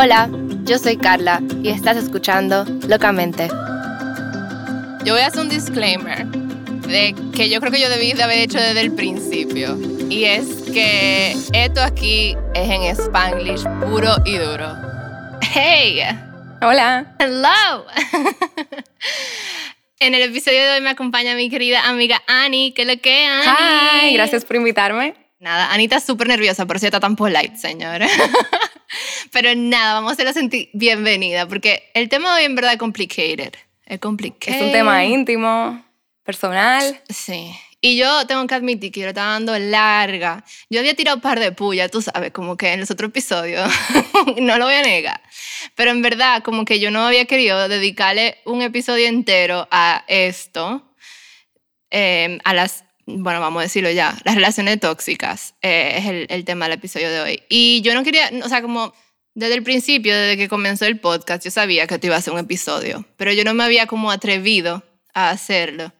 Hola, 0.00 0.30
yo 0.62 0.78
soy 0.78 0.96
Carla 0.96 1.42
y 1.60 1.70
estás 1.70 1.96
escuchando 1.96 2.64
Locamente. 2.86 3.48
Yo 5.04 5.14
voy 5.14 5.22
a 5.22 5.26
hacer 5.26 5.40
un 5.40 5.48
disclaimer 5.48 6.24
de 6.24 7.16
que 7.34 7.50
yo 7.50 7.58
creo 7.58 7.72
que 7.72 7.80
yo 7.80 7.88
debí 7.88 8.12
de 8.12 8.22
haber 8.22 8.38
hecho 8.38 8.58
desde 8.58 8.80
el 8.80 8.94
principio. 8.94 9.76
Y 10.08 10.22
es 10.22 10.46
que 10.72 11.32
esto 11.52 11.82
aquí 11.82 12.36
es 12.54 12.70
en 12.70 12.82
Spanglish 12.84 13.64
puro 13.80 14.14
y 14.24 14.38
duro. 14.38 14.72
Hey, 15.52 16.02
Hola. 16.62 17.16
hello. 17.18 17.84
en 19.98 20.14
el 20.14 20.22
episodio 20.22 20.62
de 20.62 20.70
hoy 20.74 20.80
me 20.80 20.90
acompaña 20.90 21.34
mi 21.34 21.50
querida 21.50 21.88
amiga 21.88 22.22
Annie. 22.28 22.72
¿Qué 22.72 22.84
le 22.84 23.00
que, 23.00 23.24
Annie? 23.24 24.10
Hi, 24.10 24.14
gracias 24.14 24.44
por 24.44 24.54
invitarme. 24.54 25.27
Nada, 25.40 25.72
Anita 25.72 25.96
está 25.96 26.06
súper 26.06 26.26
nerviosa, 26.26 26.66
por 26.66 26.76
eso 26.76 26.86
está 26.86 26.98
tan 26.98 27.14
polite, 27.14 27.56
señor. 27.56 28.00
Pero 29.32 29.54
nada, 29.54 29.94
vamos 29.94 30.10
a 30.10 30.12
hacerla 30.14 30.32
sentir 30.32 30.70
bienvenida, 30.72 31.46
porque 31.46 31.90
el 31.94 32.08
tema 32.08 32.30
de 32.34 32.40
hoy 32.40 32.44
en 32.46 32.56
verdad 32.56 32.72
es 32.72 32.78
complicated. 32.78 33.54
Es 33.86 34.00
complicado. 34.00 34.56
Es 34.56 34.62
un 34.62 34.72
tema 34.72 35.04
íntimo, 35.04 35.84
personal. 36.24 37.00
Sí. 37.08 37.54
Y 37.80 37.96
yo 37.96 38.26
tengo 38.26 38.44
que 38.48 38.54
admitir 38.56 38.90
que 38.90 39.00
yo 39.00 39.06
le 39.06 39.10
estaba 39.10 39.32
dando 39.34 39.56
larga. 39.56 40.44
Yo 40.68 40.80
había 40.80 40.94
tirado 40.94 41.18
un 41.18 41.20
par 41.20 41.38
de 41.38 41.52
pullas, 41.52 41.90
tú 41.92 42.02
sabes, 42.02 42.32
como 42.32 42.56
que 42.56 42.72
en 42.72 42.80
los 42.80 42.90
otros 42.90 43.10
episodios. 43.10 43.70
no 44.40 44.58
lo 44.58 44.64
voy 44.64 44.74
a 44.74 44.82
negar. 44.82 45.22
Pero 45.76 45.92
en 45.92 46.02
verdad, 46.02 46.42
como 46.42 46.64
que 46.64 46.80
yo 46.80 46.90
no 46.90 47.06
había 47.06 47.26
querido 47.26 47.68
dedicarle 47.68 48.38
un 48.44 48.62
episodio 48.62 49.06
entero 49.06 49.68
a 49.70 50.04
esto, 50.08 50.82
eh, 51.90 52.40
a 52.42 52.52
las, 52.52 52.84
bueno, 53.16 53.40
vamos 53.40 53.60
a 53.60 53.62
decirlo 53.62 53.90
ya, 53.90 54.16
las 54.24 54.34
relaciones 54.34 54.78
tóxicas 54.80 55.54
eh, 55.62 55.94
es 55.96 56.06
el, 56.06 56.26
el 56.28 56.44
tema 56.44 56.66
del 56.66 56.74
episodio 56.74 57.10
de 57.10 57.20
hoy. 57.20 57.42
Y 57.48 57.80
yo 57.80 57.94
no 57.94 58.04
quería, 58.04 58.30
o 58.44 58.48
sea, 58.48 58.60
como 58.60 58.92
desde 59.34 59.54
el 59.54 59.62
principio, 59.62 60.14
desde 60.14 60.36
que 60.36 60.48
comenzó 60.48 60.84
el 60.84 61.00
podcast, 61.00 61.44
yo 61.44 61.50
sabía 61.50 61.86
que 61.86 61.94
esto 61.94 62.06
iba 62.06 62.16
a 62.16 62.20
ser 62.20 62.34
un 62.34 62.40
episodio, 62.40 63.06
pero 63.16 63.32
yo 63.32 63.44
no 63.44 63.54
me 63.54 63.64
había 63.64 63.86
como 63.86 64.10
atrevido 64.10 64.82
a 65.14 65.30
hacerlo. 65.30 65.92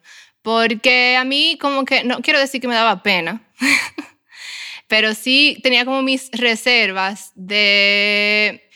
Porque 0.42 1.16
a 1.16 1.24
mí 1.24 1.56
como 1.60 1.84
que, 1.84 2.04
no 2.04 2.20
quiero 2.20 2.40
decir 2.40 2.60
que 2.60 2.68
me 2.68 2.74
daba 2.74 3.02
pena, 3.02 3.42
pero 4.88 5.14
sí 5.14 5.58
tenía 5.62 5.84
como 5.84 6.02
mis 6.02 6.30
reservas 6.32 7.32
de, 7.34 8.68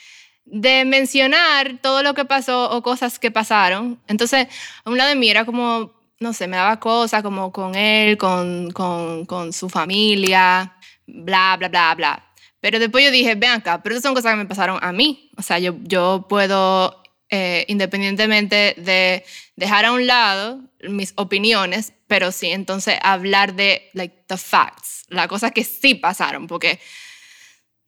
de 0.45 0.85
mencionar 0.85 1.79
todo 1.81 2.01
lo 2.01 2.13
que 2.13 2.25
pasó 2.25 2.71
o 2.71 2.81
cosas 2.81 3.19
que 3.19 3.31
pasaron. 3.31 4.01
Entonces, 4.07 4.47
a 4.85 4.89
un 4.89 4.97
lado 4.97 5.09
de 5.09 5.15
mí 5.15 5.29
era 5.29 5.45
como, 5.45 5.93
no 6.23 6.33
sé, 6.33 6.47
me 6.47 6.57
daba 6.57 6.79
cosas 6.79 7.21
como 7.21 7.51
con 7.51 7.75
él, 7.75 8.17
con, 8.17 8.71
con, 8.71 9.25
con 9.25 9.53
su 9.53 9.69
familia, 9.69 10.75
bla, 11.05 11.55
bla, 11.59 11.67
bla, 11.69 11.93
bla. 11.95 12.33
Pero 12.61 12.79
después 12.79 13.03
yo 13.03 13.11
dije, 13.11 13.35
ven 13.35 13.51
acá, 13.51 13.83
pero 13.83 13.93
esas 13.93 14.03
son 14.03 14.15
cosas 14.15 14.31
que 14.31 14.37
me 14.37 14.45
pasaron 14.45 14.79
a 14.81 14.93
mí. 14.93 15.29
O 15.37 15.41
sea, 15.41 15.59
yo, 15.59 15.75
yo 15.81 16.25
puedo, 16.29 17.03
eh, 17.29 17.65
independientemente 17.67 18.73
de 18.77 19.25
dejar 19.57 19.85
a 19.85 19.91
un 19.91 20.07
lado 20.07 20.61
mis 20.81 21.13
opiniones, 21.17 21.93
pero 22.07 22.31
sí, 22.31 22.47
entonces 22.51 22.97
hablar 23.03 23.53
de, 23.53 23.89
like, 23.93 24.23
the 24.27 24.37
facts, 24.37 25.03
las 25.09 25.27
cosas 25.27 25.51
que 25.51 25.65
sí 25.65 25.95
pasaron, 25.95 26.47
porque 26.47 26.79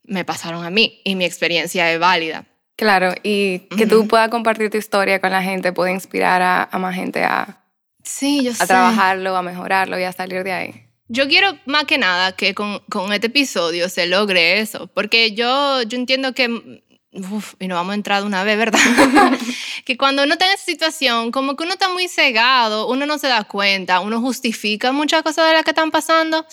me 0.03 0.25
pasaron 0.25 0.66
a 0.66 0.70
mí 0.70 1.02
y 1.05 1.16
mi 1.16 1.23
experiencia 1.23 1.92
es 1.92 1.99
válida. 1.99 2.45
Claro, 2.75 3.14
y 3.23 3.59
que 3.77 3.88
tú 3.88 4.05
puedas 4.09 4.27
compartir 4.27 4.70
tu 4.70 4.77
historia 4.77 5.22
con 5.22 5.31
la 5.31 5.42
gente 5.42 5.72
puede 5.72 5.94
inspirar 5.94 6.42
a, 6.42 6.67
a 6.70 6.77
más 6.77 6.94
gente 6.94 7.23
a, 7.23 7.64
Sí, 8.06 8.44
yo 8.44 8.52
a 8.52 8.56
sé. 8.56 8.67
trabajarlo, 8.67 9.36
a 9.36 9.42
mejorarlo 9.42 10.00
y 10.00 10.03
a 10.03 10.11
salir 10.11 10.44
de 10.44 10.52
ahí. 10.53 10.86
Yo 11.08 11.28
quiero 11.28 11.58
más 11.66 11.84
que 11.86 11.98
nada 11.98 12.31
que 12.36 12.56
con, 12.56 12.80
con 12.89 13.11
este 13.14 13.28
episodio 13.28 13.89
se 13.89 14.08
logre 14.08 14.59
eso, 14.59 14.88
porque 14.88 15.34
yo, 15.34 15.81
yo 15.84 15.98
entiendo 15.98 16.33
que, 16.33 16.81
uf, 17.11 17.53
y 17.59 17.67
no 17.67 17.76
vamos 17.76 17.92
a 17.92 17.95
entrar 17.95 18.21
de 18.21 18.27
una 18.27 18.44
vez, 18.44 18.58
¿verdad? 18.58 18.80
que 19.86 19.98
cuando 19.98 20.23
uno 20.23 20.33
está 20.33 20.48
en 20.48 20.54
esa 20.54 20.65
situación, 20.65 21.32
como 21.32 21.55
que 21.55 21.64
uno 21.64 21.73
está 21.73 21.89
muy 21.89 22.08
cegado, 22.08 22.88
uno 22.88 23.05
no 23.05 23.17
se 23.17 23.27
da 23.27 23.44
cuenta, 23.44 23.99
uno 23.99 24.20
justifica 24.21 24.92
muchas 24.92 25.21
cosas 25.21 25.48
de 25.48 25.54
las 25.54 25.64
que 25.64 25.71
están 25.71 25.92
pasando 25.92 26.45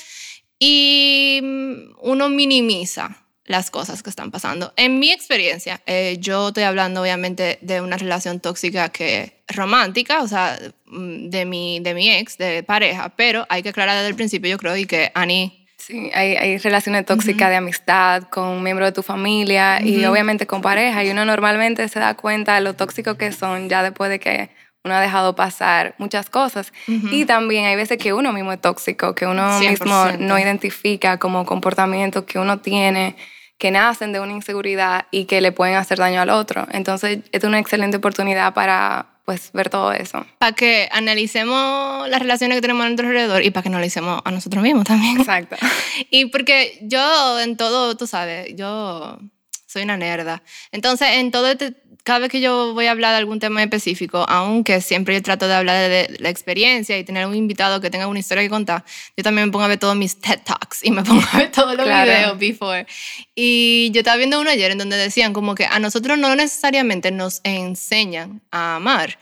y 0.59 1.41
mm, 1.43 1.95
uno 2.03 2.29
minimiza 2.29 3.22
las 3.45 3.71
cosas 3.71 4.03
que 4.03 4.11
están 4.11 4.31
pasando. 4.31 4.73
En 4.77 4.99
mi 4.99 5.11
experiencia, 5.11 5.81
eh, 5.87 6.17
yo 6.21 6.49
estoy 6.49 6.63
hablando 6.63 7.03
obviamente 7.03 7.59
de 7.61 7.81
una 7.81 7.97
relación 7.97 8.41
tóxica 8.41 8.91
que 8.91 9.43
es 9.47 9.57
romántica, 9.57 10.23
o 10.23 10.29
sea, 10.29 10.59
mm, 10.87 11.29
de 11.29 11.45
mi, 11.45 11.81
de 11.81 11.95
mi 11.95 12.11
ex, 12.11 12.39
de 12.39 12.63
pareja, 12.63 13.15
pero 13.17 13.47
hay 13.49 13.63
que 13.63 13.71
aclarar 13.71 13.97
desde 13.97 14.09
el 14.09 14.15
principio, 14.15 14.51
yo 14.51 14.59
creo, 14.59 14.77
y 14.77 14.87
que 14.87 15.11
Annie 15.15 15.63
Sí, 15.85 16.13
hay, 16.15 16.37
hay 16.37 16.59
relaciones 16.59 17.05
tóxicas 17.05 17.51
de 17.51 17.57
amistad 17.57 18.23
con 18.31 18.63
miembros 18.63 18.87
de 18.87 18.93
tu 18.93 19.03
familia 19.03 19.83
y 19.83 20.05
obviamente 20.05 20.47
con 20.47 20.63
pareja. 20.63 21.03
Y 21.03 21.11
uno 21.11 21.25
normalmente 21.25 21.89
se 21.89 21.99
da 21.99 22.15
cuenta 22.15 22.55
de 22.55 22.61
lo 22.61 22.75
tóxicos 22.75 23.17
que 23.17 23.33
son 23.33 23.69
ya 23.69 23.83
después 23.83 24.09
de 24.09 24.21
que 24.21 24.51
uno 24.85 24.95
ha 24.95 25.01
dejado 25.01 25.35
pasar 25.35 25.95
muchas 25.99 26.29
cosas. 26.29 26.73
Y 26.87 27.25
también 27.25 27.65
hay 27.67 27.77
veces 27.77 27.99
que 27.99 28.13
uno 28.13 28.33
mismo 28.33 28.53
es 28.53 28.61
tóxico, 28.61 29.15
que 29.15 29.27
uno 29.27 29.59
mismo 29.61 29.87
100%. 29.87 30.19
no 30.19 30.39
identifica 30.39 31.19
como 31.19 31.47
comportamientos 31.47 32.25
que 32.25 32.39
uno 32.39 32.59
tiene 32.59 33.17
que 33.59 33.71
nacen 33.71 34.13
de 34.13 34.19
una 34.19 34.33
inseguridad 34.33 35.07
y 35.13 35.27
que 35.27 35.41
le 35.41 35.53
pueden 35.53 35.77
hacer 35.77 35.99
daño 35.99 36.21
al 36.21 36.31
otro. 36.31 36.67
Entonces, 36.73 37.21
es 37.31 37.45
una 37.45 37.61
excelente 37.61 37.99
oportunidad 37.99 38.55
para 38.55 39.07
pues 39.25 39.53
ver 39.53 39.71
todo 39.71 39.93
eso. 39.93 40.27
para 40.39 40.51
que 40.51 40.89
analicemos 40.91 42.09
las 42.09 42.21
relaciones 42.21 42.57
que 42.57 42.63
tenemos 42.63 42.85
a 42.85 42.89
nuestro 42.89 43.07
alrededor 43.07 43.45
y 43.45 43.51
para 43.53 43.63
que 43.63 43.69
nos 43.69 43.77
analicemos 43.77 44.21
a 44.25 44.31
nosotros 44.33 44.65
mismos 44.65 44.85
también. 44.85 45.17
Exacto. 45.21 45.55
Y 46.11 46.27
porque 46.27 46.79
yo 46.83 47.39
en 47.39 47.57
todo, 47.57 47.97
tú 47.97 48.09
sabes, 48.09 48.53
yo 48.57 49.21
soy 49.69 49.85
una 49.85 49.97
nerda. 49.97 50.43
Entonces, 50.73 51.09
en 51.13 51.31
todo 51.31 51.49
este, 51.49 51.75
cada 52.05 52.19
vez 52.19 52.31
que 52.31 52.41
yo 52.41 52.75
voy 52.75 52.87
a 52.87 52.91
hablar 52.91 53.13
de 53.13 53.19
algún 53.19 53.39
tema 53.39 53.63
específico, 53.63 54.25
aunque 54.29 54.81
siempre 54.81 55.15
yo 55.15 55.23
trato 55.23 55.47
de 55.47 55.55
hablar 55.55 55.89
de 55.89 56.17
la 56.19 56.29
experiencia 56.31 56.99
y 56.99 57.05
tener 57.05 57.27
un 57.27 57.35
invitado 57.35 57.81
que 57.81 57.91
tenga 57.91 58.07
una 58.09 58.19
historia 58.19 58.43
que 58.43 58.51
contar, 58.51 58.85
yo 59.17 59.23
también 59.23 59.47
me 59.47 59.53
pongo 59.53 59.65
a 59.65 59.69
ver 59.69 59.79
todos 59.79 59.95
mis 59.97 60.21
TED 60.21 60.41
Talks 60.45 60.85
y 60.85 60.91
me 60.91 61.03
pongo 61.05 61.23
a 61.33 61.39
ver 61.39 61.51
todos 61.53 61.77
los 61.77 61.87
Claro. 61.87 62.11
videos 62.11 62.39
before. 62.39 62.87
Y 63.35 63.91
yo 63.93 64.01
estaba 64.01 64.17
viendo 64.17 64.41
uno 64.41 64.51
ayer 64.51 64.71
en 64.73 64.79
donde 64.79 64.97
decían 64.97 65.33
como 65.33 65.55
que 65.55 65.65
a 65.67 65.79
nosotros 65.79 66.19
no 66.19 66.35
necesariamente 66.35 67.11
nos 67.11 67.41
enseñan 67.45 68.41
a 68.51 68.77
amar. 68.77 69.19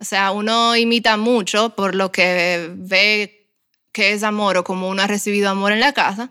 O 0.00 0.04
sea, 0.04 0.30
uno 0.30 0.76
imita 0.76 1.16
mucho 1.16 1.70
por 1.74 1.94
lo 1.94 2.12
que 2.12 2.70
ve 2.74 3.46
que 3.92 4.12
es 4.12 4.22
amor 4.22 4.56
o 4.58 4.64
como 4.64 4.88
uno 4.88 5.02
ha 5.02 5.06
recibido 5.06 5.48
amor 5.50 5.72
en 5.72 5.80
la 5.80 5.92
casa. 5.92 6.30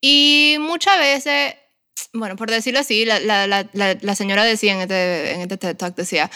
Y 0.00 0.56
muchas 0.60 0.98
veces, 0.98 1.54
bueno, 2.12 2.36
por 2.36 2.50
decirlo 2.50 2.80
así, 2.80 3.04
la, 3.04 3.18
la, 3.20 3.46
la, 3.46 3.68
la- 3.72 3.96
la 4.00 4.14
señora 4.14 4.44
decía 4.44 4.72
en 4.74 4.80
este, 4.80 5.32
en 5.34 5.40
este 5.42 5.56
TED 5.56 5.76
Talk, 5.76 5.94
decía, 5.96 6.30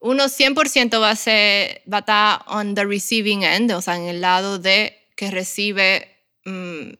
uno 0.00 0.24
100% 0.24 1.00
va 1.00 1.10
a, 1.10 1.16
ser, 1.16 1.82
va 1.90 1.98
a 1.98 2.00
estar 2.00 2.42
on 2.46 2.74
the 2.74 2.84
receiving 2.84 3.42
end, 3.42 3.72
o 3.72 3.80
sea, 3.80 3.96
en 3.96 4.04
el 4.04 4.20
lado 4.20 4.58
de 4.58 4.98
que 5.16 5.30
recibe 5.30 6.16
mm, 6.44 6.90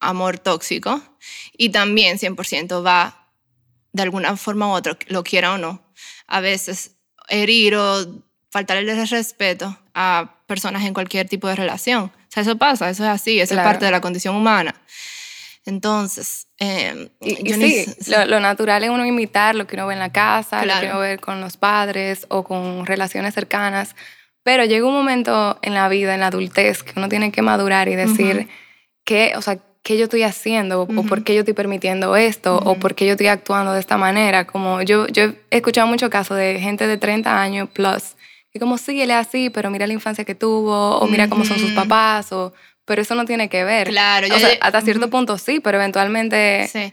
amor 0.00 0.38
tóxico, 0.38 1.02
y 1.56 1.70
también 1.70 2.18
100% 2.18 2.84
va, 2.84 3.28
de 3.92 4.02
alguna 4.02 4.36
forma 4.36 4.68
u 4.68 4.72
otra, 4.72 4.96
lo 5.08 5.22
quiera 5.24 5.52
o 5.54 5.58
no, 5.58 5.82
a 6.26 6.40
veces 6.40 6.92
herir 7.28 7.74
o 7.76 8.22
faltarle 8.50 8.92
el 8.92 9.08
respeto 9.08 9.76
a 9.94 10.36
personas 10.46 10.84
en 10.84 10.94
cualquier 10.94 11.28
tipo 11.28 11.48
de 11.48 11.56
relación. 11.56 12.04
O 12.04 12.12
sea, 12.28 12.42
eso 12.42 12.56
pasa, 12.56 12.88
eso 12.90 13.02
es 13.04 13.10
así, 13.10 13.40
eso 13.40 13.54
Claro. 13.54 13.68
es 13.68 13.72
parte 13.72 13.84
de 13.86 13.90
la 13.90 14.00
condición 14.00 14.36
humana. 14.36 14.74
Entonces, 15.66 16.46
eh, 16.60 17.08
Y, 17.20 17.40
y 17.40 17.50
yo 17.50 17.56
ni- 17.56 17.70
sí, 17.84 18.10
lo, 18.10 18.24
lo 18.26 18.40
natural 18.40 18.84
es 18.84 18.90
uno 18.90 19.04
imitar 19.06 19.54
lo 19.54 19.66
que 19.66 19.76
uno 19.76 19.86
ve 19.86 19.94
en 19.94 20.00
la 20.00 20.12
casa, 20.12 20.64
lo 20.64 20.72
que 20.80 20.86
uno 20.90 20.98
ve 21.00 21.18
con 21.18 21.40
los 21.40 21.56
padres 21.56 22.26
o 22.28 22.44
con 22.44 22.86
relaciones 22.86 23.34
cercanas. 23.34 23.96
Pero 24.42 24.64
llega 24.64 24.86
un 24.86 24.92
momento 24.94 25.58
en 25.62 25.72
la 25.74 25.88
vida, 25.88 26.12
en 26.14 26.20
la 26.20 26.26
adultez, 26.26 26.82
que 26.82 26.92
uno 26.96 27.08
tiene 27.08 27.32
que 27.32 27.40
madurar 27.42 27.88
y 27.88 27.94
decir 27.96 28.48
qué, 29.04 29.32
o 29.36 29.42
sea, 29.42 29.58
qué 29.82 29.96
yo 29.98 30.04
estoy 30.04 30.22
haciendo 30.22 30.82
o 30.82 30.86
por 30.86 31.24
qué 31.24 31.34
yo 31.34 31.40
estoy 31.40 31.54
permitiendo 31.54 32.14
esto 32.16 32.56
o 32.58 32.74
por 32.76 32.94
qué 32.94 33.06
yo 33.06 33.12
estoy 33.12 33.26
actuando 33.28 33.72
de 33.72 33.80
esta 33.80 33.96
manera. 33.96 34.46
Como 34.46 34.82
yo, 34.82 35.06
yo 35.08 35.24
he 35.50 35.56
escuchado 35.58 35.86
muchos 35.86 36.10
casos 36.10 36.36
de 36.36 36.58
gente 36.60 36.86
de 36.86 36.98
30 36.98 37.40
años 37.40 37.68
plus 37.70 38.16
y 38.52 38.58
como 38.58 38.76
sí, 38.78 39.00
él 39.02 39.10
es 39.10 39.16
así, 39.16 39.50
pero 39.50 39.70
mira 39.70 39.86
la 39.86 39.92
infancia 39.94 40.24
que 40.24 40.34
tuvo 40.34 40.98
o 40.98 41.06
mira 41.08 41.28
cómo 41.28 41.44
son 41.44 41.58
sus 41.58 41.70
papás 41.72 42.30
o... 42.32 42.52
Pero 42.86 43.02
eso 43.02 43.14
no 43.14 43.24
tiene 43.24 43.48
que 43.48 43.64
ver. 43.64 43.88
Claro, 43.88 44.26
o 44.26 44.30
yo- 44.30 44.38
sea, 44.38 44.58
hasta 44.60 44.80
cierto 44.82 45.08
punto 45.10 45.38
sí, 45.38 45.60
pero 45.60 45.78
eventualmente 45.78 46.68
Sí. 46.72 46.92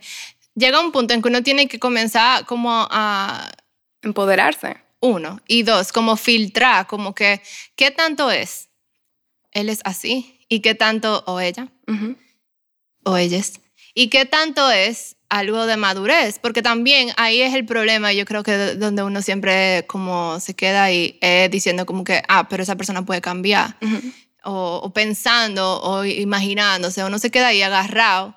Llega 0.56 0.82
un 0.82 0.92
punto 0.92 1.14
en 1.14 1.22
que 1.22 1.30
uno 1.30 1.44
tiene 1.44 1.68
que 1.68 1.80
comenzar 1.80 2.46
como 2.46 2.88
a, 2.92 3.50
empoderarse. 4.02 4.78
uno, 5.00 5.40
y 5.48 5.64
dos, 5.64 5.92
como 5.92 6.16
filtrar, 6.18 6.86
como 6.88 7.16
que, 7.16 7.42
¿qué 7.76 7.90
tanto 7.92 8.30
es? 8.32 8.70
Él 9.52 9.70
es 9.70 9.80
así, 9.84 10.46
y 10.50 10.60
qué 10.60 10.76
tanto, 10.76 11.24
o 11.26 11.40
ella, 11.40 11.68
o 13.04 13.18
ellas, 13.18 13.60
y 13.94 14.10
qué 14.10 14.26
tanto 14.26 14.70
es 14.72 15.16
algo 15.30 15.66
de 15.66 15.78
madurez, 15.78 16.38
porque 16.40 16.62
también 16.62 17.10
ahí 17.18 17.42
es 17.42 17.54
el 17.54 17.66
problema, 17.66 18.12
yo 18.14 18.26
creo 18.26 18.44
que 18.44 18.52
de- 18.52 18.76
donde 18.76 19.02
uno 19.04 19.22
siempre 19.22 19.86
como 19.88 20.40
se 20.40 20.54
queda 20.54 20.84
ahí 20.84 21.18
eh, 21.22 21.48
diciendo 21.52 21.86
como 21.86 22.04
que, 22.04 22.22
ah, 22.28 22.48
pero 22.50 22.62
esa 22.64 22.76
persona 22.76 23.04
puede 23.06 23.22
cambiar, 23.22 23.78
Ujú. 23.82 24.02
O, 24.44 24.82
o 24.84 24.94
pensando, 24.94 25.82
o 25.82 26.06
imaginándose, 26.06 27.04
uno 27.04 27.20
se 27.20 27.32
queda 27.32 27.48
ahí 27.48 27.62
agarrado 27.62 28.36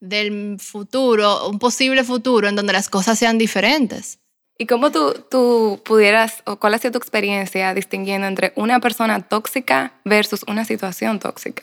del 0.00 0.58
futuro, 0.60 1.48
un 1.48 1.58
posible 1.58 2.04
futuro 2.04 2.48
en 2.48 2.56
donde 2.56 2.72
las 2.72 2.88
cosas 2.88 3.18
sean 3.18 3.38
diferentes. 3.38 4.18
¿Y 4.58 4.66
cómo 4.66 4.90
tú, 4.90 5.24
tú 5.30 5.82
pudieras, 5.84 6.42
o 6.46 6.56
cuál 6.56 6.74
ha 6.74 6.78
sido 6.78 6.92
tu 6.92 6.98
experiencia 6.98 7.74
distinguiendo 7.74 8.26
entre 8.26 8.52
una 8.56 8.80
persona 8.80 9.20
tóxica 9.20 10.00
versus 10.04 10.44
una 10.46 10.64
situación 10.64 11.18
tóxica? 11.18 11.62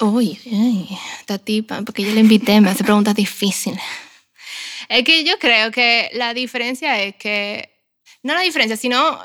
uy, 0.00 0.38
esta 1.20 1.38
tipa, 1.38 1.82
porque 1.82 2.02
yo 2.02 2.12
le 2.12 2.20
invité, 2.20 2.60
me 2.60 2.70
hace 2.70 2.84
preguntas 2.84 3.14
difíciles. 3.14 3.80
Es 4.88 5.04
que 5.04 5.24
yo 5.24 5.38
creo 5.38 5.70
que 5.70 6.10
la 6.14 6.34
diferencia 6.34 7.00
es 7.02 7.16
que, 7.16 7.70
no 8.22 8.34
la 8.34 8.40
diferencia, 8.40 8.76
sino 8.76 9.18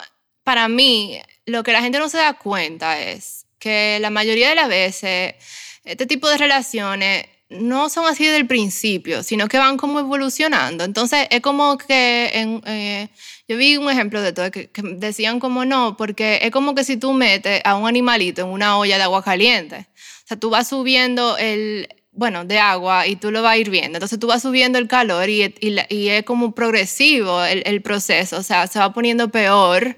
para 0.44 0.68
mí, 0.68 1.20
lo 1.48 1.64
que 1.64 1.72
la 1.72 1.82
gente 1.82 1.98
no 1.98 2.10
se 2.10 2.18
da 2.18 2.34
cuenta 2.34 3.02
es 3.02 3.46
que 3.58 3.98
la 4.00 4.12
mayoría 4.12 4.50
de 4.50 4.56
las 4.56 4.70
veces 4.70 5.36
este 5.84 6.06
tipo 6.06 6.30
de 6.30 6.38
relaciones 6.38 7.26
no 7.50 7.90
son 7.90 8.06
así 8.08 8.26
desde 8.26 8.38
el 8.38 8.48
principio, 8.48 9.24
sino 9.24 9.48
que 9.48 9.58
van 9.58 9.78
como 9.78 10.00
evolucionando. 10.00 10.84
Entonces, 10.84 11.28
es 11.30 11.42
como 11.42 11.78
que 11.78 12.30
en, 12.34 12.62
eh, 12.66 13.08
yo 13.48 13.56
vi 13.58 13.78
un 13.78 13.90
ejemplo 13.90 14.22
de 14.22 14.34
todo, 14.34 14.52
que, 14.52 14.70
decían 14.96 15.40
como 15.40 15.64
no, 15.64 15.96
porque 15.96 16.40
es 16.42 16.52
como 16.52 16.76
que 16.76 16.84
si 16.84 16.98
tú 16.98 17.14
metes 17.14 17.62
a 17.64 17.76
un 17.76 17.88
animalito 17.88 18.42
en 18.42 18.50
una 18.50 18.78
olla 18.78 18.98
de 18.98 19.04
agua 19.04 19.24
caliente, 19.24 19.88
o 20.26 20.28
sea, 20.28 20.38
tú 20.38 20.50
vas 20.50 20.68
subiendo 20.68 21.38
el, 21.38 21.88
bueno, 22.12 22.44
de 22.44 22.60
agua 22.60 23.08
y 23.08 23.16
tú 23.16 23.32
lo 23.32 23.42
vas 23.42 23.58
hirviendo, 23.58 23.98
entonces 23.98 24.20
tú 24.20 24.28
vas 24.28 24.42
subiendo 24.42 24.78
el 24.78 24.90
calor 24.90 25.30
y, 25.30 25.56
y, 25.62 26.10
es 26.10 26.24
como 26.24 26.54
progresivo 26.54 27.44
el, 27.46 27.64
el, 27.66 27.82
proceso, 27.82 28.38
o 28.38 28.44
sea, 28.44 28.68
se 28.68 28.80
va 28.80 28.92
poniendo 28.92 29.30
peor. 29.30 29.96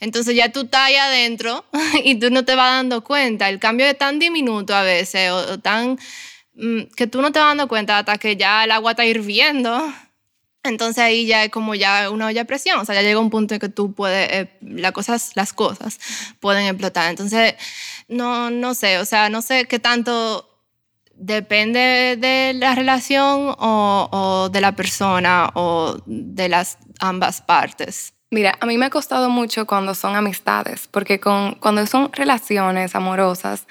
Entonces 0.00 0.34
ya 0.34 0.50
tú 0.52 0.62
estás 0.62 0.82
ahí 0.82 0.96
adentro 0.96 1.64
y 2.04 2.16
tú 2.16 2.30
no 2.30 2.44
te 2.44 2.54
vas 2.54 2.72
dando 2.72 3.02
cuenta. 3.04 3.48
El 3.48 3.58
cambio 3.58 3.86
es 3.86 3.98
tan 3.98 4.18
diminuto 4.18 4.74
a 4.74 4.82
veces 4.82 5.30
o 5.30 5.58
tan 5.58 5.98
Mm, 6.56 6.82
que 6.96 7.06
tú 7.06 7.20
no 7.20 7.32
te 7.32 7.38
vas 7.40 7.48
dando 7.48 7.68
cuenta 7.68 7.98
hasta 7.98 8.16
que 8.18 8.36
ya 8.36 8.64
el 8.64 8.70
agua 8.70 8.92
está 8.92 9.04
hirviendo. 9.04 9.92
Entonces 10.62 10.98
ahí 11.04 11.26
ya 11.26 11.44
es 11.44 11.50
como 11.50 11.74
ya 11.74 12.10
una 12.10 12.26
olla 12.28 12.42
de 12.42 12.44
presión, 12.46 12.78
o 12.78 12.84
sea, 12.84 12.94
ya 12.94 13.02
llega 13.02 13.20
un 13.20 13.28
punto 13.30 13.54
en 13.54 13.60
que 13.60 13.68
tú 13.68 13.92
puedes, 13.92 14.30
eh, 14.32 14.50
las, 14.62 14.92
cosas, 14.92 15.32
las 15.34 15.52
cosas 15.52 15.98
pueden 16.40 16.66
explotar. 16.66 17.10
Entonces, 17.10 17.54
no, 18.08 18.50
no 18.50 18.74
sé, 18.74 18.98
o 18.98 19.04
sea, 19.04 19.28
no 19.28 19.42
sé 19.42 19.66
qué 19.66 19.78
tanto 19.78 20.48
depende 21.16 22.16
de 22.18 22.54
la 22.54 22.74
relación 22.74 23.54
o, 23.58 24.08
o 24.10 24.48
de 24.48 24.60
la 24.60 24.72
persona 24.74 25.50
o 25.54 25.98
de 26.06 26.48
las 26.48 26.78
ambas 26.98 27.42
partes. 27.42 28.14
Mira, 28.34 28.56
a 28.60 28.66
mí 28.66 28.76
me 28.76 28.86
ha 28.86 28.90
costado 28.90 29.30
mucho 29.30 29.66
cuando 29.66 29.94
son 29.94 30.16
amistades, 30.16 30.88
porque 30.90 31.20
con, 31.20 31.54
cuando 31.54 31.86
son 31.86 32.12
relaciones 32.12 32.94
amorosas, 32.94 33.66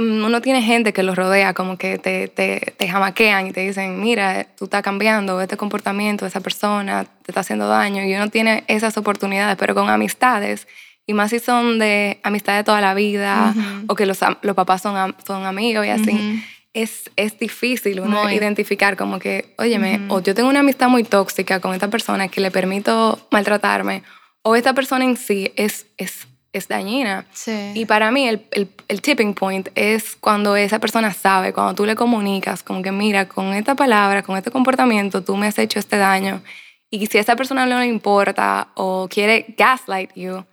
Mm, 0.00 0.24
uno 0.24 0.40
tiene 0.40 0.62
gente 0.62 0.92
que 0.92 1.02
los 1.02 1.16
rodea, 1.16 1.54
como 1.54 1.76
que 1.76 1.98
te, 1.98 2.28
te, 2.28 2.72
te, 2.76 2.88
jamaquean 2.88 3.48
y 3.48 3.52
te 3.52 3.62
dicen, 3.62 4.00
mira, 4.00 4.46
tú 4.56 4.66
estás 4.66 4.82
cambiando, 4.82 5.40
este 5.40 5.56
comportamiento, 5.56 6.24
esa 6.24 6.40
persona 6.40 7.04
te 7.04 7.32
está 7.32 7.40
haciendo 7.40 7.66
daño, 7.66 8.04
y 8.04 8.14
uno 8.14 8.28
tiene 8.28 8.62
esas 8.68 8.96
oportunidades, 8.96 9.56
pero 9.58 9.74
con 9.74 9.90
amistades, 9.90 10.68
y 11.04 11.14
más 11.14 11.30
si 11.30 11.40
son 11.40 11.80
de 11.80 12.20
amistad 12.22 12.56
de 12.56 12.62
toda 12.62 12.80
la 12.80 12.94
vida, 12.94 13.52
o 13.88 13.96
que 13.96 14.06
los, 14.06 14.20
los 14.42 14.54
papás 14.54 14.82
son, 14.82 15.16
son 15.26 15.46
amigos 15.46 15.84
y 15.84 15.88
así, 15.88 16.44
es, 16.82 17.10
es 17.16 17.38
difícil 17.38 18.00
uno 18.00 18.30
identificar 18.30 18.96
como 18.96 19.18
que, 19.18 19.54
óyeme, 19.58 20.00
o 20.08 20.20
yo 20.20 20.34
tengo 20.34 20.48
una 20.48 20.60
amistad 20.60 20.88
muy 20.88 21.04
tóxica 21.04 21.60
con 21.60 21.74
esta 21.74 21.88
persona 21.88 22.28
que 22.28 22.40
le 22.40 22.50
permito 22.50 23.18
maltratarme, 23.30 24.02
o 24.42 24.56
esta 24.56 24.74
persona 24.74 25.04
en 25.04 25.16
sí 25.16 25.52
es, 25.56 25.86
es 25.96 26.26
es 26.52 26.66
dañina. 26.66 27.26
Y 27.74 27.84
para 27.84 28.10
mí 28.10 28.26
el, 28.26 28.42
el, 28.52 28.68
el, 28.88 29.02
tipping 29.02 29.34
point 29.34 29.68
es 29.74 30.16
cuando 30.16 30.56
esa 30.56 30.78
persona 30.78 31.12
sabe, 31.12 31.52
cuando 31.52 31.74
tú 31.74 31.84
le 31.84 31.94
comunicas, 31.94 32.62
como 32.62 32.82
que 32.82 32.90
mira, 32.90 33.28
con 33.28 33.52
esta 33.52 33.74
palabra, 33.74 34.22
con 34.22 34.36
este 34.36 34.50
comportamiento, 34.50 35.22
tú 35.22 35.36
me 35.36 35.46
has 35.46 35.58
hecho 35.58 35.78
este 35.78 35.98
daño 35.98 36.40
y 36.90 37.06
si 37.06 37.18
a 37.18 37.20
esa 37.20 37.36
persona 37.36 37.66
no 37.66 37.78
le 37.78 37.86
importa 37.86 38.68
o 38.74 39.08
quiere 39.10 39.54
gaslight 39.56 40.10
you, 40.14 40.44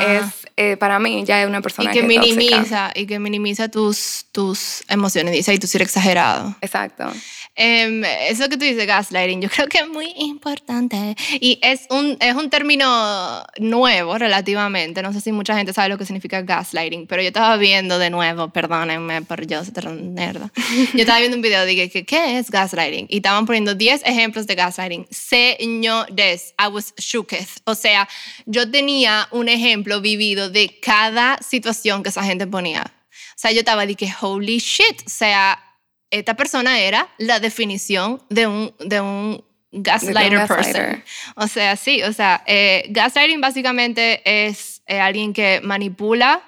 es 0.00 0.24
eh, 0.56 0.76
para 0.76 0.98
mí 0.98 1.24
ya 1.24 1.42
es 1.42 1.48
una 1.48 1.60
persona 1.60 1.90
y 1.90 1.94
que, 1.94 2.02
minimiza 2.02 2.90
y 2.94 3.06
que 3.06 3.18
minimiza 3.20 3.68
tus 3.68 4.26
tus 4.32 4.82
emociones, 4.88 5.32
dice, 5.32 5.54
y 5.54 5.58
tú 5.58 5.66
ser 5.66 5.82
exagerado. 5.82 6.56
Exacto. 6.60 7.12
Um, 7.60 8.04
eso 8.28 8.48
que 8.48 8.56
tú 8.56 8.64
dices, 8.64 8.86
gaslighting, 8.86 9.42
yo 9.42 9.48
creo 9.50 9.66
que 9.66 9.78
es 9.78 9.88
muy 9.88 10.12
importante. 10.16 11.16
Y 11.40 11.58
es 11.62 11.86
un, 11.90 12.16
es 12.20 12.34
un 12.34 12.48
término 12.48 13.44
nuevo 13.58 14.16
relativamente. 14.16 15.02
No 15.02 15.12
sé 15.12 15.20
si 15.20 15.32
mucha 15.32 15.56
gente 15.56 15.72
sabe 15.72 15.88
lo 15.88 15.98
que 15.98 16.06
significa 16.06 16.42
gaslighting, 16.42 17.06
pero 17.06 17.22
yo 17.22 17.28
estaba 17.28 17.56
viendo 17.56 17.98
de 17.98 18.08
nuevo, 18.08 18.48
perdónenme 18.48 19.22
por 19.22 19.46
yo 19.46 19.64
ser 19.64 19.90
nerda. 19.90 20.50
Yo 20.94 21.00
estaba 21.00 21.18
viendo 21.18 21.36
un 21.36 21.42
video, 21.42 21.64
dije, 21.64 21.90
¿qué, 21.90 22.04
¿qué 22.04 22.38
es 22.38 22.50
gaslighting? 22.50 23.06
Y 23.08 23.16
estaban 23.16 23.46
poniendo 23.46 23.74
10 23.74 24.02
ejemplos 24.04 24.46
de 24.46 24.54
gaslighting. 24.54 25.06
Sé 25.10 25.56
señores, 25.60 26.54
I 26.58 26.68
was 26.68 26.94
shooketh. 26.96 27.60
O 27.64 27.74
sea, 27.74 28.08
yo 28.46 28.70
tenía 28.70 29.28
un 29.30 29.48
ejemplo 29.48 30.00
vivido 30.00 30.50
de 30.50 30.78
cada 30.80 31.38
situación 31.38 32.02
que 32.02 32.08
esa 32.08 32.24
gente 32.24 32.46
ponía. 32.46 32.82
O 32.82 33.36
sea, 33.36 33.52
yo 33.52 33.60
estaba 33.60 33.86
de 33.86 33.94
que, 33.94 34.12
holy 34.20 34.58
shit. 34.58 35.02
O 35.06 35.10
sea, 35.10 35.62
esta 36.10 36.34
persona 36.34 36.80
era 36.80 37.08
la 37.18 37.40
definición 37.40 38.22
de 38.28 38.46
un, 38.46 38.74
de 38.80 39.00
un 39.00 39.44
gaslighter 39.72 40.46
person. 40.46 41.04
O 41.36 41.46
sea, 41.46 41.76
sí, 41.76 42.02
o 42.02 42.12
sea, 42.12 42.42
eh, 42.46 42.86
gaslighting 42.90 43.40
básicamente 43.40 44.20
es 44.24 44.82
eh, 44.86 44.98
alguien 44.98 45.32
que 45.32 45.60
manipula 45.62 46.42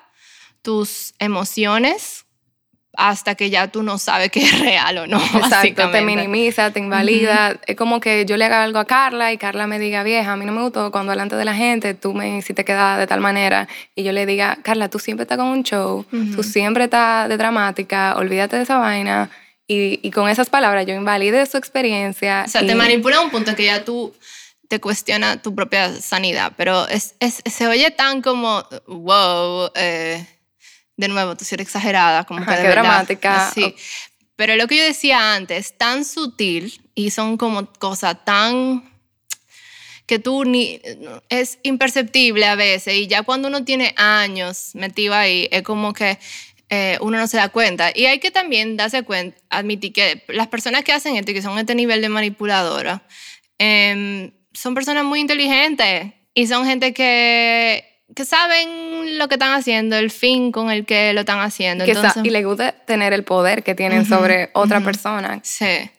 tus 0.63 1.15
emociones 1.19 2.22
hasta 2.95 3.35
que 3.35 3.49
ya 3.49 3.69
tú 3.69 3.83
no 3.83 3.97
sabes 3.99 4.31
qué 4.31 4.43
es 4.45 4.61
real 4.61 4.99
o 4.99 5.07
no. 5.07 5.17
Exacto, 5.35 5.91
te 5.91 6.03
minimiza, 6.03 6.71
te 6.71 6.81
invalida. 6.81 7.59
Es 7.67 7.77
como 7.77 8.01
que 8.01 8.25
yo 8.27 8.37
le 8.37 8.45
haga 8.45 8.63
algo 8.63 8.79
a 8.79 8.85
Carla 8.85 9.33
y 9.33 9.39
Carla 9.39 9.67
me 9.67 9.79
diga, 9.79 10.03
vieja, 10.03 10.33
a 10.33 10.37
mí 10.37 10.45
no 10.45 10.53
me 10.53 10.63
gustó 10.63 10.91
cuando 10.93 11.11
delante 11.11 11.37
de 11.37 11.45
la 11.45 11.55
gente 11.55 11.95
tú 11.95 12.13
me 12.13 12.39
hiciste 12.39 12.65
quedar 12.65 12.99
de 12.99 13.07
tal 13.07 13.21
manera 13.21 13.69
y 13.95 14.03
yo 14.03 14.13
le 14.13 14.27
diga, 14.27 14.59
Carla, 14.63 14.89
tú 14.89 14.99
siempre 14.99 15.23
estás 15.23 15.39
con 15.39 15.49
un 15.49 15.63
show, 15.63 16.05
tú 16.35 16.43
siempre 16.43 16.85
estás 16.85 17.29
de 17.29 17.37
dramática, 17.37 18.15
olvídate 18.17 18.57
de 18.57 18.63
esa 18.63 18.79
vaina. 18.79 19.31
Y, 19.69 20.01
y 20.03 20.11
con 20.11 20.29
esas 20.29 20.51
palabras 20.51 20.85
yo 20.87 20.95
invalide 20.95 21.47
su 21.47 21.57
experiencia. 21.57 22.45
O 22.47 22.51
sea, 22.51 22.67
te 22.67 22.75
manipula 22.75 23.19
a 23.19 23.21
un 23.21 23.31
punto 23.31 23.55
que 23.55 23.65
ya 23.65 23.85
tú 23.85 24.13
te 24.69 24.81
cuestiona 24.81 25.41
tu 25.41 25.55
propia 25.55 25.95
sanidad, 26.01 26.53
pero 26.57 26.89
es, 26.89 27.15
es, 27.21 27.43
se 27.45 27.67
oye 27.67 27.91
tan 27.91 28.23
como, 28.23 28.65
wow, 28.87 29.71
eh, 29.75 30.27
de 31.03 31.09
nuevo, 31.09 31.37
tú 31.37 31.45
eres 31.51 31.67
exagerada, 31.67 32.25
como 32.25 32.47
que 32.47 32.53
de 32.53 32.63
qué 32.63 32.69
dramática. 32.69 33.51
Sí. 33.53 33.75
Pero 34.37 34.57
lo 34.57 34.67
que 34.67 34.77
yo 34.77 34.85
decía 34.85 35.35
antes, 35.35 35.77
tan 35.77 36.05
sutil 36.05 36.81
y 36.95 37.11
son 37.11 37.37
como 37.37 37.67
cosas 37.73 38.25
tan 38.25 38.91
que 40.07 40.19
tú 40.19 40.45
ni 40.45 40.81
es 41.29 41.59
imperceptible 41.63 42.47
a 42.47 42.55
veces 42.55 42.95
y 42.95 43.07
ya 43.07 43.23
cuando 43.23 43.49
uno 43.49 43.65
tiene 43.65 43.95
años 43.97 44.71
metido 44.75 45.15
ahí 45.15 45.49
es 45.51 45.63
como 45.63 45.93
que 45.93 46.19
eh, 46.69 46.99
uno 47.01 47.19
no 47.19 47.27
se 47.27 47.37
da 47.37 47.49
cuenta 47.49 47.93
y 47.95 48.07
hay 48.07 48.19
que 48.19 48.31
también 48.31 48.77
darse 48.77 49.05
cuenta 49.05 49.39
admitir 49.49 49.93
que 49.93 50.25
las 50.29 50.49
personas 50.49 50.83
que 50.83 50.93
hacen 50.93 51.17
esto 51.17 51.31
y 51.31 51.35
que 51.35 51.43
son 51.43 51.59
este 51.59 51.75
nivel 51.75 52.03
de 52.03 52.09
manipuladora 52.09 53.03
em, 53.59 54.33
son 54.53 54.75
personas 54.75 55.05
muy 55.05 55.21
inteligentes 55.21 56.13
y 56.35 56.47
son 56.47 56.67
gente 56.67 56.93
que 56.93 57.92
que 58.15 58.25
saben 58.25 59.19
lo 59.19 59.29
que 59.29 59.35
están 59.35 59.53
haciendo, 59.53 59.97
el 59.97 60.11
fin 60.11 60.53
con 60.53 60.71
el 60.71 60.85
que 60.85 61.13
lo 61.13 61.21
están 61.21 61.41
haciendo. 61.41 61.85
y 61.85 62.31
les 62.31 62.45
gusta 62.45 62.73
tener 62.73 63.13
el 63.13 63.25
poder 63.25 63.63
que 63.63 63.75
tienen 63.75 64.05
sobre 64.07 64.51
otra 64.55 64.81
persona. 64.81 65.41
Sí. 65.43 65.91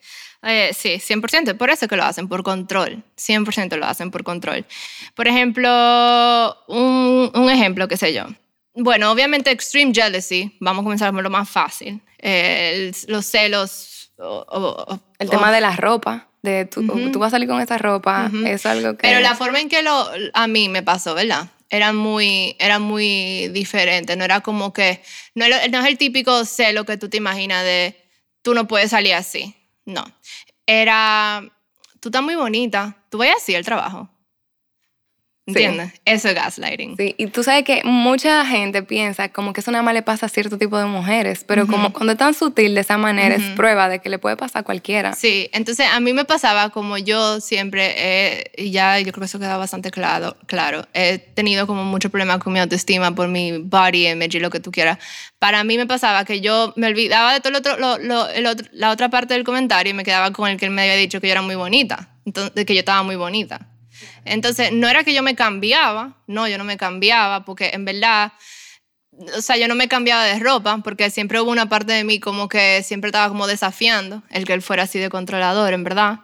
sí, 0.73 0.99
100%. 0.99 1.57
Por 1.57 1.69
eso 1.69 1.87
que 1.87 1.95
lo 1.95 2.03
hacen, 2.03 2.27
por 2.27 2.43
control. 2.43 3.03
100% 3.17 3.77
lo 3.77 3.85
hacen 3.85 4.11
por 4.11 4.23
control. 4.23 4.65
Por 5.15 5.27
ejemplo, 5.27 6.57
un, 6.67 7.31
un, 7.33 7.49
ejemplo, 7.49 7.87
qué 7.87 7.97
sé 7.97 8.13
yo. 8.13 8.25
Bueno, 8.75 9.11
obviamente 9.11 9.51
extreme 9.51 9.93
jealousy, 9.93 10.55
vamos 10.59 10.81
a 10.81 10.83
comenzar 10.83 11.13
por 11.13 11.23
lo 11.23 11.29
más 11.29 11.49
fácil. 11.49 12.01
los 13.07 13.25
celos. 13.25 14.11
el 15.19 15.29
tema 15.29 15.51
de 15.51 15.61
la 15.61 15.75
ropa 15.75 16.27
de 16.43 16.65
tú, 16.65 16.85
tú, 17.11 17.19
vas 17.19 17.29
a 17.29 17.31
salir 17.31 17.47
con 17.47 17.61
esa 17.61 17.77
ropa, 17.77 18.29
es 18.45 18.65
algo 18.65 18.97
que... 18.97 19.07
Pero 19.07 19.21
la 19.21 19.33
forma 19.33 19.61
en 19.61 19.69
que 19.69 19.81
lo, 19.81 20.09
a 20.33 20.47
mí 20.47 20.67
me 20.67 20.83
pasó, 20.83 21.15
¿verdad? 21.15 21.47
Era 21.73 21.91
muy, 21.91 22.55
era 22.59 22.77
muy 22.77 23.47
diferente. 23.47 24.15
No 24.15 24.23
era 24.23 24.41
como 24.41 24.71
que, 24.73 25.01
no, 25.33 25.47
no 25.49 25.79
es 25.79 25.85
el 25.87 25.97
típico 25.97 26.45
celo 26.45 26.85
que 26.85 26.97
tú 26.97 27.09
te 27.09 27.17
imaginas 27.17 27.63
de 27.63 27.99
tú 28.43 28.53
no 28.53 28.67
puedes 28.67 28.91
salir 28.91 29.15
así. 29.15 29.55
No. 29.83 30.05
Era, 30.67 31.41
tú 31.99 32.09
estás 32.09 32.21
muy 32.21 32.35
bonita, 32.35 33.03
tú 33.09 33.17
vayas 33.17 33.37
así 33.37 33.55
al 33.55 33.65
trabajo. 33.65 34.07
¿Entiendes? 35.45 35.91
Eso 36.05 36.29
es 36.29 36.35
gaslighting. 36.35 36.95
Sí, 36.95 37.15
y 37.17 37.27
tú 37.27 37.43
sabes 37.43 37.65
que 37.65 37.81
mucha 37.83 38.45
gente 38.45 38.81
piensa 38.81 39.27
como 39.27 39.51
que 39.51 39.59
eso 39.59 39.71
nada 39.71 39.81
más 39.81 39.93
le 39.93 40.01
pasa 40.01 40.27
a 40.27 40.29
cierto 40.29 40.57
tipo 40.57 40.77
de 40.77 40.85
mujeres, 40.85 41.43
pero 41.45 41.67
como 41.67 41.91
cuando 41.91 42.13
es 42.13 42.17
tan 42.17 42.33
sutil 42.33 42.75
de 42.75 42.79
esa 42.79 42.97
manera 42.97 43.35
es 43.35 43.43
prueba 43.51 43.89
de 43.89 43.99
que 43.99 44.07
le 44.07 44.19
puede 44.19 44.37
pasar 44.37 44.61
a 44.61 44.63
cualquiera. 44.63 45.13
Sí, 45.13 45.49
entonces 45.51 45.87
a 45.91 45.99
mí 45.99 46.13
me 46.13 46.23
pasaba 46.23 46.69
como 46.69 46.97
yo 46.97 47.41
siempre, 47.41 48.49
y 48.55 48.71
ya 48.71 48.97
yo 48.99 49.11
creo 49.11 49.19
que 49.19 49.25
eso 49.25 49.37
queda 49.37 49.57
bastante 49.57 49.91
claro, 49.91 50.37
claro, 50.45 50.87
he 50.93 51.17
tenido 51.17 51.67
como 51.67 51.83
mucho 51.83 52.09
problema 52.09 52.39
con 52.39 52.53
mi 52.53 52.59
autoestima 52.59 53.13
por 53.13 53.27
mi 53.27 53.57
body 53.57 54.07
image 54.07 54.37
y 54.37 54.39
lo 54.39 54.49
que 54.49 54.61
tú 54.61 54.71
quieras. 54.71 54.97
Para 55.39 55.65
mí 55.65 55.77
me 55.77 55.85
pasaba 55.85 56.23
que 56.23 56.39
yo 56.39 56.71
me 56.77 56.87
olvidaba 56.87 57.33
de 57.33 57.41
todo 57.41 57.57
otro, 57.57 57.75
el 58.33 58.45
otro, 58.45 58.67
la 58.71 58.91
otra 58.91 59.09
parte 59.09 59.33
del 59.33 59.43
comentario 59.43 59.91
y 59.91 59.93
me 59.93 60.05
quedaba 60.05 60.31
con 60.31 60.49
el 60.49 60.55
que 60.55 60.67
él 60.67 60.71
me 60.71 60.83
había 60.83 60.95
dicho 60.95 61.19
que 61.19 61.27
yo 61.27 61.33
era 61.33 61.41
muy 61.41 61.55
bonita, 61.55 62.15
entonces, 62.25 62.65
que 62.65 62.73
yo 62.73 62.79
estaba 62.79 63.03
muy 63.03 63.17
bonita. 63.17 63.67
Entonces, 64.25 64.71
no 64.71 64.87
era 64.87 65.03
que 65.03 65.13
yo 65.13 65.23
me 65.23 65.35
cambiaba, 65.35 66.17
no, 66.27 66.47
yo 66.47 66.57
no 66.57 66.63
me 66.63 66.77
cambiaba, 66.77 67.45
porque 67.45 67.71
en 67.73 67.85
verdad, 67.85 68.33
o 69.35 69.41
sea, 69.41 69.57
yo 69.57 69.67
no 69.67 69.75
me 69.75 69.87
cambiaba 69.87 70.23
de 70.23 70.39
ropa, 70.39 70.79
porque 70.83 71.09
siempre 71.09 71.39
hubo 71.39 71.51
una 71.51 71.69
parte 71.69 71.93
de 71.93 72.03
mí 72.03 72.19
como 72.19 72.47
que 72.47 72.83
siempre 72.83 73.09
estaba 73.09 73.29
como 73.29 73.47
desafiando 73.47 74.23
el 74.29 74.45
que 74.45 74.53
él 74.53 74.61
fuera 74.61 74.83
así 74.83 74.99
de 74.99 75.09
controlador, 75.09 75.73
en 75.73 75.83
verdad. 75.83 76.19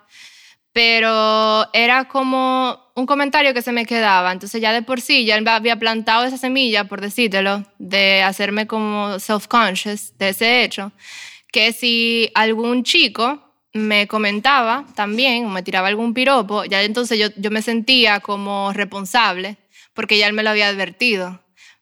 Pero 0.71 1.67
era 1.73 2.07
como 2.07 2.91
un 2.95 3.05
comentario 3.05 3.53
que 3.53 3.61
se 3.61 3.71
me 3.71 3.85
quedaba. 3.85 4.31
Entonces 4.31 4.61
ya 4.61 4.71
de 4.71 4.81
por 4.81 5.01
sí 5.01 5.25
ya 5.25 5.35
había 5.35 5.79
plantado 5.79 6.25
esa 6.25 6.37
semilla, 6.37 6.83
por 6.83 7.01
decírtelo, 7.01 7.65
de 7.79 8.21
hacerme 8.21 8.67
como 8.67 9.19
self-conscious 9.19 10.13
de 10.17 10.29
ese 10.29 10.63
hecho, 10.63 10.91
que 11.51 11.73
si 11.73 12.29
algún 12.35 12.83
chico 12.83 13.48
me 13.73 14.07
comentaba 14.07 14.85
también, 14.95 15.45
o 15.45 15.49
me 15.49 15.63
tiraba 15.63 15.87
algún 15.87 16.13
piropo, 16.13 16.65
ya 16.65 16.81
entonces 16.83 17.19
yo, 17.19 17.27
yo 17.35 17.51
me 17.51 17.61
sentía 17.61 18.19
como 18.19 18.73
responsable, 18.73 19.57
porque 19.93 20.17
ya 20.17 20.27
él 20.27 20.33
me 20.33 20.43
lo 20.43 20.49
había 20.49 20.67
advertido. 20.67 21.39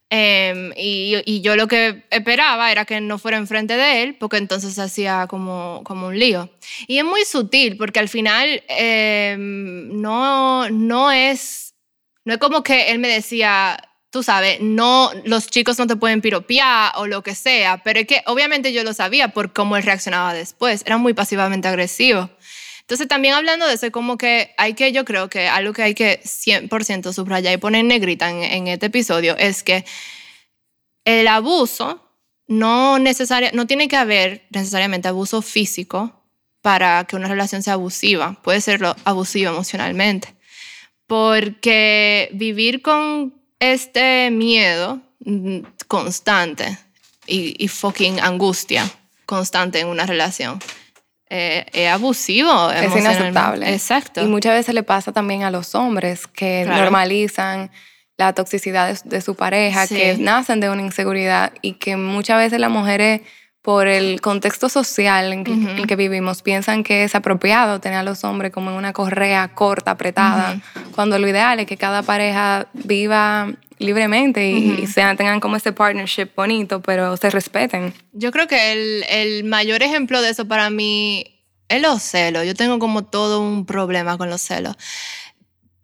Em, 0.10 0.72
y, 0.78 1.16
y, 1.26 1.42
yo 1.42 1.58
lo 1.58 1.68
que 1.68 2.06
esperaba 2.12 2.72
era 2.72 2.86
que 2.86 3.02
no 3.02 3.18
fuera 3.18 3.38
enfrente 3.38 3.76
de 3.76 4.04
él, 4.04 4.16
porque 4.18 4.38
entonces 4.38 4.80
hacía 4.80 5.28
como, 5.28 5.82
como 5.84 6.08
un 6.08 6.18
lío. 6.18 6.50
Y 6.88 6.98
es 6.98 7.04
muy 7.04 7.26
sutil, 7.26 7.76
porque 7.76 8.00
al 8.00 8.08
final 8.08 8.64
em, 8.70 10.00
no, 10.02 10.70
no, 10.70 11.12
es, 11.12 11.76
no 12.24 12.34
es 12.34 12.40
como 12.40 12.64
que 12.64 12.92
él 12.92 13.00
me 13.00 13.10
decía, 13.10 13.78
tú 14.18 14.24
sabes, 14.24 14.60
no, 14.62 15.12
los 15.26 15.46
chicos 15.46 15.78
no 15.78 15.86
te 15.86 15.96
pueden 15.96 16.22
piropear 16.22 16.92
o 16.96 17.06
lo 17.06 17.22
que 17.22 17.36
sea, 17.36 17.84
pero 17.84 18.00
es 18.00 18.08
que 18.08 18.24
obviamente 18.26 18.74
yo 18.74 18.84
lo 18.84 18.92
sabía 18.96 19.28
por 19.28 19.54
cómo 19.54 19.78
él 19.78 19.84
reaccionaba 19.84 20.34
después, 20.34 20.82
era 20.88 20.98
muy 20.98 21.14
pasivamente 21.14 21.68
agresivo. 21.68 22.32
Entonces 22.82 23.08
también 23.08 23.36
hablando 23.36 23.68
de 23.68 23.76
eso, 23.76 23.92
como 23.92 24.18
que 24.18 24.56
hay 24.58 24.74
que, 24.74 24.92
yo 24.92 25.06
creo 25.06 25.30
que 25.30 25.48
algo 25.48 25.72
que 25.72 25.84
hay 25.84 25.94
que 25.94 26.20
100% 26.24 27.14
subrayar 27.14 27.54
y 27.54 27.58
poner 27.58 27.82
en 27.82 27.90
negrita 27.90 28.28
en, 28.32 28.68
este 28.68 28.88
episodio 28.88 29.38
es 29.38 29.62
que 29.62 29.86
el 31.06 31.28
abuso 31.28 32.02
no, 32.48 32.98
necesaria, 32.98 33.52
no 33.54 33.68
tiene 33.68 33.88
que 33.88 33.98
haber 33.98 34.48
necesariamente 34.50 35.10
abuso 35.10 35.44
físico 35.44 36.26
para 36.64 37.04
que 37.04 37.16
una 37.16 37.28
relación 37.28 37.62
sea 37.62 37.74
abusiva, 37.74 38.42
puede 38.42 38.62
ser 38.62 38.82
abusivo 39.04 39.52
emocionalmente, 39.52 40.34
porque 41.06 42.30
vivir 42.34 42.82
con 42.82 43.37
este 43.60 44.30
miedo 44.32 45.00
mm, 45.26 45.60
constante 45.88 46.78
y, 47.26 47.68
fucking 47.68 48.20
angustia 48.22 48.90
constante 49.26 49.80
en 49.80 49.88
una 49.88 50.06
relación. 50.06 50.60
Eh, 51.30 51.66
es 51.74 51.90
abusivo. 51.90 52.72
Es 52.72 52.96
inaceptable. 52.96 53.74
Exacto. 53.74 54.22
Y 54.22 54.28
muchas 54.28 54.54
veces 54.54 54.74
le 54.74 54.84
pasa 54.84 55.12
también 55.12 55.44
a 55.44 55.52
los 55.52 55.76
hombres 55.76 56.26
que 56.28 56.66
normalizan 56.66 57.70
la 58.18 58.34
toxicidad 58.34 59.00
de, 59.04 59.22
su 59.22 59.36
pareja, 59.36 59.88
que 59.88 60.18
nacen 60.18 60.60
de 60.60 60.70
una 60.70 60.82
inseguridad 60.82 61.54
y 61.62 61.74
que 61.74 61.98
muchas 61.98 62.38
veces 62.38 62.60
las 62.60 62.72
mujeres, 62.72 63.22
por 63.68 63.90
el 63.90 64.22
contexto 64.22 64.70
social 64.70 65.34
en 65.34 65.44
que, 65.44 65.96
vivimos, 65.98 66.42
piensan 66.42 66.86
que 66.86 67.04
es 67.04 67.16
apropiado 67.16 67.82
tener 67.82 67.98
a 67.98 68.04
los 68.04 68.24
hombres 68.24 68.54
como 68.54 68.72
en 68.72 68.78
una 68.78 68.94
correa 68.94 69.46
corta, 69.50 69.92
apretada, 69.92 70.62
cuando 70.96 71.20
lo 71.20 71.28
ideal 71.28 71.60
es 71.60 71.66
que 71.66 71.76
cada 71.76 72.02
pareja 72.02 72.70
viva 72.72 73.52
libremente 73.78 74.50
y, 74.52 74.88
sean, 74.88 75.18
tengan 75.18 75.42
como 75.42 75.58
ese 75.58 75.74
partnership 75.74 76.30
bonito, 76.34 76.82
pero 76.82 77.18
se 77.18 77.30
respeten. 77.30 77.94
Yo 78.14 78.32
creo 78.32 78.48
que 78.48 78.72
el, 78.72 79.04
el 79.10 79.44
mayor 79.44 79.84
ejemplo 79.84 80.22
de 80.22 80.30
eso 80.30 80.48
para 80.48 80.70
mí 80.70 81.44
es 81.68 81.82
los 81.82 82.02
celos. 82.02 82.46
Yo 82.46 82.56
tengo 82.56 82.80
como 82.80 83.04
todo 83.04 83.42
un 83.42 83.66
problema 83.66 84.18
con 84.18 84.30
los 84.30 84.40
celos. 84.40 84.78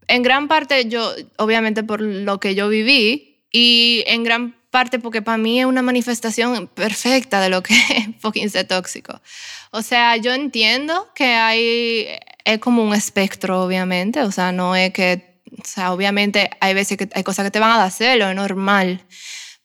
En 0.07 0.23
gran 0.23 0.47
parte 0.47 0.87
yo, 0.87 1.11
obviamente 1.35 1.83
por 1.83 1.99
lo 1.99 2.39
que 2.39 2.55
yo 2.55 2.69
viví 2.69 3.41
y 3.51 4.05
en 4.07 4.23
gran 4.23 4.62
parte 4.73 4.97
porque 4.97 5.21
para 5.21 5.37
mí 5.37 5.59
es 5.59 5.67
una 5.67 5.83
manifestación 5.83 6.65
perfecta 6.65 7.39
de 7.39 7.49
lo 7.49 7.61
que 7.61 7.75
es 7.95 8.07
fucking 8.19 8.49
ser 8.49 8.67
tóxico. 8.67 9.21
O 9.69 9.83
sea, 9.83 10.17
yo 10.17 10.33
entiendo 10.33 11.11
que 11.13 11.25
hay, 11.25 12.07
es 12.43 12.57
como 12.57 12.83
un 12.83 12.95
espectro, 12.95 13.63
obviamente, 13.63 14.21
o 14.23 14.31
sea, 14.31 14.51
no 14.51 14.75
es 14.75 14.91
que 14.91 15.31
o 15.61 15.63
sea, 15.63 15.93
obviamente 15.93 16.49
hay 16.59 16.73
veces 16.73 16.97
que 16.97 17.07
hay 17.13 17.23
cosas 17.23 17.45
que 17.45 17.51
te 17.51 17.59
van 17.59 17.71
a 17.71 17.77
dar 17.77 17.91
celo, 17.91 18.27
es 18.27 18.35
normal. 18.35 19.03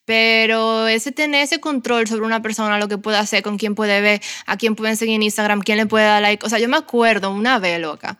Pero 0.04 0.86
ese 0.88 1.10
tener 1.12 1.42
ese 1.42 1.58
control 1.58 2.06
sobre 2.06 2.26
una 2.26 2.42
persona, 2.42 2.78
lo 2.78 2.88
que 2.88 2.98
puede 2.98 3.16
hacer, 3.16 3.42
con 3.42 3.58
quién 3.58 3.74
puede 3.74 4.00
ver, 4.02 4.20
a 4.46 4.56
quién 4.58 4.74
pueden 4.74 4.96
seguir 4.96 5.14
en 5.14 5.22
Instagram, 5.22 5.60
quién 5.60 5.78
le 5.78 5.86
puede 5.86 6.04
dar 6.04 6.20
like. 6.20 6.44
O 6.44 6.48
sea, 6.50 6.58
yo 6.58 6.68
me 6.68 6.76
acuerdo 6.76 7.30
una 7.30 7.58
vez, 7.58 7.80
loca, 7.80 8.18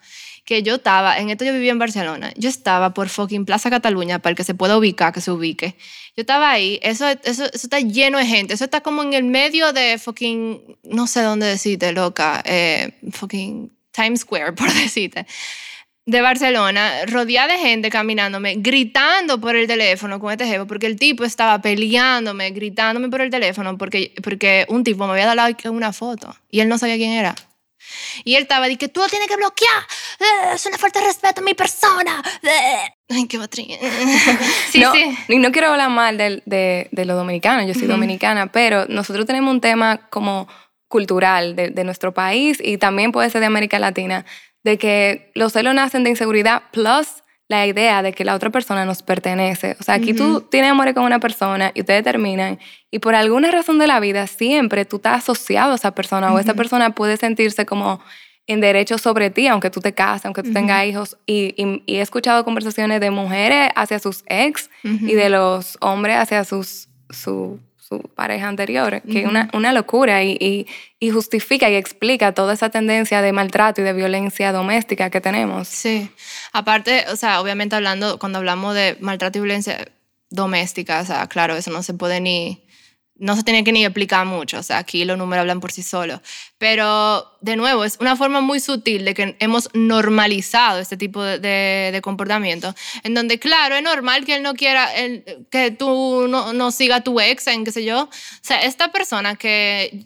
que 0.49 0.63
yo 0.63 0.77
estaba, 0.77 1.19
en 1.19 1.29
esto 1.29 1.45
yo 1.45 1.53
vivía 1.53 1.73
en 1.73 1.79
Barcelona, 1.79 2.33
yo 2.35 2.49
estaba 2.49 2.95
por 2.95 3.11
fucking 3.11 3.45
Plaza 3.45 3.69
Cataluña, 3.69 4.19
para 4.19 4.31
el 4.31 4.37
que 4.37 4.45
se 4.45 4.55
pueda 4.55 4.79
ubicar, 4.79 5.13
que 5.13 5.21
se 5.21 5.31
ubique. 5.31 5.77
Yo 6.17 6.23
estaba 6.23 6.51
ahí, 6.51 6.81
eso, 6.83 7.07
eso, 7.07 7.45
eso 7.45 7.51
está 7.53 7.81
lleno 7.81 8.17
de 8.17 8.25
gente, 8.25 8.55
eso 8.55 8.65
está 8.65 8.81
como 8.81 9.03
en 9.03 9.13
el 9.13 9.25
medio 9.25 9.75
de 9.75 9.99
fucking, 9.99 10.79
no 10.85 11.07
sé 11.07 11.21
dónde 11.21 11.45
decirte, 11.45 11.93
loca, 11.93 12.43
eh, 12.47 12.93
fucking 13.13 13.71
Times 13.91 14.21
Square, 14.21 14.53
por 14.57 14.73
decirte 14.73 15.27
de 16.07 16.23
Barcelona, 16.23 17.05
rodeada 17.05 17.53
de 17.53 17.59
gente 17.59 17.91
caminándome, 17.91 18.55
gritando 18.57 19.39
por 19.39 19.55
el 19.55 19.67
teléfono 19.67 20.19
con 20.19 20.33
este 20.33 20.47
jefe, 20.47 20.65
porque 20.65 20.87
el 20.87 20.97
tipo 20.97 21.25
estaba 21.25 21.61
peleándome, 21.61 22.51
gritándome 22.53 23.11
por 23.11 23.21
el 23.21 23.29
teléfono, 23.29 23.77
porque, 23.77 24.15
porque 24.23 24.65
un 24.71 24.83
tipo 24.83 25.07
me 25.07 25.13
había 25.13 25.27
dado 25.27 25.55
una 25.71 25.93
foto 25.93 26.35
y 26.51 26.61
él 26.61 26.71
no 26.71 26.79
sabía 26.79 26.97
quién 26.97 27.11
era. 27.11 27.35
Y 28.25 28.35
él 28.37 28.43
estaba 28.43 28.67
diciendo, 28.67 28.93
tú 28.93 29.01
lo 29.01 29.09
tienes 29.09 29.29
que 29.29 29.37
bloquear, 29.37 29.83
eh, 30.21 30.55
es 30.55 30.67
una 30.67 30.79
falta 30.79 31.01
de 31.01 31.07
respeto 31.07 31.41
a 31.41 31.45
mi 31.45 31.55
persona. 31.55 32.23
Eh". 32.43 32.95
Ay, 33.11 33.27
qué 33.27 33.39
batería. 33.39 33.79
sí, 34.71 34.81
no, 34.81 34.93
sí. 34.93 35.17
Y 35.29 35.39
no 35.39 35.51
quiero 35.51 35.69
hablar 35.69 35.91
mal 35.91 36.19
de, 36.19 36.43
de, 36.47 36.89
de 36.91 37.05
los 37.05 37.17
dominicanos, 37.17 37.67
yo 37.67 37.75
soy 37.75 37.87
dominicana, 37.87 38.53
pero 38.53 38.87
nosotros 38.87 39.27
tenemos 39.27 39.53
un 39.53 39.61
tema 39.61 40.09
como 40.11 40.49
cultural 40.89 41.55
de, 41.55 41.71
de 41.71 41.85
nuestro 41.85 42.13
país 42.13 42.59
y 42.63 42.79
también 42.79 43.13
puede 43.13 43.31
ser 43.31 43.41
de 43.41 43.47
América 43.47 43.79
Latina, 43.79 44.25
de 44.65 44.79
que 44.79 45.31
los 45.35 45.53
celos 45.53 45.75
nacen 45.75 46.05
de 46.05 46.11
inseguridad 46.11 46.63
plus 46.73 47.23
la 47.49 47.67
idea 47.67 48.03
de 48.03 48.13
que 48.13 48.25
la 48.25 48.35
otra 48.35 48.51
persona 48.51 48.85
nos 48.85 49.03
pertenece. 49.03 49.77
O 49.81 49.83
sea, 49.83 49.95
aquí 49.95 50.13
tú 50.13 50.43
tienes 50.43 50.71
amor 50.71 50.93
con 50.93 51.05
una 51.05 51.19
persona 51.19 51.73
y 51.75 51.81
ustedes 51.81 52.05
terminan 52.05 52.59
y 52.91 52.99
por 52.99 53.15
alguna 53.15 53.51
razón 53.51 53.79
de 53.79 53.87
la 53.87 54.01
vida 54.01 54.27
siempre 54.27 54.85
tú 54.85 54.97
estás 54.97 55.23
asociado 55.23 55.73
a 55.73 55.77
esa 55.77 55.95
persona 55.95 56.33
o 56.33 56.39
esa 56.39 56.55
persona 56.55 56.91
puede 56.91 57.17
sentirse 57.17 57.65
como 57.65 58.01
en 58.47 58.61
derecho 58.61 58.97
sobre 58.99 59.31
ti, 59.31 59.47
aunque 59.47 59.71
tú 59.71 59.81
te 59.81 59.93
cases, 59.93 60.25
aunque 60.27 60.43
tú 60.43 60.53
tengas 60.53 60.87
hijos. 60.87 61.19
Y, 61.27 61.55
he 61.87 62.01
escuchado 62.01 62.45
conversaciones 62.45 63.01
de 63.01 63.11
mujeres 63.11 63.71
hacia 63.77 63.99
sus 63.99 64.25
ex 64.27 64.71
y 64.83 65.15
de 65.15 65.29
los 65.29 65.77
hombres 65.81 66.17
hacia 66.17 66.45
sus, 66.45 66.89
su, 67.11 67.61
su 67.89 68.01
pareja 68.01 68.49
anterior, 68.49 69.01
que 69.03 69.21
es 69.21 69.27
una, 69.27 69.49
una, 69.55 69.73
locura 69.73 70.23
y, 70.23 70.67
y, 71.01 71.11
justifica 71.11 71.71
y 71.71 71.75
explica 71.75 72.33
toda 72.33 72.53
esa 72.53 72.69
tendencia 72.69 73.23
de 73.23 73.33
maltrato 73.33 73.81
y 73.81 73.85
de 73.85 73.95
violencia 73.95 74.53
doméstica 74.53 75.09
que 75.09 75.23
tenemos. 75.23 75.69
Sí, 75.69 76.11
aparte, 76.53 77.07
o 77.11 77.17
sea, 77.17 77.41
obviamente 77.41 77.77
hablando, 77.77 78.19
cuando 78.19 78.39
hablamos 78.39 78.75
de 78.75 78.99
maltrato 79.01 79.39
y 79.39 79.41
violencia 79.41 79.89
doméstica, 80.29 81.01
o 81.01 81.05
sea, 81.07 81.27
claro, 81.29 81.57
eso 81.57 81.71
no 81.71 81.83
se 81.83 81.95
puede 81.95 82.21
ni 82.21 82.63
no 83.19 83.37
se 83.37 83.43
tiene 83.43 83.65
que 83.65 83.73
ni 83.73 83.85
explicar 83.85 84.25
mucho, 84.27 84.59
o 84.59 84.63
sea, 84.63 84.79
aquí 84.79 85.05
los 85.05 85.19
números 85.19 85.41
hablan 85.41 85.61
por 85.61 85.73
sí 85.73 85.83
solos. 85.83 86.21
Pero, 86.57 87.37
de 87.41 87.57
nuevo, 87.57 87.85
es 87.85 87.99
una 88.01 88.17
forma 88.17 88.41
muy 88.41 88.61
sutil 88.61 89.05
de 89.05 89.15
que 89.15 89.37
hemos 89.41 89.69
normalizado 89.75 90.79
este 90.79 90.97
tipo 90.97 91.23
de, 91.23 91.39
de, 91.39 92.01
comportamiento, 92.01 92.75
en 93.03 93.15
donde, 93.15 93.39
claro, 93.39 93.75
es 93.75 93.83
normal 93.83 94.25
que 94.25 94.37
él 94.37 94.43
no 94.43 94.55
quiera 94.55 94.89
que 95.51 95.71
tú 95.73 96.27
no, 96.29 96.53
no 96.53 96.71
siga 96.71 97.03
tu 97.03 97.21
ex, 97.21 97.47
en 97.49 97.65
qué 97.65 97.73
sé 97.73 97.85
yo. 97.85 98.05
O 98.05 98.11
sea, 98.41 98.61
esta 98.63 98.93
persona 98.93 99.37
que, 99.37 100.05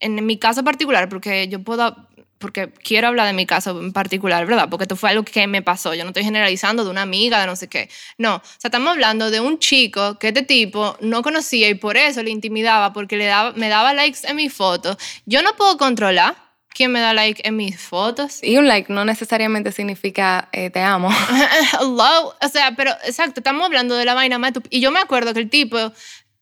en 0.00 0.26
mi 0.26 0.38
caso 0.38 0.64
particular, 0.64 1.08
porque 1.08 1.48
yo 1.48 1.62
puedo 1.62 1.94
porque 2.38 2.70
quiero 2.70 3.08
hablar 3.08 3.26
de 3.26 3.32
mi 3.32 3.46
caso 3.46 3.78
en 3.80 3.92
particular, 3.92 4.46
¿verdad? 4.46 4.68
Porque 4.68 4.84
esto 4.84 4.96
fue 4.96 5.10
algo 5.10 5.24
que 5.24 5.46
me 5.46 5.62
pasó. 5.62 5.94
Yo 5.94 6.04
no 6.04 6.10
estoy 6.10 6.24
generalizando 6.24 6.84
de 6.84 6.90
una 6.90 7.02
amiga, 7.02 7.40
de 7.40 7.46
no 7.46 7.56
sé 7.56 7.68
qué. 7.68 7.88
No, 8.18 8.36
o 8.36 8.42
sea, 8.58 8.68
estamos 8.68 8.90
hablando 8.90 9.30
de 9.30 9.40
un 9.40 9.58
chico 9.58 10.18
que 10.18 10.28
este 10.28 10.42
tipo 10.42 10.96
no 11.00 11.22
conocía 11.22 11.68
y 11.68 11.74
por 11.74 11.96
eso 11.96 12.22
le 12.22 12.30
intimidaba, 12.30 12.92
porque 12.92 13.16
le 13.16 13.26
daba, 13.26 13.52
me 13.52 13.68
daba 13.68 13.94
likes 13.94 14.20
en 14.24 14.36
mi 14.36 14.48
foto. 14.48 14.96
Yo 15.24 15.42
no 15.42 15.54
puedo 15.56 15.76
controlar 15.76 16.46
¿Quién 16.76 16.92
me 16.92 17.00
da 17.00 17.14
like 17.14 17.40
en 17.48 17.56
mis 17.56 17.80
fotos? 17.80 18.42
Y 18.42 18.58
un 18.58 18.68
like 18.68 18.92
no 18.92 19.06
necesariamente 19.06 19.72
significa 19.72 20.50
eh, 20.52 20.68
te 20.68 20.80
amo. 20.80 21.08
Hello. 21.80 22.34
O 22.38 22.48
sea, 22.52 22.74
pero 22.76 22.90
exacto, 23.06 23.40
estamos 23.40 23.64
hablando 23.64 23.94
de 23.94 24.04
la 24.04 24.12
vaina 24.12 24.36
más. 24.36 24.52
Y 24.68 24.80
yo 24.80 24.90
me 24.90 24.98
acuerdo 24.98 25.32
que 25.32 25.40
el 25.40 25.48
tipo. 25.48 25.78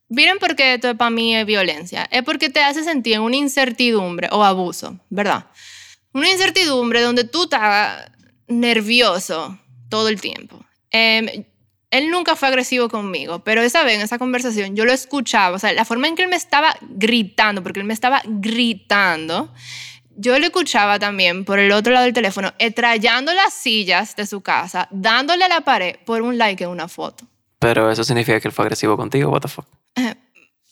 Miren 0.09 0.41
por 0.41 0.57
qué 0.57 0.75
esto 0.75 0.97
para 0.97 1.11
mí 1.11 1.37
es 1.37 1.47
violencia. 1.47 2.09
Es 2.11 2.25
porque 2.25 2.51
te 2.51 2.61
hace 2.65 2.83
sentir 2.83 3.21
una 3.21 3.37
incertidumbre 3.37 4.29
o 4.33 4.43
abuso, 4.43 4.99
¿verdad? 5.09 5.47
Una 6.15 6.31
incertidumbre 6.31 7.03
donde 7.03 7.25
tú 7.25 7.45
estás 7.45 8.11
nervioso 8.47 9.59
todo 9.89 10.09
el 10.09 10.21
tiempo. 10.21 10.65
Em, 10.91 11.45
él 11.91 12.11
nunca 12.11 12.37
fue 12.37 12.49
agresivo 12.49 12.89
conmigo, 12.89 13.41
pero 13.41 13.63
esa 13.63 13.85
vez 13.85 13.97
en 13.97 14.01
esa 14.01 14.19
conversación 14.19 14.75
yo 14.77 14.85
lo 14.85 14.93
escuchaba, 14.93 15.57
o 15.57 15.59
sea, 15.59 15.73
la 15.73 15.85
forma 15.85 16.09
en 16.09 16.17
que 16.17 16.23
él 16.23 16.29
me 16.29 16.37
estaba 16.37 16.77
gritando, 16.81 17.63
porque 17.63 17.81
él 17.81 17.87
me 17.87 17.95
estaba 17.95 18.23
gritando, 18.25 19.53
yo 20.17 20.39
lo 20.39 20.47
escuchaba 20.47 20.99
también 20.99 21.45
por 21.45 21.59
el 21.59 21.73
otro 21.73 21.93
lado 21.93 22.05
del 22.05 22.15
teléfono, 22.15 22.53
estrellando 22.59 23.33
las 23.33 23.53
sillas 23.53 24.15
de 24.17 24.27
su 24.27 24.41
casa, 24.41 24.89
dándole 24.91 25.45
a 25.45 25.49
la 25.49 25.61
pared 25.63 25.97
por 26.05 26.23
un 26.23 26.39
like 26.39 26.63
en 26.63 26.71
una 26.71 26.89
foto. 26.89 27.27
Pero 27.59 27.91
eso 27.91 28.05
significa 28.05 28.39
que 28.41 28.49
él 28.49 28.55
fue 28.55 28.65
agresivo 28.65 28.97
contigo, 28.97 29.31
what 29.31 29.41
the 29.41 29.49
fuck. 29.49 29.67
Eh, 29.97 30.15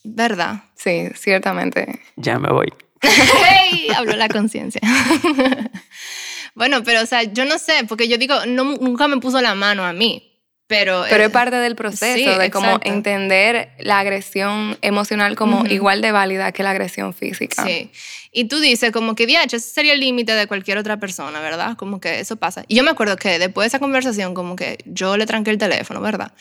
¿Verdad? 0.05 0.65
Sí, 0.75 1.09
ciertamente. 1.15 2.01
Ya 2.17 2.39
me 2.39 2.49
voy. 2.51 2.73
hey, 3.49 3.89
habló 3.95 4.17
la 4.17 4.29
conciencia. 4.29 4.81
bueno, 6.55 6.83
pero 6.85 7.03
o 7.03 7.07
sea, 7.07 7.23
yo 7.25 7.45
no 7.45 7.59
sé, 7.59 7.85
porque 7.89 8.09
yo 8.09 8.19
digo, 8.19 8.47
no, 8.47 8.65
nunca 8.65 9.09
me 9.09 9.19
puso 9.19 9.41
la 9.41 9.55
mano 9.55 9.85
a 9.85 9.93
mí. 9.93 10.29
Pero, 10.69 11.05
Pero 11.11 11.25
es 11.25 11.31
parte 11.31 11.57
del 11.57 11.77
proceso 11.77 12.17
sí, 12.17 12.25
de 12.25 12.47
exacto. 12.47 12.81
entender 12.89 13.73
la 13.81 13.99
agresión 13.99 14.79
emocional 14.81 15.37
como 15.37 15.59
Ujú. 15.59 15.67
igual 15.67 16.01
de 16.01 16.13
válida 16.13 16.51
que 16.53 16.63
la 16.63 16.71
agresión 16.71 17.13
física. 17.13 17.63
Sí. 17.67 17.91
Y 18.31 18.45
tú 18.45 18.59
dices 18.59 18.91
como 18.91 19.15
que, 19.15 19.27
diache, 19.27 19.59
ese 19.59 19.69
sería 19.69 19.93
el 19.93 20.01
límite 20.01 20.33
de 20.33 20.47
cualquier 20.47 20.79
otra 20.79 20.99
persona, 20.99 21.41
¿verdad? 21.41 21.77
Como 21.77 22.01
que 22.01 22.21
eso 22.21 22.37
pasa. 22.37 22.65
Y 22.69 22.77
yo 22.77 22.85
me 22.85 22.91
acuerdo 22.91 23.17
que 23.17 23.39
después 23.39 23.65
de 23.65 23.69
esa 23.69 23.81
conversación, 23.81 24.33
como 24.33 24.57
que 24.57 24.79
yo 24.87 25.19
le 25.19 25.27
tranqué 25.27 25.51
el 25.51 25.59
teléfono, 25.59 26.01
¿verdad? 26.01 26.33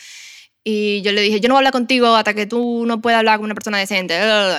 Y 0.63 1.01
yo 1.01 1.11
le 1.11 1.21
dije, 1.21 1.41
yo 1.41 1.49
no 1.49 1.55
voy 1.55 1.57
a 1.57 1.61
hablar 1.61 1.73
contigo 1.73 2.15
hasta 2.15 2.33
que 2.33 2.45
tú 2.45 2.85
no 2.85 3.01
puedas 3.01 3.17
hablar 3.17 3.37
con 3.37 3.45
una 3.45 3.55
persona 3.55 3.79
decente. 3.79 4.17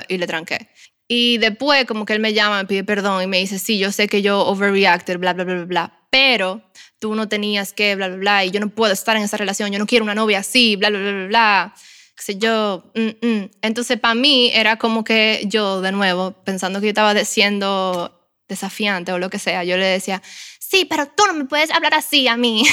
Y 0.09 0.19
le 0.19 0.27
tranqué. 0.27 0.69
Y 1.15 1.37
después, 1.37 1.85
como 1.85 2.07
que 2.07 2.15
él 2.15 2.21
me 2.21 2.33
llama, 2.33 2.63
me 2.63 2.65
pide 2.65 2.85
perdón 2.85 3.23
y 3.23 3.27
me 3.27 3.37
dice, 3.37 3.59
sí, 3.59 3.79
yo 3.79 3.93
sé 3.93 4.09
que 4.09 4.23
yo 4.23 4.47
overreacted, 4.47 5.19
bla, 5.19 5.35
bla, 5.35 5.45
bla, 5.45 5.57
bla, 5.57 5.65
bla, 5.67 6.07
pero 6.09 6.63
tú 6.99 7.15
no 7.15 7.29
tenías 7.29 7.75
que, 7.75 7.95
bla, 7.97 8.09
bla, 8.09 8.17
bla, 8.17 8.45
y 8.47 8.51
yo 8.51 8.61
no 8.61 8.71
puedo 8.71 8.95
estar 8.95 9.15
en 9.19 9.23
esa 9.23 9.37
relación, 9.37 9.71
yo 9.71 9.79
no 9.79 9.85
quiero 9.85 10.05
una 10.07 10.15
novia 10.15 10.39
así, 10.39 10.75
bla, 10.77 10.89
bla, 10.89 11.01
bla, 11.01 11.13
bla, 11.13 11.27
bla. 11.27 11.75
Sé 12.17 12.39
yo, 12.39 12.91
mm, 12.95 13.27
mm. 13.27 13.51
Entonces, 13.61 14.01
para 14.01 14.15
mí 14.15 14.53
era 14.55 14.77
como 14.77 15.05
que 15.05 15.43
yo, 15.45 15.83
de 15.83 15.93
nuevo, 15.93 16.33
pensando 16.45 16.81
que 16.81 16.87
yo 16.87 16.93
estaba 16.93 17.15
siendo 17.27 18.19
desafiante 18.49 19.13
o 19.13 19.19
lo 19.19 19.29
que 19.29 19.39
sea, 19.39 19.65
yo 19.65 19.77
le 19.77 19.85
decía, 19.85 20.23
sí, 20.59 20.87
pero 20.87 21.09
tú 21.09 21.27
no 21.27 21.35
me 21.35 21.45
puedes 21.45 21.71
hablar 21.73 21.93
así 21.93 22.27
a 22.27 22.39
mí. 22.39 22.65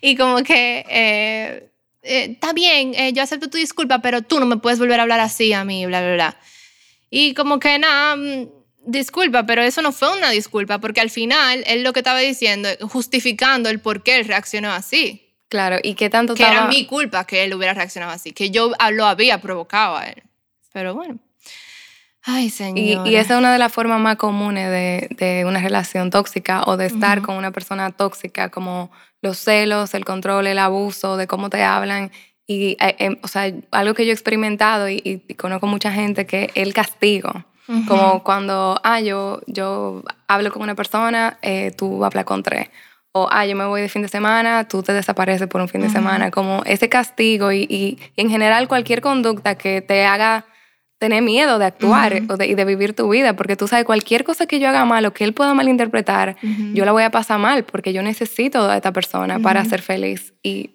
y 0.00 0.14
como 0.14 0.44
que, 0.44 0.86
eh, 0.88 1.70
eh, 2.04 2.28
está 2.30 2.52
bien, 2.52 2.94
eh, 2.94 3.12
yo 3.12 3.20
acepto 3.20 3.50
tu 3.50 3.58
disculpa, 3.58 3.98
pero 3.98 4.22
tú 4.22 4.38
no 4.38 4.46
me 4.46 4.58
puedes 4.58 4.78
volver 4.78 5.00
a 5.00 5.02
hablar 5.02 5.18
así 5.18 5.52
a 5.52 5.64
mí, 5.64 5.86
bla, 5.86 6.00
bla, 6.00 6.14
bla. 6.14 6.40
Y 7.16 7.32
como 7.34 7.60
que 7.60 7.78
nada, 7.78 8.16
mm, 8.16 8.48
disculpa, 8.86 9.46
pero 9.46 9.62
eso 9.62 9.82
no 9.82 9.92
fue 9.92 10.16
una 10.16 10.30
disculpa, 10.30 10.80
porque 10.80 11.00
al 11.00 11.10
final 11.10 11.62
él 11.68 11.84
lo 11.84 11.92
que 11.92 12.00
estaba 12.00 12.18
diciendo, 12.18 12.68
justificando 12.88 13.68
el 13.68 13.78
por 13.78 14.02
qué 14.02 14.16
él 14.18 14.26
reaccionó 14.26 14.72
así, 14.72 15.20
Claro, 15.48 15.78
y 15.80 15.94
qué 15.94 16.10
tanto 16.10 16.34
que 16.34 16.42
estaba... 16.42 16.62
era 16.62 16.68
mi 16.68 16.84
culpa 16.84 17.24
que 17.24 17.44
él 17.44 17.54
hubiera 17.54 17.72
reaccionado 17.72 18.10
así, 18.10 18.32
que 18.32 18.50
yo 18.50 18.72
lo 18.90 19.06
había 19.06 19.40
provocado 19.40 19.96
a 19.96 20.06
él. 20.06 20.24
Pero 20.72 20.94
bueno. 20.94 21.20
Ay, 22.24 22.50
señor. 22.50 23.06
y 23.06 23.14
esa 23.14 23.34
es 23.34 23.38
una 23.38 23.52
de 23.52 23.60
las 23.60 23.72
formas 23.72 24.00
más 24.00 24.16
comunes 24.16 24.68
de, 24.68 25.08
de 25.16 25.44
una 25.44 25.60
relación 25.60 26.10
tóxica 26.10 26.64
o 26.66 26.76
de 26.76 26.86
estar 26.86 27.22
con 27.22 27.36
una 27.36 27.52
persona 27.52 27.92
tóxica, 27.92 28.50
como 28.50 28.90
los 29.22 29.38
celos, 29.38 29.94
el 29.94 30.04
control, 30.04 30.48
el 30.48 30.58
abuso, 30.58 31.16
de 31.16 31.28
cómo 31.28 31.48
te 31.48 31.62
hablan. 31.62 32.10
Y, 32.46 32.76
eh, 32.80 32.96
em, 32.98 33.16
o 33.22 33.28
sea, 33.28 33.50
algo 33.70 33.94
que 33.94 34.04
yo 34.04 34.10
he 34.10 34.14
experimentado 34.14 34.88
y, 34.88 35.00
y 35.28 35.34
conozco 35.34 35.66
mucha 35.66 35.90
gente 35.92 36.26
que 36.26 36.50
el 36.54 36.72
castigo. 36.74 37.30
Como 37.86 38.22
cuando, 38.22 38.78
ah, 38.84 39.00
yo, 39.00 39.40
yo 39.46 40.02
hablo 40.28 40.52
con 40.52 40.60
una 40.62 40.74
persona, 40.74 41.38
eh, 41.40 41.70
tú 41.74 42.04
hablas 42.04 42.24
con 42.26 42.42
tres. 42.42 42.68
O, 43.12 43.26
ah, 43.30 43.46
yo 43.46 43.56
me 43.56 43.64
voy 43.64 43.80
de 43.80 43.88
fin 43.88 44.02
de 44.02 44.08
semana, 44.08 44.68
tú 44.68 44.82
te 44.82 44.92
desapareces 44.92 45.48
por 45.48 45.62
un 45.62 45.68
fin 45.68 45.80
de 45.80 45.88
semana. 45.88 46.30
Como 46.30 46.62
ese 46.66 46.90
castigo 46.90 47.52
y, 47.52 47.62
y- 47.62 47.98
y 48.16 48.20
en 48.20 48.28
general 48.28 48.68
cualquier 48.68 49.00
conducta 49.00 49.54
que 49.56 49.80
te 49.80 50.04
haga 50.04 50.44
tener 50.98 51.22
miedo 51.22 51.58
de 51.58 51.64
actuar 51.66 52.12
Ujú. 52.24 52.32
o 52.34 52.36
de- 52.36 52.46
y 52.48 52.54
de 52.54 52.64
vivir 52.66 52.94
tu 52.94 53.08
vida, 53.08 53.34
porque 53.34 53.56
tú 53.56 53.66
sabes, 53.68 53.84
cualquier 53.86 54.24
cosa 54.24 54.46
que 54.46 54.58
yo 54.60 54.68
haga 54.68 54.84
mal 54.84 55.06
o 55.06 55.12
que 55.14 55.24
él 55.24 55.32
pueda 55.32 55.54
malinterpretar, 55.54 56.36
yo 56.74 56.84
la 56.84 56.92
voy 56.92 57.02
a 57.04 57.10
pasar 57.10 57.38
mal 57.38 57.64
porque 57.64 57.92
yo 57.94 58.02
necesito 58.02 58.68
a 58.68 58.76
esta 58.76 58.92
persona 58.92 59.38
para 59.38 59.64
ser 59.64 59.80
feliz. 59.80 60.34
Y 60.42 60.70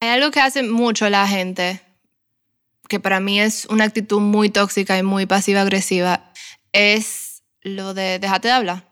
Hay 0.00 0.08
algo 0.08 0.30
que 0.30 0.40
hace 0.40 0.62
mucho 0.62 1.08
la 1.08 1.26
gente, 1.26 1.80
que 2.88 3.00
para 3.00 3.20
mí 3.20 3.40
es 3.40 3.66
una 3.66 3.84
actitud 3.84 4.20
muy 4.20 4.50
tóxica 4.50 4.98
y 4.98 5.02
muy 5.02 5.26
pasiva-agresiva, 5.26 6.32
es 6.72 7.42
lo 7.62 7.94
de 7.94 8.18
déjate 8.18 8.48
de 8.48 8.54
hablar. 8.54 8.88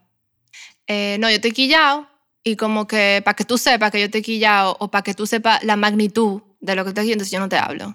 Eh, 0.86 1.16
no, 1.20 1.30
yo 1.30 1.40
te 1.40 1.48
he 1.48 1.52
quillado 1.52 2.08
y 2.44 2.56
como 2.56 2.86
que 2.86 3.22
para 3.24 3.34
que 3.34 3.44
tú 3.44 3.58
sepas 3.58 3.90
que 3.90 4.00
yo 4.00 4.10
te 4.10 4.18
he 4.18 4.22
quillado 4.22 4.76
o 4.80 4.90
para 4.90 5.02
que 5.02 5.14
tú 5.14 5.26
sepas 5.26 5.62
la 5.62 5.76
magnitud 5.76 6.42
de 6.60 6.74
lo 6.74 6.84
que 6.84 6.90
estoy 6.90 7.02
haciendo, 7.02 7.22
entonces 7.22 7.32
yo 7.32 7.40
no 7.40 7.48
te 7.48 7.56
hablo. 7.56 7.94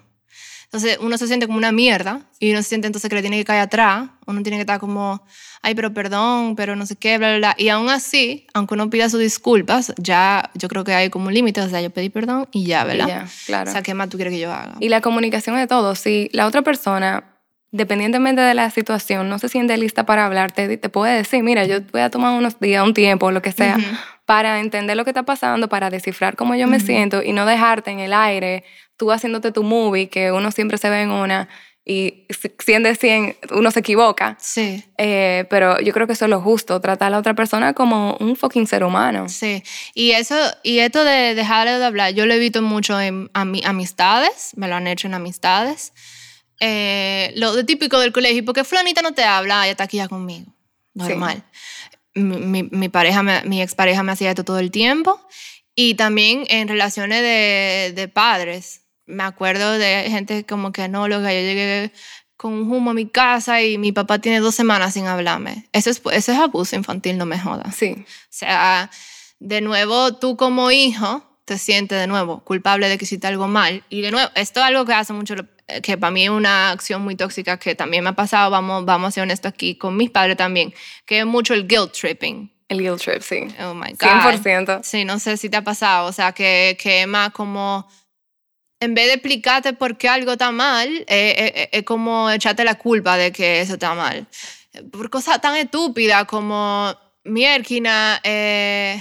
Entonces 0.68 0.98
uno 1.00 1.16
se 1.16 1.26
siente 1.26 1.46
como 1.46 1.56
una 1.56 1.72
mierda 1.72 2.20
y 2.38 2.50
uno 2.52 2.62
se 2.62 2.68
siente 2.68 2.86
entonces 2.86 3.08
que 3.08 3.16
le 3.16 3.22
tiene 3.22 3.38
que 3.38 3.44
caer 3.46 3.62
atrás, 3.62 4.10
uno 4.26 4.42
tiene 4.42 4.58
que 4.58 4.62
estar 4.62 4.78
como, 4.78 5.24
ay, 5.62 5.74
pero 5.74 5.94
perdón, 5.94 6.56
pero 6.56 6.76
no 6.76 6.84
sé 6.84 6.94
qué, 6.96 7.16
bla, 7.16 7.28
bla, 7.30 7.38
bla. 7.38 7.54
Y 7.56 7.70
aún 7.70 7.88
así, 7.88 8.46
aunque 8.52 8.74
uno 8.74 8.90
pida 8.90 9.08
sus 9.08 9.20
disculpas, 9.20 9.94
ya 9.96 10.50
yo 10.52 10.68
creo 10.68 10.84
que 10.84 10.92
hay 10.92 11.08
como 11.08 11.28
un 11.28 11.34
límite, 11.34 11.62
o 11.62 11.68
sea, 11.70 11.80
yo 11.80 11.88
pedí 11.88 12.10
perdón 12.10 12.48
y 12.52 12.66
ya, 12.66 12.84
y 12.84 12.88
¿verdad? 12.88 13.06
ya, 13.08 13.26
claro. 13.46 13.70
O 13.70 13.72
sea, 13.72 13.80
¿qué 13.82 13.94
más 13.94 14.10
tú 14.10 14.18
quieres 14.18 14.34
que 14.34 14.40
yo 14.40 14.52
haga? 14.52 14.74
Y 14.78 14.90
la 14.90 15.00
comunicación 15.00 15.56
es 15.58 15.68
todo. 15.68 15.94
Si 15.94 16.28
la 16.34 16.46
otra 16.46 16.60
persona, 16.60 17.24
dependientemente 17.70 18.42
de 18.42 18.52
la 18.52 18.70
situación, 18.70 19.30
no 19.30 19.38
se 19.38 19.48
siente 19.48 19.74
lista 19.78 20.04
para 20.04 20.26
hablarte, 20.26 20.76
te 20.76 20.88
puede 20.90 21.16
decir, 21.16 21.42
mira, 21.42 21.64
yo 21.64 21.80
voy 21.92 22.02
a 22.02 22.10
tomar 22.10 22.36
unos 22.38 22.60
días, 22.60 22.84
un 22.84 22.92
tiempo, 22.92 23.30
lo 23.30 23.40
que 23.40 23.52
sea, 23.52 23.76
Ujú. 23.78 23.86
para 24.26 24.60
entender 24.60 24.98
lo 24.98 25.04
que 25.04 25.10
está 25.10 25.22
pasando, 25.22 25.70
para 25.70 25.88
descifrar 25.88 26.36
cómo 26.36 26.54
yo 26.54 26.66
me 26.66 26.76
Ujú. 26.76 26.84
siento 26.84 27.22
y 27.22 27.32
no 27.32 27.46
dejarte 27.46 27.90
en 27.90 28.00
el 28.00 28.12
aire, 28.12 28.64
tú 28.98 29.10
haciéndote 29.10 29.50
tu 29.52 29.62
movie, 29.62 30.08
que 30.10 30.30
uno 30.32 30.50
siempre 30.52 30.76
se 30.76 30.90
ve 30.90 31.00
en 31.02 31.10
una 31.10 31.48
y 31.90 32.26
100 32.58 32.82
de 32.82 32.94
100 32.94 33.36
uno 33.52 33.70
se 33.70 33.80
equivoca. 33.80 34.36
Sí, 34.38 34.84
Eh, 34.98 35.46
pero 35.48 35.80
yo 35.80 35.94
creo 35.94 36.06
que 36.06 36.12
eso 36.12 36.26
es 36.26 36.30
lo 36.30 36.42
justo, 36.42 36.78
tratar 36.82 37.06
a 37.06 37.10
la 37.12 37.18
otra 37.18 37.32
persona 37.34 37.72
como 37.72 38.14
un 38.20 38.36
fucking 38.36 38.66
ser 38.66 38.84
humano. 38.84 39.26
sí. 39.30 39.62
Y 39.94 40.10
eso, 40.10 40.34
y 40.62 40.80
esto 40.80 41.02
de 41.02 41.34
dejar 41.34 41.66
de 41.66 41.82
hablar, 41.82 42.12
yo 42.12 42.26
lo 42.26 42.34
he 42.34 42.38
visto 42.38 42.60
mucho 42.60 43.00
en 43.00 43.28
ami- 43.32 43.64
amistades, 43.64 44.52
me 44.56 44.68
lo 44.68 44.74
han 44.74 44.86
hecho 44.86 45.06
en 45.06 45.14
amistades. 45.14 45.94
Eh, 46.60 47.32
lo 47.36 47.54
de 47.54 47.64
típico 47.64 47.98
del 48.00 48.12
colegio, 48.12 48.44
porque 48.44 48.64
Flanita 48.64 49.00
no 49.00 49.12
te 49.12 49.24
habla, 49.24 49.62
ella 49.64 49.70
está 49.72 49.84
aquí 49.84 49.96
ya 49.98 50.08
conmigo. 50.08 50.52
Normal. 50.94 51.42
Mi, 52.14 52.36
mi, 52.38 52.62
mi 52.70 52.88
pareja, 52.88 53.22
me- 53.22 53.42
mi 53.44 53.62
expareja 53.62 54.02
me 54.02 54.12
hacía 54.12 54.30
esto 54.30 54.44
todo 54.44 54.58
el 54.58 54.70
tiempo. 54.70 55.20
Y 55.74 55.94
también 55.94 56.44
en 56.48 56.66
relaciones 56.68 57.22
de, 57.22 57.92
de 57.94 58.08
padres. 58.08 58.82
Me 59.08 59.24
acuerdo 59.24 59.72
de 59.72 60.04
gente 60.08 60.44
como 60.44 60.70
que 60.70 60.88
no, 60.88 61.08
lo 61.08 61.18
que 61.18 61.34
yo 61.34 61.40
llegué 61.40 61.92
con 62.36 62.52
un 62.52 62.72
humo 62.72 62.92
a 62.92 62.94
mi 62.94 63.06
casa 63.06 63.62
y 63.62 63.78
mi 63.78 63.90
papá 63.90 64.20
tiene 64.20 64.38
dos 64.38 64.54
semanas 64.54 64.94
sin 64.94 65.06
hablarme. 65.06 65.68
Eso 65.72 65.90
es, 65.90 66.00
eso 66.12 66.32
es 66.32 66.38
abuso 66.38 66.76
infantil, 66.76 67.18
no 67.18 67.26
me 67.26 67.38
jodas. 67.38 67.74
Sí, 67.74 67.96
O 67.98 68.04
sea, 68.28 68.90
de 69.40 69.60
nuevo, 69.60 70.14
tú 70.14 70.36
como 70.36 70.70
hijo 70.70 71.24
te 71.44 71.58
sientes 71.58 71.98
de 71.98 72.06
nuevo 72.06 72.44
culpable 72.44 72.88
de 72.88 72.98
que 72.98 73.06
hiciste 73.06 73.26
algo 73.26 73.48
mal. 73.48 73.82
Y 73.88 74.02
de 74.02 74.10
nuevo, 74.10 74.30
esto 74.34 74.60
es 74.60 74.66
algo 74.66 74.84
que 74.84 74.92
hace 74.92 75.12
mucho, 75.14 75.34
que 75.82 75.96
para 75.96 76.10
mí 76.10 76.24
es 76.24 76.30
una 76.30 76.70
acción 76.70 77.02
muy 77.02 77.16
tóxica 77.16 77.58
que 77.58 77.74
también 77.74 78.04
me 78.04 78.10
ha 78.10 78.14
pasado, 78.14 78.50
vamos, 78.50 78.84
vamos 78.84 79.08
a 79.08 79.10
ser 79.12 79.22
honestos 79.22 79.48
aquí, 79.50 79.74
con 79.74 79.96
mis 79.96 80.10
padres 80.10 80.36
también, 80.36 80.74
que 81.06 81.20
es 81.20 81.26
mucho 81.26 81.54
el 81.54 81.66
guilt 81.66 81.92
tripping. 81.92 82.52
el 82.68 82.82
guilt 82.82 83.00
trip, 83.00 83.22
sí. 83.22 83.48
Oh 83.60 83.72
my 83.74 83.92
God. 83.92 84.42
100%. 84.44 84.80
Sí, 84.84 85.04
no 85.06 85.18
sé 85.18 85.38
si 85.38 85.48
te 85.48 85.56
ha 85.56 85.64
pasado, 85.64 86.06
o 86.06 86.12
sea, 86.12 86.32
que, 86.32 86.76
que 86.78 87.00
es 87.02 87.08
más 87.08 87.30
como, 87.30 87.88
en 88.80 88.94
vez 88.94 89.06
de 89.06 89.14
explicarte 89.14 89.72
por 89.72 89.96
qué 89.96 90.08
algo 90.08 90.32
está 90.32 90.50
mal, 90.52 90.88
eh, 90.88 91.04
eh, 91.08 91.52
eh, 91.54 91.68
es 91.72 91.82
como 91.84 92.30
echarte 92.30 92.64
la 92.64 92.76
culpa 92.76 93.16
de 93.16 93.32
que 93.32 93.60
eso 93.60 93.74
está 93.74 93.94
mal. 93.94 94.26
Por 94.92 95.10
cosas 95.10 95.40
tan 95.40 95.56
estúpidas 95.56 96.24
como, 96.26 96.94
mierquina, 97.28 98.20
eh, 98.24 99.00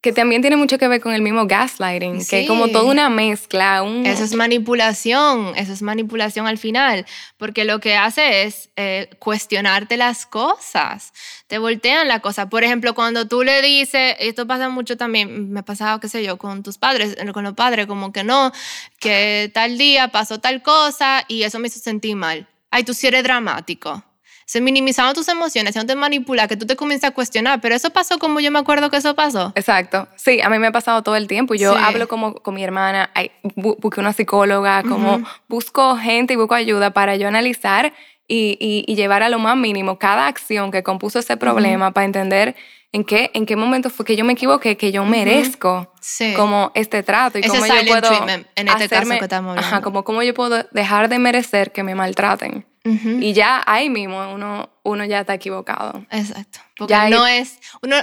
Que 0.00 0.12
también 0.12 0.40
tiene 0.40 0.56
mucho 0.56 0.78
que 0.78 0.88
ver 0.88 1.02
con 1.02 1.12
el 1.12 1.20
mismo 1.20 1.46
gaslighting, 1.46 2.26
que 2.26 2.40
es 2.40 2.48
como 2.48 2.68
toda 2.68 2.84
una 2.84 3.10
mezcla, 3.10 3.82
un... 3.82 4.06
Eso 4.06 4.24
es 4.24 4.34
manipulación, 4.34 5.52
eso 5.56 5.74
es 5.74 5.82
manipulación 5.82 6.46
al 6.46 6.56
final, 6.56 7.04
porque 7.36 7.66
lo 7.66 7.80
que 7.80 7.96
hace 7.96 8.44
es 8.44 8.70
eh, 8.76 9.10
cuestionarte 9.18 9.98
las 9.98 10.24
cosas, 10.24 11.12
te 11.48 11.58
voltean 11.58 12.08
la 12.08 12.20
cosa. 12.20 12.48
Por 12.48 12.64
ejemplo, 12.64 12.94
cuando 12.94 13.28
tú 13.28 13.42
le 13.42 13.60
dices, 13.60 14.16
esto 14.20 14.46
pasa 14.46 14.70
mucho 14.70 14.96
también, 14.96 15.52
me 15.52 15.60
ha 15.60 15.64
pasado, 15.64 16.00
qué 16.00 16.08
sé 16.08 16.24
yo, 16.24 16.38
con 16.38 16.62
tus 16.62 16.78
padres, 16.78 17.16
eh, 17.18 17.32
con 17.32 17.44
los 17.44 17.52
padres, 17.52 17.86
como 17.86 18.10
que 18.10 18.24
no, 18.24 18.52
que 19.00 19.50
tal 19.52 19.76
día 19.76 20.08
pasó 20.08 20.40
tal 20.40 20.62
cosa 20.62 21.26
y 21.28 21.42
eso 21.42 21.58
me 21.58 21.68
hizo 21.68 21.78
sentir 21.78 22.16
mal. 22.16 22.48
Ay, 22.70 22.84
tú 22.84 22.94
sí 22.94 23.06
eres 23.06 23.22
dramático. 23.22 24.02
Se 24.50 24.60
minimizaban 24.60 25.14
tus 25.14 25.28
emociones, 25.28 25.74
se 25.74 25.84
te 25.84 25.94
manipula, 25.94 26.48
que 26.48 26.56
tú 26.56 26.66
te 26.66 26.74
comienzas 26.74 27.10
a 27.10 27.14
cuestionar, 27.14 27.60
pero 27.60 27.72
eso 27.76 27.90
pasó 27.90 28.18
como 28.18 28.40
yo 28.40 28.50
me 28.50 28.58
acuerdo 28.58 28.90
que 28.90 28.96
eso 28.96 29.14
pasó. 29.14 29.52
Exacto. 29.54 30.08
Sí, 30.16 30.40
a 30.40 30.48
mí 30.48 30.58
me 30.58 30.66
ha 30.66 30.72
pasado 30.72 31.04
todo 31.04 31.14
el 31.14 31.28
tiempo. 31.28 31.54
Yo 31.54 31.72
Sí. 31.74 31.80
hablo 31.80 32.08
como 32.08 32.34
con 32.34 32.54
mi 32.54 32.64
hermana, 32.64 33.10
bu- 33.44 33.76
busqué 33.78 34.00
una 34.00 34.12
psicóloga, 34.12 34.82
como 34.82 35.22
busco 35.48 35.96
gente 35.96 36.32
y 36.32 36.36
busco 36.36 36.56
ayuda 36.56 36.90
para 36.90 37.14
yo 37.14 37.28
analizar 37.28 37.92
y, 38.26 38.56
y- 38.58 38.84
y 38.92 38.96
llevar 38.96 39.22
a 39.22 39.28
lo 39.28 39.38
más 39.38 39.56
mínimo 39.56 40.00
cada 40.00 40.26
acción 40.26 40.72
que 40.72 40.82
compuso 40.82 41.20
ese 41.20 41.36
problema 41.36 41.92
para 41.92 42.06
entender 42.06 42.56
en 42.92 43.04
qué, 43.04 43.30
en 43.34 43.46
qué 43.46 43.54
momento 43.54 43.88
fue 43.88 44.04
que 44.04 44.16
yo 44.16 44.24
me 44.24 44.32
equivoqué, 44.32 44.76
que 44.76 44.90
yo 44.90 45.04
merezco 45.04 45.92
Sí. 46.00 46.34
como 46.34 46.72
este 46.74 47.04
trato 47.04 47.38
y 47.38 47.42
Ese 47.42 47.50
cómo 47.50 47.66
yo 47.66 47.72
puedo 47.86 48.26
en 48.26 48.40
este 48.56 48.64
caso 48.66 48.84
hacerme- 48.84 49.18
que 49.20 49.24
estamos 49.26 49.56
Ajá, 49.56 49.66
hablando. 49.66 49.84
como 49.84 50.02
cómo 50.02 50.24
yo 50.24 50.34
puedo 50.34 50.64
dejar 50.72 51.08
de 51.08 51.20
merecer 51.20 51.70
que 51.70 51.84
me 51.84 51.94
maltraten. 51.94 52.66
Ujú. 52.84 53.08
Y 53.20 53.32
ya 53.34 53.62
ahí 53.66 53.90
mismo 53.90 54.32
uno, 54.32 54.70
uno 54.82 55.04
ya 55.04 55.20
está 55.20 55.34
equivocado. 55.34 56.06
Exacto. 56.10 56.60
Porque 56.76 56.92
Ya 56.92 57.02
hay- 57.02 57.10
no 57.10 57.26
es. 57.26 57.58
Uno, 57.82 57.96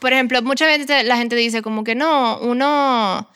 por 0.00 0.12
ejemplo, 0.12 0.42
muchas 0.42 0.68
veces 0.68 1.04
la 1.06 1.16
gente 1.16 1.36
dice 1.36 1.62
como 1.62 1.84
que 1.84 1.94
no, 1.94 2.38
uno. 2.40 3.28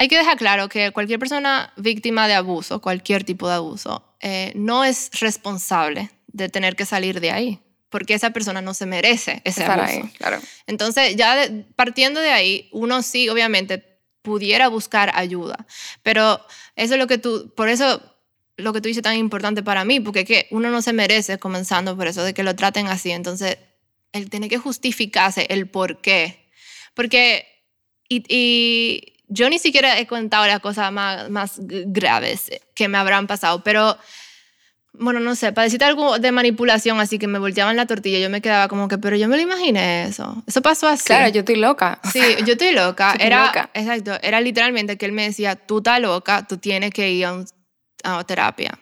Hay 0.00 0.06
que 0.06 0.16
dejar 0.16 0.36
claro 0.36 0.68
que 0.68 0.92
cualquier 0.92 1.18
persona 1.18 1.72
víctima 1.76 2.28
de 2.28 2.34
abuso, 2.34 2.80
cualquier 2.80 3.24
tipo 3.24 3.48
de 3.48 3.54
abuso, 3.54 4.14
eh, 4.20 4.52
no 4.54 4.84
es 4.84 5.10
responsable 5.20 6.10
de 6.28 6.48
tener 6.48 6.76
que 6.76 6.84
salir 6.84 7.20
de 7.20 7.32
ahí. 7.32 7.60
Porque 7.90 8.14
esa 8.14 8.30
persona 8.30 8.60
no 8.60 8.74
se 8.74 8.86
merece 8.86 9.40
ese 9.44 9.62
Estar 9.62 9.80
abuso. 9.80 10.02
ahí, 10.04 10.08
claro. 10.18 10.38
Entonces, 10.66 11.16
ya 11.16 11.34
de- 11.34 11.64
partiendo 11.74 12.20
de 12.20 12.30
ahí, 12.30 12.68
uno 12.70 13.02
sí, 13.02 13.28
obviamente, 13.30 13.82
pudiera 14.22 14.68
buscar 14.68 15.10
ayuda. 15.14 15.66
Pero 16.02 16.38
eso 16.76 16.94
es 16.94 17.00
lo 17.00 17.06
que 17.06 17.16
tú, 17.18 17.52
por 17.56 17.68
eso 17.70 18.00
lo 18.58 18.72
que 18.72 18.80
tú 18.80 18.88
dices 18.88 19.02
tan 19.02 19.16
importante 19.16 19.62
para 19.62 19.84
mí, 19.84 20.00
porque 20.00 20.24
que 20.24 20.46
uno 20.50 20.68
no 20.70 20.82
se 20.82 20.92
merece, 20.92 21.38
comenzando 21.38 21.96
por 21.96 22.06
eso, 22.08 22.22
de 22.22 22.34
que 22.34 22.42
lo 22.42 22.54
traten 22.54 22.86
así. 22.88 23.10
Entonces, 23.10 23.56
él 24.12 24.28
tiene 24.30 24.48
que 24.48 24.58
justificarse 24.58 25.46
el 25.50 25.68
por 25.68 26.00
qué. 26.00 26.50
Porque, 26.94 27.46
y, 28.08 28.24
y 28.28 29.14
yo 29.28 29.48
ni 29.48 29.58
siquiera 29.58 29.98
he 29.98 30.06
contado 30.06 30.46
las 30.46 30.60
cosas 30.60 30.92
más, 30.92 31.30
más 31.30 31.60
graves 31.60 32.50
que 32.74 32.88
me 32.88 32.98
habrán 32.98 33.26
pasado, 33.26 33.62
pero 33.62 33.96
bueno, 34.92 35.20
no 35.20 35.36
sé, 35.36 35.52
para 35.52 35.64
decirte 35.66 35.84
algo 35.84 36.18
de 36.18 36.32
manipulación, 36.32 36.98
así 36.98 37.18
que 37.20 37.28
me 37.28 37.38
volteaban 37.38 37.76
la 37.76 37.86
tortilla, 37.86 38.18
yo 38.18 38.30
me 38.30 38.40
quedaba 38.40 38.66
como 38.66 38.88
que, 38.88 38.98
pero 38.98 39.16
yo 39.16 39.28
me 39.28 39.36
lo 39.36 39.42
imaginé 39.42 40.04
eso. 40.04 40.42
Eso 40.46 40.60
pasó 40.62 40.88
así. 40.88 41.04
Claro, 41.04 41.28
yo 41.28 41.40
estoy 41.40 41.56
loca. 41.56 42.00
Sí, 42.12 42.20
yo 42.44 42.54
estoy 42.54 42.72
loca. 42.72 43.12
Estoy 43.12 43.26
era, 43.28 43.46
loca. 43.46 43.70
exacto, 43.74 44.18
era 44.22 44.40
literalmente 44.40 44.96
que 44.98 45.06
él 45.06 45.12
me 45.12 45.22
decía, 45.24 45.54
tú 45.54 45.78
estás 45.78 46.00
loca, 46.00 46.46
tú 46.48 46.56
tienes 46.56 46.90
que 46.90 47.12
ir 47.12 47.26
a, 47.26 47.34
un- 47.34 47.46
a 48.04 48.24
terapia. 48.24 48.78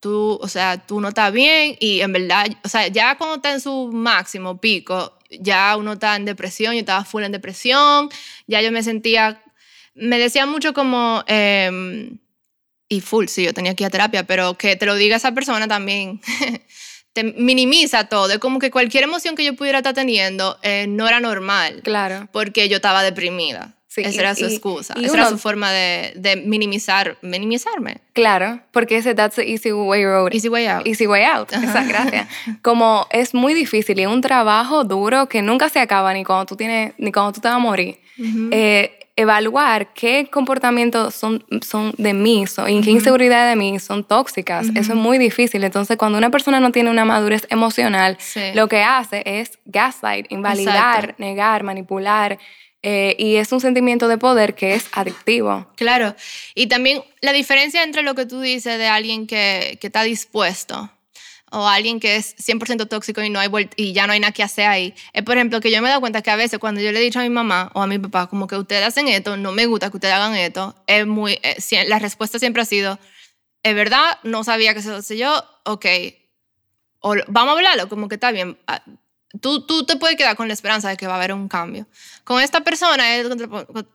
Tú, 0.00 0.38
o 0.40 0.48
sea, 0.48 0.78
tú 0.86 1.00
no 1.00 1.08
estás 1.08 1.30
bien 1.32 1.76
y 1.78 2.00
en 2.00 2.12
verdad, 2.12 2.46
o 2.64 2.68
sea, 2.68 2.88
ya 2.88 3.18
cuando 3.18 3.36
está 3.36 3.52
en 3.52 3.60
su 3.60 3.90
máximo 3.92 4.58
pico, 4.58 5.18
ya 5.30 5.76
uno 5.76 5.92
está 5.92 6.16
en 6.16 6.24
depresión, 6.24 6.72
yo 6.72 6.80
estaba 6.80 7.04
full 7.04 7.22
en 7.22 7.32
depresión, 7.32 8.08
ya 8.46 8.62
yo 8.62 8.72
me 8.72 8.82
sentía, 8.82 9.42
me 9.94 10.18
decía 10.18 10.46
mucho 10.46 10.72
como, 10.72 11.22
em, 11.26 12.18
y 12.88 13.00
full, 13.02 13.26
sí, 13.26 13.44
yo 13.44 13.52
tenía 13.52 13.74
que 13.74 13.84
ir 13.84 13.88
a 13.88 13.90
terapia, 13.90 14.24
pero 14.24 14.54
que 14.54 14.74
te 14.74 14.86
lo 14.86 14.94
diga 14.94 15.16
esa 15.16 15.32
persona 15.32 15.68
también. 15.68 16.20
te 17.12 17.24
minimiza 17.24 18.04
todo, 18.08 18.30
es 18.32 18.38
como 18.38 18.58
que 18.58 18.70
cualquier 18.70 19.04
emoción 19.04 19.34
que 19.34 19.44
yo 19.44 19.54
pudiera 19.54 19.78
estar 19.78 19.94
teniendo 19.94 20.58
eh, 20.62 20.86
no 20.88 21.08
era 21.08 21.20
normal 21.20 21.80
Claro. 21.82 22.28
porque 22.32 22.68
yo 22.68 22.76
estaba 22.76 23.02
deprimida. 23.02 23.74
Sí, 23.92 24.02
Esa 24.02 24.10
y- 24.14 24.18
era 24.20 24.34
su 24.36 24.44
excusa. 24.46 24.94
y 24.96 25.04
Esa 25.06 25.14
era 25.16 25.28
su 25.28 25.36
forma 25.36 25.72
de, 25.72 26.12
de 26.14 26.36
minimizar, 26.36 27.18
minimizarme. 27.22 27.96
Claro, 28.12 28.60
porque 28.70 28.96
ese 28.98 29.16
that's 29.16 29.34
the 29.34 29.42
easy 29.50 29.72
way 29.72 30.04
road. 30.04 30.32
Easy 30.32 30.48
way 30.48 30.66
out. 30.68 30.86
Easy 30.86 31.08
way 31.08 31.24
out, 31.24 31.52
esa 31.52 31.82
gracia. 31.82 32.28
Como 32.62 33.08
es 33.10 33.34
muy 33.34 33.52
difícil 33.52 33.98
y 33.98 34.02
es 34.02 34.08
un 34.08 34.20
trabajo 34.20 34.84
duro 34.84 35.28
que 35.28 35.42
nunca 35.42 35.68
se 35.68 35.80
acaba 35.80 36.14
ni 36.14 36.22
cuando 36.24 36.46
tú 36.46 36.54
tienes, 36.54 36.92
ni 36.98 37.10
cuando 37.10 37.32
tú 37.32 37.40
te 37.40 37.48
vas 37.48 37.56
a 37.56 37.58
morir. 37.58 37.98
Eh, 38.52 38.96
evaluar 39.16 39.92
qué 39.92 40.28
comportamientos 40.30 41.14
son, 41.14 41.44
son 41.62 41.92
de 41.98 42.14
mí 42.14 42.46
son, 42.46 42.70
y 42.70 42.80
qué 42.82 42.90
inseguridades 42.92 43.50
de 43.52 43.56
mí 43.56 43.78
son 43.80 44.04
tóxicas. 44.04 44.68
Eso 44.76 44.92
es 44.92 44.98
muy 44.98 45.18
difícil. 45.18 45.64
Entonces, 45.64 45.96
cuando 45.96 46.16
una 46.16 46.30
persona 46.30 46.60
no 46.60 46.70
tiene 46.70 46.90
una 46.90 47.04
madurez 47.04 47.44
emocional, 47.50 48.16
Sí. 48.20 48.40
lo 48.54 48.68
que 48.68 48.82
hace 48.84 49.22
es 49.26 49.58
gaslight, 49.64 50.26
invalidar, 50.30 51.00
Exacto. 51.00 51.14
negar, 51.24 51.64
manipular. 51.64 52.38
Eh, 52.82 53.14
y 53.18 53.36
es 53.36 53.52
un 53.52 53.60
sentimiento 53.60 54.08
de 54.08 54.16
poder 54.18 54.54
que 54.54 54.74
es 54.74 54.86
adictivo. 54.92 55.70
Claro. 55.76 56.14
Y 56.54 56.66
también 56.68 57.02
la 57.20 57.32
diferencia 57.32 57.82
entre 57.82 58.02
lo 58.02 58.14
que 58.14 58.26
tú 58.26 58.40
dices 58.40 58.78
de 58.78 58.86
alguien 58.86 59.26
que, 59.26 59.78
que 59.80 59.88
está 59.88 60.02
dispuesto 60.02 60.90
o 61.52 61.66
alguien 61.66 61.98
que 61.98 62.14
es 62.16 62.36
100% 62.36 62.86
tóxico 62.88 63.20
y, 63.22 63.28
no 63.28 63.40
hay 63.40 63.50
y 63.76 63.92
ya 63.92 64.06
no 64.06 64.12
hay 64.12 64.20
nada 64.20 64.32
que 64.32 64.44
hacer 64.44 64.66
ahí, 64.66 64.94
es 65.12 65.24
por 65.24 65.36
ejemplo 65.36 65.60
que 65.60 65.72
yo 65.72 65.82
me 65.82 65.88
he 65.88 65.90
dado 65.90 66.00
cuenta 66.00 66.22
que 66.22 66.30
a 66.30 66.36
veces 66.36 66.60
cuando 66.60 66.80
yo 66.80 66.92
le 66.92 67.00
he 67.00 67.02
dicho 67.02 67.18
a 67.18 67.22
mi 67.22 67.28
mamá 67.30 67.72
o 67.74 67.82
a 67.82 67.88
mi 67.88 67.98
papá 67.98 68.28
como 68.28 68.46
que 68.46 68.54
ustedes 68.56 68.86
hacen 68.86 69.08
esto, 69.08 69.36
no 69.36 69.50
me 69.50 69.66
gusta 69.66 69.90
que 69.90 69.96
ustedes 69.96 70.14
hagan 70.14 70.36
esto, 70.36 70.76
es 70.86 71.08
muy, 71.08 71.40
eh, 71.42 71.56
sie- 71.58 71.84
la 71.88 71.98
respuesta 71.98 72.38
siempre 72.38 72.62
ha 72.62 72.66
sido, 72.66 73.00
es 73.64 73.74
verdad, 73.74 74.20
no 74.22 74.44
sabía 74.44 74.74
que 74.74 74.78
eso 74.78 75.02
sé 75.02 75.18
yo, 75.18 75.44
ok, 75.64 75.86
o 77.00 77.16
lo- 77.16 77.24
vamos 77.26 77.54
a 77.54 77.56
hablarlo, 77.58 77.88
como 77.88 78.06
que 78.08 78.14
está 78.14 78.30
bien. 78.30 78.56
Tú, 79.40 79.66
tú 79.66 79.84
te 79.84 79.96
puedes 79.96 80.16
quedar 80.16 80.36
con 80.36 80.48
la 80.48 80.54
esperanza 80.54 80.88
de 80.88 80.96
que 80.96 81.06
va 81.06 81.14
a 81.14 81.16
haber 81.16 81.32
un 81.32 81.48
cambio. 81.48 81.86
Con 82.24 82.40
esta 82.40 82.60
persona 82.60 83.16
es 83.16 83.26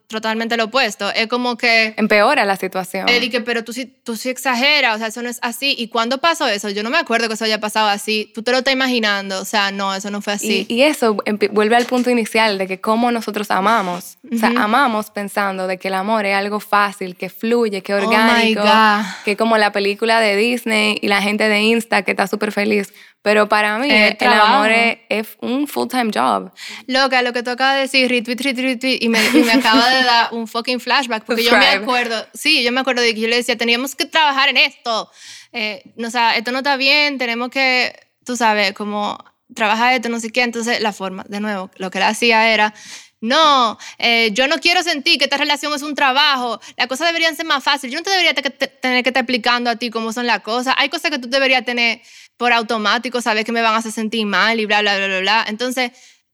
totalmente 0.07 0.57
lo 0.57 0.65
opuesto. 0.65 1.09
Es 1.11 1.27
como 1.27 1.57
que 1.57 1.93
Empeora 1.97 2.43
la 2.45 2.57
situación. 2.57 3.07
él 3.07 3.29
que, 3.29 3.41
pero 3.41 3.63
tú 3.63 3.71
sí, 3.71 3.85
tú 3.85 4.15
sí 4.15 4.29
exageras, 4.29 4.95
o 4.95 4.97
sea, 4.97 5.07
eso 5.07 5.21
no 5.21 5.29
es 5.29 5.39
así. 5.41 5.75
¿Y 5.77 5.87
cuándo 5.87 6.17
pasó 6.17 6.47
eso? 6.47 6.69
Yo 6.69 6.83
no 6.83 6.89
me 6.89 6.97
acuerdo 6.97 7.27
que 7.27 7.35
eso 7.35 7.45
haya 7.45 7.59
pasado 7.59 7.87
así. 7.87 8.31
Tú 8.33 8.43
te 8.43 8.51
lo 8.51 8.57
estás 8.57 8.73
imaginando, 8.73 9.39
o 9.39 9.45
sea, 9.45 9.71
no, 9.71 9.93
eso 9.95 10.11
no 10.11 10.21
fue 10.21 10.33
así. 10.33 10.65
Y, 10.67 10.75
y 10.75 10.81
eso 10.83 11.15
vuelve 11.51 11.75
al 11.75 11.85
punto 11.85 12.09
inicial 12.09 12.57
de 12.57 12.67
que 12.67 12.81
cómo 12.81 13.11
nosotros 13.11 13.51
amamos. 13.51 14.17
O 14.33 14.37
sea, 14.37 14.49
amamos 14.49 15.11
pensando 15.11 15.67
de 15.67 15.77
que 15.77 15.87
el 15.87 15.93
amor 15.93 16.25
es 16.25 16.35
algo 16.35 16.59
fácil, 16.59 17.15
que 17.15 17.29
fluye, 17.29 17.81
que 17.81 17.93
Oh 17.93 17.97
orgánico, 17.97 18.61
God. 18.61 19.05
que 19.23 19.37
como 19.37 19.57
la 19.57 19.71
película 19.71 20.19
de 20.19 20.35
Disney 20.35 20.97
y 21.01 21.07
la 21.07 21.21
gente 21.21 21.47
de 21.47 21.61
Insta 21.61 22.01
que 22.01 22.11
está 22.11 22.27
súper 22.27 22.51
feliz. 22.51 22.93
Pero 23.25 23.49
para 23.49 23.79
mí 23.79 23.89
el, 23.89 24.15
trabajo. 24.17 24.53
amor 24.53 24.69
es, 24.69 24.99
es 25.09 25.27
un 25.41 25.67
full-time 25.67 26.11
job. 26.13 26.51
Loca, 26.85 27.23
lo 27.23 27.33
que 27.33 27.41
tú 27.41 27.49
acabas 27.49 27.73
de 27.73 27.81
decir, 27.81 28.07
retweet, 28.07 28.35
retweet, 28.35 28.73
retweet, 28.73 28.97
y 29.01 29.09
me, 29.09 29.17
y 29.33 29.41
me 29.41 29.53
acaba 29.53 29.89
de 29.89 30.03
dar 30.03 30.27
un 30.31 30.47
fucking 30.47 30.79
flashback, 30.79 31.23
porque 31.23 31.43
yo 31.43 31.57
me 31.57 31.65
acuerdo, 31.65 32.23
sí, 32.35 32.63
yo 32.63 32.71
me 32.71 32.81
acuerdo 32.81 33.01
de 33.01 33.15
que 33.15 33.21
yo 33.21 33.27
le 33.27 33.37
decía, 33.37 33.57
teníamos 33.57 33.95
que 33.95 34.05
trabajar 34.05 34.49
en 34.49 34.57
esto, 34.57 35.09
eh, 35.53 35.81
no, 35.95 36.09
o 36.09 36.11
sea, 36.11 36.35
esto 36.35 36.51
no 36.51 36.59
está 36.59 36.77
bien, 36.77 37.17
tenemos 37.17 37.49
que, 37.49 37.99
tú 38.23 38.37
sabes, 38.37 38.73
como 38.73 39.17
trabajar 39.55 39.95
esto, 39.95 40.09
no 40.09 40.19
sé 40.19 40.29
qué, 40.29 40.43
entonces 40.43 40.79
la 40.79 40.93
forma, 40.93 41.25
de 41.27 41.39
nuevo, 41.39 41.71
lo 41.77 41.89
que 41.89 41.97
él 41.97 42.03
hacía 42.03 42.53
era, 42.53 42.75
no, 43.21 43.77
eh, 43.97 44.29
yo 44.33 44.47
no 44.47 44.57
quiero 44.59 44.83
sentir 44.83 45.17
que 45.17 45.25
esta 45.25 45.37
relación 45.37 45.73
es 45.73 45.81
un 45.81 45.95
trabajo, 45.95 46.59
las 46.77 46.87
cosas 46.87 47.07
deberían 47.07 47.35
ser 47.35 47.45
más 47.45 47.63
fáciles, 47.63 47.93
yo 47.93 47.99
no 47.99 48.03
te 48.03 48.11
debería 48.11 48.33
te- 48.33 48.49
te- 48.49 48.67
tener 48.67 49.03
que 49.03 49.09
estar 49.09 49.21
explicando 49.23 49.69
a 49.69 49.75
ti 49.77 49.89
cómo 49.89 50.13
son 50.13 50.27
las 50.27 50.41
cosas, 50.41 50.75
hay 50.77 50.89
cosas 50.89 51.11
que 51.11 51.19
tú 51.19 51.29
deberías 51.29 51.65
tener 51.65 52.01
por 52.37 52.53
automático, 52.53 53.21
saber 53.21 53.45
que 53.45 53.51
me 53.51 53.61
van 53.61 53.73
a 53.73 53.77
hacer 53.77 53.91
sentir 53.91 54.25
mal 54.25 54.59
y 54.59 54.65
bla, 54.65 54.81
bla, 54.81 54.97
bla, 54.97 55.19
bla. 55.19 55.45
Entonces, 55.47 55.91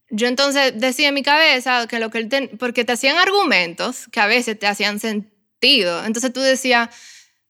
yo 0.09 0.27
entonces 0.27 0.73
decía 0.75 1.09
en 1.09 1.13
mi 1.13 1.23
cabeza 1.23 1.87
que 1.87 1.99
lo 1.99 2.09
que 2.09 2.17
él 2.17 2.27
ten- 2.29 2.57
porque 2.57 2.83
te 2.83 2.91
hacían 2.93 3.17
argumentos 3.17 4.07
que 4.11 4.19
a 4.19 4.25
veces 4.27 4.57
te 4.59 4.67
hacían 4.67 4.99
sentido. 4.99 6.03
Entonces 6.03 6.33
tú 6.33 6.41
decías, 6.41 6.89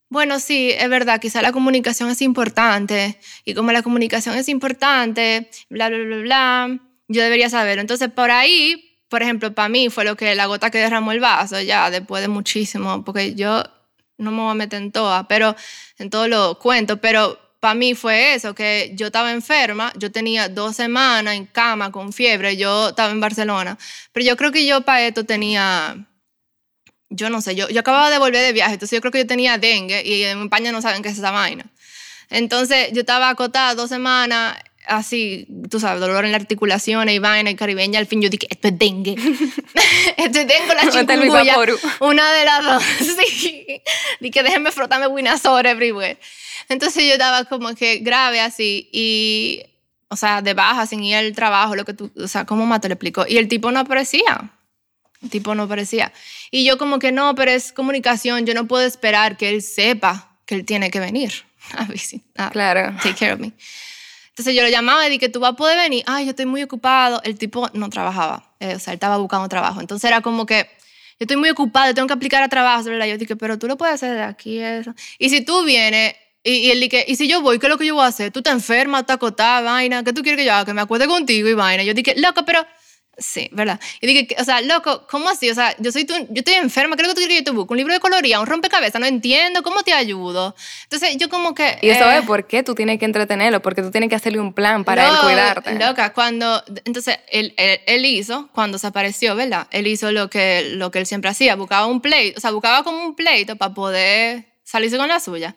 bueno, 0.09 0.39
sí, 0.39 0.71
es 0.77 0.89
verdad, 0.89 1.21
quizá 1.21 1.41
la 1.41 1.53
comunicación 1.53 2.09
es 2.09 2.21
importante 2.21 3.17
y 3.45 3.53
como 3.53 3.71
la 3.71 3.81
comunicación 3.81 4.35
es 4.35 4.49
importante, 4.49 5.49
bla, 5.69 5.87
bla, 5.89 5.97
bla, 5.99 6.17
bla, 6.17 6.79
yo 7.07 7.23
debería 7.23 7.49
saberlo. 7.49 7.81
Entonces, 7.81 8.09
por 8.11 8.29
ahí, 8.29 8.90
por 9.11 9.21
ejemplo, 9.21 9.53
para 9.53 9.67
mí 9.67 9.89
fue 9.89 10.05
lo 10.05 10.15
que 10.15 10.35
la 10.35 10.45
gota 10.45 10.71
que 10.71 10.77
derramó 10.77 11.11
el 11.11 11.19
vaso, 11.19 11.59
ya 11.59 11.91
después 11.91 12.21
de 12.21 12.29
muchísimo, 12.29 13.03
porque 13.03 13.35
yo 13.35 13.61
no 14.17 14.31
me 14.31 14.41
voy 14.41 14.51
a 14.51 14.53
meter 14.53 14.81
en 14.81 14.93
todas, 14.93 15.25
pero 15.27 15.53
en 15.97 16.09
todo 16.09 16.29
lo 16.29 16.57
cuento, 16.57 16.95
pero 17.01 17.37
para 17.59 17.73
mí 17.73 17.93
fue 17.93 18.35
eso, 18.35 18.55
que 18.55 18.93
yo 18.95 19.07
estaba 19.07 19.33
enferma, 19.33 19.91
yo 19.97 20.13
tenía 20.13 20.47
dos 20.47 20.77
semanas 20.77 21.35
en 21.35 21.45
cama 21.45 21.91
con 21.91 22.13
fiebre, 22.13 22.55
yo 22.55 22.89
estaba 22.89 23.11
en 23.11 23.19
Barcelona, 23.19 23.77
pero 24.13 24.25
yo 24.25 24.37
creo 24.37 24.53
que 24.53 24.65
yo 24.65 24.79
para 24.79 25.05
esto 25.05 25.25
tenía, 25.25 26.07
yo 27.09 27.29
no 27.29 27.41
sé, 27.41 27.53
yo, 27.53 27.67
yo 27.67 27.81
acababa 27.81 28.09
de 28.11 28.17
volver 28.17 28.45
de 28.45 28.53
viaje, 28.53 28.75
entonces 28.75 28.95
yo 28.95 29.01
creo 29.01 29.11
que 29.11 29.19
yo 29.19 29.27
tenía 29.27 29.57
dengue 29.57 30.03
y 30.05 30.23
en 30.23 30.43
España 30.43 30.71
no 30.71 30.81
saben 30.81 31.03
qué 31.03 31.09
es 31.09 31.17
esa 31.17 31.31
vaina. 31.31 31.65
Entonces 32.29 32.93
yo 32.93 33.01
estaba 33.01 33.27
acotada 33.27 33.75
dos 33.75 33.89
semanas, 33.89 34.55
así, 34.87 35.47
tú 35.69 35.79
sabes, 35.79 35.99
dolor 36.01 36.25
en 36.25 36.31
la 36.31 36.37
articulación 36.37 37.09
y 37.09 37.19
vaina 37.19 37.49
y 37.49 37.55
caribeña, 37.55 37.99
al 37.99 38.07
fin 38.07 38.21
yo 38.21 38.29
dije, 38.29 38.47
esto 38.49 38.67
es 38.67 38.77
dengue. 38.79 39.13
esto 40.17 40.39
es 40.39 40.47
dengue, 40.47 40.75
la 40.75 40.89
chikungunya. 40.89 41.55
Una 41.99 42.31
de 42.33 42.45
las 42.45 42.63
dos, 42.63 42.83
sí. 43.19 43.65
Dije, 44.19 44.43
déjenme 44.43 44.71
frotarme 44.71 45.07
Winazor 45.07 45.65
everywhere. 45.67 46.17
Entonces 46.69 47.03
yo 47.05 47.13
estaba 47.13 47.45
como 47.45 47.73
que 47.75 47.97
grave 47.97 48.39
así 48.39 48.89
y, 48.91 49.63
o 50.09 50.15
sea, 50.15 50.41
de 50.41 50.53
baja, 50.53 50.85
sin 50.85 51.03
ir 51.03 51.15
al 51.15 51.33
trabajo, 51.33 51.75
lo 51.75 51.85
que 51.85 51.93
tú, 51.93 52.11
o 52.15 52.27
sea, 52.27 52.45
¿cómo 52.45 52.65
más 52.65 52.81
te 52.81 52.87
lo 52.87 52.93
explico? 52.93 53.25
Y 53.27 53.37
el 53.37 53.47
tipo 53.47 53.71
no 53.71 53.79
aparecía. 53.79 54.51
El 55.21 55.29
tipo 55.29 55.53
no 55.53 55.63
aparecía. 55.63 56.11
Y 56.49 56.65
yo 56.65 56.77
como 56.77 56.97
que 56.99 57.11
no, 57.11 57.35
pero 57.35 57.51
es 57.51 57.71
comunicación, 57.71 58.45
yo 58.45 58.53
no 58.53 58.67
puedo 58.67 58.85
esperar 58.85 59.37
que 59.37 59.49
él 59.49 59.61
sepa 59.61 60.35
que 60.45 60.55
él 60.55 60.65
tiene 60.65 60.89
que 60.89 60.99
venir 60.99 61.31
a 61.77 61.83
visitar 61.89 62.51
Claro. 62.51 62.95
take 63.03 63.15
care 63.15 63.33
of 63.33 63.39
me. 63.39 63.51
Entonces 64.31 64.55
yo 64.55 64.63
lo 64.63 64.69
llamaba 64.69 65.05
y 65.05 65.09
dije, 65.09 65.29
tú 65.29 65.39
vas 65.39 65.51
a 65.51 65.55
poder 65.55 65.77
venir. 65.77 66.03
Ay, 66.07 66.25
yo 66.25 66.31
estoy 66.31 66.45
muy 66.45 66.63
ocupado. 66.63 67.21
El 67.23 67.37
tipo 67.37 67.69
no 67.73 67.89
trabajaba, 67.89 68.51
eh, 68.59 68.75
o 68.75 68.79
sea, 68.79 68.93
él 68.93 68.95
estaba 68.95 69.17
buscando 69.17 69.47
trabajo. 69.49 69.81
Entonces 69.81 70.09
era 70.09 70.21
como 70.21 70.45
que, 70.45 70.69
yo 71.19 71.25
estoy 71.25 71.37
muy 71.37 71.49
ocupado, 71.49 71.93
tengo 71.93 72.07
que 72.07 72.13
aplicar 72.13 72.41
a 72.41 72.47
trabajo. 72.47 72.85
¿verdad? 72.85 73.07
Yo 73.07 73.17
dije, 73.17 73.35
pero 73.35 73.59
tú 73.59 73.67
lo 73.67 73.77
puedes 73.77 73.95
hacer 73.95 74.15
de 74.15 74.23
aquí, 74.23 74.59
eso. 74.59 74.93
Y 75.19 75.29
si 75.29 75.43
tú 75.43 75.63
vienes, 75.63 76.15
y, 76.43 76.53
y 76.53 76.71
él 76.71 76.79
dije, 76.79 77.05
y 77.07 77.17
si 77.17 77.27
yo 77.27 77.41
voy, 77.41 77.59
¿qué 77.59 77.67
es 77.67 77.69
lo 77.69 77.77
que 77.77 77.85
yo 77.85 77.95
voy 77.95 78.05
a 78.05 78.07
hacer? 78.07 78.31
Tú 78.31 78.41
te 78.41 78.49
enfermas, 78.49 79.05
te 79.05 79.13
acotás, 79.13 79.63
vaina, 79.63 80.03
¿qué 80.03 80.13
tú 80.13 80.23
quieres 80.23 80.39
que 80.39 80.45
yo 80.45 80.53
haga? 80.53 80.65
Que 80.65 80.73
me 80.73 80.81
acuerde 80.81 81.07
contigo 81.07 81.49
y 81.49 81.53
vaina. 81.53 81.83
Yo 81.83 81.93
dije, 81.93 82.15
loco, 82.17 82.45
pero 82.45 82.65
Sí, 83.17 83.49
¿verdad? 83.51 83.79
Y 83.99 84.07
dije, 84.07 84.35
o 84.39 84.43
sea, 84.43 84.61
loco, 84.61 85.05
¿cómo 85.07 85.29
así? 85.29 85.49
O 85.49 85.53
sea, 85.53 85.75
yo 85.79 85.91
soy 85.91 86.05
tú, 86.05 86.13
yo 86.29 86.39
estoy 86.39 86.55
enferma, 86.55 86.95
creo 86.95 87.09
que 87.09 87.13
tú 87.13 87.19
quieres 87.19 87.37
que 87.37 87.41
yo 87.41 87.43
te 87.43 87.51
busque 87.51 87.73
un 87.73 87.77
libro 87.77 87.93
de 87.93 87.99
coloría, 87.99 88.39
un 88.39 88.47
rompecabezas, 88.47 88.99
no 88.99 89.05
entiendo, 89.05 89.61
¿cómo 89.63 89.83
te 89.83 89.93
ayudo? 89.93 90.55
Entonces, 90.83 91.17
yo 91.17 91.29
como 91.29 91.53
que... 91.53 91.77
Y 91.81 91.89
eso 91.89 92.09
eh, 92.09 92.19
es 92.19 92.25
por 92.25 92.47
qué 92.47 92.63
tú 92.63 92.73
tienes 92.73 92.99
que 92.99 93.05
entretenerlo, 93.05 93.61
porque 93.61 93.81
tú 93.81 93.91
tienes 93.91 94.09
que 94.09 94.15
hacerle 94.15 94.39
un 94.39 94.53
plan 94.53 94.85
para 94.85 95.07
él 95.07 95.13
no, 95.13 95.21
cuidarte. 95.23 95.77
Loca, 95.77 96.13
cuando... 96.13 96.63
Entonces, 96.85 97.19
él, 97.27 97.53
él, 97.57 97.81
él 97.85 98.05
hizo, 98.05 98.49
cuando 98.53 98.77
se 98.77 98.87
apareció, 98.87 99.35
¿verdad? 99.35 99.67
Él 99.71 99.87
hizo 99.87 100.11
lo 100.11 100.29
que, 100.29 100.71
lo 100.75 100.89
que 100.89 100.99
él 100.99 101.05
siempre 101.05 101.29
hacía, 101.29 101.55
buscaba 101.55 101.87
un 101.87 102.01
pleito, 102.01 102.37
o 102.37 102.41
sea, 102.41 102.51
buscaba 102.51 102.83
como 102.83 103.05
un 103.05 103.15
pleito 103.15 103.57
para 103.57 103.73
poder 103.73 104.45
salirse 104.63 104.97
con 104.97 105.09
la 105.09 105.19
suya. 105.19 105.55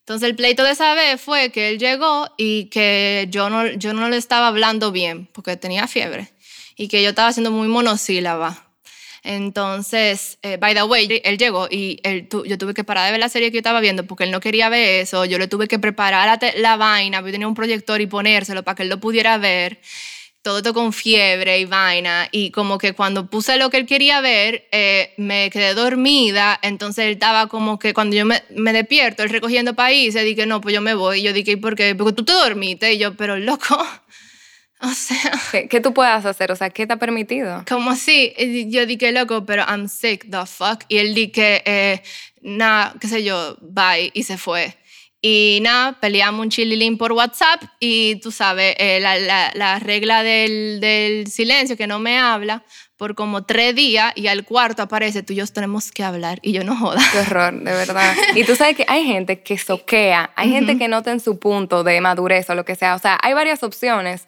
Entonces, 0.00 0.28
el 0.28 0.36
pleito 0.36 0.64
de 0.64 0.72
esa 0.72 0.94
vez 0.94 1.20
fue 1.20 1.50
que 1.50 1.70
él 1.70 1.78
llegó 1.78 2.28
y 2.36 2.66
que 2.66 3.26
yo 3.30 3.48
no, 3.48 3.66
yo 3.66 3.94
no 3.94 4.08
le 4.10 4.18
estaba 4.18 4.48
hablando 4.48 4.92
bien, 4.92 5.28
porque 5.32 5.56
tenía 5.56 5.86
fiebre 5.86 6.30
y 6.80 6.88
que 6.88 7.02
yo 7.02 7.10
estaba 7.10 7.30
siendo 7.30 7.50
muy 7.50 7.68
monosílaba. 7.68 8.66
Entonces, 9.22 10.38
eh, 10.40 10.56
by 10.56 10.72
the 10.72 10.82
way, 10.84 11.20
él 11.24 11.36
llegó 11.36 11.68
y 11.70 12.00
él 12.04 12.26
tu, 12.26 12.46
yo 12.46 12.56
tuve 12.56 12.72
que 12.72 12.84
parar 12.84 13.04
de 13.04 13.10
ver 13.10 13.20
la 13.20 13.28
serie 13.28 13.50
que 13.50 13.56
yo 13.56 13.58
estaba 13.58 13.80
viendo 13.80 14.06
porque 14.06 14.24
él 14.24 14.30
no 14.30 14.40
quería 14.40 14.70
ver 14.70 15.02
eso. 15.02 15.26
Yo 15.26 15.36
le 15.36 15.46
tuve 15.46 15.68
que 15.68 15.78
preparar 15.78 16.40
la, 16.40 16.52
la 16.56 16.76
vaina, 16.78 17.20
yo 17.20 17.30
tenía 17.30 17.46
un 17.46 17.54
proyector 17.54 18.00
y 18.00 18.06
ponérselo 18.06 18.62
para 18.62 18.76
que 18.76 18.84
él 18.84 18.88
lo 18.88 18.98
pudiera 18.98 19.36
ver. 19.36 19.82
Todo 20.40 20.56
esto 20.56 20.72
con 20.72 20.94
fiebre 20.94 21.58
y 21.58 21.66
vaina. 21.66 22.30
Y 22.32 22.50
como 22.50 22.78
que 22.78 22.94
cuando 22.94 23.28
puse 23.28 23.58
lo 23.58 23.68
que 23.68 23.76
él 23.76 23.84
quería 23.84 24.22
ver, 24.22 24.66
eh, 24.72 25.12
me 25.18 25.50
quedé 25.50 25.74
dormida. 25.74 26.58
Entonces 26.62 27.04
él 27.04 27.12
estaba 27.12 27.46
como 27.48 27.78
que 27.78 27.92
cuando 27.92 28.16
yo 28.16 28.24
me, 28.24 28.42
me 28.56 28.72
despierto, 28.72 29.22
él 29.22 29.28
recogiendo 29.28 29.74
países, 29.74 30.24
dije, 30.24 30.46
no, 30.46 30.62
pues 30.62 30.74
yo 30.74 30.80
me 30.80 30.94
voy. 30.94 31.20
Y 31.20 31.24
yo 31.24 31.34
dije, 31.34 31.50
¿y 31.50 31.56
por 31.56 31.76
qué? 31.76 31.94
Porque 31.94 32.14
tú 32.14 32.24
te 32.24 32.32
dormiste. 32.32 32.94
Y 32.94 32.96
yo, 32.96 33.14
pero 33.18 33.36
loco. 33.36 33.86
O 34.82 34.94
sea, 34.94 35.32
¿Qué, 35.52 35.68
qué 35.68 35.80
tú 35.80 35.92
puedes 35.92 36.24
hacer? 36.24 36.50
O 36.52 36.56
sea, 36.56 36.70
¿qué 36.70 36.86
te 36.86 36.94
ha 36.94 36.96
permitido? 36.96 37.64
como 37.68 37.90
así, 37.90 38.32
Y 38.38 38.70
yo 38.70 38.86
dije, 38.86 39.12
loco, 39.12 39.44
pero 39.44 39.62
I'm 39.68 39.88
sick, 39.88 40.30
the 40.30 40.46
fuck. 40.46 40.84
Y 40.88 40.98
él 40.98 41.14
dije, 41.14 41.62
eh, 41.66 42.02
nada, 42.40 42.94
qué 43.00 43.08
sé 43.08 43.22
yo, 43.22 43.56
bye, 43.60 44.10
y 44.14 44.22
se 44.22 44.38
fue. 44.38 44.74
Y 45.22 45.58
nada, 45.60 46.00
peleamos 46.00 46.40
un 46.40 46.50
chililín 46.50 46.96
por 46.96 47.12
WhatsApp 47.12 47.62
y 47.78 48.16
tú 48.20 48.32
sabes, 48.32 48.74
eh, 48.78 49.00
la, 49.00 49.18
la, 49.18 49.50
la 49.54 49.78
regla 49.78 50.22
del, 50.22 50.80
del 50.80 51.26
silencio, 51.26 51.76
que 51.76 51.86
no 51.86 51.98
me 51.98 52.18
habla 52.18 52.64
por 52.96 53.14
como 53.14 53.44
tres 53.44 53.74
días 53.74 54.12
y 54.14 54.26
al 54.28 54.44
cuarto 54.44 54.82
aparece, 54.82 55.22
tú 55.22 55.34
y 55.34 55.36
yo 55.36 55.46
tenemos 55.46 55.92
que 55.92 56.04
hablar. 56.04 56.38
Y 56.42 56.52
yo 56.52 56.64
no 56.64 56.74
joda. 56.76 57.00
Qué 57.12 57.18
horror, 57.20 57.52
de 57.52 57.72
verdad. 57.72 58.14
Y 58.34 58.44
tú 58.44 58.56
sabes 58.56 58.76
que 58.76 58.86
hay 58.88 59.04
gente 59.04 59.42
que 59.42 59.58
soquea, 59.58 60.30
hay 60.36 60.50
gente 60.50 60.78
que 60.78 60.88
nota 60.88 61.10
en 61.10 61.20
su 61.20 61.38
punto 61.38 61.84
de 61.84 62.00
madurez 62.00 62.48
o 62.48 62.54
lo 62.54 62.64
que 62.64 62.74
sea. 62.74 62.94
O 62.94 62.98
sea, 62.98 63.18
hay 63.22 63.34
varias 63.34 63.62
opciones, 63.62 64.26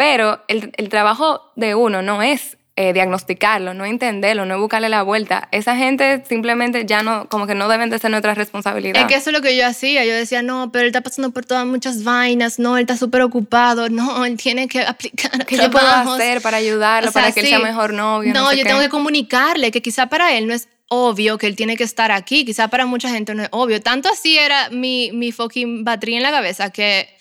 pero 0.00 0.42
el, 0.48 0.72
el 0.78 0.88
trabajo 0.88 1.52
de 1.56 1.74
uno 1.74 2.00
no 2.00 2.22
es 2.22 2.56
eh, 2.74 2.94
diagnosticarlo, 2.94 3.74
no 3.74 3.84
entenderlo, 3.84 4.46
no 4.46 4.58
buscarle 4.58 4.88
la 4.88 5.02
vuelta. 5.02 5.46
Esa 5.52 5.76
gente 5.76 6.24
simplemente 6.26 6.86
ya 6.86 7.02
no, 7.02 7.28
como 7.28 7.46
que 7.46 7.54
no 7.54 7.68
deben 7.68 7.90
de 7.90 7.98
ser 7.98 8.10
nuestra 8.10 8.32
responsabilidad. 8.32 9.02
Es 9.02 9.06
que 9.08 9.16
eso 9.16 9.28
es 9.28 9.36
lo 9.36 9.42
que 9.42 9.54
yo 9.54 9.66
hacía. 9.66 10.06
Yo 10.06 10.14
decía, 10.14 10.40
no, 10.40 10.72
pero 10.72 10.84
él 10.84 10.86
está 10.86 11.02
pasando 11.02 11.32
por 11.32 11.44
todas 11.44 11.66
muchas 11.66 12.02
vainas. 12.02 12.58
No, 12.58 12.78
él 12.78 12.84
está 12.84 12.96
súper 12.96 13.20
ocupado. 13.20 13.90
No, 13.90 14.24
él 14.24 14.38
tiene 14.38 14.68
que 14.68 14.80
aplicar. 14.86 15.44
¿Qué 15.44 15.58
yo 15.58 15.70
puedo 15.70 15.86
hacer 15.86 16.40
para 16.40 16.56
ayudarlo, 16.56 17.10
O 17.10 17.12
sea, 17.12 17.20
para 17.20 17.34
que 17.34 17.40
él 17.40 17.48
sea 17.48 17.58
mejor 17.58 17.92
novio? 17.92 18.32
No, 18.32 18.48
sé 18.48 18.56
yo 18.56 18.62
qué? 18.62 18.70
tengo 18.70 18.80
que 18.80 18.88
comunicarle 18.88 19.70
que 19.70 19.82
quizá 19.82 20.06
para 20.06 20.32
él 20.32 20.46
no 20.46 20.54
es 20.54 20.66
obvio 20.88 21.36
que 21.36 21.46
él 21.46 21.56
tiene 21.56 21.76
que 21.76 21.84
estar 21.84 22.10
aquí. 22.10 22.46
Quizá 22.46 22.68
para 22.68 22.86
mucha 22.86 23.10
gente 23.10 23.34
no 23.34 23.42
es 23.42 23.50
obvio. 23.52 23.82
Tanto 23.82 24.08
así 24.08 24.38
era 24.38 24.70
mi, 24.70 25.10
mi 25.12 25.30
fucking 25.30 25.84
batería 25.84 26.16
en 26.16 26.22
la 26.22 26.30
cabeza 26.30 26.70
que 26.70 27.19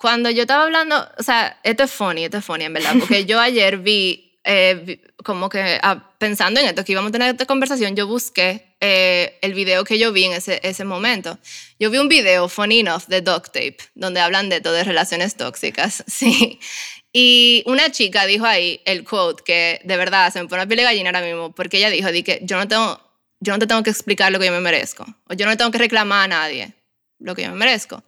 cuando 0.00 0.30
yo 0.30 0.42
estaba 0.42 0.64
hablando, 0.64 1.06
o 1.18 1.22
sea, 1.22 1.60
esto 1.62 1.82
es 1.84 1.90
funny, 1.90 2.24
esto 2.24 2.38
es 2.38 2.44
funny 2.44 2.64
en 2.64 2.72
verdad, 2.72 2.94
porque 2.98 3.26
yo 3.26 3.38
ayer 3.38 3.76
vi, 3.76 4.38
eh, 4.44 4.80
vi- 4.82 5.00
como 5.22 5.50
que 5.50 5.78
ah, 5.82 6.14
pensando 6.18 6.58
en 6.58 6.66
esto, 6.68 6.82
que 6.86 6.92
íbamos 6.92 7.10
a 7.10 7.12
tener 7.12 7.28
esta 7.30 7.44
conversación, 7.44 7.94
yo 7.94 8.06
busqué 8.06 8.74
eh, 8.80 9.38
el 9.42 9.52
video 9.52 9.84
que 9.84 9.98
yo 9.98 10.10
vi 10.10 10.24
en 10.24 10.32
ese, 10.32 10.58
ese 10.62 10.84
momento. 10.84 11.38
Yo 11.78 11.90
vi 11.90 11.98
un 11.98 12.08
video, 12.08 12.48
funny 12.48 12.78
enough, 12.80 13.02
de 13.08 13.20
Duct 13.20 13.48
Tape, 13.48 13.76
donde 13.94 14.20
hablan 14.20 14.48
de 14.48 14.62
todo, 14.62 14.72
de 14.72 14.84
relaciones 14.84 15.36
tóxicas, 15.36 16.02
sí. 16.08 16.58
Y 17.12 17.62
una 17.66 17.90
chica 17.90 18.24
dijo 18.24 18.46
ahí 18.46 18.80
el 18.86 19.04
quote 19.04 19.42
que 19.44 19.80
de 19.84 19.96
verdad 19.98 20.32
se 20.32 20.40
me 20.40 20.48
pone 20.48 20.62
la 20.62 20.66
piel 20.66 20.78
de 20.78 20.84
gallina 20.84 21.10
ahora 21.10 21.20
mismo, 21.20 21.52
porque 21.52 21.76
ella 21.76 21.90
dijo, 21.90 22.10
di 22.10 22.22
que 22.22 22.40
yo 22.42 22.56
no, 22.56 22.66
tengo, 22.68 22.98
yo 23.40 23.52
no 23.52 23.58
te 23.58 23.66
tengo 23.66 23.82
que 23.82 23.90
explicar 23.90 24.32
lo 24.32 24.38
que 24.38 24.46
yo 24.46 24.52
me 24.52 24.60
merezco, 24.60 25.04
o 25.28 25.34
yo 25.34 25.44
no 25.44 25.54
tengo 25.58 25.70
que 25.70 25.78
reclamar 25.78 26.24
a 26.24 26.28
nadie 26.28 26.72
lo 27.18 27.34
que 27.34 27.42
yo 27.42 27.50
me 27.50 27.56
merezco. 27.56 28.02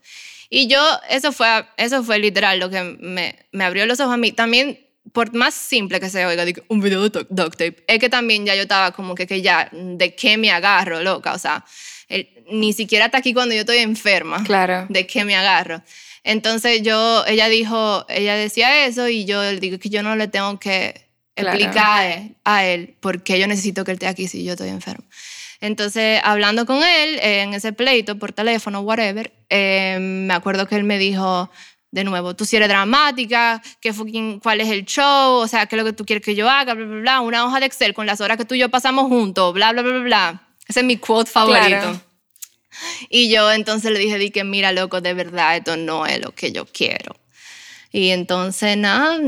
Y 0.55 0.67
yo, 0.67 0.79
eso 1.09 1.33
fue, 1.33 1.65
eso 1.79 2.05
fue 2.05 2.19
literal 2.19 2.59
lo 2.61 2.69
que 2.69 2.83
me, 3.01 3.37
me 3.53 3.65
abrió 3.65 3.87
los 3.87 3.99
ojos 4.01 4.13
a 4.13 4.17
mí. 4.19 4.33
También, 4.33 4.87
por 5.15 5.33
más 5.35 5.55
simple 5.55 5.99
que 5.99 6.11
se 6.11 6.27
oiga, 6.27 6.45
un 6.69 6.81
video 6.83 7.03
de 7.03 7.09
duct 7.09 7.31
duct 7.31 7.53
tape, 7.53 7.83
es 7.87 7.99
que 7.99 8.11
también 8.11 8.45
ya 8.45 8.55
yo 8.55 8.63
estaba 8.63 8.91
como 8.93 9.15
que, 9.15 9.27
que 9.27 9.41
ya, 9.41 9.71
¿de 9.73 10.15
qué 10.15 10.37
me 10.37 10.51
agarro, 10.51 11.01
loca? 11.03 11.33
O 11.33 11.39
sea, 11.39 11.65
el- 12.09 12.29
ni 12.51 12.75
siquiera 12.75 13.07
está 13.07 13.17
aquí 13.17 13.33
cuando 13.33 13.55
yo 13.55 13.61
estoy 13.63 13.79
enferma 13.79 14.45
Claro. 14.45 14.85
de 14.91 15.07
qué 15.07 15.25
me 15.25 15.35
agarro. 15.37 15.83
Entonces 16.23 16.83
yo, 16.83 17.25
ella 17.27 17.49
dijo, 17.49 18.05
ella 18.11 18.35
decía 18.37 18.85
eso 18.85 19.09
y 19.09 19.25
yo 19.25 19.43
le 19.43 19.59
digo 19.59 19.79
que 19.79 19.89
yo 19.89 20.03
no 20.03 20.17
le 20.17 20.29
tengo 20.29 20.61
que 20.61 21.09
Claro. 21.35 21.57
explicar 21.57 22.21
a 22.45 22.65
él 22.67 22.95
por 23.01 23.23
qué 23.23 23.41
yo 23.41 23.47
necesito 23.47 23.85
que 23.85 23.93
él 23.93 23.95
esté 23.95 24.07
aquí 24.07 24.29
si 24.29 24.45
yo 24.45 24.53
estoy 24.53 24.69
enfermo. 24.69 25.03
Entonces, 25.63 26.21
hablando 26.25 26.67
con 26.67 26.79
él 26.83 27.21
eh, 27.21 27.43
en 27.43 27.55
ese 27.55 27.73
pleito 27.73 28.19
por 28.19 28.33
teléfono, 28.33 28.81
whatever, 28.81 29.33
eh, 29.49 29.97
me 30.01 30.35
acuerdo 30.35 30.67
que 30.67 30.75
él 30.75 30.83
me 30.83 30.99
dijo 30.99 31.53
de 31.93 32.03
nuevo, 32.03 32.35
tú 32.35 32.45
si 32.45 32.57
eres 32.57 32.69
dramática, 32.69 33.63
¿qué 33.81 33.93
fucking, 33.93 34.41
cuál 34.41 34.61
es 34.61 34.69
el 34.69 34.85
show, 34.85 35.35
o 35.35 35.47
sea, 35.47 35.67
qué 35.67 35.77
es 35.77 35.79
lo 35.81 35.87
que 35.87 35.93
tú 35.93 36.05
quieres 36.05 36.25
que 36.25 36.35
yo 36.35 36.51
haga, 36.51 36.75
bla, 36.75 36.85
bla, 36.85 37.01
bla, 37.01 37.21
una 37.21 37.47
hoja 37.47 37.61
de 37.61 37.67
Excel 37.67 37.95
con 37.95 38.07
las 38.07 38.21
horas 38.21 38.39
que 38.39 38.45
tú 38.45 38.57
y 38.57 38.59
yo 38.59 38.71
pasamos 38.71 39.07
juntos, 39.07 39.55
bla, 39.55 39.71
bla, 39.71 39.83
bla, 39.83 39.93
bla, 39.93 40.03
bla. 40.03 40.49
Ese 40.67 40.81
es 40.81 40.87
mi 40.87 40.97
quote 40.97 41.31
favorito. 41.31 41.69
Claro. 41.69 42.01
Y 43.09 43.31
yo 43.31 43.53
entonces 43.53 43.93
le 43.93 44.01
dije, 44.01 44.19
di 44.19 44.33
que 44.33 44.43
mira, 44.43 44.73
loco, 44.73 45.01
de 45.01 45.15
verdad, 45.15 45.57
esto 45.57 45.77
no 45.77 46.07
es 46.07 46.21
lo 46.21 46.33
que 46.33 46.51
yo 46.51 46.67
quiero. 46.67 47.15
Y 47.93 48.11
entonces, 48.11 48.77
nada, 48.77 49.21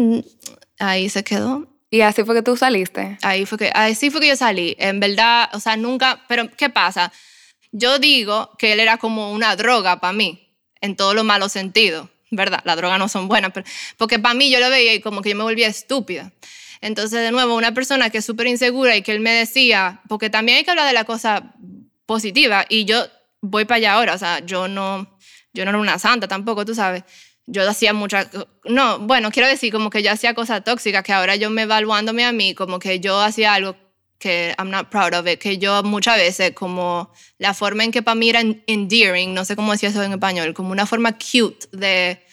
ahí 0.80 1.08
se 1.08 1.22
quedó. 1.22 1.68
Y 1.94 2.00
así 2.00 2.24
fue 2.24 2.34
que 2.34 2.42
tú 2.42 2.56
saliste. 2.56 3.18
Ahí 3.22 3.46
fue 3.46 3.56
que, 3.56 3.70
así 3.72 4.10
fue 4.10 4.20
que 4.20 4.26
yo 4.26 4.34
salí. 4.34 4.74
En 4.80 4.98
verdad, 4.98 5.48
o 5.52 5.60
sea, 5.60 5.76
nunca, 5.76 6.24
pero 6.26 6.50
¿qué 6.50 6.68
pasa? 6.68 7.12
Yo 7.70 8.00
digo 8.00 8.50
que 8.58 8.72
él 8.72 8.80
era 8.80 8.96
como 8.96 9.30
una 9.30 9.54
droga 9.54 10.00
para 10.00 10.12
mí, 10.12 10.52
en 10.80 10.96
todos 10.96 11.14
los 11.14 11.24
malos 11.24 11.52
sentidos, 11.52 12.08
¿verdad? 12.32 12.62
Las 12.64 12.76
drogas 12.78 12.98
no 12.98 13.06
son 13.06 13.28
buenas, 13.28 13.52
pero, 13.54 13.64
porque 13.96 14.18
para 14.18 14.34
mí 14.34 14.50
yo 14.50 14.58
lo 14.58 14.70
veía 14.70 14.92
y 14.92 15.00
como 15.00 15.22
que 15.22 15.30
yo 15.30 15.36
me 15.36 15.44
volvía 15.44 15.68
estúpida. 15.68 16.32
Entonces, 16.80 17.20
de 17.20 17.30
nuevo, 17.30 17.54
una 17.54 17.72
persona 17.74 18.10
que 18.10 18.18
es 18.18 18.24
súper 18.24 18.48
insegura 18.48 18.96
y 18.96 19.02
que 19.02 19.12
él 19.12 19.20
me 19.20 19.30
decía, 19.30 20.00
porque 20.08 20.30
también 20.30 20.58
hay 20.58 20.64
que 20.64 20.72
hablar 20.72 20.88
de 20.88 20.94
la 20.94 21.04
cosa 21.04 21.54
positiva 22.06 22.66
y 22.68 22.86
yo 22.86 23.06
voy 23.40 23.66
para 23.66 23.76
allá 23.76 23.92
ahora, 23.92 24.14
o 24.14 24.18
sea, 24.18 24.40
yo 24.40 24.66
no, 24.66 25.16
yo 25.52 25.64
no 25.64 25.70
era 25.70 25.78
una 25.78 26.00
santa 26.00 26.26
tampoco, 26.26 26.64
tú 26.64 26.74
sabes. 26.74 27.04
Yo 27.46 27.68
hacía 27.68 27.92
muchas, 27.92 28.28
no, 28.64 28.98
bueno, 29.00 29.30
quiero 29.30 29.48
decir 29.48 29.70
como 29.70 29.90
que 29.90 30.02
yo 30.02 30.10
hacía 30.10 30.34
cosas 30.34 30.64
tóxicas, 30.64 31.02
que 31.02 31.12
ahora 31.12 31.36
yo 31.36 31.50
me 31.50 31.62
evaluándome 31.62 32.24
a 32.24 32.32
mí, 32.32 32.54
como 32.54 32.78
que 32.78 33.00
yo 33.00 33.20
hacía 33.20 33.52
algo 33.54 33.76
que 34.18 34.54
I'm 34.58 34.70
not 34.70 34.88
proud 34.88 35.12
of 35.12 35.26
it, 35.26 35.38
que 35.38 35.58
yo 35.58 35.82
muchas 35.82 36.16
veces 36.16 36.52
como 36.52 37.12
la 37.36 37.52
forma 37.52 37.84
en 37.84 37.92
que 37.92 38.02
para 38.02 38.14
mí 38.14 38.30
era 38.30 38.40
endearing, 38.40 39.34
no 39.34 39.44
sé 39.44 39.56
cómo 39.56 39.72
decía 39.72 39.90
eso 39.90 40.02
en 40.02 40.12
español, 40.12 40.54
como 40.54 40.72
una 40.72 40.86
forma 40.86 41.12
cute 41.12 41.68
de, 41.72 42.24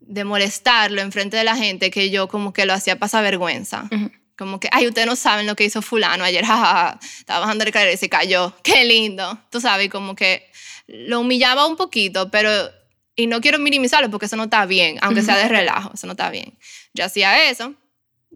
de 0.00 0.24
molestarlo 0.24 1.00
en 1.00 1.12
frente 1.12 1.36
de 1.36 1.44
la 1.44 1.56
gente, 1.56 1.92
que 1.92 2.10
yo 2.10 2.26
como 2.26 2.52
que 2.52 2.66
lo 2.66 2.72
hacía 2.72 2.98
pasar 2.98 3.22
vergüenza. 3.22 3.88
Ujú. 3.92 4.10
Como 4.36 4.58
que, 4.58 4.68
ay, 4.72 4.88
ustedes 4.88 5.06
no 5.06 5.14
saben 5.14 5.46
lo 5.46 5.54
que 5.54 5.64
hizo 5.64 5.80
fulano 5.82 6.24
ayer, 6.24 6.44
jajaja, 6.46 6.98
estaba 7.18 7.40
bajando 7.40 7.62
el 7.62 7.68
escalera 7.68 7.92
y 7.92 7.96
se 7.96 8.08
cayó, 8.08 8.52
qué 8.64 8.84
lindo. 8.84 9.38
Tú 9.50 9.60
sabes, 9.60 9.88
como 9.90 10.16
que 10.16 10.50
lo 10.86 11.20
humillaba 11.20 11.66
un 11.66 11.76
poquito, 11.76 12.30
pero, 12.30 12.50
y 13.16 13.26
no 13.26 13.40
quiero 13.40 13.58
minimizarlo 13.58 14.10
porque 14.10 14.26
eso 14.26 14.36
no 14.36 14.44
está 14.44 14.66
bien, 14.66 14.98
aunque 15.00 15.22
sea 15.22 15.36
de 15.36 15.48
relajo, 15.48 15.92
eso 15.94 16.06
no 16.06 16.12
está 16.12 16.30
bien. 16.30 16.58
Yo 16.94 17.04
hacía 17.04 17.48
eso, 17.48 17.74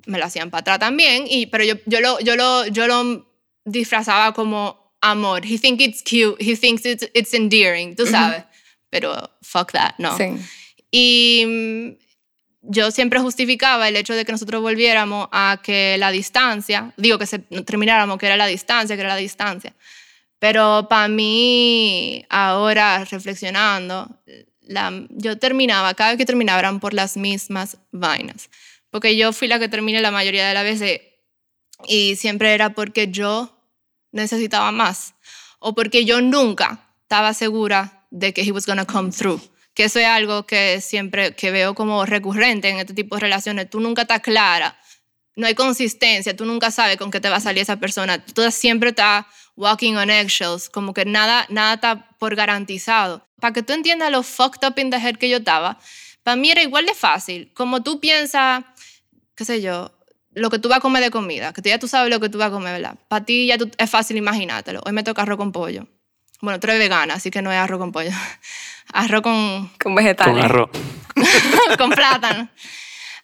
me 0.07 0.19
lo 0.19 0.25
hacían 0.25 0.51
para 0.51 0.61
atrás 0.61 0.79
también, 0.79 1.25
y, 1.29 1.47
pero 1.47 1.65
yo, 1.65 1.75
yo, 1.87 2.01
lo, 2.01 2.21
yo, 2.21 2.37
lo, 2.37 2.67
yo 2.67 2.87
lo 2.87 3.29
disfrazaba 3.65 4.33
como 4.33 4.95
amor. 5.01 5.45
He 5.45 5.59
thinks 5.59 5.85
it's 5.85 6.03
cute, 6.03 6.37
he 6.41 6.57
thinks 6.57 6.85
it's, 6.85 7.09
it's 7.15 7.35
endearing, 7.35 7.97
tú 7.97 8.07
sabes. 8.07 8.45
Pero 8.91 9.31
fuck 9.43 9.73
that, 9.73 9.95
no. 9.99 10.17
Sí. 10.17 10.25
Y 10.91 11.45
mm, 11.47 12.09
yo 12.63 12.91
siempre 12.91 13.21
justificaba 13.21 13.89
el 13.89 13.97
hecho 13.97 14.15
de 14.15 14.25
que 14.25 14.33
nosotros 14.33 14.63
volviéramos 14.63 15.29
a 15.33 15.61
que 15.63 15.97
la 15.99 16.11
distancia, 16.11 16.93
digo 16.97 17.19
que 17.19 17.27
se 17.27 17.39
termináramos, 17.39 18.19
que 18.19 18.27
era 18.27 18.37
la 18.37 18.47
distancia, 18.47 18.97
que 18.97 19.03
era 19.03 19.11
la 19.11 19.17
distancia. 19.17 19.75
Pero 20.39 20.87
para 20.89 21.09
mí, 21.09 22.25
ahora 22.29 23.05
reflexionando, 23.05 24.09
yo 25.11 25.39
terminaba, 25.39 25.95
cada 25.95 26.11
vez 26.11 26.19
que 26.19 26.27
terminaba 26.27 26.59
eran 26.59 26.81
por 26.81 26.95
las 26.95 27.17
mismas 27.17 27.79
vainas. 27.91 28.51
Porque 28.91 29.17
yo 29.17 29.33
fui 29.33 29.49
la 29.49 29.59
que 29.59 29.69
terminé 29.69 30.01
la 30.01 30.11
mayoría 30.11 30.49
de 30.49 30.55
las 30.55 30.65
veces 30.65 31.01
y 31.87 32.17
siempre 32.17 32.55
era 32.55 32.71
porque 32.71 33.09
yo 33.09 33.55
necesitaba 34.13 34.73
más 34.73 35.15
o 35.59 35.75
porque 35.75 36.05
yo 36.05 36.21
nunca 36.21 36.87
estaba 37.03 37.35
segura 37.35 38.07
de 38.11 38.33
que 38.33 38.43
he 38.43 38.53
was 38.53 38.67
gonna 38.67 38.85
come 38.85 39.11
through. 39.11 39.41
Que 39.75 39.85
eso 39.85 39.99
es 39.99 40.07
algo 40.07 40.45
que 40.45 40.81
siempre 40.81 41.35
que 41.35 41.51
veo 41.51 41.75
como 41.75 42.05
recurrente 42.05 42.69
en 42.69 42.79
este 42.79 42.95
tipo 42.95 43.17
de 43.17 43.21
relaciones. 43.21 43.71
Tú 43.71 43.81
nunca 43.81 44.03
estás 44.03 44.21
clara, 44.21 44.77
no 45.37 45.47
hay 45.47 45.55
consistencia, 45.55 46.35
tú 46.35 46.45
nunca 46.45 46.73
sabes 46.73 46.97
con 46.97 47.13
qué 47.13 47.21
te 47.21 47.29
va 47.29 47.37
a 47.37 47.41
salir 47.41 47.63
esa 47.63 47.77
persona. 47.77 48.25
Tú 48.25 48.43
siempre 48.51 48.91
estás 48.91 49.25
walking 49.59 49.97
on 49.97 50.09
eggshells, 50.09 50.71
como 50.71 50.95
que 50.95 51.05
nada, 51.05 51.45
nada 51.51 51.75
está 51.75 52.09
por 52.19 52.37
garantizado. 52.37 53.27
Para 53.41 53.53
que 53.53 53.63
tú 53.63 53.73
entiendas 53.73 54.11
lo 54.11 54.23
fucked 54.23 54.67
up 54.67 54.79
in 54.79 54.91
the 54.91 54.97
head 54.97 55.17
que 55.17 55.29
yo 55.29 55.39
estaba, 55.39 55.79
para 56.23 56.37
mí 56.37 56.51
era 56.51 56.63
igual 56.63 56.87
de 56.87 56.95
fácil. 56.95 57.51
Como 57.55 57.83
tú 57.83 58.01
piensas, 58.01 58.65
qué 59.35 59.45
sé 59.45 59.61
yo, 59.61 59.91
lo 60.33 60.49
que 60.51 60.59
tú 60.59 60.69
vas 60.69 60.79
a 60.79 60.81
comer 60.81 61.03
de 61.03 61.11
comida, 61.11 61.53
que 61.53 61.61
tú 61.61 61.69
ya 61.69 61.79
tú 61.79 61.89
sabes 61.89 62.11
lo 62.11 62.21
que 62.21 62.29
tú 62.29 62.39
vas 62.39 62.49
a 62.49 62.51
comer, 62.53 62.81
¿verdad? 62.81 62.97
Para 63.09 63.25
ti 63.25 63.47
ya 63.47 63.57
es 63.77 63.91
fácil 63.91 64.17
imaginártelo. 64.17 64.81
Hoy 64.87 64.93
me 64.93 65.03
toca 65.03 65.23
arroz 65.23 65.37
con 65.37 65.51
pollo. 65.51 65.87
Bueno, 66.41 66.61
tú 66.61 66.69
eres 66.69 66.79
vegana, 66.79 67.15
así 67.15 67.31
que 67.31 67.43
no 67.43 67.51
es 67.51 67.59
arroz 67.59 67.81
con 67.81 67.91
pollo. 67.91 68.11
Arroz 68.93 69.21
con... 69.21 69.71
Con 69.83 69.95
vegetales. 69.95 70.35
Con 70.35 70.45
arroz. 70.45 70.71
con 71.79 71.91
plátano. 71.91 72.49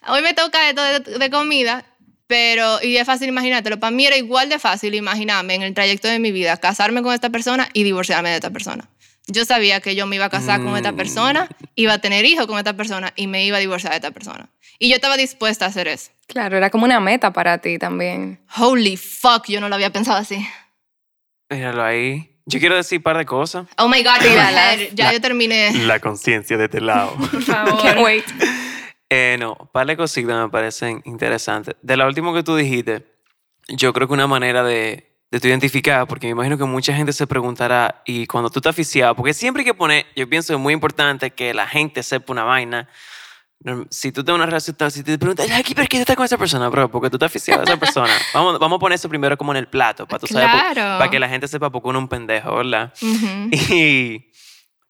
Hoy 0.08 0.20
me 0.20 0.34
toca 0.34 0.68
esto 0.68 0.82
de, 0.82 1.00
de 1.00 1.30
comida, 1.30 1.86
pero, 2.26 2.82
y 2.82 2.96
es 2.96 3.06
fácil 3.06 3.28
imaginártelo. 3.28 3.78
Para 3.78 3.90
mí 3.90 4.06
era 4.06 4.16
igual 4.16 4.48
de 4.48 4.58
fácil 4.58 4.94
imaginarme 4.94 5.54
en 5.54 5.62
el 5.62 5.74
trayecto 5.74 6.08
de 6.08 6.18
mi 6.18 6.32
vida 6.32 6.56
casarme 6.56 7.02
con 7.02 7.12
esta 7.14 7.30
persona 7.30 7.68
y 7.72 7.82
divorciarme 7.82 8.30
de 8.30 8.36
esta 8.36 8.50
persona. 8.50 8.88
Yo 9.26 9.44
sabía 9.46 9.80
que 9.80 9.94
yo 9.94 10.06
me 10.06 10.16
iba 10.16 10.26
a 10.26 10.30
casar 10.30 10.62
con 10.62 10.76
esta 10.76 10.92
persona, 10.92 11.44
Mm. 11.44 11.64
iba 11.76 11.92
a 11.94 11.98
tener 11.98 12.24
hijos 12.26 12.46
con 12.46 12.58
esta 12.58 12.74
persona 12.76 13.12
y 13.16 13.26
me 13.26 13.44
iba 13.46 13.56
a 13.56 13.60
divorciar 13.60 13.92
de 13.92 13.96
esta 13.96 14.10
persona. 14.10 14.48
Y 14.78 14.88
yo 14.90 14.96
estaba 14.96 15.16
dispuesta 15.16 15.64
a 15.64 15.68
hacer 15.68 15.88
eso. 15.88 16.10
Claro, 16.26 16.56
era 16.58 16.68
como 16.70 16.84
una 16.84 17.00
meta 17.00 17.32
para 17.32 17.58
ti 17.58 17.78
también. 17.78 18.40
Holy 18.56 18.96
fuck, 18.98 19.46
yo 19.48 19.60
no 19.60 19.68
lo 19.68 19.74
había 19.76 19.90
pensado 19.90 20.18
así. 20.18 20.46
Míralo 21.50 21.82
ahí. 21.84 22.30
Yo 22.46 22.60
quiero 22.60 22.76
decir 22.76 22.98
un 22.98 23.02
par 23.04 23.16
de 23.16 23.24
cosas. 23.24 23.66
Oh 23.78 23.88
my 23.88 24.02
god, 24.02 24.20
ya 24.94 25.12
yo 25.12 25.20
terminé. 25.20 25.72
La 25.86 25.98
conciencia 26.00 26.58
de 26.58 26.64
este 26.64 26.80
lado. 26.82 27.14
Por 27.16 27.42
favor. 27.42 27.82
Can't 27.82 28.00
wait. 28.00 28.24
Eh, 29.16 29.36
no, 29.38 29.54
par 29.70 29.86
de 29.86 29.96
cositas 29.96 30.42
me 30.42 30.48
parecen 30.48 31.00
interesantes. 31.04 31.76
De 31.82 31.96
la 31.96 32.06
última 32.06 32.34
que 32.34 32.42
tú 32.42 32.56
dijiste, 32.56 33.06
yo 33.68 33.92
creo 33.92 34.08
que 34.08 34.14
una 34.14 34.26
manera 34.26 34.64
de, 34.64 35.14
de 35.30 35.40
tú 35.40 35.46
identificar, 35.46 36.08
porque 36.08 36.26
me 36.26 36.32
imagino 36.32 36.58
que 36.58 36.64
mucha 36.64 36.92
gente 36.92 37.12
se 37.12 37.24
preguntará, 37.28 38.02
y 38.06 38.26
cuando 38.26 38.50
tú 38.50 38.58
estás 38.58 38.70
aficiado, 38.70 39.14
porque 39.14 39.32
siempre 39.32 39.60
hay 39.60 39.66
que 39.66 39.74
poner, 39.74 40.04
yo 40.16 40.28
pienso 40.28 40.48
que 40.48 40.56
es 40.56 40.60
muy 40.60 40.74
importante 40.74 41.30
que 41.30 41.54
la 41.54 41.68
gente 41.68 42.02
sepa 42.02 42.32
una 42.32 42.42
vaina. 42.42 42.88
Si 43.88 44.10
tú 44.10 44.24
tienes 44.24 44.36
una 44.36 44.46
relación, 44.46 44.76
si 44.90 45.04
te 45.04 45.16
preguntas, 45.16 45.46
Jackie, 45.46 45.76
¿por 45.76 45.86
qué 45.86 46.00
estás 46.00 46.16
con 46.16 46.24
esa 46.24 46.36
persona, 46.36 46.68
bro? 46.68 46.90
Porque 46.90 47.08
tú 47.08 47.16
estás 47.16 47.28
aficiado 47.28 47.60
a 47.60 47.64
esa 47.64 47.76
persona. 47.76 48.12
Vamos, 48.34 48.58
vamos 48.58 48.76
a 48.76 48.80
poner 48.80 48.96
eso 48.96 49.08
primero 49.08 49.38
como 49.38 49.52
en 49.52 49.58
el 49.58 49.68
plato, 49.68 50.08
para, 50.08 50.18
tú 50.18 50.26
para 50.34 51.08
que 51.08 51.20
la 51.20 51.28
gente 51.28 51.46
sepa 51.46 51.70
porque 51.70 51.88
uno 51.88 52.00
es 52.00 52.02
un 52.02 52.08
pendejo, 52.08 52.56
¿verdad? 52.56 52.92
Y 53.52 54.32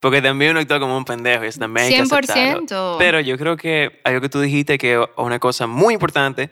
porque 0.04 0.20
también 0.20 0.50
uno 0.50 0.60
actúa 0.60 0.78
como 0.78 0.98
un 0.98 1.04
pendejo 1.06 1.44
y 1.44 1.48
eso 1.48 1.58
también 1.60 1.86
hay 1.86 1.94
que 1.94 2.00
aceptarlo. 2.02 2.60
100%. 2.66 2.96
Pero 2.98 3.20
yo 3.20 3.38
creo 3.38 3.56
que 3.56 4.02
algo 4.04 4.20
que 4.20 4.28
tú 4.28 4.38
dijiste 4.38 4.76
que 4.76 4.92
es 5.00 5.00
una 5.16 5.38
cosa 5.38 5.66
muy 5.66 5.94
importante 5.94 6.50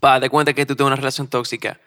para 0.00 0.14
darte 0.14 0.30
cuenta 0.30 0.52
que 0.52 0.66
tú 0.66 0.74
tienes 0.74 0.88
una 0.88 0.96
relación 0.96 1.28
tóxica. 1.28 1.78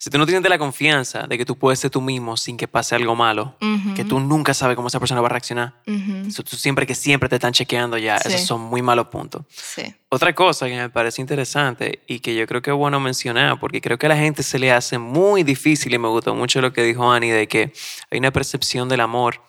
Si 0.00 0.10
tú 0.10 0.18
no 0.18 0.26
tienes 0.26 0.48
la 0.48 0.58
confianza 0.58 1.26
de 1.28 1.38
que 1.38 1.44
tú 1.44 1.56
puedes 1.56 1.78
ser 1.78 1.90
tú 1.90 2.00
mismo 2.00 2.36
sin 2.36 2.56
que 2.56 2.66
pase 2.66 2.96
algo 2.96 3.14
malo, 3.14 3.56
Ujú. 3.60 3.94
que 3.94 4.04
tú 4.04 4.18
nunca 4.18 4.54
sabes 4.54 4.74
cómo 4.74 4.88
esa 4.88 4.98
persona 4.98 5.20
va 5.20 5.26
a 5.26 5.30
reaccionar. 5.30 5.74
Ujú. 5.86 6.30
So, 6.32 6.42
tú 6.42 6.56
siempre 6.56 6.84
que 6.84 6.94
siempre 6.96 7.28
te 7.28 7.36
están 7.36 7.52
chequeando 7.52 7.96
ya, 7.98 8.18
Sí. 8.18 8.28
esos 8.28 8.40
son 8.42 8.60
muy 8.60 8.82
malos 8.82 9.06
puntos. 9.08 9.42
Sí. 9.50 9.82
Otra 10.08 10.34
cosa 10.34 10.66
que 10.66 10.74
me 10.76 10.90
parece 10.90 11.20
interesante 11.20 12.02
y 12.08 12.18
que 12.20 12.34
yo 12.34 12.44
creo 12.46 12.60
que 12.60 12.70
es 12.70 12.76
bueno 12.76 12.98
mencionar, 12.98 13.60
porque 13.60 13.80
creo 13.80 13.98
que 13.98 14.06
a 14.06 14.08
la 14.08 14.16
gente 14.16 14.42
se 14.42 14.58
le 14.58 14.72
hace 14.72 14.98
muy 14.98 15.44
difícil 15.44 15.94
y 15.94 15.98
me 15.98 16.08
gustó 16.08 16.34
mucho 16.34 16.60
lo 16.60 16.72
que 16.72 16.82
dijo 16.82 17.10
Annie, 17.10 17.30
de 17.32 17.46
que 17.46 17.72
hay 18.10 18.18
una 18.18 18.32
percepción 18.32 18.88
del 18.88 19.00
amor, 19.00 19.40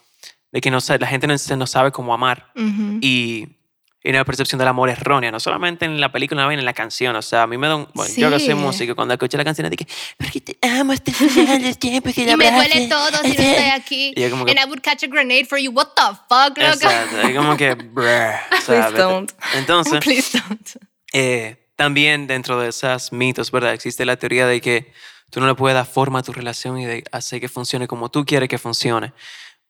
de 0.51 0.61
que 0.61 0.71
no, 0.71 0.79
la 0.99 1.07
gente 1.07 1.27
no, 1.27 1.35
no 1.57 1.67
sabe 1.67 1.91
cómo 1.91 2.13
amar 2.13 2.51
Ujú. 2.55 2.99
y 3.01 3.47
hay 4.03 4.11
una 4.11 4.23
percepción 4.23 4.57
del 4.57 4.67
amor 4.69 4.89
errónea, 4.89 5.29
no 5.29 5.41
solamente 5.41 5.83
en 5.85 5.99
la 5.99 6.09
película, 6.11 6.41
también 6.43 6.59
en 6.59 6.65
la 6.65 6.71
canción. 6.73 7.15
O 7.17 7.21
sea, 7.21 7.43
a 7.43 7.47
mí 7.47 7.57
me 7.57 7.67
da 7.67 7.75
un... 7.75 7.87
Bueno, 7.93 8.13
yo 8.15 8.29
que 8.31 8.39
Sí. 8.39 8.45
soy 8.45 8.55
músico, 8.55 8.95
cuando 8.95 9.13
escuché 9.13 9.35
la 9.37 9.43
canción 9.43 9.69
dije, 9.69 9.85
porque 10.17 10.39
te 10.39 10.57
amo 10.65 10.93
hasta 10.93 11.11
el 11.11 11.17
final 11.29 11.61
del 11.61 11.77
tiempo. 11.77 12.09
Y 12.15 12.21
me 12.37 12.49
duele 12.51 12.87
todo 12.87 13.09
si 13.23 13.27
no 13.27 13.43
estoy 13.43 13.69
aquí. 13.75 14.13
Y 14.15 14.21
yo 14.21 14.29
como 14.29 14.45
que- 14.45 14.51
And 14.51 14.61
I 14.61 14.63
would 14.69 14.79
catch 14.81 15.03
a 15.03 15.07
grenade 15.07 15.45
for 15.45 15.59
you. 15.59 15.71
What 15.71 15.89
the 15.97 16.01
fuck, 16.29 16.57
loco? 16.57 16.71
Exacto, 16.71 17.21
es 17.27 17.35
como 17.35 17.57
que... 17.57 17.73
bruh, 17.93 18.03
o 18.05 18.61
sea, 18.61 18.87
Please 18.87 18.97
don't. 18.97 19.31
Entonces... 19.55 19.99
Please 20.03 20.39
don't. 20.47 20.69
Eh, 21.11 21.67
también 21.75 22.25
dentro 22.25 22.57
de 22.59 22.69
esas 22.69 23.11
mitos, 23.11 23.51
¿verdad? 23.51 23.73
Existe 23.73 24.05
la 24.05 24.15
teoría 24.15 24.47
de 24.47 24.61
que 24.61 24.93
tú 25.29 25.41
no 25.41 25.47
le 25.47 25.55
puedes 25.55 25.75
dar 25.75 25.85
forma 25.85 26.19
a 26.19 26.23
tu 26.23 26.31
relación 26.31 26.79
y 26.79 26.85
de 26.85 27.03
hacer 27.11 27.41
que 27.41 27.49
funcione 27.49 27.85
como 27.87 28.09
tú 28.09 28.23
quieres 28.25 28.47
que 28.47 28.57
funcione. 28.57 29.11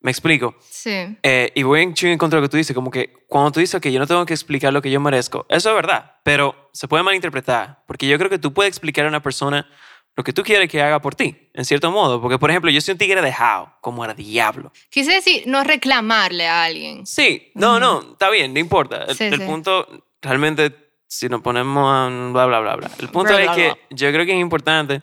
¿Me 0.01 0.11
explico? 0.11 0.55
Sí. 0.69 1.17
Eh, 1.23 1.51
y 1.55 1.63
voy 1.63 1.81
en 1.81 1.93
chingo 1.93 2.13
en 2.13 2.17
contra 2.17 2.37
de 2.37 2.41
lo 2.41 2.47
que 2.47 2.51
tú 2.51 2.57
dices, 2.57 2.73
como 2.73 2.89
que 2.89 3.11
cuando 3.27 3.51
tú 3.51 3.59
dices 3.59 3.81
que 3.81 3.91
yo 3.91 3.99
no 3.99 4.07
tengo 4.07 4.25
que 4.25 4.33
explicar 4.33 4.71
lo 4.71 4.81
que 4.81 4.89
yo 4.89 4.99
merezco, 5.01 5.45
eso 5.49 5.69
es 5.69 5.75
verdad, 5.75 6.15
pero 6.23 6.69
se 6.71 6.87
puede 6.87 7.03
malinterpretar, 7.03 7.83
porque 7.85 8.07
yo 8.07 8.17
creo 8.17 8.29
que 8.29 8.39
tú 8.39 8.53
puedes 8.53 8.69
explicar 8.69 9.05
a 9.05 9.09
una 9.09 9.21
persona 9.21 9.67
lo 10.15 10.23
que 10.23 10.31
tú 10.33 10.41
quieres 10.43 10.69
que 10.69 10.81
haga 10.81 11.01
por 11.01 11.15
ti, 11.15 11.49
en 11.53 11.65
cierto 11.65 11.91
modo, 11.91 12.21
porque 12.21 12.37
por 12.39 12.49
ejemplo, 12.49 12.71
yo 12.71 12.79
soy 12.81 12.93
un 12.93 12.97
tigre 12.97 13.21
dejado, 13.21 13.73
como 13.81 14.03
era 14.05 14.13
diablo. 14.13 14.71
Quise 14.89 15.11
decir, 15.13 15.43
no 15.47 15.63
reclamarle 15.65 16.47
a 16.47 16.63
alguien. 16.63 17.05
Sí, 17.05 17.51
no, 17.55 17.79
no, 17.79 17.99
está 18.13 18.29
bien, 18.29 18.53
no 18.53 18.59
importa. 18.59 19.03
El, 19.05 19.15
Sí, 19.17 19.25
el 19.25 19.37
sí. 19.39 19.45
punto, 19.45 20.05
realmente, 20.21 20.73
si 21.07 21.27
nos 21.27 21.41
ponemos 21.41 21.85
a 21.93 22.07
bla, 22.31 22.45
bla, 22.45 22.59
bla, 22.61 22.75
bla. 22.77 22.91
El 22.99 23.09
punto 23.09 23.33
Bla, 23.33 23.39
es 23.41 23.47
bla, 23.47 23.55
que 23.55 23.65
bla. 23.67 23.77
yo 23.91 24.11
creo 24.11 24.25
que 24.25 24.33
es 24.33 24.39
importante 24.39 25.01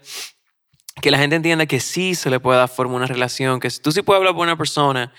que 1.00 1.11
la 1.11 1.18
gente 1.18 1.37
entienda 1.37 1.66
que 1.66 1.80
sí 1.80 2.14
se 2.14 2.30
le 2.30 2.40
puede 2.40 2.59
dar 2.59 2.68
forma 2.68 2.94
a 2.94 2.96
una 2.96 3.06
relación, 3.06 3.61
que 3.61 3.70
tú 3.70 3.92
sí 3.92 4.02
puedes 4.02 4.18
hablar 4.18 4.35
con 4.35 4.42
una 4.42 4.56
persona 4.56 5.12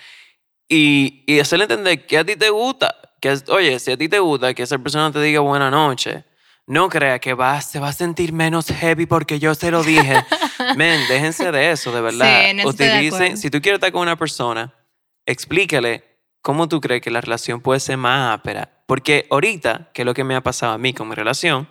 y, 0.68 1.24
y 1.28 1.40
hacerle 1.40 1.66
entender 1.66 2.06
que 2.06 2.18
a 2.18 2.26
ti 2.26 2.36
te 2.36 2.50
gusta. 2.50 2.96
Que, 3.22 3.38
oye, 3.50 3.80
si 3.80 3.92
a 3.92 3.98
ti 3.98 4.10
te 4.10 4.20
gusta 4.20 4.54
que 4.54 4.64
esa 4.64 4.78
persona 4.78 5.12
te 5.12 5.22
diga 5.22 5.40
buena 5.40 5.72
noche, 5.72 6.24
no 6.68 6.90
crea 6.90 7.20
que 7.20 7.34
vas, 7.34 7.72
se 7.72 7.80
va 7.80 7.90
a 7.90 7.94
sentir 7.94 8.34
menos 8.34 8.68
heavy 8.68 9.06
porque 9.06 9.40
yo 9.40 9.56
se 9.56 9.72
lo 9.72 9.84
dije. 9.84 10.24
Men, 10.76 11.08
déjense 11.08 11.52
de 11.52 11.72
eso, 11.72 11.92
de 11.92 12.02
verdad. 12.02 12.50
estoy 12.50 12.88
de 12.88 12.98
Utilicen, 12.98 13.38
si 13.38 13.50
tú 13.50 13.62
quieres 13.62 13.78
estar 13.78 13.92
con 13.92 14.02
una 14.02 14.18
persona, 14.18 14.74
explícale 15.26 16.04
cómo 16.42 16.68
tú 16.68 16.82
crees 16.82 17.02
que 17.02 17.10
la 17.10 17.22
relación 17.22 17.62
puede 17.62 17.80
ser 17.80 17.98
más 17.98 18.38
ápera. 18.38 18.84
Porque 18.86 19.28
ahorita, 19.30 19.92
que 19.94 20.02
es 20.02 20.06
lo 20.06 20.14
que 20.14 20.24
me 20.24 20.36
ha 20.36 20.42
pasado 20.42 20.74
a 20.74 20.78
mí 20.78 20.94
con 20.94 21.08
mi 21.08 21.16
relación, 21.16 21.70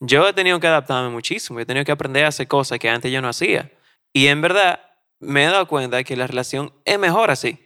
yo 0.00 0.28
he 0.28 0.32
tenido 0.32 0.60
que 0.60 0.66
adaptarme 0.66 1.10
muchísimo. 1.10 1.58
He 1.60 1.66
tenido 1.66 1.84
que 1.84 1.92
aprender 1.92 2.24
a 2.24 2.28
hacer 2.28 2.46
cosas 2.48 2.78
que 2.78 2.88
antes 2.88 3.10
yo 3.12 3.20
no 3.20 3.28
hacía. 3.28 3.70
Y 4.12 4.26
en 4.28 4.40
verdad, 4.40 4.80
me 5.20 5.44
he 5.44 5.46
dado 5.46 5.66
cuenta 5.66 6.02
que 6.04 6.16
la 6.16 6.26
relación 6.26 6.72
es 6.84 6.98
mejor 6.98 7.30
así. 7.30 7.58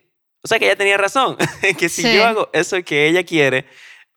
O 0.42 0.48
sea 0.48 0.58
que 0.58 0.64
ella 0.66 0.76
tenía 0.76 0.96
razón. 0.96 1.36
que 1.78 1.88
si 1.88 2.02
Sí. 2.02 2.14
yo 2.16 2.26
hago 2.26 2.48
eso 2.52 2.82
que 2.84 3.06
ella 3.08 3.22
quiere, 3.24 3.66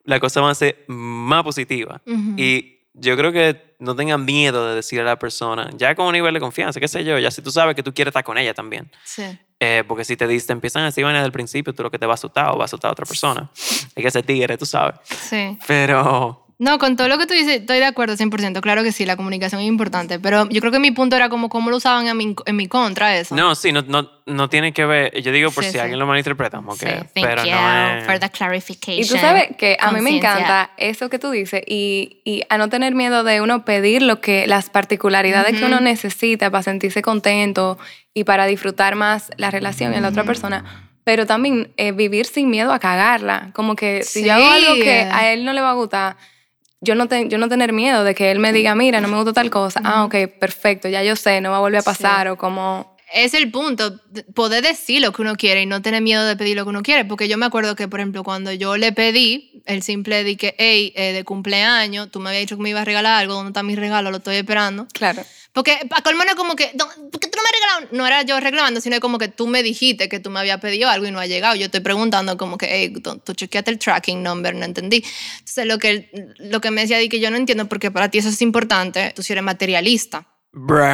la 0.04 0.19
cosa 0.19 0.41
va 0.41 0.51
a 0.51 0.56
ser 0.56 0.86
más 0.88 1.43
positiva. 1.43 2.01
Ujú. 2.06 2.34
Y 2.38 2.88
yo 2.93 3.17
creo 3.17 3.32
que 3.32 3.75
no 3.80 3.95
tengan 3.95 4.23
miedo 4.23 4.69
de 4.69 4.75
decir 4.75 5.01
a 5.01 5.04
la 5.04 5.19
persona, 5.19 5.69
ya 5.75 5.93
con 5.95 6.06
un 6.08 6.13
nivel 6.13 6.34
de 6.34 6.39
confianza, 6.39 6.80
qué 6.80 6.88
sé 6.88 7.04
yo, 7.04 7.19
ya 7.19 7.30
si 7.30 7.41
tú 7.41 7.51
sabes 7.51 7.75
que 7.75 7.84
tú 7.84 7.93
quieres 7.93 8.12
estar 8.12 8.23
con 8.23 8.38
ella 8.38 8.54
también. 8.54 8.89
Sí. 9.04 9.23
Eh, 9.60 9.84
porque 9.88 10.06
si 10.06 10.15
te, 10.15 10.25
te 10.28 10.54
empiezan 10.54 10.84
a 10.84 10.86
decir 10.86 11.06
desde 11.06 11.25
el 11.25 11.32
principio, 11.32 11.73
tú 11.73 11.84
lo 11.84 11.91
que 11.91 11.99
te 11.99 12.06
va 12.06 12.13
a 12.13 12.15
asustar 12.15 12.51
o 12.51 12.58
va 12.58 12.63
a 12.63 12.65
asustar 12.65 12.89
a 12.89 12.91
otra 12.93 13.06
persona. 13.06 13.49
Hay 13.95 14.01
que 14.04 14.10
ser 14.12 14.25
tigre, 14.25 14.58
tú 14.58 14.65
sabes. 14.65 14.95
Sí. 15.04 15.58
Pero 15.67 16.44
No, 16.58 16.80
con 16.80 16.96
todo 16.96 17.10
lo 17.10 17.18
que 17.18 17.26
tú 17.26 17.34
dices, 17.34 17.60
estoy 17.62 17.80
de 17.80 17.86
acuerdo 17.86 18.15
100%. 18.15 18.62
Claro 18.62 18.82
que 18.82 18.94
sí, 18.94 19.06
la 19.06 19.18
comunicación 19.18 19.60
es 19.60 19.68
importante. 19.68 20.20
Pero 20.20 20.48
yo 20.50 20.62
creo 20.62 20.72
que 20.72 20.80
mi 20.80 20.91
punto 20.91 21.18
era 21.18 21.28
como 21.28 21.50
cómo 21.50 21.70
lo 21.70 21.76
usaban 21.78 22.08
en 22.08 22.15
mi, 22.15 22.34
en 22.46 22.56
mi 22.56 22.68
contra 22.68 23.18
eso. 23.18 23.36
no, 23.36 23.56
sí, 23.56 23.74
no, 23.74 23.82
no, 23.82 24.10
no 24.26 24.48
tiene 24.50 24.72
que 24.72 24.86
ver. 24.86 25.22
Yo 25.22 25.34
digo 25.34 25.52
por 25.52 25.65
Sí, 25.65 25.72
si 25.72 25.74
sí. 25.74 25.80
alguien 25.80 26.00
lo 26.00 26.08
malinterpreta, 26.08 26.58
como 26.58 26.74
Sí, 26.78 26.86
que, 26.86 26.91
thank 26.94 27.10
pero 27.13 27.44
you 27.44 27.52
no 27.52 27.98
es. 27.98 28.06
for 28.06 28.20
the 28.20 28.30
clarification. 28.30 29.04
Y 29.04 29.08
tú 29.08 29.18
sabes 29.18 29.50
que 29.58 29.76
a 29.80 29.91
mí 29.91 30.00
me 30.00 30.15
encanta 30.15 30.72
eso 30.78 31.10
que 31.10 31.20
tú 31.20 31.30
dices 31.32 31.62
y, 31.68 32.22
y 32.24 32.44
a 32.48 32.58
no 32.58 32.70
tener 32.70 32.96
miedo 32.96 33.26
de 33.26 33.41
uno 33.41 33.65
pedir 33.65 34.02
lo 34.02 34.22
que 34.22 34.48
las 34.48 34.70
particularidades 34.70 35.60
que 35.60 35.65
uno 35.65 35.82
necesita 35.82 36.50
para 36.52 36.63
sentirse 36.63 37.02
contento 37.02 37.78
y 38.13 38.24
para 38.24 38.46
disfrutar 38.46 38.96
más 38.96 39.30
la 39.36 39.52
relación 39.52 39.94
en 39.94 40.04
la 40.04 40.08
otra 40.08 40.24
persona, 40.24 40.63
pero 41.04 41.26
también 41.26 41.74
eh, 41.76 41.91
vivir 41.91 42.26
sin 42.28 42.50
miedo 42.50 42.72
a 42.72 42.80
cagarla. 42.80 43.50
Como 43.54 43.76
que 43.76 44.04
si 44.04 44.24
yo 44.24 44.34
hago 44.34 44.48
algo 44.50 44.76
Sí. 44.76 44.82
que 44.84 45.00
a 45.12 45.34
él 45.34 45.44
no 45.44 45.52
le 45.52 45.60
va 45.60 45.72
a 45.72 45.74
gustar, 45.74 46.15
yo 46.86 46.95
no, 46.95 47.08
te- 47.08 47.28
yo 47.28 47.38
no 47.38 47.50
tener 47.50 47.74
miedo 47.74 48.04
de 48.06 48.15
que 48.15 48.32
él 48.32 48.39
me 48.39 48.54
diga, 48.54 48.74
mira, 48.76 49.02
no 49.02 49.08
me 49.10 49.17
gusta 49.17 49.34
tal 49.34 49.50
cosa. 49.50 49.82
Ah, 49.84 50.06
ok, 50.06 50.15
perfecto, 50.39 50.88
ya 50.88 51.04
yo 51.04 51.15
sé, 51.17 51.41
no 51.41 51.52
va 51.52 51.58
a 51.58 51.60
volver 51.60 51.80
a 51.80 51.84
pasar 51.84 52.28
o 52.30 52.38
como... 52.38 52.95
Es 53.14 53.34
el 53.34 53.51
punto, 53.51 54.01
poder 54.34 54.64
decir 54.64 55.01
lo 55.01 55.12
que 55.12 55.22
uno 55.22 55.36
quiere 55.36 55.62
y 55.62 55.66
no 55.66 55.82
tener 55.82 56.01
miedo 56.01 56.26
de 56.26 56.36
pedir 56.36 56.56
lo 56.58 56.64
que 56.64 56.70
uno 56.70 56.82
quiere. 56.84 57.06
Porque 57.06 57.28
yo 57.28 57.38
me 57.38 57.45
acuerdo 57.45 57.76
que, 57.76 57.88
por 57.88 57.99
ejemplo, 57.99 58.24
cuando 58.24 58.51
yo 58.51 58.78
le 58.78 58.91
pedí 58.91 59.62
el 59.66 59.84
simple 59.84 60.24
de 60.24 60.38
que, 60.38 60.56
hey, 60.58 60.91
eh, 60.95 61.14
de 61.14 61.24
cumpleaños, 61.24 62.10
tú 62.12 62.20
me 62.20 62.30
habías 62.30 62.41
dicho 62.41 62.58
que 62.58 62.64
me 62.64 62.70
ibas 62.70 62.82
a 62.82 62.86
regalar 62.86 63.20
algo, 63.22 63.36
¿dónde 63.36 63.49
está 63.49 63.64
mi 63.64 63.76
regalo? 63.76 64.12
Lo 64.12 64.18
estoy 64.18 64.38
esperando. 64.38 64.88
Claro. 64.93 65.24
Porque 65.56 65.72
a 65.72 65.78
es 65.78 66.36
como 66.36 66.53
que, 66.58 66.72
"No, 66.74 66.86
¿por 67.10 67.22
qué 67.22 67.30
tú 67.30 67.38
no 67.38 67.43
me 67.43 67.47
has 67.47 67.53
regalado? 67.53 67.88
No 67.93 68.06
era 68.06 68.24
yo 68.24 68.38
reclamando, 68.41 68.82
sino 68.82 68.99
como 68.99 69.18
que 69.18 69.30
tú 69.30 69.47
me 69.47 69.64
dijiste 69.64 70.10
que 70.10 70.20
tú 70.20 70.30
me 70.30 70.41
habías 70.41 70.60
pedido 70.60 70.89
algo 70.89 71.06
y 71.06 71.12
no 71.12 71.20
ha 71.22 71.28
llegado. 71.28 71.56
Yo 71.56 71.68
estoy 71.68 71.80
preguntando 71.80 72.36
como 72.36 72.58
que, 72.58 72.68
hey, 72.70 72.93
tú, 73.01 73.34
chequeaste 73.34 73.72
el 73.72 73.80
tracking 73.80 74.22
number, 74.22 74.53
no 74.53 74.66
entendí. 74.66 75.01
Entonces 75.39 75.66
lo 75.66 75.80
que, 75.80 76.12
lo 76.39 76.60
que 76.60 76.72
me 76.72 76.82
decía 76.82 76.97
di 76.97 77.08
que 77.08 77.22
yo 77.22 77.32
no 77.32 77.38
entiendo 77.38 77.70
porque 77.70 77.89
para 77.89 78.10
ti 78.12 78.18
eso 78.18 78.28
es 78.28 78.41
importante, 78.41 79.14
tú 79.16 79.24
si 79.24 79.32
eres 79.32 79.45
materialista. 79.45 80.28
Bruh. 80.58 80.86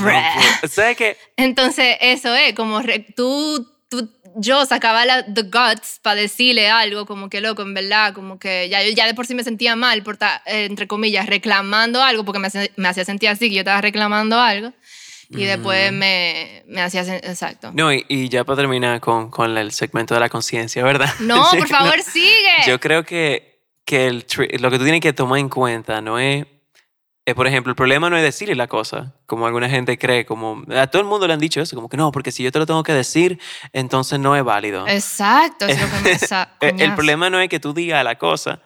no. 0.00 0.68
¿Sabes 0.68 0.96
qué? 0.96 1.16
Entonces 1.36 1.96
eso 2.00 2.34
es, 2.34 2.54
como 2.54 2.80
re- 2.80 3.06
tú, 3.14 3.68
tú, 3.90 4.08
yo 4.36 4.64
sacaba 4.64 5.04
la, 5.04 5.22
the 5.26 5.42
guts 5.42 6.00
para 6.02 6.16
decirle 6.16 6.70
algo, 6.70 7.04
como 7.04 7.28
que 7.28 7.42
loco, 7.42 7.60
en 7.60 7.74
verdad, 7.74 8.14
como 8.14 8.38
que 8.38 8.68
ya, 8.70 8.82
ya 8.82 9.06
de 9.06 9.12
por 9.14 9.26
sí 9.26 9.34
me 9.34 9.44
sentía 9.44 9.76
mal 9.76 10.02
por 10.02 10.14
estar, 10.14 10.40
eh, 10.46 10.64
entre 10.64 10.86
comillas, 10.86 11.26
reclamando 11.26 12.02
algo, 12.02 12.24
porque 12.24 12.38
me, 12.38 12.88
hacía 12.88 13.04
sentir 13.04 13.28
así, 13.28 13.50
que 13.50 13.56
yo 13.56 13.60
estaba 13.60 13.82
reclamando 13.82 14.40
algo, 14.40 14.72
y 15.28 15.44
después 15.44 15.92
me, 15.92 16.62
me 16.66 16.82
hacía, 16.82 17.02
exacto. 17.16 17.70
No, 17.74 17.90
y, 17.92 18.04
y 18.08 18.28
ya 18.28 18.44
para 18.44 18.56
terminar 18.56 19.00
con, 19.00 19.30
con 19.30 19.56
el 19.56 19.72
segmento 19.72 20.12
de 20.14 20.20
la 20.20 20.28
conciencia, 20.28 20.82
¿verdad? 20.84 21.08
No, 21.20 21.46
por 21.58 21.68
favor, 21.68 22.00
sigue. 22.02 22.50
Yo 22.66 22.78
creo 22.80 23.04
que, 23.04 23.60
que 23.84 24.06
el 24.06 24.26
lo 24.60 24.70
que 24.70 24.78
tú 24.78 24.84
tienes 24.84 25.00
que 25.00 25.12
tomar 25.12 25.38
en 25.38 25.48
cuenta 25.48 26.00
no 26.02 26.18
es, 26.18 26.46
eh, 27.24 27.34
por 27.34 27.46
ejemplo, 27.46 27.70
el 27.70 27.76
problema 27.76 28.10
no 28.10 28.16
es 28.16 28.22
decirle 28.22 28.56
la 28.56 28.66
cosa, 28.66 29.14
como 29.26 29.46
alguna 29.46 29.68
gente 29.68 29.96
cree, 29.96 30.26
como 30.26 30.64
a 30.68 30.88
todo 30.88 31.02
el 31.02 31.08
mundo 31.08 31.26
le 31.26 31.34
han 31.34 31.38
dicho 31.40 31.60
eso, 31.60 31.76
como 31.76 31.88
que 31.88 31.96
no, 31.96 32.10
porque 32.10 32.32
si 32.32 32.42
yo 32.42 32.50
te 32.50 32.58
lo 32.58 32.66
tengo 32.66 32.82
que 32.82 32.92
decir, 32.92 33.38
entonces 33.72 34.18
no 34.18 34.34
es 34.34 34.42
válido. 34.42 34.86
Exacto, 34.88 35.66
es 35.66 35.80
lo 35.80 35.86
que 35.86 36.70
me 36.70 36.84
el 36.84 36.94
problema 36.94 37.30
no 37.30 37.40
es 37.40 37.48
que 37.48 37.60
tú 37.60 37.72
digas 37.72 38.02
la 38.04 38.18
cosa, 38.18 38.60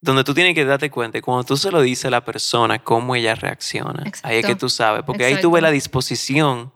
donde 0.00 0.24
tú 0.24 0.34
tienes 0.34 0.54
que 0.54 0.64
darte 0.64 0.90
cuenta, 0.90 1.20
cuando 1.22 1.44
tú 1.44 1.56
se 1.56 1.70
lo 1.70 1.80
dices 1.80 2.06
a 2.06 2.10
la 2.10 2.24
persona, 2.24 2.80
cómo 2.80 3.14
ella 3.14 3.34
reacciona. 3.36 4.02
Ahí 4.02 4.38
es 4.38 4.44
que 4.44 4.52
Exacto. 4.52 4.66
tú 4.66 4.68
sabes, 4.68 5.02
porque 5.06 5.24
ahí 5.24 5.40
tú 5.40 5.52
ves 5.52 5.60
Exacto. 5.60 5.62
la 5.62 5.70
disposición 5.70 6.72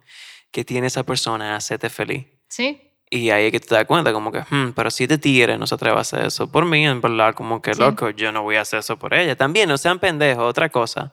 que 0.51 0.63
tiene 0.63 0.87
esa 0.87 1.03
persona 1.03 1.53
a 1.53 1.57
hacerte 1.57 1.89
feliz. 1.89 2.25
Sí, 2.47 2.88
Y 3.11 3.31
ahí 3.31 3.45
es 3.47 3.51
que 3.51 3.59
te 3.59 3.73
das 3.73 3.85
cuenta, 3.85 4.13
como 4.13 4.31
que, 4.31 4.41
"Hmm, 4.49 4.71
pero 4.75 4.91
si 4.91 5.03
este 5.05 5.17
tigre 5.17 5.57
no 5.57 5.65
se 5.65 5.73
atreve 5.75 5.97
a 5.97 6.01
hacer 6.01 6.25
eso 6.25 6.51
por 6.51 6.65
mí, 6.65 6.85
en 6.85 7.01
verdad, 7.01 7.33
como 7.33 7.59
que 7.61 7.73
Sí. 7.73 7.79
loco, 7.81 8.11
yo 8.11 8.31
no 8.31 8.43
voy 8.43 8.57
a 8.57 8.61
hacer 8.61 8.79
eso 8.79 8.97
por 8.99 9.13
ella. 9.15 9.35
También, 9.35 9.67
no 9.67 9.77
sean 9.79 9.97
pendejos, 9.99 10.43
otra 10.43 10.69
cosa. 10.69 11.11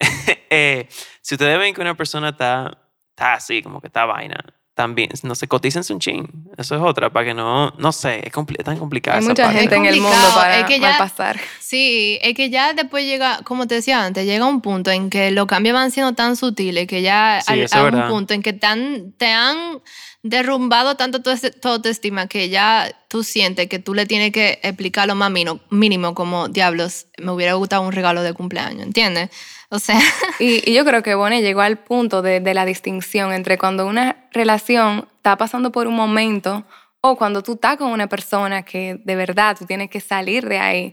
Eh, 0.52 0.88
si 1.20 1.34
ustedes 1.36 1.58
ven 1.58 1.72
que 1.74 1.80
una 1.80 1.94
persona 1.96 2.30
está, 2.30 2.76
está 3.10 3.34
así, 3.34 3.62
como 3.62 3.80
que 3.80 3.86
está 3.86 4.04
vaina, 4.04 4.36
también, 4.74 5.10
no 5.22 5.34
se 5.36 5.46
cotícense 5.46 5.92
un 5.92 6.00
chin. 6.00 6.26
Eso 6.58 6.74
es 6.74 6.82
otra, 6.82 7.10
para 7.10 7.26
que 7.26 7.34
no, 7.34 7.70
no 7.78 7.92
sé, 7.92 8.18
es, 8.26 8.32
es 8.58 8.64
tan 8.64 8.76
complicada 8.78 9.18
Hay 9.18 9.20
esa 9.22 9.30
mucha 9.30 9.44
parte. 9.44 9.58
gente 9.60 9.76
en 9.76 9.86
el 9.86 9.94
mundo 10.00 10.08
complicado, 10.10 10.40
para 10.40 10.58
es 10.60 10.64
que 10.66 10.80
ya- 10.80 10.98
pasar. 10.98 11.38
Sí, 11.60 12.18
es 12.22 12.34
que 12.34 12.50
ya 12.50 12.72
después 12.72 13.04
llega, 13.04 13.40
como 13.44 13.66
te 13.68 13.76
decía 13.76 14.04
antes, 14.04 14.26
llega 14.26 14.44
un 14.46 14.60
punto 14.60 14.90
en 14.90 15.08
que 15.10 15.30
los 15.30 15.46
cambios 15.46 15.74
van 15.74 15.90
siendo 15.92 16.14
tan 16.14 16.34
sutiles 16.34 16.86
que 16.88 17.02
ya 17.02 17.40
Sí, 17.46 17.52
a 17.52 17.56
es 17.64 17.72
un 17.74 18.08
punto 18.08 18.34
en 18.34 18.42
que 18.42 18.52
tan, 18.52 19.12
te 19.12 19.26
han 19.26 19.80
derrumbado 20.22 20.96
tanto 20.96 21.22
tu, 21.22 21.30
tu 21.60 21.68
autoestima 21.68 22.26
que 22.26 22.48
ya 22.48 22.90
tú 23.08 23.24
sientes 23.24 23.68
que 23.68 23.78
tú 23.78 23.94
le 23.94 24.06
tienes 24.06 24.32
que 24.32 24.58
explicar 24.62 25.06
lo 25.08 25.14
más 25.14 25.30
mino- 25.30 25.60
mínimo 25.70 26.14
como, 26.14 26.48
diablos, 26.48 27.06
me 27.18 27.30
hubiera 27.32 27.54
gustado 27.54 27.82
un 27.82 27.92
regalo 27.92 28.22
de 28.22 28.32
cumpleaños, 28.34 28.82
¿entiendes? 28.82 29.30
O 29.70 29.78
sea, 29.78 29.98
Y, 30.38 30.68
y 30.70 30.74
yo 30.74 30.84
creo 30.84 31.02
que 31.02 31.14
Bonnie 31.14 31.42
llegó 31.42 31.60
al 31.62 31.78
punto 31.78 32.22
de, 32.22 32.40
de 32.40 32.54
la 32.54 32.64
distinción 32.66 33.32
entre 33.32 33.56
cuando 33.58 33.86
una 33.86 34.28
relación 34.32 35.08
está 35.16 35.36
pasando 35.36 35.72
por 35.72 35.86
un 35.86 35.94
momento 35.94 36.64
o 37.02 37.16
cuando 37.16 37.42
tú 37.42 37.54
estás 37.54 37.78
con 37.78 37.90
una 37.90 38.06
persona 38.08 38.62
que 38.62 39.00
de 39.02 39.16
verdad 39.16 39.56
tú 39.58 39.64
tienes 39.64 39.88
que 39.88 40.00
salir 40.00 40.46
de 40.46 40.58
ahí. 40.58 40.92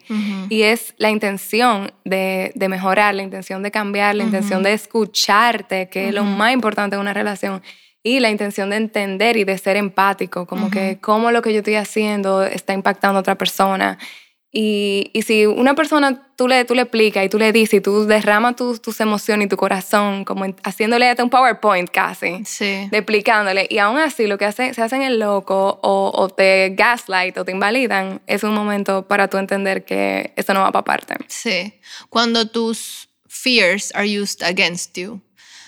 Y 0.50 0.62
es 0.62 0.94
la 0.98 1.10
intención 1.10 1.92
de, 2.06 2.54
de 2.56 2.70
mejorar, 2.70 3.14
la 3.14 3.24
intención 3.24 3.62
de 3.62 3.72
cambiar, 3.72 4.16
la 4.16 4.24
intención 4.24 4.64
de 4.64 4.72
escucharte, 4.74 5.90
que 5.90 6.08
es 6.08 6.14
lo 6.14 6.24
más 6.24 6.54
importante 6.54 6.96
en 6.96 7.02
una 7.02 7.14
relación. 7.14 7.62
Y 8.08 8.20
la 8.20 8.30
intención 8.30 8.70
de 8.70 8.78
entender 8.78 9.36
y 9.38 9.44
de 9.44 9.58
ser 9.58 9.76
empático, 9.76 10.46
como 10.46 10.70
que 10.70 10.98
cómo 11.02 11.32
lo 11.32 11.42
que 11.42 11.52
yo 11.52 11.60
estoy 11.60 11.76
haciendo 11.76 12.44
está 12.44 12.72
impactando 12.74 13.18
a 13.18 13.22
otra 13.22 13.36
persona. 13.38 13.98
Y, 14.50 15.12
y 15.14 15.24
si 15.24 15.46
una 15.46 15.76
persona 15.76 16.08
tú 16.38 16.48
le, 16.48 16.64
tú 16.64 16.74
le 16.74 16.84
explicas 16.84 17.26
y 17.26 17.30
tú 17.30 17.38
le 17.38 17.52
dices 17.52 17.76
y 17.76 17.82
tú 17.82 18.06
derramas 18.06 18.56
tus, 18.56 18.82
tus 18.82 19.00
emociones 19.02 19.46
y 19.48 19.50
tu 19.50 19.58
corazón, 19.58 20.24
como 20.24 20.46
en- 20.46 20.56
haciéndole 20.64 21.10
hasta 21.10 21.22
un 21.24 21.30
PowerPoint 21.30 21.90
casi, 21.90 22.46
sí. 22.46 22.88
de 22.90 22.98
explicándole, 22.98 23.68
y 23.70 23.78
aún 23.80 23.98
así 23.98 24.26
lo 24.26 24.38
que 24.38 24.46
hace, 24.46 24.74
se 24.74 24.82
hacen 24.82 25.02
el 25.02 25.20
loco 25.20 25.80
o, 25.84 26.12
o 26.16 26.30
te 26.30 26.70
gaslight 26.78 27.38
o 27.38 27.44
te 27.44 27.52
invalidan, 27.52 28.22
es 28.26 28.44
un 28.44 28.54
momento 28.54 29.06
para 29.06 29.28
tú 29.28 29.38
entender 29.38 29.84
que 29.84 30.32
eso 30.38 30.54
no 30.54 30.62
va 30.62 30.72
para 30.72 30.86
parte. 30.86 31.16
Sí. 31.28 31.74
Cuando 32.10 32.48
tus 32.48 33.10
fears 33.28 33.92
are 33.94 34.08
used 34.08 34.42
against 34.44 34.98
you. 34.98 35.22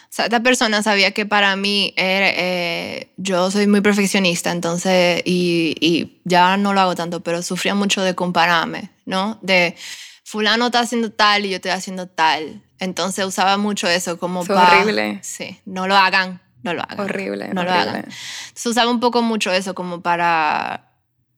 Sea, 0.10 0.26
esta 0.26 0.42
persona 0.42 0.82
sabía 0.82 1.12
que 1.12 1.26
para 1.26 1.56
mí 1.56 1.94
era, 1.96 2.30
eh, 2.30 3.12
yo 3.18 3.52
soy 3.52 3.68
muy 3.68 3.82
perfeccionista, 3.82 4.52
entonces, 4.52 5.22
y, 5.24 5.76
y 5.80 6.20
ya 6.26 6.58
no 6.58 6.74
lo 6.74 6.82
hago 6.82 6.96
tanto, 6.96 7.20
pero 7.22 7.44
sufría 7.44 7.76
mucho 7.76 8.02
de 8.02 8.16
compararme, 8.16 8.90
¿no? 9.06 9.38
De 9.42 9.76
fulano 10.24 10.68
está 10.68 10.80
haciendo 10.80 11.12
tal 11.12 11.46
y 11.46 11.50
yo 11.50 11.56
estoy 11.58 11.72
haciendo 11.72 12.08
tal. 12.08 12.64
Entonces 12.80 13.26
usaba 13.26 13.58
mucho 13.58 13.88
eso 13.88 14.18
como 14.18 14.42
horrible. 14.42 15.20
Sí, 15.22 15.60
no 15.66 15.88
lo 15.88 15.96
hagan, 15.96 16.42
no 16.64 16.74
lo 16.74 16.82
hagan. 16.82 17.00
Horrible, 17.02 17.50
No 17.54 17.64
lo 17.64 17.72
hagan. 17.72 17.96
Entonces 17.98 18.66
usaba 18.66 18.90
un 18.90 19.00
poco 19.00 19.22
mucho 19.22 19.52
eso 19.52 19.76
como 19.76 20.02
para 20.02 20.86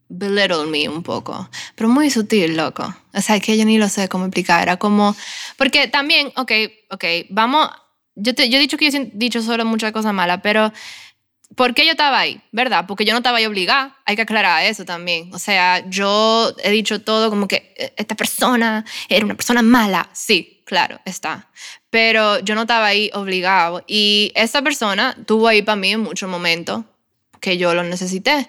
belittle 0.09 0.65
me 0.65 0.89
un 0.89 1.03
poco, 1.03 1.49
pero 1.75 1.89
muy 1.89 2.09
sutil, 2.09 2.57
loco. 2.57 2.93
O 3.13 3.21
sea, 3.21 3.39
que 3.39 3.57
yo 3.57 3.65
ni 3.65 3.77
lo 3.77 3.87
sé 3.89 4.09
cómo 4.09 4.25
explicar. 4.25 4.61
Era 4.61 4.77
como, 4.77 5.15
porque 5.57 5.87
también, 5.87 6.31
ok, 6.35 6.51
ok, 6.89 7.05
vamos, 7.29 7.69
yo, 8.21 8.33
he 8.37 8.59
dicho 8.59 8.77
que 8.77 8.89
yo 8.91 8.99
he 8.99 9.11
dicho 9.13 9.41
solo 9.41 9.65
muchas 9.65 9.91
cosas 9.91 10.13
malas, 10.13 10.39
pero 10.43 10.71
¿por 11.55 11.73
qué 11.73 11.85
yo 11.85 11.91
estaba 11.91 12.19
ahí? 12.19 12.41
¿Verdad? 12.51 12.85
Porque 12.87 13.05
yo 13.05 13.13
no 13.13 13.17
estaba 13.17 13.37
ahí 13.37 13.45
obligada. 13.45 13.97
Hay 14.05 14.15
que 14.15 14.21
aclarar 14.21 14.63
eso 14.65 14.85
también. 14.85 15.33
O 15.33 15.39
sea, 15.39 15.87
yo 15.89 16.53
he 16.63 16.71
dicho 16.71 17.01
todo 17.01 17.29
como 17.29 17.47
que 17.47 17.73
eh, 17.77 17.93
esta 17.97 18.15
persona 18.15 18.85
era 19.09 19.25
una 19.25 19.35
persona 19.35 19.61
mala. 19.61 20.09
Sí, 20.13 20.61
claro, 20.65 20.99
está. 21.05 21.49
Pero 21.89 22.39
yo 22.39 22.55
no 22.55 22.61
estaba 22.61 22.87
ahí 22.87 23.09
obligado. 23.13 23.83
Y 23.87 24.31
esa 24.35 24.61
persona 24.61 25.15
tuvo 25.25 25.47
ahí 25.47 25.61
para 25.61 25.75
mí 25.75 25.91
en 25.91 26.01
muchos 26.01 26.29
momentos 26.29 26.83
que 27.39 27.57
yo 27.57 27.73
lo 27.73 27.83
necesité. 27.83 28.47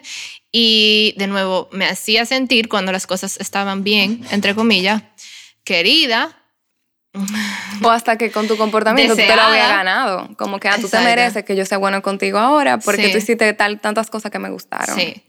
Y 0.51 1.15
de 1.17 1.27
nuevo, 1.27 1.67
me 1.71 1.85
hacía 1.85 2.25
sentir 2.25 2.69
cuando 2.69 2.91
las 2.91 3.07
cosas 3.07 3.37
estaban 3.37 3.83
bien, 3.83 4.23
entre 4.29 4.53
comillas, 4.53 5.01
querida. 5.63 6.42
O 7.83 7.89
hasta 7.91 8.17
que 8.17 8.31
con 8.31 8.47
tu 8.47 8.57
comportamiento 8.57 9.13
tú 9.13 9.17
te 9.17 9.23
lo 9.27 9.33
Deseada. 9.33 9.49
habías 9.51 9.69
ganado. 9.69 10.29
Como 10.37 10.59
que 10.59 10.67
ah, 10.67 10.75
tú 10.75 10.81
te 10.81 10.87
Exacto. 10.87 11.05
mereces 11.05 11.45
que 11.45 11.55
yo 11.55 11.65
sea 11.65 11.77
bueno 11.77 12.01
contigo 12.01 12.39
ahora 12.39 12.79
porque 12.79 13.05
Sí. 13.05 13.11
tú 13.11 13.17
hiciste 13.19 13.53
tal, 13.53 13.79
tantas 13.79 14.09
cosas 14.09 14.31
que 14.31 14.39
me 14.39 14.49
gustaron. 14.49 14.95
Sí. 14.97 15.23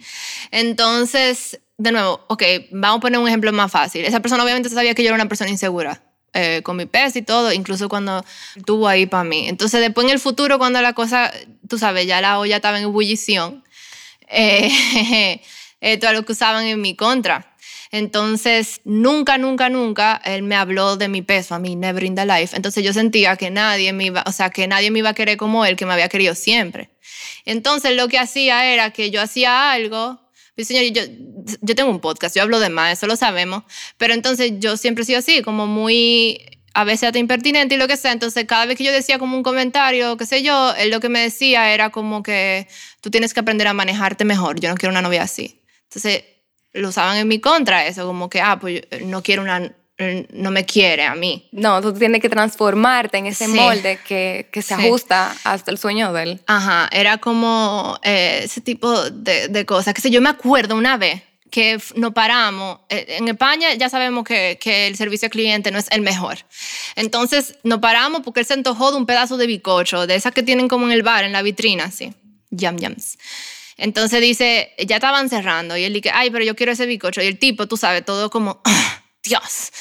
Entonces, 0.50 1.60
de 1.76 1.92
nuevo, 1.92 2.24
ok, 2.28 2.42
vamos 2.70 2.98
a 2.98 3.00
poner 3.00 3.20
un 3.20 3.28
ejemplo 3.28 3.52
más 3.52 3.70
fácil. 3.70 4.04
Esa 4.04 4.20
persona 4.20 4.42
obviamente 4.44 4.68
sabía 4.70 4.94
que 4.94 5.02
yo 5.02 5.08
era 5.08 5.14
una 5.16 5.28
persona 5.28 5.50
insegura. 5.50 6.00
eh, 6.36 6.62
con 6.64 6.76
mi 6.76 6.84
peso 6.86 7.16
y 7.20 7.22
todo, 7.22 7.52
incluso 7.52 7.88
cuando 7.88 8.24
estuvo 8.56 8.88
ahí 8.88 9.06
para 9.06 9.22
mí. 9.22 9.46
Entonces, 9.48 9.80
después 9.80 10.04
en 10.06 10.12
el 10.14 10.18
futuro, 10.18 10.58
cuando 10.58 10.82
la 10.82 10.92
cosa, 10.92 11.30
tú 11.68 11.78
sabes, 11.78 12.08
ya 12.08 12.20
la 12.20 12.40
olla 12.40 12.56
estaba 12.56 12.76
en 12.78 12.82
ebullición, 12.84 13.62
eh, 14.28 15.40
esto 15.80 16.08
es 16.08 16.12
lo 16.12 16.24
que 16.24 16.32
usaban 16.32 16.66
en 16.66 16.80
mi 16.80 16.96
contra. 16.96 17.53
Entonces, 17.94 18.80
nunca, 18.82 19.38
nunca, 19.38 19.68
nunca 19.68 20.20
él 20.24 20.42
me 20.42 20.56
habló 20.56 20.96
de 20.96 21.06
mi 21.06 21.22
peso 21.22 21.54
a 21.54 21.60
mí, 21.60 21.76
never 21.76 22.02
in 22.02 22.16
the 22.16 22.26
life. 22.26 22.56
Entonces, 22.56 22.82
yo 22.82 22.92
sentía 22.92 23.36
que 23.36 23.52
nadie 23.52 23.92
me 23.92 24.06
iba, 24.06 24.24
o 24.26 24.32
sea, 24.32 24.50
que 24.50 24.66
nadie 24.66 24.90
me 24.90 24.98
iba 24.98 25.10
a 25.10 25.14
querer 25.14 25.36
como 25.36 25.64
él, 25.64 25.76
que 25.76 25.86
me 25.86 25.92
había 25.92 26.08
querido 26.08 26.34
siempre. 26.34 26.90
Entonces, 27.44 27.94
lo 27.94 28.08
que 28.08 28.18
hacía 28.18 28.66
era 28.66 28.90
que 28.90 29.12
yo 29.12 29.22
hacía 29.22 29.70
algo. 29.70 30.20
Pues, 30.56 30.66
señor, 30.66 30.92
yo, 30.92 31.02
yo 31.60 31.74
tengo 31.76 31.88
un 31.88 32.00
podcast, 32.00 32.34
yo 32.34 32.42
hablo 32.42 32.58
de 32.58 32.68
más, 32.68 32.94
eso 32.94 33.06
lo 33.06 33.14
sabemos. 33.14 33.62
Pero 33.96 34.12
entonces, 34.12 34.54
yo 34.58 34.76
siempre 34.76 35.02
he 35.02 35.06
sido 35.06 35.20
así, 35.20 35.42
como 35.42 35.68
muy 35.68 36.40
a 36.74 36.82
veces 36.82 37.04
hasta 37.04 37.20
impertinente 37.20 37.76
y 37.76 37.78
lo 37.78 37.86
que 37.86 37.96
sea. 37.96 38.10
Entonces, 38.10 38.44
cada 38.46 38.66
vez 38.66 38.76
que 38.76 38.82
yo 38.82 38.90
decía 38.90 39.20
como 39.20 39.36
un 39.36 39.44
comentario, 39.44 40.16
qué 40.16 40.26
sé 40.26 40.42
yo, 40.42 40.74
él 40.74 40.90
lo 40.90 40.98
que 40.98 41.10
me 41.10 41.20
decía 41.20 41.72
era 41.72 41.90
como 41.90 42.24
que 42.24 42.66
tú 43.00 43.12
tienes 43.12 43.32
que 43.32 43.38
aprender 43.38 43.68
a 43.68 43.72
manejarte 43.72 44.24
mejor. 44.24 44.58
Yo 44.58 44.68
no 44.68 44.74
quiero 44.74 44.90
una 44.90 45.00
novia 45.00 45.22
así. 45.22 45.62
Entonces, 45.84 46.24
lo 46.74 46.88
usaban 46.90 47.16
en 47.16 47.28
mi 47.28 47.40
contra 47.40 47.86
eso, 47.86 48.06
como 48.06 48.28
que, 48.28 48.40
ah, 48.40 48.58
pues 48.60 48.82
yo 48.90 49.06
no 49.06 49.22
quiero 49.22 49.42
una, 49.42 49.72
no 50.32 50.50
me 50.50 50.66
quiere 50.66 51.04
a 51.04 51.14
mí. 51.14 51.48
No, 51.52 51.80
tú 51.80 51.92
tienes 51.94 52.20
que 52.20 52.28
transformarte 52.28 53.18
en 53.18 53.26
ese 53.26 53.46
Sí. 53.46 53.52
molde 53.52 53.98
que, 54.06 54.48
que 54.52 54.60
se 54.60 54.76
Sí. 54.76 54.86
ajusta 54.86 55.34
hasta 55.44 55.70
el 55.70 55.78
sueño 55.78 56.12
de 56.12 56.22
él. 56.24 56.40
Ajá, 56.46 56.88
era 56.92 57.18
como 57.18 57.98
eh, 58.02 58.40
ese 58.44 58.60
tipo 58.60 59.08
de, 59.10 59.48
de 59.48 59.64
cosas. 59.64 59.94
Que 59.94 60.00
sé, 60.02 60.10
yo 60.10 60.20
me 60.20 60.30
acuerdo 60.30 60.74
una 60.74 60.96
vez 60.96 61.22
que 61.50 61.78
nos 61.94 62.12
paramos. 62.12 62.80
eh, 62.88 63.16
En 63.20 63.28
España 63.28 63.72
ya 63.74 63.88
sabemos 63.88 64.24
que, 64.24 64.58
que 64.60 64.88
el 64.88 64.96
servicio 64.96 65.26
al 65.26 65.30
cliente 65.30 65.70
no 65.70 65.78
es 65.78 65.86
el 65.92 66.00
mejor. 66.00 66.38
Entonces 66.96 67.54
nos 67.62 67.78
paramos 67.78 68.22
porque 68.24 68.40
él 68.40 68.46
se 68.46 68.54
antojó 68.54 68.90
de 68.90 68.96
un 68.96 69.06
pedazo 69.06 69.36
de 69.36 69.46
bicocho, 69.46 70.08
de 70.08 70.16
esas 70.16 70.32
que 70.32 70.42
tienen 70.42 70.66
como 70.66 70.86
en 70.86 70.92
el 70.92 71.04
bar, 71.04 71.22
en 71.24 71.30
la 71.32 71.42
vitrina, 71.42 71.84
así. 71.84 72.12
Yum 72.50 72.76
yums. 72.78 73.16
Entonces 73.76 74.20
dice, 74.20 74.72
ya 74.86 74.96
estaban 74.96 75.28
cerrando. 75.28 75.76
Y 75.76 75.84
él 75.84 75.92
dice, 75.92 76.10
ay, 76.12 76.30
pero 76.30 76.44
yo 76.44 76.54
quiero 76.54 76.72
ese 76.72 76.86
bicocho. 76.86 77.22
Y 77.22 77.26
el 77.26 77.38
tipo, 77.38 77.66
tú 77.66 77.76
sabes, 77.76 78.04
todo 78.04 78.30
como, 78.30 78.60
"Ah, 78.64 79.02
Dios, 79.22 79.72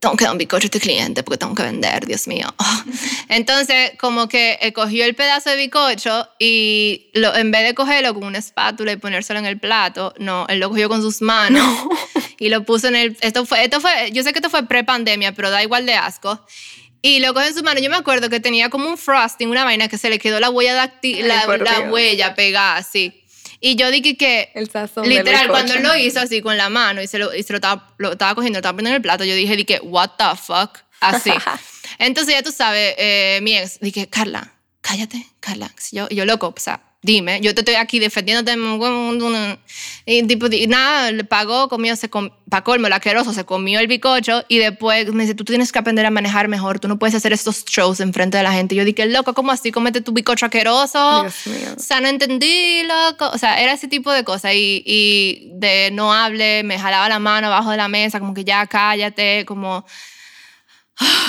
tengo 0.00 0.16
que 0.16 0.24
dar 0.24 0.32
un 0.32 0.38
bicocho 0.38 0.64
a 0.64 0.68
este 0.68 0.80
cliente 0.80 1.22
porque 1.22 1.38
tengo 1.38 1.54
que 1.54 1.62
vender, 1.62 2.06
Dios 2.06 2.26
mío. 2.28 2.52
Entonces, 3.28 3.92
como 3.98 4.28
que 4.28 4.58
eh, 4.60 4.72
cogió 4.72 5.04
el 5.04 5.14
pedazo 5.14 5.50
de 5.50 5.56
bicocho 5.56 6.28
y 6.38 7.10
lo, 7.14 7.34
en 7.36 7.50
vez 7.50 7.64
de 7.64 7.74
cogerlo 7.74 8.14
con 8.14 8.24
una 8.24 8.38
espátula 8.38 8.92
y 8.92 8.96
ponérselo 8.96 9.38
en 9.38 9.46
el 9.46 9.58
plato, 9.58 10.14
no, 10.18 10.46
él 10.48 10.58
lo 10.60 10.68
cogió 10.70 10.88
con 10.88 11.02
sus 11.02 11.22
manos 11.22 11.64
y 12.38 12.48
lo 12.48 12.64
puso 12.64 12.88
en 12.88 12.96
el... 12.96 13.16
Esto 13.20 13.44
fue, 13.46 13.64
esto 13.64 13.80
fue, 13.80 14.10
yo 14.12 14.22
sé 14.22 14.32
que 14.32 14.38
esto 14.38 14.50
fue 14.50 14.66
pre-pandemia, 14.66 15.32
pero 15.32 15.50
da 15.50 15.62
igual 15.62 15.86
de 15.86 15.94
asco. 15.94 16.44
Y 17.02 17.20
lo 17.20 17.32
cogió 17.34 17.48
en 17.48 17.54
sus 17.54 17.62
manos. 17.62 17.82
Yo 17.82 17.90
me 17.90 17.96
acuerdo 17.96 18.28
que 18.28 18.40
tenía 18.40 18.68
como 18.70 18.88
un 18.88 18.98
frosting, 18.98 19.48
una 19.48 19.64
vaina 19.64 19.86
que 19.88 19.98
se 19.98 20.10
le 20.10 20.18
quedó 20.18 20.40
la 20.40 20.50
huella 20.50 20.74
dacti- 20.74 21.16
Ay, 21.16 21.22
la, 21.22 21.46
la 21.64 21.90
huella 21.92 22.34
pegada 22.34 22.76
así. 22.76 23.22
Y 23.60 23.76
yo 23.76 23.90
dije 23.90 24.16
que 24.16 24.50
El 24.54 24.70
sazón 24.70 25.08
Literal, 25.08 25.48
cuando 25.48 25.74
él 25.74 25.82
lo 25.82 25.96
hizo 25.96 26.20
así 26.20 26.42
con 26.42 26.56
la 26.56 26.68
mano 26.68 27.02
y 27.02 27.06
se 27.06 27.18
lo, 27.18 27.34
y 27.34 27.42
se 27.42 27.52
lo, 27.52 27.56
estaba, 27.56 27.94
lo 27.98 28.12
estaba 28.12 28.34
cogiendo, 28.34 28.56
lo 28.56 28.60
estaba 28.60 28.76
poniendo 28.76 28.90
en 28.90 28.96
el 28.96 29.02
plato, 29.02 29.24
yo 29.24 29.34
dije, 29.34 29.56
dije, 29.56 29.80
what 29.82 30.10
the 30.18 30.36
fuck, 30.36 30.78
así. 31.00 31.32
Entonces 31.98 32.34
ya 32.34 32.42
tú 32.42 32.52
sabes, 32.52 32.94
eh, 32.98 33.40
mi 33.42 33.56
ex, 33.56 33.80
dije, 33.80 34.08
Carla, 34.08 34.52
cállate, 34.80 35.26
Carla. 35.40 35.72
Y 35.90 35.96
yo, 35.96 36.06
y 36.10 36.16
yo, 36.16 36.24
loco, 36.24 36.54
o 36.56 36.60
sea, 36.60 36.82
dime, 37.02 37.40
yo 37.40 37.54
te 37.54 37.60
estoy 37.60 37.76
aquí 37.76 37.98
defendiéndote. 37.98 38.56
Y 40.04 40.22
tipo, 40.24 40.46
y 40.46 40.66
nada, 40.66 41.12
le 41.12 41.24
pagó, 41.24 41.68
comió, 41.68 41.94
se 41.96 42.10
com, 42.10 42.30
pa' 42.50 42.62
colmo, 42.62 42.88
el 42.88 42.92
asqueroso, 42.92 43.32
se 43.32 43.44
comió 43.44 43.80
el 43.80 43.86
bicocho 43.86 44.44
y 44.48 44.58
después 44.58 45.12
me 45.12 45.22
dice, 45.22 45.34
tú 45.34 45.44
tienes 45.44 45.72
que 45.72 45.78
aprender 45.78 46.04
a 46.06 46.10
manejar 46.10 46.48
mejor, 46.48 46.80
tú 46.80 46.88
no 46.88 46.98
puedes 46.98 47.14
hacer 47.14 47.32
estos 47.32 47.64
shows 47.64 48.00
enfrente 48.00 48.36
de 48.36 48.42
la 48.42 48.52
gente. 48.52 48.74
Yo 48.74 48.84
dije, 48.84 49.06
loco, 49.06 49.34
¿cómo 49.34 49.52
así? 49.52 49.70
Comete 49.72 50.00
tu 50.00 50.12
bicocho 50.12 50.46
asqueroso. 50.46 51.22
Dios 51.22 51.46
mío. 51.46 51.74
O 51.76 51.80
sea, 51.80 52.00
no 52.00 52.08
entendí, 52.08 52.82
loco. 52.82 53.30
O 53.32 53.38
sea, 53.38 53.60
era 53.60 53.72
ese 53.72 53.88
tipo 53.88 54.12
de 54.12 54.24
cosas. 54.24 54.54
Y, 54.54 54.82
y 54.84 55.50
de 55.54 55.90
no 55.92 56.12
hable, 56.12 56.62
me 56.64 56.78
jalaba 56.78 57.08
la 57.08 57.18
mano 57.18 57.46
abajo 57.46 57.70
de 57.70 57.76
la 57.76 57.88
mesa, 57.88 58.18
como 58.20 58.34
que 58.34 58.44
ya 58.44 58.66
cállate, 58.66 59.44
como... 59.46 59.84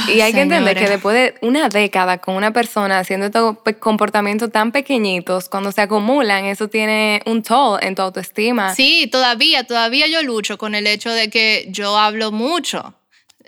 Y 0.07 0.21
hay 0.21 0.33
que 0.33 0.41
entender 0.41 0.77
que 0.77 0.87
después 0.87 1.15
de 1.15 1.35
una 1.45 1.67
década 1.69 2.19
con 2.19 2.35
una 2.35 2.53
persona 2.53 2.99
haciendo 2.99 3.25
estos 3.25 3.57
comportamientos 3.79 4.51
tan 4.51 4.71
pequeñitos, 4.71 5.49
cuando 5.49 5.71
se 5.71 5.81
acumulan, 5.81 6.45
eso 6.45 6.69
tiene 6.69 7.21
un 7.25 7.43
toll 7.43 7.79
en 7.81 7.95
tu 7.95 8.01
autoestima. 8.01 8.73
Sí, 8.73 9.07
todavía, 9.11 9.65
todavía 9.65 10.07
yo 10.07 10.21
lucho 10.23 10.57
con 10.57 10.75
el 10.75 10.87
hecho 10.87 11.11
de 11.11 11.29
que 11.29 11.67
yo 11.69 11.97
hablo 11.97 12.31
mucho. 12.31 12.93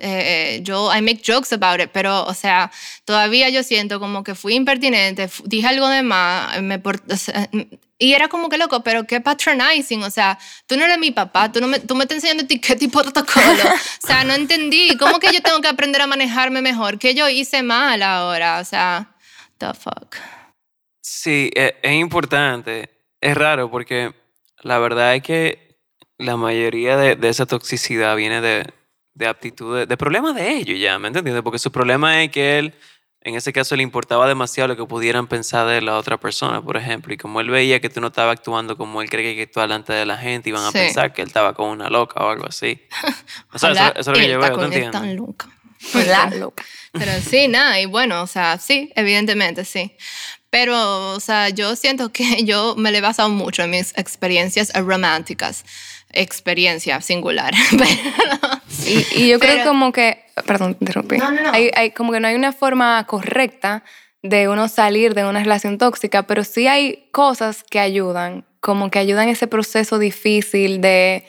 Eh, 0.02 0.56
eh, 0.56 0.60
yo, 0.64 0.90
I 0.96 1.02
make 1.02 1.22
jokes 1.26 1.54
about 1.54 1.82
it, 1.82 1.90
pero, 1.92 2.24
o 2.26 2.34
sea, 2.34 2.72
todavía 3.04 3.50
yo 3.50 3.64
siento 3.64 4.00
como 4.00 4.24
que 4.24 4.34
fui 4.34 4.56
impertinente, 4.56 5.30
dije 5.44 5.68
algo 5.68 5.90
de 5.90 6.04
más, 6.04 6.62
me 6.62 6.80
y 8.00 8.14
era 8.14 8.30
como 8.30 8.50
que 8.50 8.58
loco, 8.58 8.82
pero 8.82 9.06
qué 9.06 9.20
patronizing, 9.20 10.02
o 10.04 10.10
sea, 10.10 10.40
tú 10.66 10.78
no 10.78 10.86
eres 10.86 10.98
mi 10.98 11.12
papá, 11.12 11.52
tú, 11.52 11.60
no 11.60 11.68
me, 11.68 11.80
tú 11.80 11.96
me 11.96 12.06
estás 12.06 12.16
enseñando 12.16 12.46
qué 12.48 12.76
tipo 12.76 13.04
de 13.04 13.12
protocolo, 13.12 13.46
o 14.04 14.08
sea, 14.08 14.24
no 14.24 14.34
entendí, 14.34 14.98
¿cómo 14.98 15.20
que 15.20 15.32
yo 15.34 15.42
tengo 15.42 15.60
que 15.62 15.68
aprender 15.68 16.02
a 16.02 16.08
manejarme 16.08 16.62
mejor? 16.62 16.98
¿Qué 16.98 17.14
yo 17.14 17.28
hice 17.28 17.62
mal 17.62 18.02
ahora? 18.02 18.60
O 18.60 18.66
sea, 18.66 19.16
the 19.58 19.74
fuck. 19.74 20.16
Sí, 21.02 21.52
e- 21.54 21.76
es, 21.82 21.94
importante. 21.94 22.90
Es 23.20 23.36
raro 23.36 23.70
porque 23.70 24.14
la 24.62 24.80
verdad 24.80 25.16
es 25.16 25.24
que 25.24 25.78
la 26.18 26.38
mayoría 26.38 26.96
de, 26.96 27.16
de 27.16 27.30
esa 27.30 27.46
toxicidad 27.46 28.16
viene 28.16 28.40
de, 28.40 28.66
de 29.14 29.28
aptitudes, 29.28 29.88
de 29.88 29.98
problemas 29.98 30.36
de 30.36 30.56
ellos 30.56 30.80
ya, 30.80 30.98
¿me 30.98 31.10
entiendes? 31.10 31.42
Porque 31.44 31.60
su 31.60 31.72
problema 31.72 32.24
es 32.24 32.32
que 32.32 32.60
él, 32.60 32.74
en 33.22 33.36
ese 33.36 33.52
caso, 33.52 33.76
le 33.76 33.84
importaba 33.84 34.28
demasiado 34.28 34.70
lo 34.70 34.78
que 34.78 34.86
pudieran 34.86 35.28
pensar 35.28 35.68
de 35.68 35.82
la 35.82 35.98
otra 35.98 36.18
persona, 36.18 36.62
por 36.62 36.78
ejemplo. 36.78 37.14
Y 37.14 37.18
como 37.18 37.42
él 37.42 37.50
veía 37.50 37.80
que 37.82 37.90
tú 37.90 38.00
no 38.02 38.08
estabas 38.08 38.38
actuando 38.38 38.78
como 38.78 39.02
él 39.02 39.10
cree 39.10 39.36
que 39.36 39.44
actúa 39.44 39.64
delante 39.64 39.92
de 39.94 40.06
la 40.06 40.18
gente, 40.18 40.50
iban 40.50 40.64
a 40.64 40.72
Sí. 40.72 40.78
pensar 40.78 41.12
que 41.14 41.22
él 41.22 41.28
estaba 41.28 41.54
con 41.54 41.68
una 41.70 41.90
loca 41.90 42.24
o 42.24 42.30
algo 42.30 42.46
así. 42.48 42.82
O 43.54 43.60
sea, 43.60 43.72
eso, 43.72 44.00
es 44.00 44.08
lo 44.08 44.14
que 44.14 44.28
yo 44.30 44.36
está 44.40 44.48
veo, 44.48 44.50
¿tú 44.52 44.56
con 44.64 44.74
esta 44.74 44.86
entiendes? 44.86 45.16
loca. 45.18 45.50
La 46.08 46.30
loca. 46.30 46.64
Pero 46.94 47.12
sí, 47.22 47.48
nada, 47.48 47.80
y 47.80 47.86
bueno, 47.86 48.22
o 48.22 48.28
sea, 48.28 48.58
sí, 48.58 48.92
evidentemente 48.96 49.64
sí. 49.66 49.96
Pero, 50.50 51.12
o 51.14 51.20
sea, 51.20 51.50
yo 51.50 51.76
siento 51.76 52.12
que 52.12 52.24
yo 52.46 52.76
me 52.78 52.92
le 52.92 52.98
he 53.00 53.02
basado 53.02 53.30
mucho 53.30 53.64
en 53.64 53.70
mis 53.72 53.96
experiencias 53.98 54.72
románticas. 54.74 55.64
Experiencia 56.14 57.02
singular. 57.02 57.54
Pero- 57.72 57.90
Y, 58.88 59.24
y 59.24 59.28
yo 59.30 59.40
creo 59.40 59.56
Pero- 59.58 59.68
como 59.70 59.92
que, 59.92 60.24
perdón, 60.46 60.74
te 60.76 60.84
interrumpí. 60.86 61.18
No, 61.18 61.32
no, 61.32 61.42
no. 61.44 61.52
Hay, 61.52 61.70
hay- 61.76 61.92
como 61.92 62.12
que 62.12 62.20
no 62.20 62.28
hay 62.28 62.36
una 62.36 62.54
forma 62.54 63.04
correcta 63.06 63.84
de 64.24 64.48
uno 64.48 64.68
salir 64.68 65.14
de 65.14 65.26
una 65.26 65.44
relación 65.44 65.78
tóxica, 65.78 66.24
pero 66.24 66.44
sí 66.44 66.68
hay 66.68 67.08
cosas 67.12 67.64
que 67.64 67.80
ayudan, 67.80 68.46
como 68.62 68.90
que 68.90 69.00
ayudan 69.00 69.28
ese 69.30 69.48
proceso 69.48 70.00
difícil 70.00 70.82
de, 70.82 71.26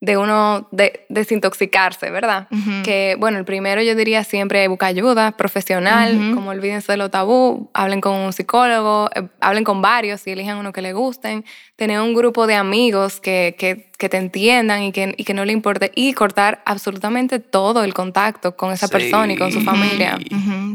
de 0.00 0.18
uno 0.18 0.68
de, 0.70 1.06
desintoxicarse, 1.08 2.10
¿verdad? 2.10 2.46
Que, 2.82 3.16
bueno, 3.18 3.38
el 3.38 3.46
primero 3.46 3.80
yo 3.82 3.94
diría 3.94 4.22
siempre 4.22 4.68
busca 4.68 4.84
ayuda 4.86 5.32
profesional, 5.36 6.32
como 6.34 6.50
olvídense 6.50 6.92
de 6.92 6.98
lo 6.98 7.10
tabú, 7.10 7.70
hablen 7.72 8.02
con 8.02 8.12
un 8.14 8.32
psicólogo, 8.34 9.08
eh, 9.14 9.22
hablen 9.40 9.64
con 9.64 9.80
varios 9.80 10.26
y 10.26 10.32
elijan 10.32 10.58
uno 10.58 10.72
que 10.74 10.82
le 10.82 10.92
gusten, 10.92 11.44
tener 11.76 12.00
un 12.00 12.12
grupo 12.14 12.46
de 12.46 12.54
amigos 12.54 13.18
que, 13.20 13.56
que, 13.58 13.90
que 13.96 14.08
te 14.10 14.18
entiendan 14.18 14.82
y 14.82 14.92
que, 14.92 15.14
y 15.16 15.24
que 15.24 15.32
no 15.32 15.44
le 15.46 15.52
importe, 15.54 15.90
y 15.94 16.12
cortar 16.12 16.62
absolutamente 16.66 17.38
todo 17.38 17.82
el 17.82 17.94
contacto 17.94 18.56
con 18.56 18.72
esa 18.72 18.88
Sí. 18.88 18.92
persona 18.92 19.32
y 19.32 19.36
con 19.36 19.52
su 19.52 19.62
familia. 19.62 20.18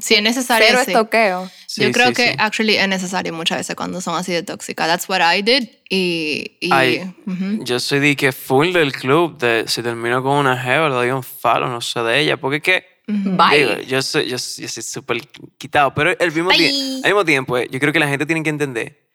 Sí, 0.01 0.15
es 0.15 0.23
necesario. 0.23 0.65
Cero 0.67 0.79
sí. 0.83 0.91
estoqueo. 0.91 1.47
Sí, 1.71 1.83
yo 1.83 1.91
creo 1.91 2.07
sí, 2.07 2.13
que 2.15 2.29
sí. 2.29 2.35
actually 2.39 2.77
es 2.77 2.87
necesario 2.87 3.31
muchas 3.31 3.59
veces 3.59 3.75
cuando 3.75 4.01
son 4.01 4.15
así 4.15 4.33
de 4.33 4.41
tóxicas. 4.41 4.87
That's 4.87 5.07
what 5.07 5.21
I 5.21 5.43
did. 5.43 5.69
Y, 5.87 6.57
y 6.59 6.73
Ay, 6.73 7.13
ujú. 7.27 7.63
Yo 7.63 7.79
soy 7.79 7.99
de 7.99 8.15
que 8.15 8.31
full 8.31 8.73
del 8.73 8.91
club, 8.91 9.37
de 9.37 9.65
si 9.67 9.83
termino 9.83 10.23
con 10.23 10.37
una 10.37 10.57
jeva, 10.57 10.89
le 10.89 10.95
doy 10.95 11.11
un 11.11 11.21
falo, 11.21 11.67
no 11.67 11.79
sé 11.79 12.01
de 12.01 12.21
ella, 12.21 12.37
porque 12.37 12.55
es 12.57 12.63
que 12.63 12.85
Bye. 13.05 13.57
Digo, 13.57 13.81
yo 13.81 14.01
soy 14.01 14.27
yo, 14.27 14.39
soy- 14.39 14.65
yo 14.67 14.81
súper 14.81 15.21
quitado, 15.59 15.93
pero 15.93 16.09
al 16.19 16.31
mismo, 16.31 16.49
al 16.49 16.57
mismo 17.03 17.25
tiempo, 17.25 17.57
eh, 17.57 17.67
yo 17.69 17.79
creo 17.79 17.93
que 17.93 17.99
la 17.99 18.07
gente 18.07 18.25
tiene 18.25 18.41
que 18.41 18.49
entender 18.49 19.07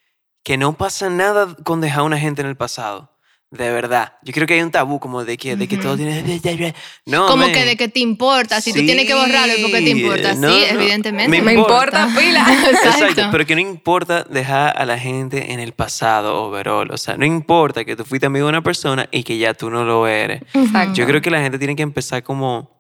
que 0.45 0.57
no 0.57 0.77
pasa 0.77 1.11
nada 1.11 1.57
con 1.65 1.81
dejar 1.81 2.01
a 2.01 2.05
una 2.05 2.19
gente 2.21 2.41
en 2.43 2.47
el 2.49 2.57
pasado. 2.57 3.14
De 3.57 3.71
verdad. 3.71 4.15
Yo 4.23 4.33
creo 4.33 4.49
que 4.49 4.55
hay 4.55 4.63
un 4.63 4.73
tabú 4.73 4.99
como 4.99 5.25
de 5.25 5.37
que, 5.37 5.55
de 5.55 5.69
que 5.69 5.77
todo 5.77 5.97
tiene... 5.97 6.75
No, 7.07 7.27
como 7.29 7.45
man. 7.45 7.53
que 7.53 7.65
de 7.65 7.77
que 7.77 7.87
te 7.87 8.01
importa. 8.01 8.61
Si 8.61 8.73
tú 8.73 8.81
tienes 8.81 9.07
que 9.07 9.15
borrarlo, 9.15 9.55
porque 9.63 9.81
te 9.81 9.91
importa. 9.91 10.35
No, 10.35 10.51
sí, 10.51 10.65
no. 10.73 10.81
evidentemente. 10.81 11.29
Me 11.29 11.41
Me 11.41 11.53
importa 11.53 12.09
pila. 12.19 12.41
Exacto. 12.51 12.89
Exacto. 12.89 13.29
pero 13.31 13.47
que 13.47 13.55
no 13.55 13.61
importa 13.61 14.25
dejar 14.25 14.77
a 14.77 14.85
la 14.85 14.99
gente 14.99 15.53
en 15.53 15.61
el 15.61 15.73
pasado, 15.73 16.43
overall. 16.43 16.91
O 16.91 16.97
sea, 16.97 17.17
no 17.17 17.25
importa 17.25 17.85
que 17.85 17.95
tú 17.95 18.05
fuiste 18.05 18.27
amigo 18.27 18.47
de 18.47 18.51
una 18.51 18.63
persona 18.63 19.09
y 19.13 19.23
que 19.23 19.39
ya 19.39 19.55
tú 19.55 19.71
no 19.71 19.85
lo 19.85 20.09
eres. 20.09 20.43
Exacto. 20.53 20.95
Yo 20.95 21.07
creo 21.07 21.21
que 21.21 21.31
la 21.31 21.41
gente 21.41 21.59
tiene 21.59 21.77
que 21.77 21.83
empezar 21.83 22.25
como 22.25 22.75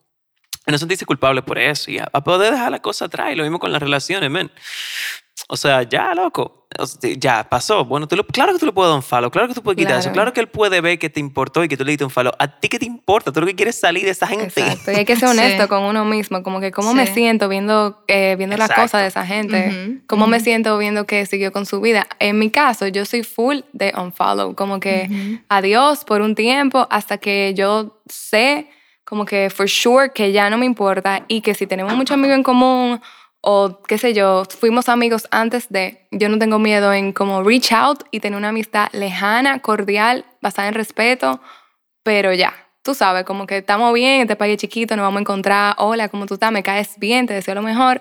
no 0.66 0.78
sentirse 0.78 1.06
culpable 1.06 1.42
por 1.42 1.58
eso 1.58 1.90
y 1.90 1.98
a, 1.98 2.08
a 2.12 2.24
poder 2.24 2.52
dejar 2.52 2.72
la 2.72 2.80
cosa 2.80 3.04
atrás. 3.04 3.32
Y 3.32 3.36
lo 3.36 3.44
mismo 3.44 3.60
con 3.60 3.70
las 3.70 3.80
relaciones, 3.80 4.28
men. 4.28 4.50
O 5.48 5.56
sea, 5.56 5.82
ya, 5.82 6.14
loco. 6.14 6.68
O 6.78 6.86
sea, 6.86 7.10
ya 7.16 7.48
pasó. 7.48 7.84
Bueno, 7.84 8.08
tú 8.08 8.16
lo- 8.16 8.26
claro 8.26 8.52
que 8.52 8.58
tú 8.58 8.66
le 8.66 8.72
puedes 8.72 8.88
dar 8.90 8.96
un 8.96 9.02
follow, 9.02 9.30
claro 9.30 9.46
que 9.48 9.54
tú 9.54 9.62
puedes 9.62 9.76
quitar 9.76 9.94
eso, 9.98 10.04
Claro. 10.04 10.14
claro 10.14 10.32
que 10.32 10.40
él 10.40 10.48
puede 10.48 10.80
ver 10.80 10.98
que 10.98 11.10
te 11.10 11.20
importó 11.20 11.62
y 11.62 11.68
que 11.68 11.76
tú 11.76 11.84
le 11.84 11.90
diste 11.92 12.04
un 12.04 12.10
follow. 12.10 12.32
¿A 12.38 12.48
ti 12.60 12.68
qué 12.68 12.78
te 12.78 12.86
importa? 12.86 13.30
Tú 13.30 13.40
lo 13.40 13.46
que 13.46 13.54
quieres 13.54 13.74
es 13.74 13.80
salir 13.80 14.04
de 14.04 14.10
esa 14.10 14.26
gente. 14.26 14.44
Exacto. 14.60 14.90
Y 14.92 14.94
hay 14.96 15.04
que 15.04 15.16
ser 15.28 15.28
honesto 15.28 15.62
Sí. 15.64 15.68
con 15.68 15.82
uno 15.82 16.04
mismo, 16.04 16.42
como 16.42 16.60
que 16.60 16.70
cómo 16.72 16.94
me 16.94 17.06
Sí. 17.08 17.14
siento 17.14 17.48
viendo, 17.48 18.02
eh, 18.08 18.36
viendo 18.38 18.56
las 18.56 18.70
cosas 18.72 19.02
de 19.02 19.06
esa 19.08 19.26
gente, 19.26 19.68
Ujú, 19.68 20.00
cómo 20.06 20.26
me 20.26 20.36
ujú. 20.38 20.44
siento 20.44 20.78
viendo 20.78 21.04
que 21.06 21.26
siguió 21.26 21.52
con 21.52 21.66
su 21.66 21.80
vida. 21.80 22.06
En 22.20 22.38
mi 22.38 22.50
caso, 22.50 22.86
yo 22.88 23.04
soy 23.04 23.22
full 23.24 23.58
de 23.72 23.92
unfollow, 23.96 24.54
como 24.54 24.80
que 24.80 25.08
Ujú. 25.10 25.40
adiós 25.48 26.04
por 26.04 26.22
un 26.22 26.34
tiempo 26.34 26.86
hasta 26.90 27.18
que 27.18 27.52
yo 27.56 28.00
sé 28.08 28.68
como 29.04 29.26
que 29.26 29.50
for 29.50 29.68
sure 29.68 30.10
que 30.14 30.32
ya 30.32 30.48
no 30.48 30.56
me 30.58 30.64
importa 30.64 31.24
y 31.28 31.42
que 31.42 31.54
si 31.54 31.66
tenemos 31.66 31.92
muchos 31.94 32.14
amigos 32.14 32.36
en 32.36 32.42
común 32.42 33.00
o 33.46 33.82
qué 33.82 33.98
sé 33.98 34.14
yo, 34.14 34.44
fuimos 34.58 34.88
amigos 34.88 35.28
antes 35.30 35.68
de, 35.68 36.08
yo 36.10 36.30
no 36.30 36.38
tengo 36.38 36.58
miedo 36.58 36.94
en 36.94 37.12
como 37.12 37.42
reach 37.42 37.72
out 37.72 38.04
y 38.10 38.20
tener 38.20 38.38
una 38.38 38.48
amistad 38.48 38.88
lejana, 38.92 39.58
cordial, 39.60 40.24
basada 40.40 40.68
en 40.68 40.74
respeto, 40.74 41.42
pero 42.02 42.32
ya, 42.32 42.54
tú 42.82 42.94
sabes, 42.94 43.24
como 43.24 43.46
que 43.46 43.58
estamos 43.58 43.92
bien, 43.92 44.22
este 44.22 44.34
país 44.36 44.54
es 44.54 44.60
chiquito, 44.60 44.96
nos 44.96 45.02
vamos 45.02 45.18
a 45.18 45.20
encontrar, 45.20 45.74
hola, 45.76 46.08
¿cómo 46.08 46.24
tú 46.24 46.34
estás? 46.34 46.52
Me 46.52 46.62
caes 46.62 46.98
bien, 46.98 47.26
te 47.26 47.34
deseo 47.34 47.54
lo 47.54 47.60
mejor. 47.60 48.00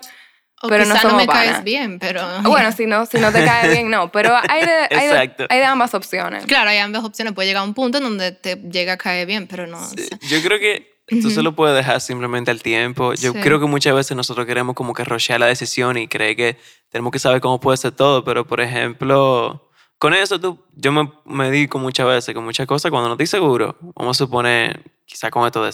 O 0.62 0.68
pero 0.68 0.86
no 0.86 0.94
quizá 0.94 1.04
no, 1.04 1.10
somos 1.10 1.26
me 1.26 1.30
caes 1.30 1.50
panas. 1.50 1.64
bien, 1.64 1.98
pero... 1.98 2.22
Bueno, 2.44 2.72
si 2.72 2.86
no, 2.86 3.04
si 3.04 3.18
no 3.18 3.30
te 3.30 3.44
cae 3.44 3.68
bien, 3.68 3.90
no, 3.90 4.10
pero 4.10 4.34
hay 4.48 4.64
de, 4.64 4.72
hay 4.96 5.08
de, 5.08 5.46
hay 5.50 5.58
de 5.58 5.64
ambas 5.64 5.92
opciones. 5.92 6.46
Claro, 6.46 6.70
hay 6.70 6.78
ambas 6.78 7.04
opciones. 7.04 7.34
Puede 7.34 7.48
llegar 7.48 7.64
a 7.64 7.66
un 7.66 7.74
punto 7.74 7.98
en 7.98 8.04
donde 8.04 8.32
te 8.32 8.56
llega 8.56 8.94
a 8.94 8.96
caer 8.96 9.26
bien, 9.26 9.46
pero 9.46 9.66
no... 9.66 9.78
o 9.78 9.84
sea, 9.84 10.18
Yo 10.22 10.40
creo 10.42 10.58
que 10.58 10.93
tú 11.06 11.30
se 11.30 11.42
lo 11.42 11.54
puedes 11.54 11.76
dejar 11.76 12.00
simplemente 12.00 12.50
al 12.50 12.62
tiempo. 12.62 13.14
Yo 13.14 13.32
Sí. 13.32 13.38
creo 13.40 13.60
que 13.60 13.66
muchas 13.66 13.94
veces 13.94 14.16
nosotros 14.16 14.46
queremos 14.46 14.74
como 14.74 14.94
que 14.94 15.04
rochear 15.04 15.38
la 15.40 15.46
decisión 15.46 15.96
y 15.98 16.08
creer 16.08 16.36
que 16.36 16.58
tenemos 16.88 17.12
que 17.12 17.18
saber 17.18 17.40
cómo 17.40 17.60
puede 17.60 17.76
ser 17.76 17.92
todo, 17.92 18.24
pero 18.24 18.46
por 18.46 18.60
ejemplo, 18.60 19.70
con 19.98 20.14
eso 20.14 20.40
tú, 20.40 20.64
yo 20.74 20.92
me, 20.92 21.10
me 21.24 21.50
digo 21.50 21.78
muchas 21.78 22.06
veces 22.06 22.34
con 22.34 22.44
muchas 22.44 22.66
cosas 22.66 22.90
cuando 22.90 23.08
no 23.08 23.14
estoy 23.14 23.26
seguro. 23.26 23.76
Vamos 23.96 24.16
a 24.16 24.24
suponer, 24.24 24.82
quizá 25.04 25.30
con 25.30 25.46
esto 25.46 25.62
de 25.64 25.72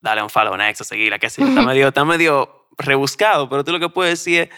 darle 0.00 0.22
un 0.22 0.30
follow 0.30 0.56
next 0.56 0.80
o 0.80 0.84
seguirla, 0.84 1.18
que 1.18 1.30
sé 1.30 1.42
yo, 1.42 1.48
está 1.48 1.62
medio, 1.66 1.88
está 1.88 2.04
medio 2.04 2.66
rebuscado, 2.78 3.48
pero 3.48 3.64
tú 3.64 3.72
lo 3.72 3.78
que 3.80 3.88
puedes 3.88 4.18
decir 4.18 4.42
es, 4.42 4.48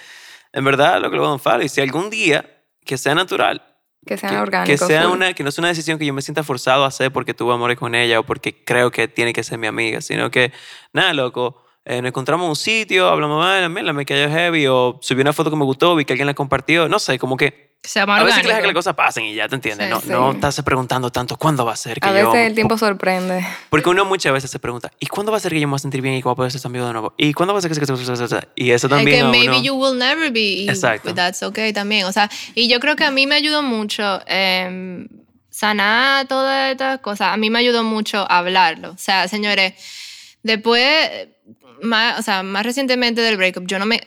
en 0.52 0.64
verdad, 0.64 1.00
lo 1.00 1.10
que 1.10 1.16
le 1.16 1.20
voy 1.20 1.26
a 1.26 1.28
dar 1.30 1.34
un 1.34 1.40
follow. 1.40 1.62
Y 1.62 1.68
si 1.68 1.80
algún 1.80 2.10
día, 2.10 2.48
que 2.84 2.96
sea 2.96 3.14
natural, 3.14 3.62
Que 4.06 4.16
sean 4.16 4.32
que, 4.32 4.38
orgánicos. 4.38 4.80
que 4.80 4.86
sea 4.86 5.04
full. 5.04 5.12
una, 5.12 5.34
que 5.34 5.42
no 5.42 5.50
sea 5.50 5.62
una 5.62 5.68
decisión 5.68 5.98
que 5.98 6.06
yo 6.06 6.14
me 6.14 6.22
sienta 6.22 6.42
forzado 6.42 6.84
a 6.84 6.88
hacer 6.88 7.12
porque 7.12 7.34
tuve 7.34 7.54
amores 7.54 7.78
con 7.78 7.94
ella 7.94 8.20
o 8.20 8.22
porque 8.22 8.64
creo 8.64 8.90
que 8.90 9.08
tiene 9.08 9.32
que 9.32 9.42
ser 9.42 9.58
mi 9.58 9.66
amiga, 9.66 10.00
sino 10.00 10.30
que, 10.30 10.52
nada, 10.92 11.12
loco, 11.12 11.62
eh, 11.84 12.00
nos 12.00 12.08
encontramos 12.08 12.44
en 12.44 12.50
un 12.50 12.56
sitio, 12.56 13.08
hablamos 13.08 13.38
mal, 13.42 13.68
mira, 13.70 13.92
me 13.92 14.06
cayó 14.06 14.28
heavy, 14.28 14.66
o 14.66 14.98
subí 15.02 15.20
una 15.20 15.32
foto 15.32 15.50
que 15.50 15.56
me 15.56 15.64
gustó, 15.64 15.94
vi 15.96 16.04
que 16.04 16.14
alguien 16.14 16.26
la 16.26 16.34
compartió, 16.34 16.88
no 16.88 16.98
sé, 16.98 17.18
como 17.18 17.36
Que 17.36 17.73
sea 17.88 18.04
a 18.04 18.24
veces 18.24 18.40
que 18.42 18.48
deja 18.48 18.60
que 18.60 18.66
las 18.66 18.74
cosas 18.74 18.94
pasen 18.94 19.24
y 19.24 19.34
ya 19.34 19.48
te 19.48 19.54
entiendes, 19.56 19.86
Sí, 19.88 19.92
no, 19.92 20.00
sí. 20.00 20.08
no 20.08 20.32
estás 20.32 20.60
preguntando 20.62 21.10
tanto 21.10 21.36
cuándo 21.36 21.64
va 21.66 21.72
a 21.72 21.76
ser 21.76 22.00
que 22.00 22.08
A 22.08 22.18
yo... 22.20 22.30
veces 22.32 22.46
el 22.48 22.54
tiempo 22.54 22.78
sorprende. 22.78 23.46
Porque 23.70 23.88
uno 23.90 24.04
muchas 24.04 24.32
veces 24.32 24.50
se 24.50 24.58
pregunta, 24.58 24.90
¿y 24.98 25.06
cuándo 25.06 25.30
va 25.32 25.38
a 25.38 25.40
ser 25.40 25.52
que 25.52 25.60
yo 25.60 25.66
me 25.68 25.72
voy 25.72 25.76
a 25.76 25.80
sentir 25.80 26.00
bien 26.00 26.14
y 26.14 26.18
que 26.18 26.24
voy 26.24 26.32
a 26.32 26.36
poder 26.36 26.50
ser 26.50 26.60
su 26.60 26.68
amigo 26.68 26.86
de 26.86 26.92
nuevo? 26.92 27.14
¿Y 27.18 27.32
cuándo 27.34 27.52
va 27.52 27.58
a 27.58 27.62
ser 27.62 27.70
que... 27.70 27.76
Y 28.56 28.70
eso 28.70 28.86
Es 28.86 28.90
también 28.90 29.18
que 29.18 29.20
a 29.22 29.28
maybe 29.28 29.48
uno- 29.48 29.62
you 29.62 29.74
will 29.74 29.98
never 29.98 30.30
be. 30.32 30.64
Exacto. 30.64 31.14
That's 31.14 31.42
okay 31.42 31.72
también. 31.72 32.06
O 32.06 32.12
sea, 32.12 32.30
y 32.54 32.68
yo 32.68 32.80
creo 32.80 32.96
que 32.96 33.04
a 33.04 33.10
mí 33.10 33.26
me 33.26 33.34
ayudó 33.34 33.62
mucho 33.62 34.20
em, 34.26 35.06
sanar 35.50 36.26
todas 36.26 36.72
estas 36.72 37.00
cosas. 37.00 37.28
A 37.32 37.36
mí 37.36 37.50
me 37.50 37.58
ayudó 37.58 37.84
mucho 37.84 38.26
hablarlo. 38.30 38.90
O 38.92 38.98
sea, 38.98 39.28
señores, 39.28 39.74
después, 40.42 41.28
más, 41.82 42.18
o 42.18 42.22
sea, 42.22 42.42
más 42.42 42.64
recientemente 42.64 43.20
del 43.20 43.36
breakup, 43.36 43.66
yo 43.66 43.78
no 43.78 43.86
me 43.86 44.00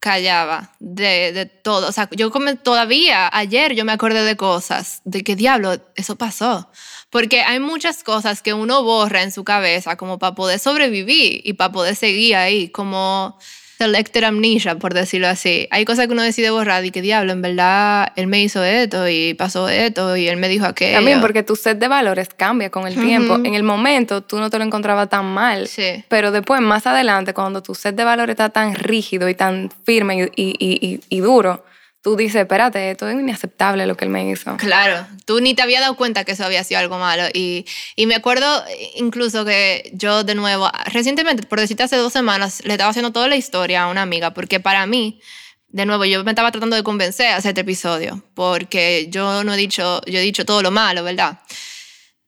callaba 0.00 0.72
de, 0.80 1.32
de 1.32 1.46
todo. 1.46 1.88
O 1.88 1.92
sea, 1.92 2.08
yo 2.12 2.30
como 2.30 2.56
todavía 2.56 3.30
ayer 3.32 3.74
yo 3.74 3.84
me 3.84 3.92
acordé 3.92 4.24
de 4.24 4.36
cosas, 4.36 5.02
de 5.04 5.22
qué 5.22 5.36
diablo, 5.36 5.78
eso 5.94 6.16
pasó. 6.16 6.70
Porque 7.10 7.42
hay 7.42 7.60
muchas 7.60 8.02
cosas 8.02 8.40
que 8.40 8.54
uno 8.54 8.82
borra 8.82 9.22
en 9.22 9.30
su 9.30 9.44
cabeza 9.44 9.96
como 9.96 10.18
para 10.18 10.34
poder 10.34 10.58
sobrevivir 10.58 11.42
y 11.44 11.52
para 11.52 11.72
poder 11.72 11.96
seguir 11.96 12.36
ahí, 12.36 12.70
como 12.70 13.38
selected 13.80 14.24
amnesia, 14.24 14.74
por 14.74 14.92
decirlo 14.92 15.26
así. 15.28 15.66
Hay 15.70 15.86
cosas 15.86 16.06
que 16.06 16.12
uno 16.12 16.22
decide 16.22 16.50
borrar 16.50 16.84
y 16.84 16.90
que 16.90 17.00
diablo, 17.00 17.32
en 17.32 17.40
verdad, 17.40 18.12
él 18.14 18.26
me 18.26 18.42
hizo 18.42 18.62
esto 18.62 19.08
y 19.08 19.32
pasó 19.34 19.70
esto 19.70 20.16
y 20.18 20.28
él 20.28 20.36
me 20.36 20.48
dijo 20.48 20.66
aquello. 20.66 20.96
También 20.98 21.20
porque 21.22 21.42
tu 21.42 21.56
set 21.56 21.78
de 21.78 21.88
valores 21.88 22.28
cambia 22.36 22.68
con 22.68 22.86
el 22.86 22.94
tiempo. 22.94 23.36
En 23.36 23.54
el 23.54 23.62
momento 23.62 24.20
tú 24.22 24.38
no 24.38 24.50
te 24.50 24.58
lo 24.58 24.64
encontrabas 24.64 25.08
tan 25.08 25.24
mal. 25.24 25.66
Sí. 25.66 26.04
Pero 26.08 26.30
después, 26.30 26.60
más 26.60 26.86
adelante, 26.86 27.32
cuando 27.32 27.62
tu 27.62 27.74
set 27.74 27.94
de 27.96 28.04
valores 28.04 28.34
está 28.34 28.50
tan 28.50 28.74
rígido 28.74 29.28
y 29.30 29.34
tan 29.34 29.70
firme 29.84 30.30
y, 30.36 30.42
y- 30.42 30.56
y- 30.86 31.00
y 31.08 31.20
duro, 31.20 31.64
tú 32.02 32.16
dices, 32.16 32.42
espérate, 32.42 32.90
esto 32.90 33.08
es 33.08 33.14
inaceptable 33.14 33.86
lo 33.86 33.96
que 33.96 34.04
él 34.04 34.10
me 34.10 34.28
hizo. 34.30 34.56
Claro, 34.56 35.06
tú 35.24 35.40
ni 35.40 35.54
te 35.54 35.62
había 35.62 35.80
dado 35.80 35.96
cuenta 35.96 36.24
que 36.24 36.32
eso 36.32 36.44
había 36.44 36.64
sido 36.64 36.80
algo 36.80 36.98
malo. 36.98 37.24
Y, 37.32 37.66
y 37.96 38.06
me 38.06 38.14
acuerdo 38.14 38.64
incluso 38.96 39.44
que 39.44 39.90
yo 39.94 40.24
de 40.24 40.34
nuevo, 40.34 40.70
recientemente, 40.86 41.46
por 41.46 41.60
decirte 41.60 41.82
hace 41.82 41.96
dos 41.96 42.12
semanas, 42.12 42.62
le 42.64 42.72
estaba 42.72 42.90
haciendo 42.90 43.12
toda 43.12 43.28
la 43.28 43.36
historia 43.36 43.84
a 43.84 43.88
una 43.88 44.02
amiga, 44.02 44.32
porque 44.32 44.60
para 44.60 44.86
mí, 44.86 45.20
de 45.68 45.86
nuevo, 45.86 46.04
yo 46.04 46.24
me 46.24 46.30
estaba 46.30 46.50
tratando 46.50 46.76
de 46.76 46.82
convencer 46.82 47.28
a 47.28 47.36
hacer 47.36 47.50
este 47.50 47.60
episodio, 47.60 48.24
porque 48.34 49.08
yo 49.10 49.44
no 49.44 49.54
he 49.54 49.56
dicho, 49.56 50.00
yo 50.06 50.18
he 50.18 50.22
dicho 50.22 50.44
todo 50.44 50.62
lo 50.62 50.70
malo, 50.70 51.04
¿verdad? 51.04 51.40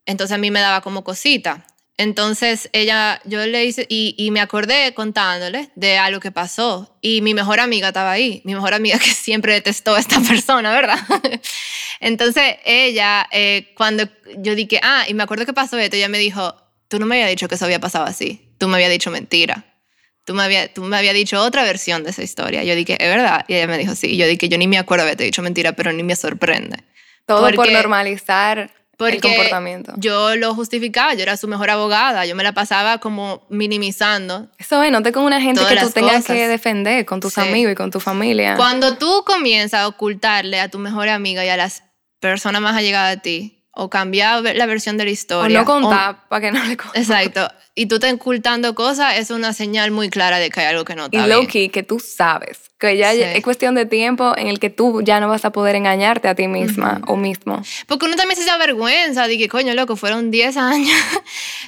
Entonces 0.05 0.35
a 0.35 0.39
mí 0.39 0.51
me 0.51 0.61
daba 0.61 0.81
como 0.81 1.05
cosita. 1.05 1.67
Entonces 1.99 2.71
ella, 2.73 3.21
yo 3.25 3.45
le 3.47 3.65
hice, 3.65 3.87
y, 3.89 4.15
y 4.17 4.31
me 4.31 4.41
acordé 4.41 4.95
contándole 4.95 5.71
de 5.75 5.99
algo 5.99 6.21
que 6.21 6.33
pasó. 6.33 6.99
Y 7.01 7.21
mi 7.21 7.35
mejor 7.35 7.61
amiga 7.61 7.89
estaba 7.89 8.13
ahí, 8.13 8.43
mi 8.45 8.55
mejor 8.55 8.75
amiga 8.75 8.99
que 8.99 9.11
siempre 9.11 9.53
detestó 9.53 9.95
a 9.95 10.01
esta 10.01 10.21
persona, 10.29 10.73
¿verdad? 10.73 10.99
Entonces 12.01 12.57
ella, 12.65 13.29
eh, 13.31 13.73
cuando 13.77 14.09
yo 14.39 14.55
dije, 14.55 14.81
ah, 14.83 15.05
y 15.07 15.15
me 15.15 15.23
acuerdo 15.23 15.47
que 15.47 15.53
pasó 15.53 15.79
esto, 15.79 15.97
ella 15.97 16.09
me 16.09 16.19
dijo, 16.19 16.57
tú 16.89 16.99
no 16.99 17.07
me 17.07 17.17
habías 17.17 17.31
dicho 17.31 17.49
que 17.49 17.55
eso 17.55 17.65
había 17.65 17.81
pasado 17.81 18.05
así, 18.07 18.55
tú 18.59 18.69
me 18.69 18.75
habías 18.75 18.91
dicho 18.91 19.11
mentira. 19.11 19.65
Tú 20.25 20.35
me, 20.35 20.45
había, 20.45 20.73
tú 20.73 20.85
me 20.85 20.97
habías 20.97 21.15
dicho 21.15 21.43
otra 21.43 21.65
versión 21.65 22.05
de 22.05 22.11
esa 22.11 22.23
historia. 22.23 22.63
Yo 22.63 22.77
dije, 22.77 22.97
¿es 23.01 23.09
verdad? 23.09 23.45
Y 23.49 23.55
ella 23.55 23.67
me 23.67 23.77
dijo, 23.77 23.97
sí. 23.97 24.07
Y 24.07 24.17
yo 24.19 24.27
dije, 24.29 24.49
yo 24.49 24.57
ni 24.57 24.69
me 24.69 24.79
acuerdo 24.79 25.03
haberte 25.03 25.25
dicho 25.25 25.43
mentira, 25.43 25.73
pero 25.73 25.93
ni 25.93 26.05
me 26.05 26.15
sorprende. 26.15 26.77
Todo 27.27 27.51
por 27.53 27.73
normalizar 27.73 28.73
Porque 29.11 29.29
el 29.29 29.35
comportamiento. 29.35 29.93
yo 29.97 30.37
lo 30.37 30.55
justificaba, 30.55 31.15
yo 31.15 31.23
era 31.23 31.37
su 31.37 31.49
mejor 31.49 31.71
abogada, 31.71 32.25
yo 32.27 32.35
me 32.35 32.43
la 32.43 32.53
pasaba 32.53 32.99
como 32.99 33.47
minimizando. 33.51 34.49
Eso 34.59 34.83
es, 34.83 34.93
no 34.93 35.03
te 35.03 35.13
con 35.13 35.25
una 35.25 35.41
gente 35.41 35.61
que 35.67 35.77
tú 35.77 35.91
tengas 35.91 36.17
cosas. 36.23 36.37
que 36.37 36.49
defender 36.49 37.05
con 37.07 37.21
tus 37.21 37.35
Sí. 37.35 37.41
amigos 37.41 37.73
y 37.73 37.75
con 37.75 37.91
tu 37.91 38.01
familia. 38.01 38.57
Cuando 38.57 38.97
tú 38.97 39.25
comienzas 39.27 39.81
a 39.81 39.89
ocultarle 39.89 40.61
a 40.61 40.69
tu 40.69 40.79
mejor 40.79 41.09
amiga 41.09 41.45
y 41.45 41.49
a 41.49 41.57
las 41.57 41.83
personas 42.21 42.61
más 42.63 42.77
allegadas 42.77 43.17
a 43.17 43.21
ti, 43.21 43.59
o 43.75 43.89
cambiar 43.89 44.43
la 44.55 44.67
versión 44.67 44.99
de 44.99 45.05
la 45.05 45.11
o 45.11 45.13
historia. 45.15 45.59
no 45.61 45.65
contar 45.65 46.29
para 46.29 46.41
que 46.43 46.53
no 46.53 46.63
le 46.65 46.77
contes. 46.77 47.09
exacto. 47.09 47.49
Y 47.75 47.87
tú 47.87 47.95
estás 47.95 48.13
ocultando 48.13 48.75
cosas, 48.75 49.17
es 49.17 49.31
una 49.31 49.55
señal 49.55 49.91
muy 49.93 50.11
clara 50.11 50.39
de 50.39 50.51
que 50.51 50.61
hay 50.61 50.67
algo 50.67 50.85
que 50.85 50.95
no 50.95 51.05
Y 51.11 51.17
está 51.17 51.27
bien. 51.27 51.47
key, 51.47 51.69
que 51.71 51.83
tú 51.83 51.99
sabes, 51.99 52.71
que 52.83 52.97
ya 52.97 53.13
Sí. 53.13 53.23
es 53.23 53.43
cuestión 53.43 53.75
de 53.77 53.87
tiempo 53.87 54.37
en 54.37 54.49
el 54.49 54.59
que 54.59 54.69
tú 54.69 55.03
ya 55.03 55.21
no 55.21 55.29
vas 55.29 55.45
a 55.45 55.51
poder 55.51 55.77
engañarte 55.77 56.27
a 56.29 56.35
ti 56.35 56.49
misma 56.49 57.01
o 57.07 57.17
mismo. 57.17 57.63
Porque 57.87 58.07
uno 58.07 58.17
también 58.17 58.39
se 58.39 58.45
da 58.45 58.57
vergüenza 58.59 59.29
de 59.29 59.39
que, 59.39 59.49
coño, 59.49 59.73
loco, 59.75 59.95
fueron 59.97 60.31
10 60.31 60.57
años. 60.57 60.91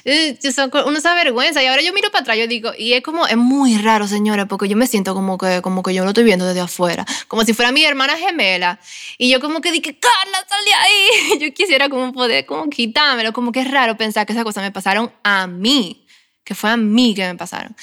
Eh, 0.07 0.37
uno 0.85 1.01
se 1.01 1.07
da 1.07 1.15
vergüenza. 1.15 1.63
Y 1.63 1.65
ahora 1.65 1.81
yo 1.81 1.91
miro 1.91 2.11
para 2.11 2.21
atrás, 2.21 2.37
yo 2.37 2.45
digo, 2.45 2.69
y 2.77 2.93
es 2.93 3.01
como, 3.01 3.25
es 3.25 3.37
muy 3.37 3.75
raro, 3.79 4.07
señora, 4.07 4.45
porque 4.45 4.67
yo 4.67 4.77
me 4.77 4.85
siento 4.85 5.15
como 5.15 5.39
que, 5.39 5.63
como 5.63 5.81
que 5.81 5.95
yo 5.95 6.03
lo 6.03 6.09
estoy 6.11 6.23
viendo 6.23 6.45
desde 6.45 6.59
afuera. 6.59 7.07
Como 7.27 7.43
si 7.43 7.55
fuera 7.55 7.71
mi 7.71 7.83
hermana 7.83 8.15
gemela. 8.15 8.79
Y 9.17 9.31
yo 9.31 9.39
como 9.41 9.61
que 9.61 9.71
dije, 9.71 9.97
Carla, 9.97 10.45
sal 10.47 10.63
de 10.63 10.73
ahí. 10.73 11.39
Yo 11.41 11.53
quisiera 11.55 11.89
como 11.89 12.13
poder 12.13 12.45
como 12.45 12.69
quitármelo. 12.69 13.33
Como 13.33 13.51
que 13.51 13.61
es 13.61 13.71
raro 13.71 13.97
pensar 13.97 14.27
que 14.27 14.33
esas 14.33 14.43
cosas 14.43 14.63
me 14.63 14.71
pasaron 14.71 15.11
a 15.23 15.47
mí. 15.47 16.05
Que 16.43 16.53
fue 16.53 16.69
a 16.69 16.77
mí 16.77 17.15
que 17.15 17.25
me 17.25 17.33
pasaron. 17.35 17.75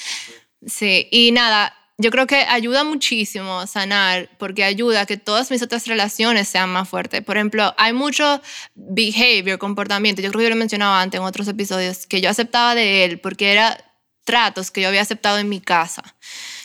Sí, 0.64 1.08
y 1.10 1.32
nada, 1.32 1.74
yo 2.02 2.10
creo 2.10 2.26
que 2.26 2.36
ayuda 2.36 2.84
muchísimo 2.84 3.66
sanar 3.66 4.28
porque 4.38 4.64
ayuda 4.64 5.02
a 5.02 5.06
que 5.06 5.16
todas 5.16 5.50
mis 5.50 5.62
otras 5.62 5.86
relaciones 5.86 6.48
sean 6.48 6.68
más 6.68 6.88
fuertes. 6.88 7.22
Por 7.22 7.36
ejemplo, 7.36 7.72
hay 7.78 7.92
mucho 7.92 8.42
behavior, 8.74 9.58
comportamiento, 9.58 10.20
yo 10.20 10.30
creo 10.30 10.40
que 10.40 10.44
yo 10.44 10.50
lo 10.50 10.56
he 10.56 10.58
mencionado 10.58 10.94
antes 10.94 11.20
en 11.20 11.24
otros 11.24 11.46
episodios, 11.46 12.06
que 12.06 12.20
yo 12.20 12.28
aceptaba 12.28 12.74
de 12.74 13.04
él 13.04 13.20
porque 13.20 13.52
era 13.52 13.78
tratos 14.24 14.70
que 14.70 14.82
yo 14.82 14.88
había 14.88 15.02
aceptado 15.02 15.38
en 15.38 15.48
mi 15.48 15.60
casa, 15.60 16.02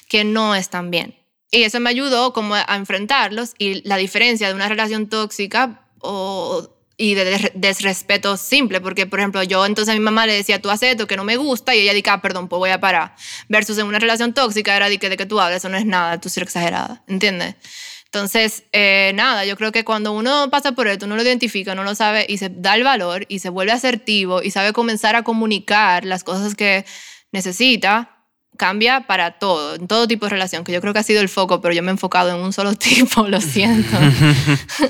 que 0.07 0.23
no 0.23 0.55
están 0.55 0.89
bien. 0.91 1.15
Y 1.51 1.63
eso 1.63 1.79
me 1.79 1.89
ayudó 1.89 2.33
como 2.33 2.55
a 2.55 2.75
enfrentarlos 2.75 3.53
y 3.57 3.87
la 3.87 3.97
diferencia 3.97 4.47
de 4.47 4.53
una 4.53 4.67
relación 4.67 5.07
tóxica 5.07 5.87
o, 5.99 6.76
y 6.97 7.13
de 7.13 7.25
des- 7.25 7.51
desrespeto 7.53 8.37
simple, 8.37 8.81
porque 8.81 9.05
por 9.05 9.19
ejemplo 9.19 9.43
yo 9.43 9.65
entonces 9.65 9.91
a 9.93 9.97
mi 9.97 10.03
mamá 10.03 10.25
le 10.25 10.33
decía, 10.33 10.59
tú 10.61 10.69
haces 10.71 10.91
esto 10.91 11.05
que 11.07 11.15
no 11.15 11.23
me 11.23 11.37
gusta 11.37 11.75
y 11.75 11.79
ella 11.79 11.93
dice, 11.93 12.09
ah, 12.09 12.21
perdón, 12.21 12.47
pues 12.47 12.57
voy 12.57 12.71
a 12.71 12.79
parar. 12.79 13.15
Versus 13.49 13.77
en 13.77 13.85
una 13.85 13.99
relación 13.99 14.33
tóxica 14.33 14.75
era 14.75 14.89
de 14.89 14.97
que, 14.97 15.09
de 15.09 15.17
que 15.17 15.25
tú 15.27 15.39
hablas, 15.39 15.57
eso 15.59 15.69
no 15.69 15.77
es 15.77 15.85
nada, 15.85 16.19
tú 16.19 16.27
eres 16.27 16.37
exagerada, 16.37 17.03
¿entiendes? 17.07 17.55
Entonces, 18.05 18.63
eh, 18.71 19.11
nada, 19.15 19.43
yo 19.45 19.57
creo 19.57 19.71
que 19.71 19.83
cuando 19.83 20.13
uno 20.13 20.49
pasa 20.49 20.71
por 20.71 20.87
esto, 20.87 21.05
uno 21.05 21.17
lo 21.17 21.21
identifica, 21.23 21.73
uno 21.73 21.83
lo 21.83 21.93
sabe 21.93 22.25
y 22.27 22.37
se 22.37 22.49
da 22.49 22.73
el 22.75 22.83
valor 22.83 23.25
y 23.27 23.39
se 23.39 23.49
vuelve 23.49 23.73
asertivo 23.73 24.41
y 24.41 24.49
sabe 24.49 24.71
comenzar 24.73 25.15
a 25.15 25.23
comunicar 25.23 26.05
las 26.05 26.23
cosas 26.23 26.55
que 26.55 26.85
necesita, 27.31 28.23
cambia 28.57 29.01
para 29.07 29.37
todo, 29.37 29.75
en 29.75 29.87
todo 29.87 30.07
tipo 30.07 30.25
de 30.25 30.31
relación, 30.31 30.63
que 30.63 30.71
yo 30.71 30.81
creo 30.81 30.93
que 30.93 30.99
ha 30.99 31.03
sido 31.03 31.21
el 31.21 31.29
foco, 31.29 31.61
pero 31.61 31.75
yo 31.75 31.83
me 31.83 31.89
he 31.89 31.91
enfocado 31.91 32.29
en 32.29 32.37
un 32.37 32.53
solo 32.53 32.73
tipo, 32.75 33.27
lo 33.27 33.39
siento. 33.41 33.95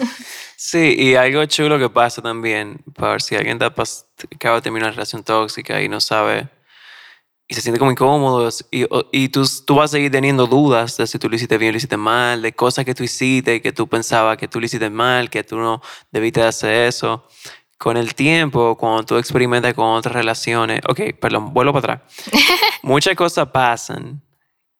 Sí, 0.60 0.96
y 0.98 1.14
algo 1.14 1.46
chulo 1.46 1.78
que 1.78 1.88
pasa 1.88 2.20
también, 2.20 2.82
para 2.96 3.20
si 3.20 3.36
alguien 3.36 3.62
está 3.62 3.68
acaba 3.68 4.56
de 4.56 4.62
terminar 4.64 4.88
una 4.88 4.92
relación 4.92 5.24
tóxica 5.24 5.84
y 5.84 5.88
no 5.88 6.02
sabe, 6.02 6.50
y 7.48 7.54
se 7.54 7.62
siente 7.62 7.78
como 7.78 7.92
incómodo, 7.92 8.50
y, 8.72 8.88
y 9.12 9.30
tú, 9.30 9.48
tú 9.68 9.76
vas 9.76 9.92
a 9.92 9.98
seguir 9.98 10.12
teniendo 10.12 10.48
dudas 10.48 10.98
de 10.98 11.06
si 11.06 11.20
tú 11.20 11.30
lo 11.30 11.36
hiciste 11.36 11.60
bien 11.60 11.70
o 11.70 11.74
lo 11.74 11.78
hiciste 11.78 11.96
mal, 11.96 12.42
de 12.42 12.54
cosas 12.54 12.86
que 12.86 12.96
tú 12.96 13.04
hiciste 13.04 13.62
que 13.62 13.72
tú 13.72 13.88
pensabas 13.88 14.36
que 14.38 14.48
tú 14.48 14.60
lo 14.60 14.66
hiciste 14.66 14.90
mal, 14.90 15.30
que 15.30 15.44
tú 15.44 15.58
no 15.58 15.80
debiste 16.12 16.40
de 16.40 16.48
hacer 16.48 16.88
eso. 16.88 17.28
Con 17.78 17.96
el 17.96 18.16
tiempo, 18.16 18.76
cuando 18.78 19.04
tú 19.04 19.18
experimentas 19.18 19.76
con 19.76 19.86
otras 19.86 20.16
relaciones, 20.16 20.82
ok, 20.90 21.02
perdón, 21.22 21.54
vuelvo 21.54 21.74
para 21.74 21.94
atrás. 21.94 22.16
Muchas 22.82 23.16
cosas 23.16 23.50
pasan 23.50 24.24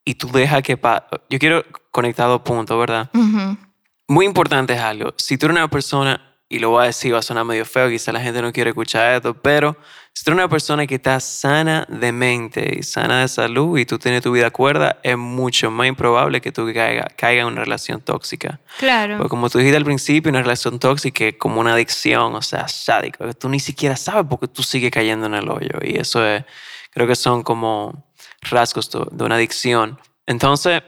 y 0.04 0.16
tú 0.16 0.32
dejas 0.32 0.64
que 0.64 0.76
pa 0.76 1.08
Yo 1.30 1.38
quiero 1.38 1.64
conectar 1.92 2.28
dos 2.28 2.42
puntos, 2.42 2.80
¿verdad? 2.80 3.12
Ujú. 3.14 3.67
Muy 4.08 4.26
importante 4.26 4.74
es 4.74 4.80
algo. 4.80 5.14
Si 5.18 5.38
tú 5.38 5.48
eres 5.48 5.58
una 5.58 5.70
persona, 5.70 6.22
y 6.50 6.60
lo 6.60 6.70
voy 6.70 6.84
a 6.84 6.86
decir, 6.88 7.14
va 7.14 7.20
a 7.20 7.22
sonar 7.22 7.44
medio 7.44 7.66
feo, 7.66 7.90
quizá 7.90 8.14
la 8.14 8.22
gente 8.22 8.42
no 8.42 8.54
quiere 8.54 8.70
escuchar 8.70 9.16
esto, 9.16 9.34
pero 9.34 9.76
si 10.14 10.24
tú 10.24 10.32
eres 10.32 10.38
una 10.38 10.50
persona 10.50 10.88
que 10.88 10.96
está 10.96 11.20
sana 11.20 11.86
de 11.90 12.14
mente 12.14 12.78
y 12.80 12.84
sana 12.84 13.22
de 13.22 13.28
salud 13.28 13.78
y 13.78 13.86
tú 13.86 14.00
tienes 14.00 14.22
tu 14.22 14.32
vida 14.32 14.50
cuerda, 14.50 14.98
es 15.04 15.18
mucho 15.18 15.70
más 15.72 15.88
improbable 15.88 16.40
que 16.40 16.54
tú 16.54 16.66
caigas 16.74 17.08
caiga 17.18 17.42
en 17.42 17.48
una 17.48 17.66
relación 17.66 18.00
tóxica. 18.00 18.62
Claro. 18.80 19.18
Porque 19.18 19.30
como 19.30 19.50
tú 19.50 19.58
dijiste 19.58 19.76
al 19.76 19.84
principio, 19.84 20.30
una 20.30 20.42
relación 20.42 20.80
tóxica 20.80 21.26
es 21.26 21.36
como 21.38 21.60
una 21.60 21.74
adicción, 21.74 22.34
o 22.34 22.42
sea, 22.42 22.70
sádico, 22.70 23.26
que 23.26 23.34
tú 23.34 23.50
ni 23.50 23.60
siquiera 23.60 23.98
sabes 23.98 24.26
porque 24.30 24.48
tú 24.48 24.64
sigues 24.64 24.90
cayendo 24.90 25.26
en 25.26 25.34
el 25.34 25.50
hoyo. 25.50 25.80
Y 25.84 25.98
eso 25.98 26.26
es, 26.26 26.46
creo 26.92 27.08
que 27.08 27.16
son 27.16 27.44
como 27.44 28.08
rasgos 28.42 28.90
de 28.90 29.02
de 29.12 29.24
una 29.26 29.36
adicción. 29.36 30.00
Entonces, 30.26 30.82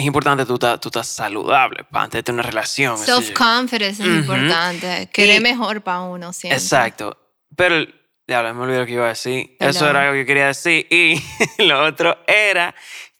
es 0.00 0.06
importante 0.06 0.44
tú 0.46 0.54
estás 0.54 0.80
tú 0.80 0.88
estás 0.88 1.06
saludable 1.06 1.84
para 1.84 2.04
antes 2.04 2.18
de 2.18 2.22
tener 2.22 2.40
una 2.40 2.48
relación. 2.50 2.98
Self-confidence 2.98 4.02
es 4.02 4.08
Ujú. 4.08 4.08
importante. 4.18 5.08
Querer 5.12 5.36
Y- 5.40 5.42
mejor 5.42 5.82
para 5.82 6.00
uno 6.02 6.32
siempre. 6.32 6.56
Exacto. 6.58 7.16
Pero, 7.56 7.84
ya 8.26 8.42
me 8.52 8.60
olvidé 8.62 8.78
lo 8.80 8.86
que 8.86 8.92
iba 8.92 9.04
a 9.06 9.08
decir. 9.08 9.56
Eso 9.58 9.88
era 9.88 10.02
algo 10.02 10.14
que 10.14 10.26
quería 10.26 10.46
decir. 10.48 10.86
Y 10.90 11.20
lo 11.64 11.84
otro 11.84 12.16
era 12.26 12.74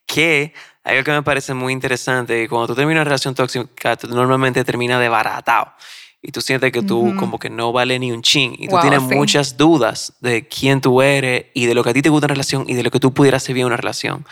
que 0.05 0.53
algo 0.83 1.03
que 1.03 1.11
me 1.11 1.21
parece 1.23 1.53
muy 1.53 1.73
interesante, 1.73 2.47
cuando 2.49 2.67
tú 2.67 2.75
terminas 2.75 3.01
una 3.01 3.03
relación 3.03 3.35
tóxica, 3.35 3.95
tú 3.97 4.07
normalmente 4.07 4.63
terminas 4.63 4.99
desbaratado. 4.99 5.73
Y 6.21 6.31
tú 6.31 6.41
sientes 6.41 6.71
que 6.71 6.83
tú 6.83 7.15
como 7.17 7.39
que 7.39 7.49
no 7.49 7.71
vale 7.71 7.97
ni 7.97 8.11
un 8.11 8.21
chin 8.21 8.53
y 8.57 8.67
tú 8.67 8.73
Wow, 8.73 8.81
tienes 8.81 9.01
sí. 9.09 9.15
muchas 9.15 9.57
dudas 9.57 10.13
de 10.19 10.47
quién 10.47 10.79
tú 10.79 11.01
eres 11.01 11.45
y 11.53 11.65
de 11.65 11.73
lo 11.73 11.83
que 11.83 11.89
a 11.89 11.93
ti 11.93 12.01
te 12.01 12.09
gusta 12.09 12.27
una 12.27 12.33
relación 12.35 12.65
y 12.67 12.75
de 12.75 12.83
lo 12.83 12.91
que 12.91 12.99
tú 12.99 13.11
pudieras 13.13 13.41
hacer 13.43 13.55
bien 13.55 13.65
en 13.65 13.67
una 13.73 13.77
relación. 13.77 14.25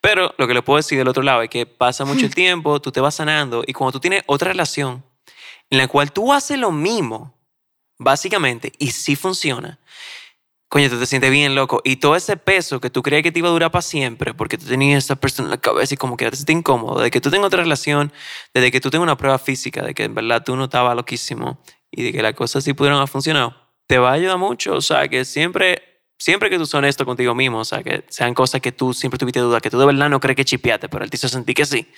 Pero 0.00 0.34
lo 0.38 0.48
que 0.48 0.54
le 0.54 0.62
puedo 0.62 0.78
decir 0.78 0.98
del 0.98 1.06
otro 1.08 1.22
lado 1.22 1.42
es 1.42 1.48
que 1.50 1.64
pasa 1.64 2.04
mucho 2.04 2.26
el 2.26 2.34
tiempo, 2.34 2.80
tú 2.80 2.90
te 2.90 3.00
vas 3.00 3.14
sanando 3.14 3.62
y 3.66 3.72
cuando 3.72 3.92
tú 3.92 4.00
tienes 4.00 4.22
otra 4.26 4.48
relación 4.48 5.04
en 5.70 5.78
la 5.78 5.86
cual 5.88 6.10
tú 6.12 6.32
haces 6.32 6.58
lo 6.58 6.72
mismo, 6.72 7.34
básicamente, 7.98 8.72
y 8.78 8.90
sí 8.90 9.16
funciona, 9.16 9.78
coño, 10.68 10.90
tú 10.90 10.98
te 10.98 11.06
sientes 11.06 11.30
bien 11.30 11.54
loco. 11.54 11.80
Y 11.84 11.96
todo 11.96 12.16
ese 12.16 12.36
peso 12.36 12.80
que 12.80 12.90
tú 12.90 13.02
creías 13.02 13.22
que 13.22 13.32
te 13.32 13.38
iba 13.38 13.48
a 13.48 13.52
durar 13.52 13.70
para 13.70 13.82
siempre, 13.82 14.34
porque 14.34 14.58
tú 14.58 14.66
tenías 14.66 15.04
esa 15.04 15.16
persona 15.16 15.46
en 15.46 15.50
la 15.50 15.58
cabeza 15.58 15.94
y 15.94 15.96
como 15.96 16.16
que 16.16 16.28
te 16.30 16.36
sientes 16.36 16.56
incómodo, 16.56 17.00
de 17.00 17.10
que 17.10 17.20
tú 17.20 17.30
tengas 17.30 17.46
otra 17.46 17.62
relación, 17.62 18.12
desde 18.52 18.70
que 18.70 18.80
tú 18.80 18.90
tengas 18.90 19.04
una 19.04 19.16
prueba 19.16 19.38
física, 19.38 19.82
de 19.82 19.94
que 19.94 20.04
en 20.04 20.14
verdad 20.14 20.42
tú 20.44 20.56
no 20.56 20.64
estabas 20.64 20.96
loquísimo 20.96 21.60
y 21.90 22.02
de 22.02 22.12
que 22.12 22.22
las 22.22 22.34
cosas 22.34 22.64
sí 22.64 22.72
pudieron 22.72 22.98
haber 22.98 23.08
funcionado, 23.08 23.54
te 23.86 23.98
va 23.98 24.10
a 24.10 24.12
ayudar 24.14 24.38
mucho. 24.38 24.74
O 24.74 24.80
sea, 24.80 25.06
que 25.08 25.24
siempre, 25.24 26.02
siempre 26.18 26.50
que 26.50 26.58
tú 26.58 26.66
seas 26.66 26.78
honesto 26.78 27.06
contigo 27.06 27.34
mismo, 27.34 27.58
o 27.60 27.64
sea, 27.64 27.82
que 27.82 28.04
sean 28.08 28.34
cosas 28.34 28.60
que 28.60 28.72
tú 28.72 28.92
siempre 28.92 29.18
tuviste 29.18 29.40
duda, 29.40 29.60
que 29.60 29.70
tú 29.70 29.78
de 29.78 29.86
verdad 29.86 30.08
no 30.08 30.20
crees 30.20 30.36
que 30.36 30.44
chipeaste, 30.44 30.88
pero 30.88 31.04
él 31.04 31.10
te 31.10 31.16
hizo 31.16 31.28
sentir 31.28 31.54
que 31.54 31.64
sí. 31.64 31.88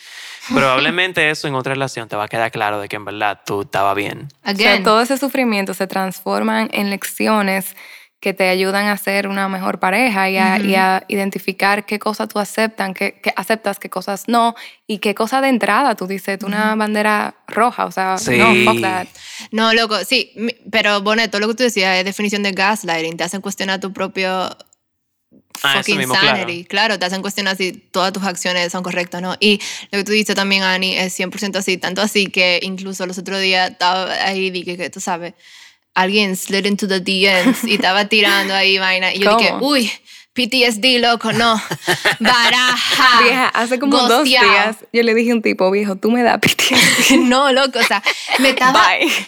Probablemente 0.52 1.30
eso 1.30 1.48
en 1.48 1.54
otra 1.54 1.74
relación 1.74 2.08
te 2.08 2.16
va 2.16 2.24
a 2.24 2.28
quedar 2.28 2.50
claro 2.50 2.80
de 2.80 2.88
que 2.88 2.96
en 2.96 3.06
verdad 3.06 3.40
tú 3.44 3.62
estabas 3.62 3.96
bien. 3.96 4.28
O 4.44 4.54
sea, 4.54 4.72
Again. 4.72 4.84
todo 4.84 5.00
ese 5.00 5.16
sufrimiento 5.16 5.72
se 5.74 5.86
transforman 5.86 6.68
en 6.72 6.90
lecciones 6.90 7.74
que 8.20 8.34
te 8.34 8.48
ayudan 8.48 8.86
a 8.86 8.96
ser 8.96 9.28
una 9.28 9.48
mejor 9.48 9.78
pareja 9.78 10.28
y 10.28 10.36
a, 10.38 10.58
y 10.58 10.74
a 10.74 11.04
identificar 11.06 11.86
qué 11.86 12.00
cosas 12.00 12.28
tú 12.28 12.40
aceptan, 12.40 12.92
qué, 12.92 13.20
qué 13.22 13.32
aceptas, 13.36 13.78
qué 13.78 13.88
cosas 13.88 14.24
no, 14.26 14.56
y 14.88 14.98
qué 14.98 15.14
cosas 15.14 15.40
de 15.42 15.48
entrada 15.48 15.94
tú 15.94 16.08
dices, 16.08 16.36
tú 16.38 16.46
una 16.46 16.74
bandera 16.74 17.36
roja, 17.46 17.84
o 17.86 17.92
sea, 17.92 18.18
Sí. 18.18 18.36
no, 18.36 18.52
fuck 18.72 18.80
that. 18.80 19.06
No, 19.52 19.72
loco, 19.72 19.96
sí, 20.04 20.32
pero 20.70 21.00
Bonet, 21.00 21.30
todo 21.30 21.40
lo 21.40 21.46
que 21.48 21.54
tú 21.54 21.62
decías 21.62 21.96
es 21.96 22.04
definición 22.04 22.42
de 22.42 22.50
gaslighting, 22.50 23.16
te 23.16 23.22
hacen 23.24 23.40
cuestionar 23.40 23.78
tu 23.78 23.92
propio 23.92 24.48
Ah, 25.62 25.74
fucking 25.78 25.98
mismo, 25.98 26.14
claro. 26.14 26.38
sanity. 26.38 26.64
Claro. 26.64 26.98
te 26.98 27.04
hacen 27.04 27.20
cuestionar 27.20 27.56
si 27.56 27.72
todas 27.72 28.12
tus 28.12 28.22
acciones 28.22 28.70
son 28.70 28.82
correctas 28.84 29.20
no. 29.20 29.34
Y 29.40 29.60
lo 29.90 29.98
que 29.98 30.04
tú 30.04 30.12
dices 30.12 30.36
también, 30.36 30.62
Ani, 30.62 30.96
es 30.96 31.18
100% 31.18 31.56
así, 31.58 31.76
tanto 31.78 32.00
así 32.00 32.28
que 32.28 32.60
incluso 32.62 33.06
los 33.06 33.18
otros 33.18 33.40
días 33.40 33.72
estaba 33.72 34.10
ahí, 34.24 34.50
dije 34.50 34.76
que 34.76 34.88
tú 34.88 35.00
sabes, 35.00 35.34
alguien 35.98 36.36
slid 36.36 36.64
into 36.66 36.86
the 36.86 37.00
DMs 37.00 37.64
y 37.64 37.74
estaba 37.74 38.06
tirando 38.06 38.54
ahí 38.54 38.78
vaina. 38.78 39.12
Y 39.12 39.18
yo 39.20 39.36
dije, 39.36 39.50
¿Cómo? 39.50 39.66
uy, 39.68 39.90
PTSD, 40.32 41.00
loco, 41.00 41.32
no. 41.32 41.60
Baraja. 42.20 43.20
Vieja, 43.22 43.48
hace 43.48 43.80
como 43.80 43.96
dos 43.98 44.20
gosteado. 44.20 44.48
días 44.48 44.76
yo 44.92 45.02
le 45.02 45.12
dije 45.14 45.32
a 45.32 45.34
un 45.34 45.42
tipo, 45.42 45.68
viejo, 45.72 45.96
tú 45.96 46.10
me 46.12 46.22
das 46.22 46.38
PTSD. 46.38 47.16
No, 47.24 47.50
loco, 47.52 47.80
o 47.80 47.82
sea, 47.82 48.02
me 48.38 48.50
estaba, 48.50 48.80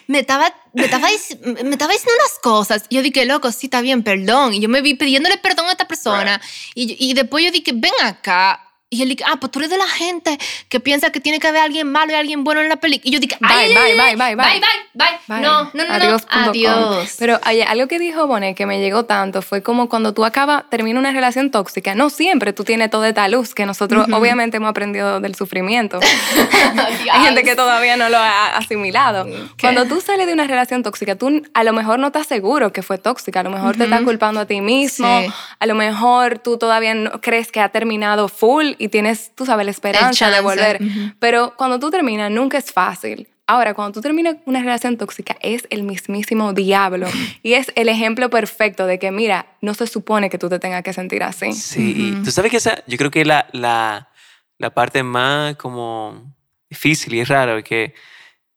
me 0.06 0.20
estaba, 0.20 0.54
me 0.72 0.84
estaba, 0.84 1.08
me 1.08 1.70
estaba 1.70 1.92
diciendo 1.92 2.12
unas 2.16 2.38
cosas. 2.42 2.84
Yo 2.88 3.02
dije, 3.02 3.24
loco, 3.24 3.50
sí, 3.50 3.66
está 3.66 3.80
bien, 3.80 4.04
perdón. 4.04 4.54
Y 4.54 4.60
yo 4.60 4.68
me 4.68 4.80
vi 4.80 4.94
pidiéndole 4.94 5.38
perdón 5.38 5.66
a 5.66 5.72
esta 5.72 5.88
persona. 5.88 6.40
Y, 6.76 6.96
y 6.98 7.14
después 7.14 7.44
yo 7.44 7.50
dije, 7.50 7.72
ven 7.74 7.92
acá. 8.04 8.66
Y 8.92 9.02
él 9.02 9.10
dije, 9.10 9.22
ah, 9.24 9.36
pues 9.38 9.52
tú 9.52 9.60
eres 9.60 9.70
de 9.70 9.78
la 9.78 9.86
gente 9.86 10.36
que 10.68 10.80
piensa 10.80 11.10
que 11.12 11.20
tiene 11.20 11.38
que 11.38 11.46
haber 11.46 11.62
alguien 11.62 11.90
malo 11.92 12.10
y 12.10 12.16
alguien 12.16 12.42
bueno 12.42 12.60
en 12.60 12.68
la 12.68 12.74
película. 12.76 13.08
Y 13.08 13.12
yo 13.12 13.20
dije, 13.20 13.36
Bye, 13.40 13.68
bye, 13.68 13.94
bye, 13.94 14.16
bye, 14.16 14.16
bye. 14.16 14.34
bye, 14.34 14.60
bye, 14.94 15.06
bye. 15.28 15.40
No, 15.40 15.62
no, 15.62 15.70
no, 15.74 15.84
no. 15.86 15.94
Adiós. 15.94 16.26
com. 16.26 16.38
Adiós. 16.50 17.14
Pero 17.20 17.38
oye, 17.48 17.62
algo 17.62 17.86
que 17.86 18.00
dijo 18.00 18.26
Bonet 18.26 18.56
que 18.56 18.66
me 18.66 18.80
llegó 18.80 19.04
tanto 19.04 19.42
fue 19.42 19.62
como 19.62 19.88
cuando 19.88 20.12
tú 20.12 20.24
acabas, 20.24 20.64
termina 20.70 20.98
una 20.98 21.12
relación 21.12 21.52
tóxica, 21.52 21.94
no 21.94 22.10
siempre 22.10 22.52
tú 22.52 22.64
tienes 22.64 22.90
toda 22.90 23.08
esta 23.08 23.28
luz 23.28 23.54
que 23.54 23.64
nosotros 23.64 24.06
obviamente 24.12 24.56
hemos 24.56 24.70
aprendido 24.70 25.20
del 25.20 25.36
sufrimiento. 25.36 26.00
Hay 27.12 27.24
gente 27.24 27.42
que 27.44 27.54
todavía 27.54 27.96
no 27.96 28.08
lo 28.08 28.18
ha 28.18 28.56
asimilado. 28.56 29.26
Cuando 29.60 29.84
tú 29.86 30.00
sales 30.00 30.26
de 30.26 30.32
una 30.32 30.48
relación 30.48 30.82
tóxica, 30.82 31.14
tú 31.16 31.42
a 31.54 31.62
lo 31.64 31.72
mejor 31.72 31.98
no 32.00 32.08
estás 32.08 32.26
seguro 32.26 32.72
que 32.72 32.82
fue 32.82 32.98
tóxica, 32.98 33.40
a 33.40 33.42
lo 33.44 33.50
mejor 33.50 33.76
te 33.76 33.84
estás 33.84 34.02
culpando 34.02 34.40
a 34.40 34.46
ti 34.46 34.60
mismo, 34.60 35.20
Sí. 35.20 35.26
a 35.60 35.66
lo 35.66 35.74
mejor 35.76 36.38
tú 36.40 36.58
todavía 36.58 36.94
no 36.94 37.20
crees 37.20 37.52
que 37.52 37.60
ha 37.60 37.68
terminado 37.68 38.28
full 38.28 38.72
y 38.80 38.88
tienes, 38.88 39.32
tú 39.34 39.46
sabes, 39.46 39.64
la 39.64 39.70
esperanza 39.70 40.30
de 40.30 40.40
volver. 40.40 40.82
ujú. 40.82 41.12
Pero 41.18 41.54
cuando 41.56 41.78
tú 41.78 41.90
terminas, 41.90 42.30
nunca 42.30 42.58
es 42.58 42.72
fácil. 42.72 43.28
Ahora, 43.46 43.74
cuando 43.74 43.92
tú 43.92 44.00
terminas 44.00 44.36
una 44.46 44.60
relación 44.60 44.96
tóxica, 44.96 45.36
es 45.42 45.66
el 45.70 45.82
mismísimo 45.82 46.52
diablo. 46.52 47.06
y 47.42 47.54
es 47.54 47.72
el 47.74 47.88
ejemplo 47.88 48.30
perfecto 48.30 48.86
de 48.86 48.98
que, 48.98 49.10
mira, 49.10 49.46
no 49.60 49.74
se 49.74 49.86
supone 49.86 50.30
que 50.30 50.38
tú 50.38 50.48
te 50.48 50.58
tengas 50.58 50.82
que 50.82 50.92
sentir 50.92 51.22
así. 51.22 51.52
Sí, 51.52 51.94
y 51.96 52.24
tú 52.24 52.30
sabes 52.30 52.50
que 52.50 52.56
esa, 52.56 52.82
yo 52.86 52.96
creo 52.96 53.10
que 53.10 53.24
la, 53.24 53.48
la, 53.52 54.08
la 54.56 54.70
parte 54.70 55.02
más 55.02 55.56
como 55.56 56.34
difícil 56.70 57.14
y 57.14 57.24
rara, 57.24 57.58
es 57.58 57.64
que 57.64 57.94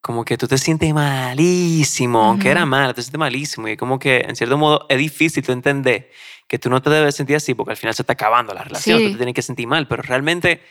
como 0.03 0.25
que 0.25 0.37
tú 0.37 0.47
te 0.49 0.57
sientes 0.57 0.93
malísimo, 0.93 2.23
aunque 2.25 2.49
era 2.49 2.65
mala, 2.65 2.93
te 2.93 3.01
sientes 3.01 3.17
malísimo 3.17 3.69
y 3.69 3.77
como 3.77 3.97
que 3.97 4.17
en 4.27 4.35
cierto 4.35 4.57
modo 4.57 4.85
es 4.89 4.97
difícil 4.97 5.43
tú 5.45 5.53
entender 5.53 6.11
que 6.47 6.59
tú 6.59 6.69
no 6.69 6.81
te 6.81 6.89
debes 6.89 7.15
sentir 7.15 7.37
así 7.37 7.53
porque 7.53 7.71
al 7.71 7.77
final 7.77 7.95
se 7.95 8.01
está 8.03 8.11
acabando 8.13 8.53
la 8.53 8.63
relación, 8.63 8.99
Sí. 8.99 9.05
tú 9.05 9.11
te 9.13 9.17
tienes 9.17 9.33
que 9.33 9.41
sentir 9.41 9.65
mal, 9.65 9.87
pero 9.87 10.03
realmente 10.03 10.61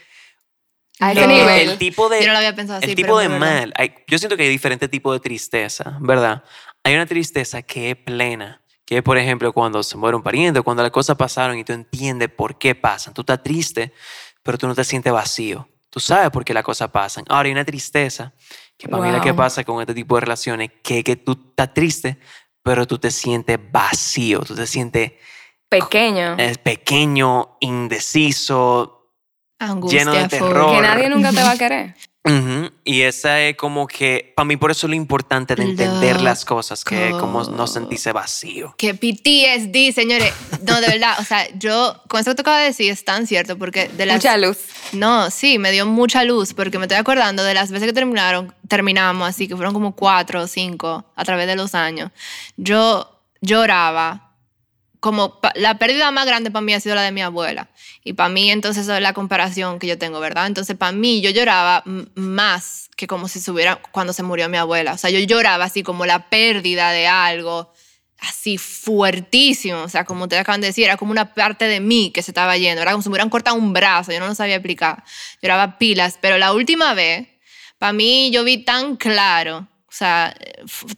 A 1.01 1.07
No. 1.07 1.13
ese 1.13 1.25
el, 1.25 1.29
nivel. 1.31 1.69
el 1.71 1.79
tipo 1.79 2.09
de, 2.11 2.21
Yo 2.21 2.27
no 2.27 2.33
lo 2.33 2.39
había 2.39 2.55
pensado 2.55 2.79
así, 2.79 2.91
el 2.91 2.95
tipo 2.95 3.19
de 3.19 3.29
mal, 3.31 3.73
hay- 3.77 3.95
yo 4.07 4.19
siento 4.19 4.37
que 4.37 4.43
hay 4.45 4.51
diferentes 4.51 4.89
tipos 4.91 5.15
de 5.17 5.21
tristeza, 5.21 5.97
¿verdad? 6.01 6.45
Hay 6.85 6.95
una 6.95 7.07
tristeza 7.07 7.63
que 7.63 7.91
es 7.93 7.97
plena, 7.97 8.61
que 8.85 8.99
es, 8.99 9.03
por 9.03 9.17
ejemplo, 9.17 9.53
cuando 9.55 9.83
se 9.83 9.97
muere 9.97 10.17
un 10.17 10.23
pariente, 10.23 10.61
cuando 10.61 10.83
las 10.83 10.93
cosas 10.93 11.17
pasaron 11.17 11.57
y 11.59 11.65
tú 11.65 11.73
entiendes 11.73 12.29
por 12.29 12.59
qué 12.59 12.75
pasan. 12.75 13.15
Tú 13.15 13.23
estás 13.23 13.43
triste, 13.43 13.93
pero 14.43 14.59
tú 14.59 14.69
no 14.69 14.75
te 14.75 14.85
sientes 14.85 15.11
vacío. 15.13 15.67
Tú 15.89 15.99
sabes 15.99 16.31
por 16.31 16.45
qué 16.45 16.53
las 16.55 16.63
cosas 16.63 16.91
pasan. 16.91 17.25
Ahora 17.29 17.47
hay 17.47 17.53
una 17.53 17.65
tristeza, 17.65 18.33
que 18.83 18.89
para 18.89 19.03
mí 19.03 19.09
es 19.09 19.15
la 19.15 19.21
que 19.23 19.31
Wow. 19.31 19.37
pasa 19.37 19.65
con 19.65 19.81
este 19.81 19.95
tipo 19.95 20.17
de 20.17 20.21
relaciones, 20.23 20.71
que, 20.83 21.03
que 21.05 21.17
tú 21.17 21.33
estás 21.51 21.73
triste, 21.73 22.19
pero 22.63 22.87
tú 22.87 22.99
te 22.99 23.11
sientes 23.11 23.59
vacío, 23.71 24.41
tú 24.41 24.55
te 24.55 24.67
sientes 24.67 25.13
Pequeño. 25.69 26.37
eh, 26.39 26.57
pequeño, 26.63 27.57
indeciso, 27.61 29.09
Angustia, 29.59 30.01
lleno 30.01 30.13
de 30.15 30.29
terror. 30.29 30.75
que 30.75 30.81
nadie 30.83 31.09
nunca 31.09 31.31
te 31.31 31.43
va 31.43 31.53
a 31.53 31.57
querer. 31.57 31.95
Ujú, 32.25 32.71
Y 32.85 33.03
esa 33.03 33.41
es 33.41 33.57
como 33.57 33.89
que, 33.89 34.33
para 34.37 34.45
mí 34.45 34.57
por 34.57 34.71
eso 34.71 34.87
es 34.87 34.91
lo 34.91 34.95
importante 34.95 35.57
de 35.57 35.65
entender 35.65 36.21
las 36.21 36.45
cosas, 36.45 36.85
que 36.85 37.11
como 37.19 37.43
no 37.43 37.51
Loco. 37.51 37.67
sentirse 37.67 38.13
vacío. 38.13 38.75
Que 38.79 38.95
PTSD, 38.95 39.93
señores. 39.93 40.33
No, 40.63 40.81
de 40.81 40.87
verdad. 40.87 41.17
O 41.19 41.25
sea, 41.25 41.49
yo, 41.59 42.01
con 42.09 42.21
eso 42.21 42.37
que 42.37 42.49
de 42.49 42.65
decir, 42.65 42.93
es 42.93 43.05
tan 43.05 43.27
cierto 43.27 43.59
porque 43.59 43.89
de 43.89 44.07
las... 44.07 44.17
Mucha 44.17 44.37
luz. 44.37 44.59
No, 44.93 45.31
sí, 45.31 45.59
me 45.59 45.73
dio 45.73 45.85
mucha 45.85 46.23
luz 46.23 46.55
porque 46.55 46.79
me 46.79 46.85
estoy 46.85 46.99
acordando 46.99 47.43
de 47.43 47.55
las 47.55 47.73
veces 47.73 47.89
que 47.89 47.93
terminaron, 47.93 48.55
terminamos, 48.69 49.29
así 49.29 49.49
que 49.49 49.57
fueron 49.57 49.75
como 49.75 49.97
cuatro 49.97 50.43
o 50.43 50.47
cinco 50.47 51.05
a 51.17 51.25
través 51.25 51.49
de 51.49 51.57
los 51.57 51.75
años. 51.75 52.11
Yo 52.57 53.19
lloraba. 53.41 54.32
Como 55.03 55.41
la 55.57 55.79
pérdida 55.79 56.13
más 56.13 56.27
grande 56.27 56.53
para 56.53 56.61
mí 56.61 56.73
ha 56.75 56.79
sido 56.79 56.95
la 56.95 57.03
de 57.03 57.11
mi 57.11 57.23
abuela. 57.23 57.69
Y 58.05 58.13
para 58.13 58.29
mí, 58.29 58.53
entonces, 58.53 58.85
eso 58.85 58.95
es 58.95 59.03
la 59.03 59.13
comparación 59.13 59.81
que 59.81 59.89
yo 59.89 59.99
tengo, 59.99 60.21
¿verdad? 60.21 60.47
Entonces, 60.47 60.77
para 60.77 60.93
mí, 60.93 61.21
yo 61.21 61.31
lloraba 61.31 61.83
más 62.15 62.89
que 62.97 63.09
como 63.09 63.27
si 63.27 63.41
se 63.41 63.51
hubiera 63.51 63.83
cuando 63.91 64.13
se 64.13 64.23
murió 64.23 64.49
mi 64.49 64.59
abuela. 64.59 64.93
O 64.93 64.97
sea, 64.97 65.11
yo 65.11 65.19
lloraba 65.19 65.65
así 65.65 65.83
como 65.83 66.07
la 66.07 66.31
pérdida 66.31 66.93
de 66.93 67.09
algo, 67.09 67.73
así 68.21 68.59
fuertísimo. 68.59 69.83
O 69.83 69.89
sea, 69.89 70.05
como 70.05 70.29
te 70.29 70.39
acaban 70.39 70.61
de 70.61 70.69
decir, 70.69 70.85
era 70.85 70.97
como 70.97 71.11
una 71.11 71.35
parte 71.35 71.65
de 71.65 71.81
mí 71.81 72.13
que 72.15 72.23
se 72.23 72.31
estaba 72.31 72.57
yendo. 72.57 72.81
Era 72.81 72.93
como 72.93 73.03
si 73.03 73.09
me 73.09 73.15
hubieran 73.15 73.29
cortado 73.29 73.57
un 73.57 73.73
brazo, 73.73 74.13
yo 74.13 74.21
no 74.21 74.29
lo 74.29 74.37
sabía 74.37 74.55
explicar. 74.55 75.03
Lloraba 75.43 75.79
pilas. 75.79 76.17
Pero 76.21 76.39
la 76.39 76.53
última 76.53 76.95
vez, 76.95 77.27
para 77.79 77.93
mí, 77.93 78.31
yo 78.31 78.45
vi 78.45 78.59
tan 78.59 78.95
claro. 78.95 79.67
O 79.93 79.95
sea, 79.95 80.35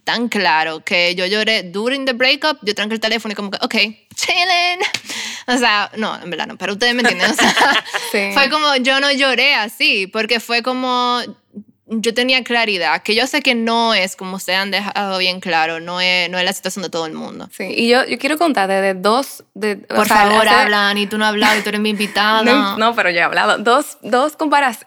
tan 0.05 0.29
claro 0.29 0.79
que 0.85 1.15
yo 1.15 1.25
lloré 1.25 1.63
during 1.63 2.05
the 2.05 2.13
breakup, 2.13 2.59
yo 2.61 2.73
tranqué 2.73 2.93
el 2.93 3.01
teléfono 3.01 3.33
y 3.33 3.35
como 3.35 3.51
que, 3.51 3.57
ok, 3.61 3.73
chilling. 4.15 4.79
O 5.47 5.57
sea, 5.57 5.91
no, 5.97 6.15
en 6.23 6.29
verdad 6.29 6.47
no, 6.47 6.57
pero 6.57 6.71
ustedes 6.73 6.95
me 6.95 7.01
entienden. 7.01 7.29
O 7.29 7.33
sea, 7.33 7.83
Sí. 8.13 8.29
fue 8.33 8.49
como, 8.49 8.73
yo 8.77 9.01
no 9.01 9.11
lloré 9.11 9.53
así, 9.53 10.07
porque 10.07 10.39
fue 10.39 10.63
como, 10.63 11.21
yo 11.87 12.13
tenía 12.13 12.43
claridad, 12.43 13.03
que 13.03 13.13
yo 13.15 13.27
sé 13.27 13.41
que 13.41 13.53
no 13.53 13.93
es, 13.93 14.15
como 14.15 14.37
ustedes 14.37 14.59
han 14.59 14.71
dejado 14.71 15.17
bien 15.19 15.39
claro, 15.39 15.79
no 15.79 16.01
es, 16.01 16.29
no 16.29 16.39
es 16.39 16.45
la 16.45 16.53
situación 16.53 16.83
de 16.83 16.89
todo 16.89 17.05
el 17.05 17.13
mundo. 17.13 17.47
Sí, 17.55 17.65
y 17.75 17.87
yo, 17.89 18.05
yo 18.05 18.17
quiero 18.17 18.37
contarte 18.37 18.73
de 18.73 18.93
dos... 18.95 19.43
De, 19.53 19.77
Por 19.77 20.07
favor, 20.07 20.47
hacer- 20.47 20.61
habla, 20.65 20.93
ni 20.93 21.05
tú 21.05 21.17
no 21.17 21.25
has 21.25 21.29
hablado 21.29 21.59
y 21.59 21.61
tú 21.61 21.69
eres 21.69 21.81
mi 21.81 21.89
invitada. 21.89 22.43
No, 22.45 22.77
no, 22.77 22.95
pero 22.95 23.09
yo 23.09 23.17
he 23.19 23.23
hablado. 23.23 23.57
Dos, 23.57 23.97
dos 24.01 24.35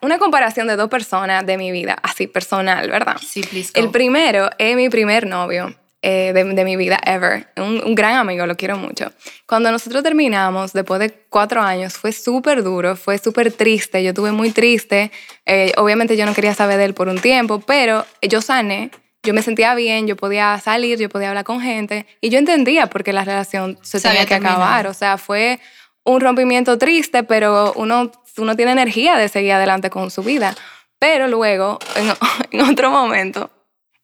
una 0.02 0.18
comparación 0.18 0.66
de 0.66 0.76
dos 0.76 0.88
personas 0.88 1.44
de 1.46 1.56
mi 1.56 1.70
vida, 1.70 1.96
así 2.02 2.26
personal, 2.26 2.88
¿verdad? 2.90 3.16
Sí, 3.24 3.42
please 3.42 3.70
go. 3.74 3.80
El 3.80 3.90
primero 3.90 4.50
es 4.58 4.76
mi 4.76 4.88
primer 4.88 5.26
novio 5.26 5.74
eh, 6.02 6.32
de, 6.32 6.44
de 6.44 6.64
mi 6.64 6.76
vida 6.76 6.98
ever. 7.04 7.48
Un, 7.56 7.82
un 7.84 7.94
gran 7.94 8.16
amigo, 8.16 8.46
lo 8.46 8.56
quiero 8.56 8.76
mucho. 8.76 9.10
Cuando 9.46 9.72
nosotros 9.72 10.02
terminamos, 10.02 10.72
después 10.72 11.00
de 11.00 11.10
cuatro 11.28 11.60
años, 11.60 11.94
fue 11.94 12.12
súper 12.12 12.62
duro, 12.62 12.94
fue 12.96 13.18
súper 13.18 13.52
triste. 13.52 14.02
Yo 14.02 14.10
estuve 14.10 14.32
muy 14.32 14.50
triste. 14.50 15.10
Eh, 15.44 15.72
obviamente 15.76 16.16
yo 16.16 16.24
no 16.26 16.34
quería 16.34 16.54
saber 16.54 16.78
de 16.78 16.84
él 16.84 16.94
por 16.94 17.08
un 17.08 17.18
tiempo, 17.20 17.60
pero 17.60 18.06
yo 18.22 18.40
sané. 18.40 18.90
Yo 19.24 19.34
me 19.34 19.42
sentía 19.42 19.74
bien, 19.74 20.06
yo 20.06 20.14
podía 20.14 20.56
salir, 20.62 20.96
yo 20.98 21.08
podía 21.08 21.30
hablar 21.30 21.44
con 21.44 21.60
gente 21.60 22.06
y 22.20 22.30
yo 22.30 22.38
entendía 22.38 22.86
por 22.86 23.02
qué 23.02 23.12
la 23.12 23.24
relación 23.24 23.76
se 23.82 23.98
Se 23.98 24.08
tenía 24.08 24.22
que 24.24 24.34
terminado. 24.34 24.62
acabar. 24.62 24.86
O 24.86 24.94
sea, 24.94 25.18
fue 25.18 25.58
un 26.04 26.20
rompimiento 26.20 26.78
triste, 26.78 27.24
pero 27.24 27.72
uno, 27.74 28.12
uno 28.38 28.56
tiene 28.56 28.70
energía 28.72 29.16
de 29.16 29.28
seguir 29.28 29.52
adelante 29.52 29.90
con 29.90 30.12
su 30.12 30.22
vida. 30.22 30.54
Pero 31.00 31.26
luego, 31.26 31.80
en, 31.96 32.12
en 32.52 32.70
otro 32.70 32.90
momento, 32.92 33.50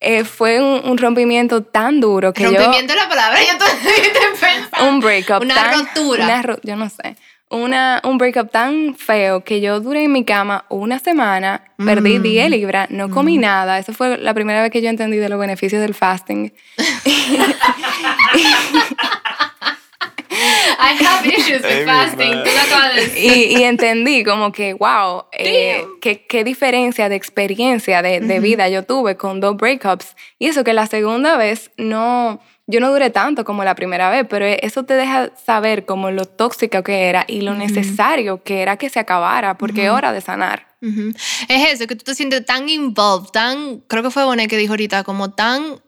eh, 0.05 0.25
fue 0.25 0.61
un, 0.61 0.89
un 0.89 0.99
rompimiento 0.99 1.63
tan 1.63 2.01
duro 2.01 2.33
que 2.33 2.45
Rompimiento 2.45 2.93
es 2.93 2.99
la 2.99 3.09
palabra, 3.09 3.39
yo 3.43 3.59
todavía 3.59 3.81
yo... 4.05 4.31
pensando. 4.41 4.89
Un 4.89 5.01
breakup 5.01 5.43
Una 5.43 5.55
tan- 5.55 5.87
rotura. 5.87 6.25
una 6.25 6.43
ro- 6.43 6.59
yo 6.63 6.77
no 6.77 6.89
sé. 6.91 7.17
Una, 7.51 8.01
un 8.05 8.19
breakup 8.19 8.51
tan 8.51 8.97
feo 8.97 9.45
que 9.45 9.61
yo 9.61 9.79
duré 9.79 10.03
en 10.05 10.13
mi 10.13 10.25
cama 10.25 10.65
una 10.71 10.99
semana, 10.99 11.63
perdí 11.77 12.19
Mm. 12.19 12.23
10 12.23 12.51
libras, 12.51 12.91
no 12.91 13.11
comí 13.11 13.39
nada. 13.39 13.79
Esa 13.79 13.93
fue 13.93 14.19
la 14.19 14.35
primera 14.35 14.61
vez 14.63 14.73
que 14.73 14.83
yo 14.83 14.89
entendí 14.89 15.19
de 15.19 15.29
los 15.29 15.39
beneficios 15.39 15.81
del 15.81 15.95
fasting. 15.95 16.53
I 20.79 21.05
have 21.05 21.27
issues 21.27 21.63
with 21.63 21.85
fasting. 21.85 22.31
Tú 22.31 22.37
madre. 22.37 22.55
lo 22.55 22.61
acabas 22.61 22.95
de 22.95 23.01
decir. 23.03 23.33
Y, 23.37 23.59
y 23.59 23.63
entendí 23.65 24.25
como 24.25 24.53
que, 24.53 24.75
wow, 24.75 25.25
eh, 25.33 25.85
qué, 26.01 26.27
qué 26.27 26.45
diferencia 26.45 27.09
de 27.09 27.17
experiencia 27.17 28.03
de, 28.03 28.21
de 28.21 28.41
vida 28.41 28.69
yo 28.69 28.83
tuve 28.85 29.17
con 29.17 29.41
dos 29.41 29.57
breakups. 29.57 30.17
Y 30.39 30.47
eso 30.47 30.65
que 30.65 30.73
la 30.73 30.87
segunda 30.87 31.37
vez 31.37 31.71
no, 31.77 32.41
yo 32.67 32.81
no 32.81 32.91
duré 32.91 33.11
tanto 33.11 33.45
como 33.45 33.65
la 33.65 33.75
primera 33.75 34.11
vez, 34.11 34.27
pero 34.29 34.47
eso 34.47 34.85
te 34.85 34.95
deja 34.95 35.31
saber 35.37 35.85
como 35.85 36.11
lo 36.11 36.25
tóxico 36.25 36.83
que 36.83 37.09
era 37.09 37.25
y 37.29 37.43
lo 37.43 37.55
necesario 37.55 38.43
que 38.43 38.63
era 38.63 38.77
que 38.77 38.89
se 38.89 39.01
acabara, 39.01 39.59
porque 39.59 39.85
es 39.85 39.91
hora 39.91 40.13
de 40.13 40.21
sanar. 40.21 40.75
Ujú. 40.81 41.13
Es 41.49 41.73
eso, 41.73 41.87
que 41.87 41.97
tú 41.97 42.05
te 42.05 42.15
sientes 42.15 42.45
tan 42.45 42.69
involved, 42.69 43.31
tan, 43.31 43.81
creo 43.81 44.03
que 44.03 44.11
fue 44.11 44.25
Bonet 44.25 44.49
que 44.49 44.59
dijo 44.59 44.73
ahorita, 44.73 45.03
como 45.05 45.33
tan 45.33 45.81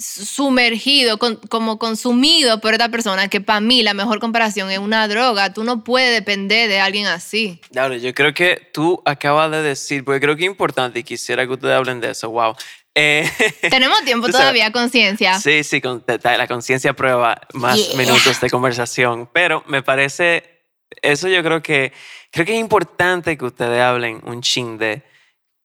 sumergido, 0.00 1.18
con- 1.18 1.36
como 1.36 1.78
consumido 1.78 2.60
por 2.60 2.72
esta 2.72 2.88
persona, 2.88 3.28
que 3.28 3.40
para 3.40 3.60
mí 3.60 3.82
la 3.82 3.94
mejor 3.94 4.18
comparación 4.18 4.70
es 4.70 4.78
una 4.78 5.06
droga. 5.08 5.52
Tú 5.52 5.62
no 5.64 5.84
puedes 5.84 6.12
depender 6.12 6.68
de 6.68 6.80
alguien 6.80 7.06
así. 7.06 7.60
Dale, 7.70 8.00
yo 8.00 8.14
creo 8.14 8.32
que 8.34 8.70
tú 8.72 9.02
acabas 9.04 9.50
de 9.50 9.62
decir, 9.62 10.04
porque 10.04 10.20
creo 10.20 10.36
que 10.36 10.44
es 10.44 10.50
importante 10.50 11.00
y 11.00 11.04
quisiera 11.04 11.46
que 11.46 11.52
ustedes 11.52 11.74
hablen 11.76 12.00
de 12.00 12.10
eso, 12.10 12.30
wow. 12.30 12.54
Eh, 12.94 13.30
Tenemos 13.70 14.02
tiempo 14.04 14.26
sabes. 14.26 14.40
todavía, 14.40 14.72
conciencia. 14.72 15.38
Sí, 15.38 15.62
sí, 15.64 15.80
con- 15.80 16.02
la 16.24 16.46
conciencia 16.48 16.92
prueba 16.94 17.40
más 17.52 17.76
Yeah. 17.88 17.96
minutos 17.96 18.40
de 18.40 18.50
conversación, 18.50 19.28
pero 19.32 19.62
me 19.68 19.82
parece, 19.82 20.64
eso 21.02 21.28
yo 21.28 21.42
creo 21.42 21.62
que, 21.62 21.92
creo 22.32 22.46
que 22.46 22.54
es 22.54 22.60
importante 22.60 23.36
que 23.38 23.44
ustedes 23.44 23.80
hablen 23.80 24.20
un 24.24 24.40
chin 24.42 24.76
de, 24.78 25.02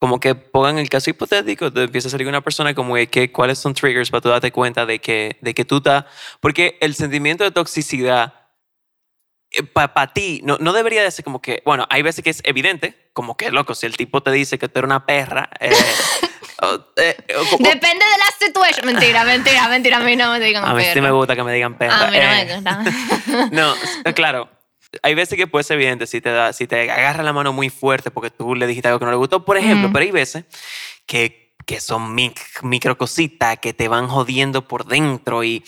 como 0.05 0.19
que 0.19 0.35
pongan 0.35 0.77
el 0.77 0.87
caso 0.87 1.09
hipotético, 1.09 1.73
te 1.73 1.81
empieza 1.81 2.09
a 2.09 2.11
salir 2.11 2.27
una 2.27 2.41
persona 2.41 2.75
como 2.75 2.95
de 2.95 3.07
que 3.07 3.31
cuáles 3.31 3.57
son 3.57 3.73
triggers 3.73 4.11
para 4.11 4.21
tú 4.21 4.29
darte 4.29 4.51
cuenta 4.51 4.85
de 4.85 4.99
que, 4.99 5.35
de 5.41 5.55
que 5.55 5.65
tú 5.65 5.77
estás, 5.77 6.05
porque 6.41 6.77
el 6.79 6.93
sentimiento 6.93 7.43
de 7.43 7.49
toxicidad 7.49 8.31
para 9.73 10.13
ti 10.13 10.41
no, 10.43 10.57
no 10.59 10.73
debería 10.73 11.01
de 11.01 11.09
ser 11.09 11.25
como 11.25 11.41
que, 11.41 11.63
bueno, 11.65 11.87
hay 11.89 12.03
veces 12.03 12.23
que 12.23 12.29
es 12.29 12.41
evidente, 12.45 13.09
como 13.13 13.35
que, 13.35 13.49
loco, 13.49 13.73
si 13.73 13.87
el 13.87 13.97
tipo 13.97 14.21
te 14.21 14.29
dice 14.29 14.59
que 14.59 14.69
tú 14.69 14.77
eres 14.77 14.89
una 14.89 15.07
perra, 15.07 15.49
eh, 15.59 15.71
o- 16.61 16.79
eh, 16.97 17.17
o- 17.35 17.55
o- 17.55 17.57
Depende 17.57 18.05
de 18.05 18.17
la 18.19 18.31
situación. 18.39 18.85
Mentira, 18.85 19.23
mentira, 19.25 19.67
mentira. 19.67 19.97
A 19.97 20.01
mí 20.01 20.15
no 20.15 20.29
me 20.33 20.39
digan 20.39 20.65
a 20.65 20.73
mí 20.75 20.83
sí 20.83 20.89
perra. 20.89 21.01
me 21.01 21.11
gusta 21.13 21.35
que 21.35 21.41
me 21.43 21.51
digan 21.51 21.79
perra. 21.79 22.07
A 22.07 22.11
mí 22.11 22.17
no 22.17 22.23
eh. 22.23 22.45
me 22.45 22.53
gusta. 22.53 23.49
No, 23.51 23.73
eh, 24.05 24.13
claro. 24.13 24.49
Hay 25.01 25.15
veces 25.15 25.37
que 25.37 25.47
puede 25.47 25.63
ser 25.63 25.75
evidente 25.77 26.07
si 26.07 26.21
te, 26.21 26.29
da, 26.29 26.53
si 26.53 26.67
te 26.67 26.89
agarra 26.89 27.23
la 27.23 27.33
mano 27.33 27.51
muy 27.53 27.69
fuerte 27.69 28.11
porque 28.11 28.29
tú 28.31 28.55
le 28.55 28.67
dijiste 28.67 28.87
algo 28.87 28.99
que 28.99 29.05
no 29.05 29.11
le 29.11 29.17
gustó, 29.17 29.43
por 29.45 29.57
ejemplo, 29.57 29.87
Ujú. 29.87 29.93
pero 29.93 30.03
hay 30.05 30.11
veces 30.11 30.45
que, 31.05 31.53
que 31.65 31.81
son 31.81 32.15
mic- 32.15 32.61
micro 32.63 32.97
cositas 32.97 33.59
que 33.59 33.73
te 33.73 33.87
van 33.87 34.07
jodiendo 34.07 34.67
por 34.67 34.85
dentro 34.85 35.43
y, 35.43 35.63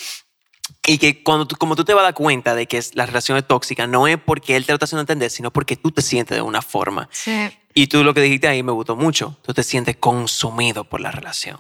y 0.86 0.98
que 0.98 1.24
cuando 1.24 1.46
tú, 1.48 1.56
como 1.58 1.76
tú 1.76 1.84
te 1.84 1.94
vas 1.94 2.02
a 2.02 2.06
dar 2.06 2.14
cuenta 2.14 2.56
de 2.56 2.68
que 2.68 2.82
la 2.94 3.06
relación 3.06 3.38
es 3.38 3.46
tóxica, 3.48 3.86
no 3.88 4.08
es 4.08 4.18
porque 4.18 4.56
él 4.56 4.66
te 4.66 4.72
lo 4.72 4.76
está 4.76 4.86
haciendo 4.86 5.02
entender, 5.02 5.30
sino 5.30 5.52
porque 5.52 5.76
tú 5.76 5.92
te 5.92 6.02
sientes 6.02 6.36
de 6.38 6.42
una 6.42 6.62
forma. 6.62 7.10
Sí. 7.12 7.50
Y 7.74 7.88
tú 7.88 8.04
lo 8.04 8.14
que 8.14 8.22
dijiste 8.22 8.48
ahí 8.48 8.64
me 8.64 8.72
gustó 8.72 8.96
mucho, 8.96 9.38
tú 9.44 9.54
te 9.54 9.62
sientes 9.64 9.98
consumido 9.98 10.84
por 10.86 11.00
la 11.00 11.12
relación. 11.12 11.60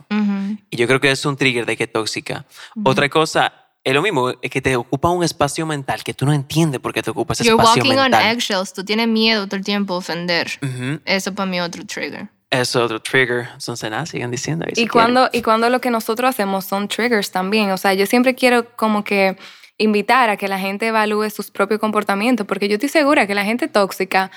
Y 0.71 0.75
yo 0.77 0.87
creo 0.87 0.99
que 0.99 1.11
es 1.11 1.23
un 1.25 1.37
trigger 1.37 1.65
de 1.67 1.77
que 1.77 1.83
es 1.83 1.91
tóxica. 1.91 2.45
Otra 2.83 3.07
cosa 3.09 3.66
es 3.89 3.93
lo 3.93 4.01
mismo, 4.01 4.31
es 4.41 4.49
que 4.51 4.61
te 4.61 4.75
ocupa 4.75 5.09
un 5.09 5.23
espacio 5.23 5.65
mental 5.65 6.03
que 6.03 6.13
tú 6.13 6.25
no 6.25 6.33
entiendes 6.33 6.79
por 6.81 6.93
qué 6.93 7.01
te 7.01 7.09
ocupa 7.11 7.33
ese 7.33 7.43
You're 7.43 7.61
espacio 7.61 7.83
walking 7.83 7.97
on 7.97 8.11
mental. 8.11 8.31
eggshells. 8.35 8.73
Tú 8.73 8.83
tienes 8.83 9.07
miedo 9.07 9.45
todo 9.47 9.55
el 9.55 9.63
tiempo 9.63 9.93
a 9.93 9.97
ofender. 9.97 10.51
Ujú. 10.61 10.99
Eso 11.05 11.33
para 11.33 11.45
mí 11.49 11.57
es 11.57 11.63
otro 11.65 11.85
trigger. 11.85 12.27
Eso 12.49 12.79
es 12.79 12.85
otro 12.85 13.01
trigger. 13.01 13.49
Son 13.59 13.77
cenas, 13.77 14.09
sigan 14.09 14.29
diciendo. 14.31 14.65
ahí 14.67 14.73
si 14.75 14.81
Y 14.83 14.88
cuando, 14.88 15.29
y 15.31 15.41
cuando 15.41 15.69
lo 15.69 15.79
que 15.81 15.89
nosotros 15.89 16.29
hacemos 16.29 16.65
son 16.65 16.88
triggers 16.88 17.31
también. 17.31 17.71
O 17.71 17.77
sea, 17.77 17.93
yo 17.93 18.05
siempre 18.05 18.35
quiero 18.35 18.75
como 18.75 19.03
que 19.03 19.38
invitar 19.77 20.29
a 20.29 20.38
que 20.38 20.47
la 20.47 20.59
gente 20.59 20.88
evalúe 20.88 21.29
sus 21.29 21.51
propios 21.51 21.79
comportamientos, 21.79 22.45
porque 22.47 22.67
yo 22.67 22.75
estoy 22.75 22.89
segura 22.89 23.27
que 23.27 23.35
la 23.35 23.45
gente 23.45 23.67
tóxica 23.67 24.31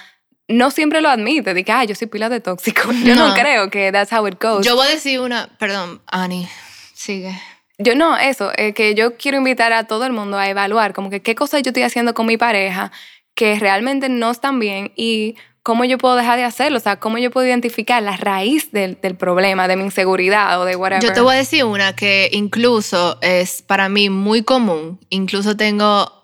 no 0.49 0.71
siempre 0.71 1.01
lo 1.01 1.09
admite, 1.09 1.55
de 1.55 1.65
que, 1.65 1.73
ah, 1.73 1.85
yo 1.85 1.95
soy 1.95 2.09
pila 2.09 2.29
de 2.29 2.41
tóxico. 2.41 2.91
Yo 3.05 3.15
no, 3.15 3.29
No. 3.29 3.35
creo 3.35 3.71
que 3.71 3.91
that's 3.93 4.13
how 4.13 4.27
it 4.27 4.35
goes. 4.43 4.67
Yo 4.67 4.75
voy 4.77 4.89
a 4.89 4.91
decir 4.91 5.21
una, 5.21 5.49
perdón, 5.59 6.03
Annie, 6.09 6.49
sigue. 6.95 7.41
Yo 7.83 7.95
no, 7.95 8.17
eso, 8.17 8.53
eh, 8.57 8.73
que 8.75 8.95
yo 8.95 9.17
quiero 9.17 9.39
invitar 9.39 9.73
a 9.73 9.85
todo 9.85 10.05
el 10.05 10.13
mundo 10.13 10.39
a 10.39 10.49
evaluar 10.49 10.93
como 10.93 11.11
que 11.11 11.21
qué 11.21 11.35
cosas 11.35 11.63
yo 11.63 11.71
estoy 11.71 11.83
haciendo 11.83 12.15
con 12.15 12.27
mi 12.27 12.37
pareja 12.37 12.93
que 13.35 13.59
realmente 13.59 14.09
no 14.09 14.31
están 14.31 14.59
bien 14.59 14.93
y 14.97 15.37
cómo 15.63 15.85
yo 15.85 15.99
puedo 15.99 16.17
dejar 16.17 16.39
de 16.39 16.45
hacerlo, 16.45 16.79
o 16.79 16.81
sea, 16.81 16.97
cómo 16.97 17.19
yo 17.19 17.31
puedo 17.31 17.47
identificar 17.47 18.03
la 18.03 18.17
raíz 18.17 18.73
del, 18.73 18.99
del 19.01 19.15
problema, 19.17 19.69
de 19.69 19.77
mi 19.77 19.85
inseguridad 19.85 20.61
o 20.61 20.65
de 20.65 20.77
whatever. 20.77 21.03
Yo 21.03 21.13
te 21.13 21.21
voy 21.21 21.35
a 21.35 21.39
decir 21.39 21.65
una 21.65 21.95
que 21.95 22.29
incluso 22.33 23.19
es 23.21 23.63
para 23.63 23.89
mí 23.89 24.11
muy 24.11 24.43
común. 24.43 24.99
Incluso 25.11 25.57
tengo 25.57 26.21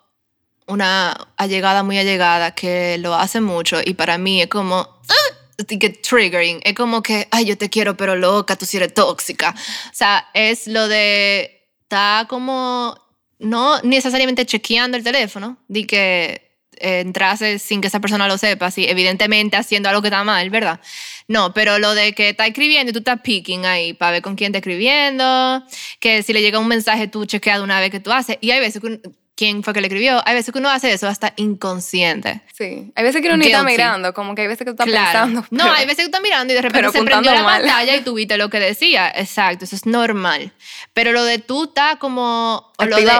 una 0.67 1.13
allegada 1.37 1.83
muy 1.83 1.99
allegada 1.99 2.55
que 2.55 2.99
lo 2.99 3.15
hace 3.15 3.41
mucho 3.41 3.79
y 3.85 3.95
para 3.95 4.19
mí 4.19 4.43
es 4.43 4.49
como 4.49 4.77
¡ah! 4.77 5.36
Que 5.57 5.91
triggering. 5.91 6.61
Es 6.65 6.75
como 6.75 7.03
que, 7.03 7.29
ay, 7.31 7.47
yo 7.47 7.57
te 7.57 7.71
quiero, 7.71 7.97
pero 7.97 8.15
loca, 8.15 8.57
tú 8.57 8.67
sí 8.67 8.77
eres 8.77 8.93
tóxica. 8.93 9.55
O 9.91 9.95
sea, 9.95 10.29
es 10.35 10.67
lo 10.67 10.87
de, 10.89 11.71
está 11.83 12.27
como, 12.29 12.97
no 13.39 13.81
necesariamente 13.83 14.45
chequeando 14.45 14.97
el 14.97 15.05
teléfono, 15.05 15.59
de 15.69 15.87
que 15.87 16.47
eh, 16.79 17.01
entrase 17.01 17.59
sin 17.59 17.81
que 17.81 17.89
esa 17.89 18.01
persona 18.01 18.29
lo 18.29 18.37
sepa, 18.37 18.71
sí, 18.71 18.87
evidentemente 18.87 19.57
haciendo 19.57 19.89
algo 19.89 20.03
que 20.03 20.09
está 20.09 20.25
mal, 20.25 20.51
¿verdad? 20.51 20.81
No, 21.27 21.55
pero 21.55 21.79
lo 21.79 21.95
de 21.95 22.13
que 22.13 22.31
está 22.31 22.47
escribiendo 22.47 22.91
y 22.91 22.93
tú 22.93 22.99
estás 22.99 23.21
picking 23.23 23.65
ahí 23.65 23.95
para 23.95 24.13
ver 24.13 24.23
con 24.23 24.37
quién 24.37 24.49
está 24.49 24.59
escribiendo, 24.59 25.65
que 26.01 26.23
si 26.23 26.33
le 26.35 26.43
llega 26.43 26.59
un 26.59 26.69
mensaje 26.69 27.09
tú 27.09 27.25
chequeas 27.25 27.59
de 27.59 27.65
una 27.65 27.81
vez 27.81 27.91
que 27.91 28.01
tú 28.01 28.13
haces. 28.13 28.37
Y 28.43 28.51
hay 28.51 28.61
veces 28.61 28.83
que, 28.83 29.01
quién 29.37 29.63
fue 29.63 29.73
que 29.75 29.81
le 29.83 29.87
escribió, 29.89 30.21
hay 30.27 30.35
veces 30.35 30.53
que 30.53 30.59
uno 30.59 30.71
hace 30.71 30.93
eso 30.93 31.07
hasta 31.07 31.33
inconsciente. 31.37 32.41
Sí, 32.57 32.91
hay 32.95 33.05
veces 33.05 33.21
que 33.23 33.29
uno 33.29 33.37
ni 33.37 33.47
está 33.47 33.63
mirando, 33.63 34.15
como 34.15 34.35
que 34.35 34.43
hay 34.43 34.49
veces 34.49 34.61
que 34.65 34.73
tú 34.73 34.83
estás 34.83 34.87
Claro. 34.87 35.27
pensando. 35.27 35.47
no, 35.51 35.71
hay 35.73 35.85
veces 35.85 35.97
que 35.99 36.03
tú 36.05 36.07
estás 36.17 36.23
mirando 36.23 36.53
y 36.53 36.57
de 36.57 36.63
repente 36.63 36.91
se 36.91 37.03
prendió 37.05 37.33
la 37.33 37.43
mal. 37.43 37.61
pantalla 37.63 37.97
y 37.97 38.01
tú 38.01 38.15
viste 38.15 38.37
lo 38.39 38.49
que 38.51 38.59
decía. 38.61 39.11
Exacto, 39.15 39.65
eso 39.67 39.77
es 39.77 39.85
normal. 39.87 40.53
Pero 40.95 41.13
lo 41.13 41.23
de 41.25 41.39
tú 41.39 41.65
estás 41.65 41.97
como... 41.97 42.73
o 42.79 42.85
lo 42.85 42.97
de- 42.97 43.11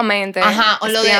Ajá, 0.41 0.79
o 0.81 0.87
lo 0.87 1.03
de... 1.03 1.11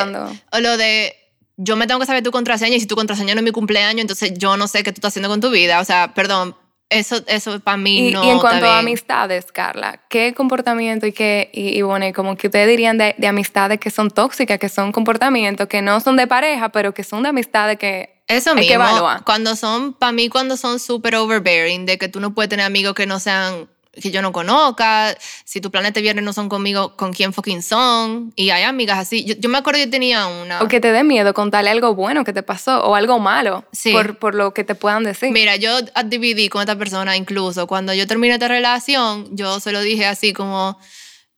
O 0.52 0.58
lo 0.60 0.76
de... 0.76 1.14
Yo 1.60 1.74
me 1.76 1.86
tengo 1.88 1.98
que 2.00 2.06
saber 2.06 2.22
tu 2.22 2.30
contraseña 2.30 2.76
y 2.76 2.80
si 2.80 2.86
tu 2.86 2.94
contraseña 2.94 3.34
no 3.34 3.40
es 3.40 3.44
mi 3.44 3.50
cumpleaños, 3.50 4.00
entonces 4.02 4.32
yo 4.36 4.56
no 4.56 4.68
sé 4.68 4.82
qué 4.84 4.92
tú 4.92 4.98
estás 4.98 5.10
haciendo 5.10 5.28
con 5.28 5.40
tu 5.40 5.50
vida. 5.50 5.80
O 5.80 5.84
sea, 5.84 6.14
perdón, 6.14 6.56
eso, 6.90 7.16
eso 7.26 7.60
para 7.60 7.76
mí 7.76 8.08
Y, 8.08 8.12
no 8.12 8.24
y 8.24 8.30
en 8.30 8.38
cuanto 8.38 8.66
a 8.66 8.78
amistades, 8.78 9.52
Carla, 9.52 10.00
¿qué 10.08 10.32
comportamiento 10.34 11.06
y 11.06 11.12
qué, 11.12 11.50
y, 11.52 11.76
y 11.78 11.82
bueno, 11.82 12.06
y 12.06 12.12
como 12.12 12.36
que 12.36 12.46
ustedes 12.46 12.66
dirían 12.68 12.96
de, 12.96 13.14
de 13.18 13.26
amistades 13.26 13.78
que 13.78 13.90
son 13.90 14.10
tóxicas, 14.10 14.58
que 14.58 14.68
son 14.68 14.92
comportamientos 14.92 15.68
que 15.68 15.82
no 15.82 16.00
son 16.00 16.16
de 16.16 16.26
pareja, 16.26 16.70
pero 16.70 16.94
que 16.94 17.04
son 17.04 17.22
de 17.22 17.28
amistades 17.28 17.78
que 17.78 18.22
Eso 18.26 18.50
hay 18.50 18.56
que 18.56 18.60
mismo, 18.76 18.84
evaluar? 18.84 19.22
cuando 19.24 19.54
son, 19.54 19.92
para 19.92 20.12
mí 20.12 20.28
cuando 20.30 20.56
son 20.56 20.78
súper 20.80 21.16
overbearing, 21.16 21.84
de 21.84 21.98
que 21.98 22.08
tú 22.08 22.20
no 22.20 22.32
puedes 22.34 22.48
tener 22.48 22.64
amigos 22.64 22.94
que 22.94 23.06
no 23.06 23.20
sean, 23.20 23.68
que 24.00 24.10
yo 24.10 24.22
no 24.22 24.32
conozca, 24.32 25.16
si 25.44 25.60
tus 25.60 25.70
planes 25.70 25.92
de 25.94 26.00
viernes 26.00 26.24
no 26.24 26.32
son 26.32 26.48
conmigo, 26.48 26.96
¿con 26.96 27.12
quién 27.12 27.32
fucking 27.32 27.62
son? 27.62 28.32
Y 28.36 28.50
hay 28.50 28.62
amigas 28.62 28.98
así. 28.98 29.24
Yo, 29.24 29.34
yo 29.38 29.48
me 29.48 29.58
acuerdo 29.58 29.80
yo 29.80 29.90
tenía 29.90 30.26
una... 30.26 30.62
O 30.62 30.68
que 30.68 30.80
te 30.80 30.92
dé 30.92 31.04
miedo 31.04 31.34
contarle 31.34 31.70
algo 31.70 31.94
bueno 31.94 32.24
que 32.24 32.32
te 32.32 32.42
pasó 32.42 32.84
o 32.84 32.94
algo 32.94 33.18
malo 33.18 33.64
Sí. 33.72 33.92
por, 33.92 34.18
por 34.18 34.34
lo 34.34 34.54
que 34.54 34.64
te 34.64 34.74
puedan 34.74 35.04
decir. 35.04 35.30
Mira, 35.32 35.56
yo 35.56 35.70
dividí 36.06 36.48
con 36.48 36.60
esta 36.62 36.76
persona 36.76 37.16
incluso. 37.16 37.66
Cuando 37.66 37.92
yo 37.94 38.06
terminé 38.06 38.34
esta 38.34 38.48
relación, 38.48 39.28
yo 39.36 39.60
se 39.60 39.72
lo 39.72 39.80
dije 39.80 40.06
así 40.06 40.32
como, 40.32 40.78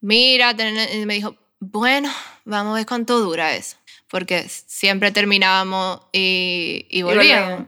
mira, 0.01 0.55
ten- 0.57 1.03
y 1.03 1.07
me 1.07 1.15
dijo, 1.15 1.37
bueno, 1.61 2.11
vamos 2.45 2.73
a 2.73 2.77
ver 2.77 2.87
cuánto 2.87 3.19
dura 3.21 3.55
eso. 3.55 3.77
Porque 4.11 4.47
siempre 4.49 5.13
terminábamos 5.13 6.01
y, 6.13 6.87
y 6.91 7.03
volvíamos. 7.03 7.67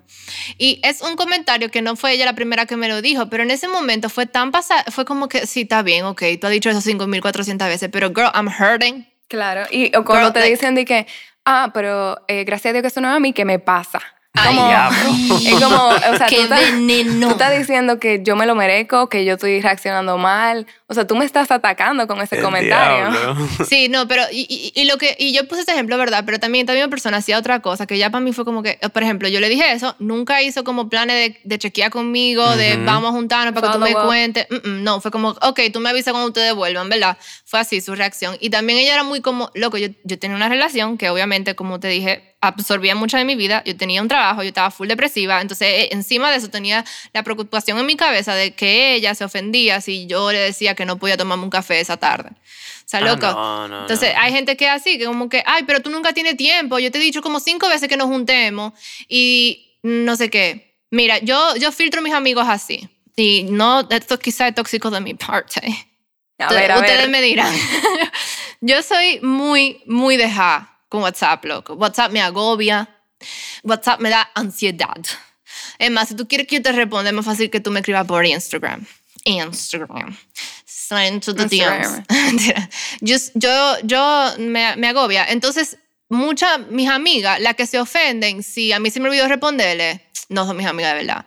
Y 0.59 0.81
es 0.83 1.01
un 1.01 1.15
comentario 1.15 1.71
que 1.71 1.83
no 1.83 1.95
fue 1.95 2.13
ella 2.15 2.25
la 2.25 2.35
primera 2.35 2.67
que 2.67 2.77
me 2.77 2.89
lo 2.89 3.01
dijo, 3.01 3.29
pero 3.31 3.45
en 3.45 3.51
ese 3.53 3.69
momento 3.69 4.09
fue 4.11 4.27
tan 4.27 4.51
pasado, 4.51 4.83
fue 4.91 5.05
como 5.05 5.29
que, 5.29 5.47
sí, 5.47 5.61
está 5.63 5.83
bien, 5.83 6.05
ok, 6.05 6.23
tú 6.41 6.47
has 6.49 6.53
dicho 6.53 6.69
eso 6.71 6.81
5.400 6.81 7.59
veces, 7.69 7.89
pero 7.93 8.09
girl, 8.09 8.31
I'm 8.35 8.49
hurting. 8.49 9.07
Claro, 9.29 9.63
y 9.71 9.95
o 9.97 10.05
cuando 10.05 10.27
Girl, 10.27 10.33
te 10.33 10.41
like- 10.41 10.51
dicen 10.51 10.75
de 10.75 10.85
que, 10.85 11.07
ah, 11.45 11.71
pero 11.73 12.19
eh, 12.29 12.45
gracias 12.45 12.71
a 12.71 12.73
Dios 12.73 12.83
que 12.83 12.89
eso 12.89 13.01
no 13.01 13.09
es 13.09 13.15
a 13.17 13.21
mí, 13.21 13.33
que 13.33 13.45
me 13.45 13.59
pasa. 13.61 14.01
Ay, 14.35 14.55
Como- 14.57 14.67
diablo. 14.69 14.99
Es 15.47 15.61
como, 15.63 15.89
o 15.89 16.17
sea, 16.17 16.27
Qué 16.27 16.37
tú 16.37 16.43
estás, 16.45 16.61
veneno. 16.61 17.27
tú 17.27 17.33
estás 17.33 17.59
diciendo 17.59 17.99
que 17.99 18.23
yo 18.23 18.35
me 18.35 18.47
lo 18.47 18.55
merezco, 18.55 19.09
que 19.11 19.25
yo 19.27 19.35
estoy 19.35 19.61
reaccionando 19.61 20.17
mal. 20.17 20.67
O 20.87 20.95
sea, 20.95 21.07
tú 21.07 21.17
me 21.17 21.25
estás 21.27 21.51
atacando 21.51 22.07
con 22.07 22.21
ese 22.23 22.37
El 22.37 22.43
comentario. 22.43 23.11
diablo. 23.11 23.49
Sí, 23.69 23.89
no, 23.91 24.09
pero 24.09 24.23
y, 24.33 24.47
y- 24.75 24.81
y 24.81 24.85
lo 24.87 24.97
que 24.97 25.15
y 25.19 25.35
yo 25.35 25.47
puse 25.49 25.61
este 25.61 25.73
ejemplo, 25.73 25.99
¿verdad? 25.99 26.23
Pero 26.25 26.39
también 26.41 26.65
también 26.65 26.85
una 26.87 26.91
persona 26.91 27.19
hacía 27.19 27.39
otra 27.39 27.61
cosa 27.61 27.87
que 27.87 27.99
ya 27.99 28.09
para 28.11 28.23
mí 28.25 28.33
fue 28.33 28.45
como 28.47 28.63
que, 28.63 28.79
por 28.93 29.03
ejemplo, 29.03 29.29
yo 29.29 29.39
le 29.41 29.49
dije 29.51 29.71
eso, 29.73 29.95
nunca 29.99 30.41
hizo 30.43 30.65
como 30.65 30.89
planes 30.89 31.17
de, 31.35 31.41
de 31.45 31.59
chequear 31.59 31.91
conmigo, 31.91 32.57
de 32.57 32.77
Ujú. 32.77 32.85
vamos 32.87 33.11
a 33.11 33.13
juntarnos 33.13 33.53
para 33.55 33.69
que 33.69 33.73
tú 33.75 33.79
me 33.81 33.87
Follow 33.93 34.03
up. 34.05 34.07
cuentes. 34.09 34.47
Mm, 34.49 34.57
mm, 34.69 34.83
no, 34.85 35.01
fue 35.03 35.11
como, 35.11 35.29
ok, 35.43 35.61
tú 35.73 35.81
me 35.81 35.91
avisas 35.91 36.13
cuando 36.13 36.29
ustedes 36.29 36.55
vuelvan, 36.55 36.89
¿verdad? 36.89 37.19
Fue 37.53 37.61
así 37.61 37.83
su 37.83 37.95
reacción. 37.95 38.39
Y 38.41 38.49
también 38.49 38.79
ella 38.79 38.95
era 38.95 39.03
muy 39.03 39.21
como, 39.21 39.51
loco, 39.53 39.77
yo, 39.77 39.89
yo 40.05 40.19
tenía 40.19 40.35
una 40.39 40.49
relación 40.49 40.97
que 40.97 41.11
obviamente, 41.11 41.55
como 41.55 41.79
te 41.81 41.89
dije, 41.89 42.35
absorbía 42.41 42.95
mucho 42.95 43.19
de 43.19 43.27
mi 43.27 43.35
vida. 43.37 43.63
Yo 43.67 43.77
tenía 43.77 44.01
un 44.01 44.09
trabajo, 44.09 44.43
yo 44.43 44.49
estaba 44.49 44.71
full 44.71 44.89
depresiva. 44.89 45.39
Entonces, 45.39 45.69
eh, 45.69 45.89
encima 45.93 46.31
de 46.31 46.39
eso 46.39 46.49
tenía 46.49 46.83
la 47.13 47.23
preocupación 47.23 47.79
en 47.79 47.85
mi 47.85 47.95
cabeza 47.95 48.35
de 48.35 48.55
que 48.55 48.95
ella 48.95 49.15
se 49.15 49.23
ofendía 49.27 49.83
si 49.83 50.07
yo 50.07 50.33
le 50.33 50.39
decía 50.39 50.75
que 50.75 50.87
no 50.87 50.97
podía 50.99 51.19
tomarme 51.19 51.45
un 51.45 51.51
café 51.51 51.79
esa 51.79 51.99
tarde. 51.99 52.31
O 52.31 52.87
sea, 52.87 53.01
Ah, 53.01 53.03
loco. 53.03 53.27
no, 53.27 53.69
no, 53.69 53.81
Entonces, 53.83 54.15
no. 54.15 54.21
hay 54.23 54.33
gente 54.33 54.57
que 54.57 54.65
es 54.65 54.71
así, 54.71 54.97
que 54.97 55.05
como 55.05 55.29
que, 55.29 55.43
ay, 55.45 55.65
pero 55.67 55.81
tú 55.81 55.91
nunca 55.91 56.15
tienes 56.15 56.39
tiempo. 56.39 56.79
Yo 56.79 56.91
te 56.91 56.97
he 56.97 57.03
dicho 57.03 57.21
como 57.21 57.39
cinco 57.39 57.69
veces 57.69 57.87
que 57.87 57.99
nos 57.99 58.07
juntemos 58.07 58.73
y 59.11 59.77
no 59.83 60.17
sé 60.17 60.31
qué. 60.31 60.75
Mira, 60.91 61.19
yo, 61.19 61.55
yo 61.57 61.71
filtro 61.71 62.01
a 62.01 62.03
mis 62.03 62.15
amigos 62.15 62.47
así. 62.49 62.89
Y 63.15 63.43
no, 63.51 63.87
esto 63.91 64.19
quizá 64.19 64.49
es 64.49 64.55
tóxico 64.55 64.91
de 64.91 65.03
mi 65.03 65.13
parte. 65.13 65.61
A 66.49 66.53
ver, 66.53 66.73
a 66.73 66.77
Ustedes 66.79 67.03
ver. 67.03 67.11
me 67.11 67.21
dirán. 67.21 67.55
yo 68.61 68.83
soy 68.83 69.21
muy, 69.21 69.83
muy 69.87 70.17
dejada 70.17 70.79
con 70.89 71.03
WhatsApp, 71.03 71.45
loco. 71.45 71.75
WhatsApp 71.75 72.13
me 72.13 72.21
agobia. 72.21 72.89
WhatsApp 73.63 74.01
me 74.01 74.11
da 74.11 74.31
ansiedad. 74.35 75.01
Es 75.79 75.91
más, 75.91 76.09
si 76.09 76.17
tú 76.17 76.27
quieres 76.29 76.47
que 76.47 76.57
yo 76.57 76.63
te 76.63 76.73
responda, 76.73 77.11
es 77.11 77.15
más 77.15 77.25
fácil 77.25 77.51
que 77.51 77.61
tú 77.61 77.71
me 77.71 77.81
escribas 77.81 78.07
por 78.07 78.25
Instagram. 78.25 78.85
Instagram. 79.25 80.17
Slide 80.67 81.09
into 81.09 81.35
the 81.35 81.45
Instagram. 81.45 82.05
DMs. 82.09 82.71
yo, 83.01 83.17
yo, 83.35 83.77
yo 83.85 84.33
me, 84.39 84.77
me 84.77 84.89
agobia. 84.89 85.25
Entonces, 85.29 85.79
muchas, 86.09 86.67
mis 86.69 86.89
amigas, 86.89 87.41
las 87.41 87.55
que 87.55 87.67
se 87.67 87.79
ofenden, 87.79 88.43
si 88.43 88.73
a 88.73 88.79
mí 88.79 88.91
se 88.91 89.01
me 89.01 89.09
olvidó 89.09 89.29
responderle, 89.29 90.03
no 90.33 90.47
son 90.47 90.57
mis 90.57 90.67
amigas 90.67 90.93
de 90.95 90.99
verdad. 91.05 91.27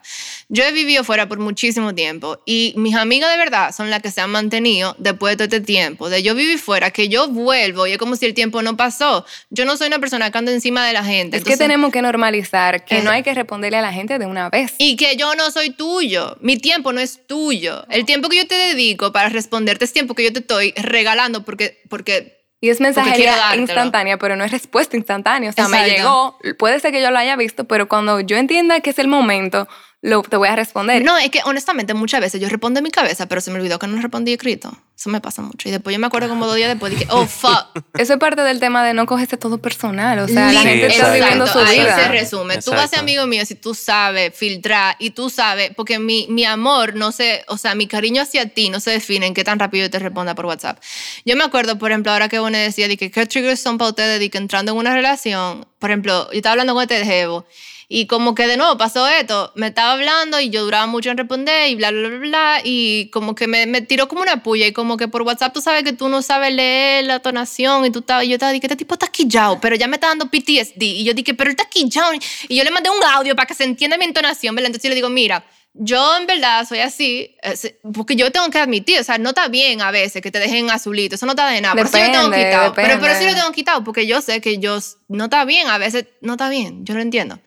Yo 0.50 0.64
he 0.64 0.72
vivido 0.72 1.04
fuera 1.04 1.28
por 1.28 1.40
muchísimo 1.40 1.96
tiempo 1.96 2.40
y 2.46 2.74
mis 2.78 2.96
amigas 2.96 3.32
de 3.32 3.38
verdad 3.38 3.74
son 3.76 3.90
las 3.90 4.02
que 4.02 4.12
se 4.12 4.22
han 4.22 4.30
mantenido 4.30 4.96
después 5.00 5.34
de 5.38 5.38
todo 5.48 5.56
este 5.58 5.66
tiempo. 5.66 6.10
De 6.10 6.22
yo 6.24 6.36
vivir 6.36 6.60
fuera, 6.60 6.92
que 6.92 7.08
yo 7.10 7.28
vuelvo 7.30 7.88
y 7.88 7.94
es 7.94 7.98
como 7.98 8.16
si 8.16 8.26
el 8.26 8.34
tiempo 8.34 8.62
no 8.62 8.76
pasó. 8.78 9.26
Yo 9.50 9.66
no 9.66 9.78
soy 9.78 9.88
una 9.88 10.00
persona 10.00 10.32
que 10.32 10.38
ando 10.38 10.52
encima 10.52 10.86
de 10.86 10.94
la 10.94 11.04
gente. 11.04 11.38
Es 11.38 11.44
que 11.44 11.58
tenemos 11.58 11.92
que 11.92 12.02
normalizar 12.02 12.84
que 12.86 12.98
Eh. 13.00 13.02
no 13.02 13.12
hay 13.12 13.24
que 13.24 13.34
responderle 13.34 13.78
a 13.78 13.82
la 13.82 13.94
gente 13.94 14.20
de 14.20 14.26
una 14.26 14.50
vez. 14.50 14.74
y 14.78 14.96
que 14.96 15.16
yo 15.16 15.36
no 15.36 15.52
soy 15.52 15.70
tuyo. 15.72 16.38
Mi 16.42 16.58
tiempo 16.58 16.94
no 16.94 17.00
es 17.02 17.20
tuyo. 17.28 17.86
El 17.90 18.06
tiempo 18.06 18.30
que 18.30 18.38
yo 18.38 18.48
te 18.48 18.56
dedico 18.56 19.12
para 19.12 19.30
responderte 19.30 19.86
es 19.86 19.94
tiempo 19.94 20.16
que 20.16 20.24
yo 20.24 20.34
te 20.34 20.40
estoy 20.40 20.74
regalando 20.78 21.44
porque, 21.44 21.82
porque 21.90 22.35
Y 22.62 22.70
es 22.70 22.80
mensajería 22.80 23.56
instantánea, 23.56 24.18
pero 24.18 24.36
no 24.36 24.44
es 24.44 24.52
respuesta 24.52 24.98
instantánea. 24.98 25.50
O 25.50 25.54
sea, 25.54 25.68
me 25.68 25.88
llegó, 25.90 26.38
puede 26.58 26.80
ser 26.80 26.92
que 26.92 27.02
yo 27.02 27.12
lo 27.12 27.18
haya 27.18 27.36
visto, 27.36 27.66
pero 27.66 27.88
cuando 27.88 28.22
yo 28.22 28.38
entienda 28.38 28.80
que 28.80 28.90
es 28.90 29.00
el 29.00 29.08
momento, 29.08 29.68
lo, 30.06 30.22
te 30.22 30.38
voy 30.38 30.48
a 30.48 30.56
responder. 30.56 31.04
No, 31.04 31.18
es 31.18 31.32
que 31.32 31.40
honestamente 31.46 31.96
muchas 31.96 32.22
veces 32.22 32.40
yo 32.40 32.48
respondo 32.48 32.80
en 32.80 32.84
mi 32.84 32.92
cabeza, 32.92 33.26
pero 33.28 33.42
se 33.42 33.50
me 33.50 33.58
olvidó 33.58 33.80
que 33.80 33.88
no 33.88 34.00
respondí 34.00 34.34
escrito. 34.34 34.72
Eso 34.96 35.10
me 35.10 35.20
pasa 35.20 35.42
mucho. 35.42 35.68
Y 35.68 35.72
después 35.72 35.96
yo 35.96 36.00
me 36.00 36.06
acuerdo 36.06 36.30
como 36.30 36.46
dos 36.46 36.56
días 36.56 36.70
después 36.70 36.92
dije, 36.92 37.08
oh, 37.10 37.26
fuck. 37.26 37.70
Eso 37.98 38.14
es 38.14 38.20
parte 38.20 38.44
del 38.44 38.60
tema 38.60 38.86
de 38.86 38.94
no 38.94 39.08
cogerse 39.08 39.36
todo 39.36 39.58
personal. 39.58 40.20
O 40.20 40.28
sea, 40.28 40.52
la 40.52 40.62
gente 40.62 40.86
está 40.86 41.12
viviendo 41.12 41.48
su 41.48 41.58
ahí 41.58 41.80
vida. 41.80 41.96
se 41.96 42.08
resume. 42.10 42.62
Tú 42.62 42.70
vas 42.70 42.82
a 42.82 42.88
ser 42.90 43.00
amigo 43.00 43.26
mío 43.26 43.44
si 43.48 43.56
tú 43.56 43.74
sabes 43.74 44.34
filtrar 44.36 44.96
y 45.00 45.10
tú 45.10 45.32
sabes, 45.32 45.72
porque 45.76 45.98
mi, 45.98 46.28
mi 46.30 46.46
amor 46.46 46.96
no 46.96 47.12
se, 47.12 47.44
o 47.48 47.58
sea, 47.58 47.74
mi 47.74 47.88
cariño 47.88 48.22
hacia 48.22 48.48
ti 48.48 48.70
no 48.70 48.80
se 48.80 48.92
define 48.92 49.26
en 49.26 49.34
qué 49.34 49.44
tan 49.44 49.58
rápido 49.58 49.88
yo 49.88 49.90
te 49.90 49.98
responda 49.98 50.36
por 50.36 50.46
WhatsApp. 50.46 50.80
Yo 51.26 51.36
me 51.36 51.44
acuerdo, 51.44 51.80
por 51.80 51.90
ejemplo, 51.90 52.12
ahora 52.12 52.30
que 52.30 52.40
uno 52.40 52.56
decía 52.56 52.88
de 52.88 52.96
que 52.96 53.10
qué 53.10 53.26
triggers 53.26 53.60
son 53.60 53.80
para 53.80 53.90
ustedes 53.90 54.20
de 54.20 54.30
que 54.30 54.38
entrando 54.38 54.72
en 54.72 54.78
una 54.78 54.94
relación, 54.94 55.66
por 55.80 55.90
ejemplo, 55.90 56.30
yo 56.32 56.38
estaba 56.38 56.52
hablando 56.52 56.76
con 56.76 56.84
este 56.84 57.00
de 57.00 57.06
Jevo 57.06 57.46
y 57.88 58.08
como 58.08 58.36
que 58.36 58.48
de 58.48 58.58
nuevo 58.58 58.78
pasó 58.78 59.08
esto, 59.08 59.52
me 59.56 59.68
estaba 59.68 59.94
hablando 59.94 60.40
y 60.40 60.50
yo 60.50 60.64
duraba 60.64 60.88
mucho 60.88 61.10
en 61.12 61.18
responder 61.18 61.70
y 61.70 61.76
bla, 61.76 61.92
bla, 61.92 62.10
bla, 62.10 62.18
bla, 62.18 62.62
y 62.64 63.10
como 63.12 63.36
que 63.36 63.48
me, 63.48 63.66
me 63.66 63.82
tiró 63.82 64.08
como 64.08 64.22
una 64.22 64.42
puya 64.44 64.68
y 64.68 64.72
como 64.74 64.98
que 64.98 65.08
por 65.08 65.22
WhatsApp 65.22 65.54
tú 65.54 65.62
sabes 65.62 65.84
que 65.84 65.94
tú 65.94 66.10
no 66.10 66.22
sabes 66.22 66.54
leer 66.54 67.06
la 67.06 67.20
tonación 67.20 67.86
y 67.86 67.92
tú 67.92 68.00
estabas, 68.00 68.26
y 68.26 68.30
yo 68.30 68.36
estaba, 68.36 68.52
dije, 68.52 68.66
este 68.66 68.76
tipo 68.76 68.96
está 68.96 69.08
quillado, 69.08 69.60
pero 69.62 69.76
ya 69.76 69.88
me 69.88 69.96
está 69.96 70.08
dando 70.08 70.26
PTSD 70.30 70.82
y 70.82 71.04
yo 71.04 71.14
dije, 71.14 71.34
pero 71.34 71.50
él 71.50 71.56
está 71.58 71.70
quillado 71.70 72.12
y 72.48 72.56
yo 72.56 72.64
le 72.64 72.72
mandé 72.72 72.90
un 72.90 73.04
audio 73.04 73.36
para 73.36 73.46
que 73.46 73.54
se 73.54 73.64
entienda 73.64 73.98
mi 73.98 74.06
entonación, 74.06 74.56
¿verdad? 74.56 74.68
Entonces 74.68 74.84
yo 74.84 74.90
le 74.90 74.96
digo, 74.96 75.10
mira, 75.10 75.46
yo 75.78 76.18
en 76.18 76.26
verdad 76.26 76.66
soy 76.68 76.80
así, 76.80 77.36
eh, 77.44 77.80
porque 77.94 78.16
yo 78.16 78.32
tengo 78.32 78.50
que 78.50 78.60
admitir, 78.60 79.00
o 79.00 79.04
sea, 79.04 79.18
no 79.18 79.30
está 79.30 79.50
bien 79.50 79.82
a 79.82 79.92
veces 79.92 80.22
que 80.22 80.32
te 80.32 80.40
dejen 80.40 80.70
azulito, 80.70 81.16
eso 81.16 81.26
no 81.26 81.34
está 81.34 81.48
de 81.50 81.60
nada, 81.60 81.76
por 81.76 81.86
eso 81.86 81.98
yo 81.98 82.06
lo 82.06 82.12
tengo 82.12 82.30
Depende, 82.30 82.50
quitado, 82.50 82.74
pero 82.74 82.88
yo 82.88 83.02
depende. 83.02 83.26
lo 83.32 83.38
tengo 83.38 83.52
quitado, 83.52 83.84
porque 83.84 84.08
yo 84.08 84.22
sé 84.22 84.40
que 84.40 84.58
yo 84.58 84.80
no 85.10 85.26
está 85.26 85.44
bien, 85.44 85.68
a 85.68 85.78
veces 85.78 86.06
no 86.22 86.34
está 86.34 86.48
bien, 86.48 86.86
yo 86.86 86.94
lo 86.94 87.02
entiendo. 87.02 87.40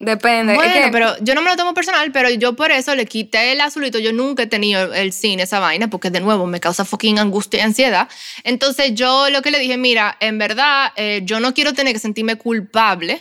Depende. 0.00 0.52
Es 0.52 0.58
Bueno, 0.58 0.72
que- 0.74 0.88
pero 0.92 1.16
yo 1.20 1.34
no 1.34 1.42
me 1.42 1.50
lo 1.50 1.56
tomo 1.56 1.74
personal, 1.74 2.12
pero 2.12 2.30
yo 2.30 2.54
por 2.54 2.70
eso 2.70 2.94
le 2.94 3.04
quité 3.06 3.50
el 3.52 3.60
azulito. 3.60 3.98
Yo 3.98 4.12
nunca 4.12 4.44
he 4.44 4.46
tenido 4.46 4.94
el 4.94 5.12
cine, 5.12 5.42
esa 5.42 5.58
vaina, 5.58 5.88
porque 5.90 6.10
de 6.10 6.20
nuevo 6.20 6.46
me 6.46 6.60
causa 6.60 6.84
fucking 6.84 7.18
angustia 7.18 7.58
y 7.58 7.62
ansiedad. 7.62 8.08
Entonces 8.44 8.94
yo 8.94 9.28
lo 9.30 9.42
que 9.42 9.50
le 9.50 9.58
dije, 9.58 9.76
mira, 9.76 10.16
en 10.20 10.38
verdad, 10.38 10.92
eh, 10.96 11.22
yo 11.24 11.40
no 11.40 11.52
quiero 11.52 11.72
tener 11.74 11.92
que 11.94 11.98
sentirme 11.98 12.36
culpable 12.36 13.20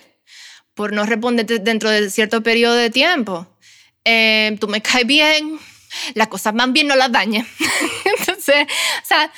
por 0.76 0.94
no 0.94 1.04
responderte 1.08 1.58
dentro 1.58 1.90
de 1.90 2.12
cierto 2.12 2.44
periodo 2.44 2.76
de 2.76 2.92
tiempo. 2.92 3.48
Eh, 4.06 4.56
tú 4.60 4.68
me 4.68 4.80
caes 4.82 5.08
bien, 5.08 5.60
las 6.14 6.28
cosas 6.28 6.54
van 6.54 6.74
bien, 6.74 6.86
no 6.86 6.96
las 6.96 7.12
dañes. 7.12 7.48
Entonces, 8.06 8.68
o 9.02 9.06
sea, 9.06 9.32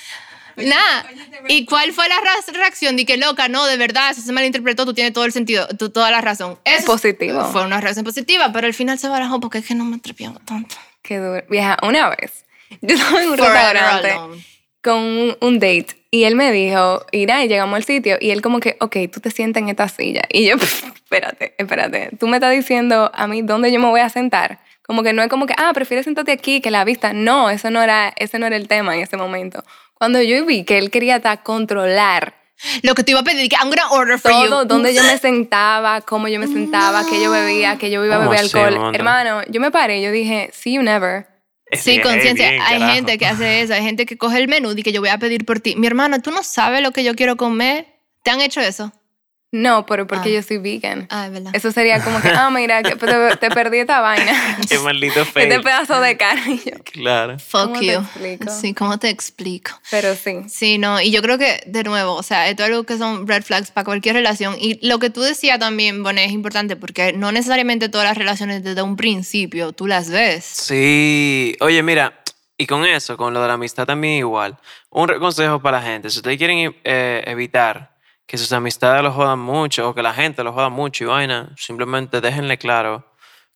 nada. 0.65 1.09
¿Y 1.47 1.65
cuál 1.65 1.93
fue 1.93 2.07
la 2.09 2.15
reacción? 2.53 2.95
De 2.95 3.05
que 3.05 3.17
loca, 3.17 3.47
no, 3.47 3.65
de 3.65 3.77
verdad, 3.77 4.11
eso 4.11 4.21
se 4.21 4.31
malinterpretó, 4.31 4.85
tú 4.85 4.93
tienes 4.93 5.13
todo 5.13 5.25
el 5.25 5.31
sentido, 5.31 5.67
tú, 5.77 5.89
toda 5.89 6.11
la 6.11 6.21
razón. 6.21 6.59
Eso 6.65 6.85
Positivo. 6.85 7.45
Fue 7.45 7.65
una 7.65 7.81
reacción 7.81 8.05
positiva, 8.05 8.51
pero 8.51 8.67
al 8.67 8.73
final 8.73 8.99
se 8.99 9.07
barajó 9.07 9.39
porque 9.39 9.59
es 9.59 9.65
que 9.65 9.75
no 9.75 9.85
me 9.85 9.97
atrevió 9.97 10.33
tanto. 10.45 10.75
Qué 11.01 11.17
duro. 11.17 11.43
Vieja, 11.49 11.77
una 11.83 12.09
vez, 12.09 12.45
yo 12.81 12.95
estaba 12.95 13.23
en 13.23 13.29
un 13.29 13.37
restaurante 13.37 14.15
con 14.81 14.97
un, 14.97 15.37
un 15.41 15.59
date 15.59 15.99
y 16.11 16.23
él 16.23 16.35
me 16.35 16.51
dijo, 16.51 17.05
irá, 17.11 17.43
y 17.43 17.47
llegamos 17.47 17.75
al 17.75 17.83
sitio 17.83 18.17
y 18.19 18.31
él 18.31 18.41
como 18.41 18.59
que, 18.59 18.77
ok, 18.79 18.97
tú 19.11 19.19
te 19.19 19.29
sientas 19.29 19.61
en 19.61 19.69
esta 19.69 19.87
silla. 19.87 20.21
Y 20.29 20.47
yo, 20.47 20.55
espérate, 20.95 21.53
espérate, 21.57 22.09
tú 22.19 22.27
me 22.27 22.37
estás 22.37 22.51
diciendo 22.51 23.11
a 23.13 23.27
mí 23.27 23.41
dónde 23.41 23.71
yo 23.71 23.79
me 23.79 23.87
voy 23.87 24.01
a 24.01 24.09
sentar. 24.09 24.59
Como 24.89 25.03
que 25.03 25.13
no 25.13 25.21
es 25.21 25.29
como 25.29 25.45
que, 25.45 25.53
ah, 25.55 25.71
prefieres 25.71 26.05
sentarte 26.05 26.31
aquí 26.31 26.61
que 26.61 26.71
la 26.71 26.83
vista. 26.83 27.13
No, 27.13 27.51
eso 27.51 27.69
no 27.69 27.79
era, 27.83 28.11
ese 28.17 28.39
no 28.39 28.47
era 28.47 28.55
el 28.55 28.67
tema 28.67 28.95
en 28.95 29.01
ese 29.01 29.17
momento. 29.17 29.63
Cuando 29.99 30.21
yo 30.21 30.43
vi 30.45 30.63
que 30.63 30.77
él 30.79 30.89
quería 30.89 31.17
hasta 31.17 31.43
controlar 31.43 32.33
Lo 32.81 32.95
que 32.95 33.03
te 33.03 33.11
iba 33.11 33.19
a 33.19 33.23
pedir, 33.23 33.47
que 33.49 33.55
I'm 33.55 33.69
gonna 33.69 33.89
order 33.91 34.17
for 34.19 34.31
todo, 34.31 34.63
you. 34.63 34.67
dónde 34.67 34.93
yo 34.93 35.03
me 35.03 35.17
sentaba, 35.21 36.01
cómo 36.01 36.27
yo 36.27 36.39
me 36.39 36.47
sentaba, 36.47 37.05
qué 37.09 37.21
yo 37.21 37.29
bebía, 37.31 37.77
que 37.77 37.89
yo 37.91 38.03
iba 38.03 38.15
a 38.15 38.17
¿Cómo 38.19 38.31
beber 38.31 38.45
alcohol. 38.45 38.95
Hermano, 38.95 39.41
yo 39.49 39.61
me 39.61 39.71
paré, 39.71 40.01
yo 40.01 40.11
dije, 40.11 40.49
see 40.53 40.73
you 40.73 40.81
never. 40.81 41.27
Sí, 41.71 41.91
Bien, 41.91 42.01
conciencia. 42.01 42.49
bien, 42.49 42.61
Hay 42.63 42.79
carajo. 42.79 42.93
gente 42.95 43.17
que 43.19 43.25
hace 43.27 43.61
eso, 43.61 43.73
hay 43.75 43.83
gente 43.83 44.05
que 44.07 44.17
coge 44.17 44.39
el 44.39 44.47
menú 44.47 44.71
y 44.75 44.81
que 44.83 44.91
yo 44.91 45.01
voy 45.01 45.09
a 45.11 45.19
pedir 45.19 45.45
por 45.45 45.59
ti. 45.59 45.75
Mi 45.75 45.85
hermano, 45.85 46.19
tú 46.21 46.31
no 46.31 46.41
sabes 46.43 46.81
lo 46.81 46.91
que 46.91 47.03
yo 47.03 47.13
quiero 47.15 47.37
comer. 47.37 47.85
¿Te 48.23 48.31
han 48.31 48.41
hecho 48.41 48.59
eso? 48.59 48.91
No, 49.51 49.85
pero 49.87 50.05
porque 50.05 50.29
Ah. 50.29 50.33
yo 50.33 50.43
soy 50.43 50.57
vegan. 50.59 51.07
Ah, 51.09 51.25
es 51.25 51.31
verdad. 51.31 51.51
Eso 51.55 51.71
sería 51.71 52.03
como 52.03 52.21
que, 52.21 52.29
ah, 52.29 52.51
mira, 52.51 52.83
que 52.83 52.95
te, 52.95 53.37
te 53.37 53.49
perdí 53.49 53.79
esta 53.79 53.99
vaina. 53.99 54.31
Qué 54.69 54.77
maldito 54.77 55.21
Este 55.21 55.31
fail. 55.31 55.61
pedazo 55.61 55.99
de 56.01 56.17
carne. 56.17 56.59
Claro. 56.91 57.39
Fuck 57.39 57.61
¿Cómo 57.61 57.79
te 57.79 57.85
you. 57.85 57.91
explico? 57.99 58.51
Sí, 58.51 58.73
¿cómo 58.73 58.99
te 58.99 59.09
explico? 59.09 59.71
Pero 59.89 60.15
sí. 60.15 60.41
Sí, 60.49 60.77
no, 60.77 61.01
y 61.01 61.11
yo 61.11 61.21
creo 61.21 61.37
que, 61.37 61.61
de 61.65 61.83
nuevo, 61.83 62.13
o 62.13 62.23
sea, 62.23 62.47
esto 62.49 62.63
es 62.63 62.69
algo 62.69 62.83
que 62.83 62.97
son 62.97 63.27
red 63.27 63.41
flags 63.43 63.71
para 63.71 63.85
cualquier 63.85 64.15
relación. 64.15 64.55
Y 64.59 64.85
lo 64.87 64.99
que 64.99 65.09
tú 65.09 65.21
decías 65.21 65.57
también, 65.59 66.03
Bonet, 66.03 66.27
es 66.27 66.31
importante 66.31 66.75
porque 66.75 67.13
no 67.13 67.31
necesariamente 67.31 67.89
todas 67.89 68.05
las 68.07 68.17
relaciones 68.17 68.63
desde 68.63 68.81
un 68.81 68.95
principio 68.97 69.71
tú 69.71 69.87
las 69.87 70.09
ves. 70.09 70.43
Sí. 70.45 71.55
Oye, 71.61 71.81
mira, 71.83 72.21
y 72.57 72.65
con 72.67 72.85
eso, 72.85 73.17
con 73.17 73.33
lo 73.33 73.41
de 73.41 73.47
la 73.47 73.53
amistad 73.53 73.85
también 73.85 74.15
igual. 74.15 74.57
Un 74.89 75.07
consejo 75.19 75.61
para 75.61 75.79
la 75.79 75.85
gente. 75.85 76.09
Si 76.09 76.17
ustedes 76.19 76.37
quieren 76.37 76.75
eh, 76.83 77.23
evitar 77.25 77.95
que 78.29 78.37
sus 78.37 78.51
amistades 78.53 79.01
los 79.01 79.15
jodan 79.15 79.39
mucho 79.39 79.89
o 79.89 79.95
que 79.95 80.03
la 80.03 80.13
gente 80.13 80.43
los 80.43 80.53
joda 80.53 80.69
mucho 80.69 81.03
y 81.03 81.07
vaina, 81.07 81.49
simplemente 81.57 82.21
déjenle 82.21 82.59
claro 82.59 83.03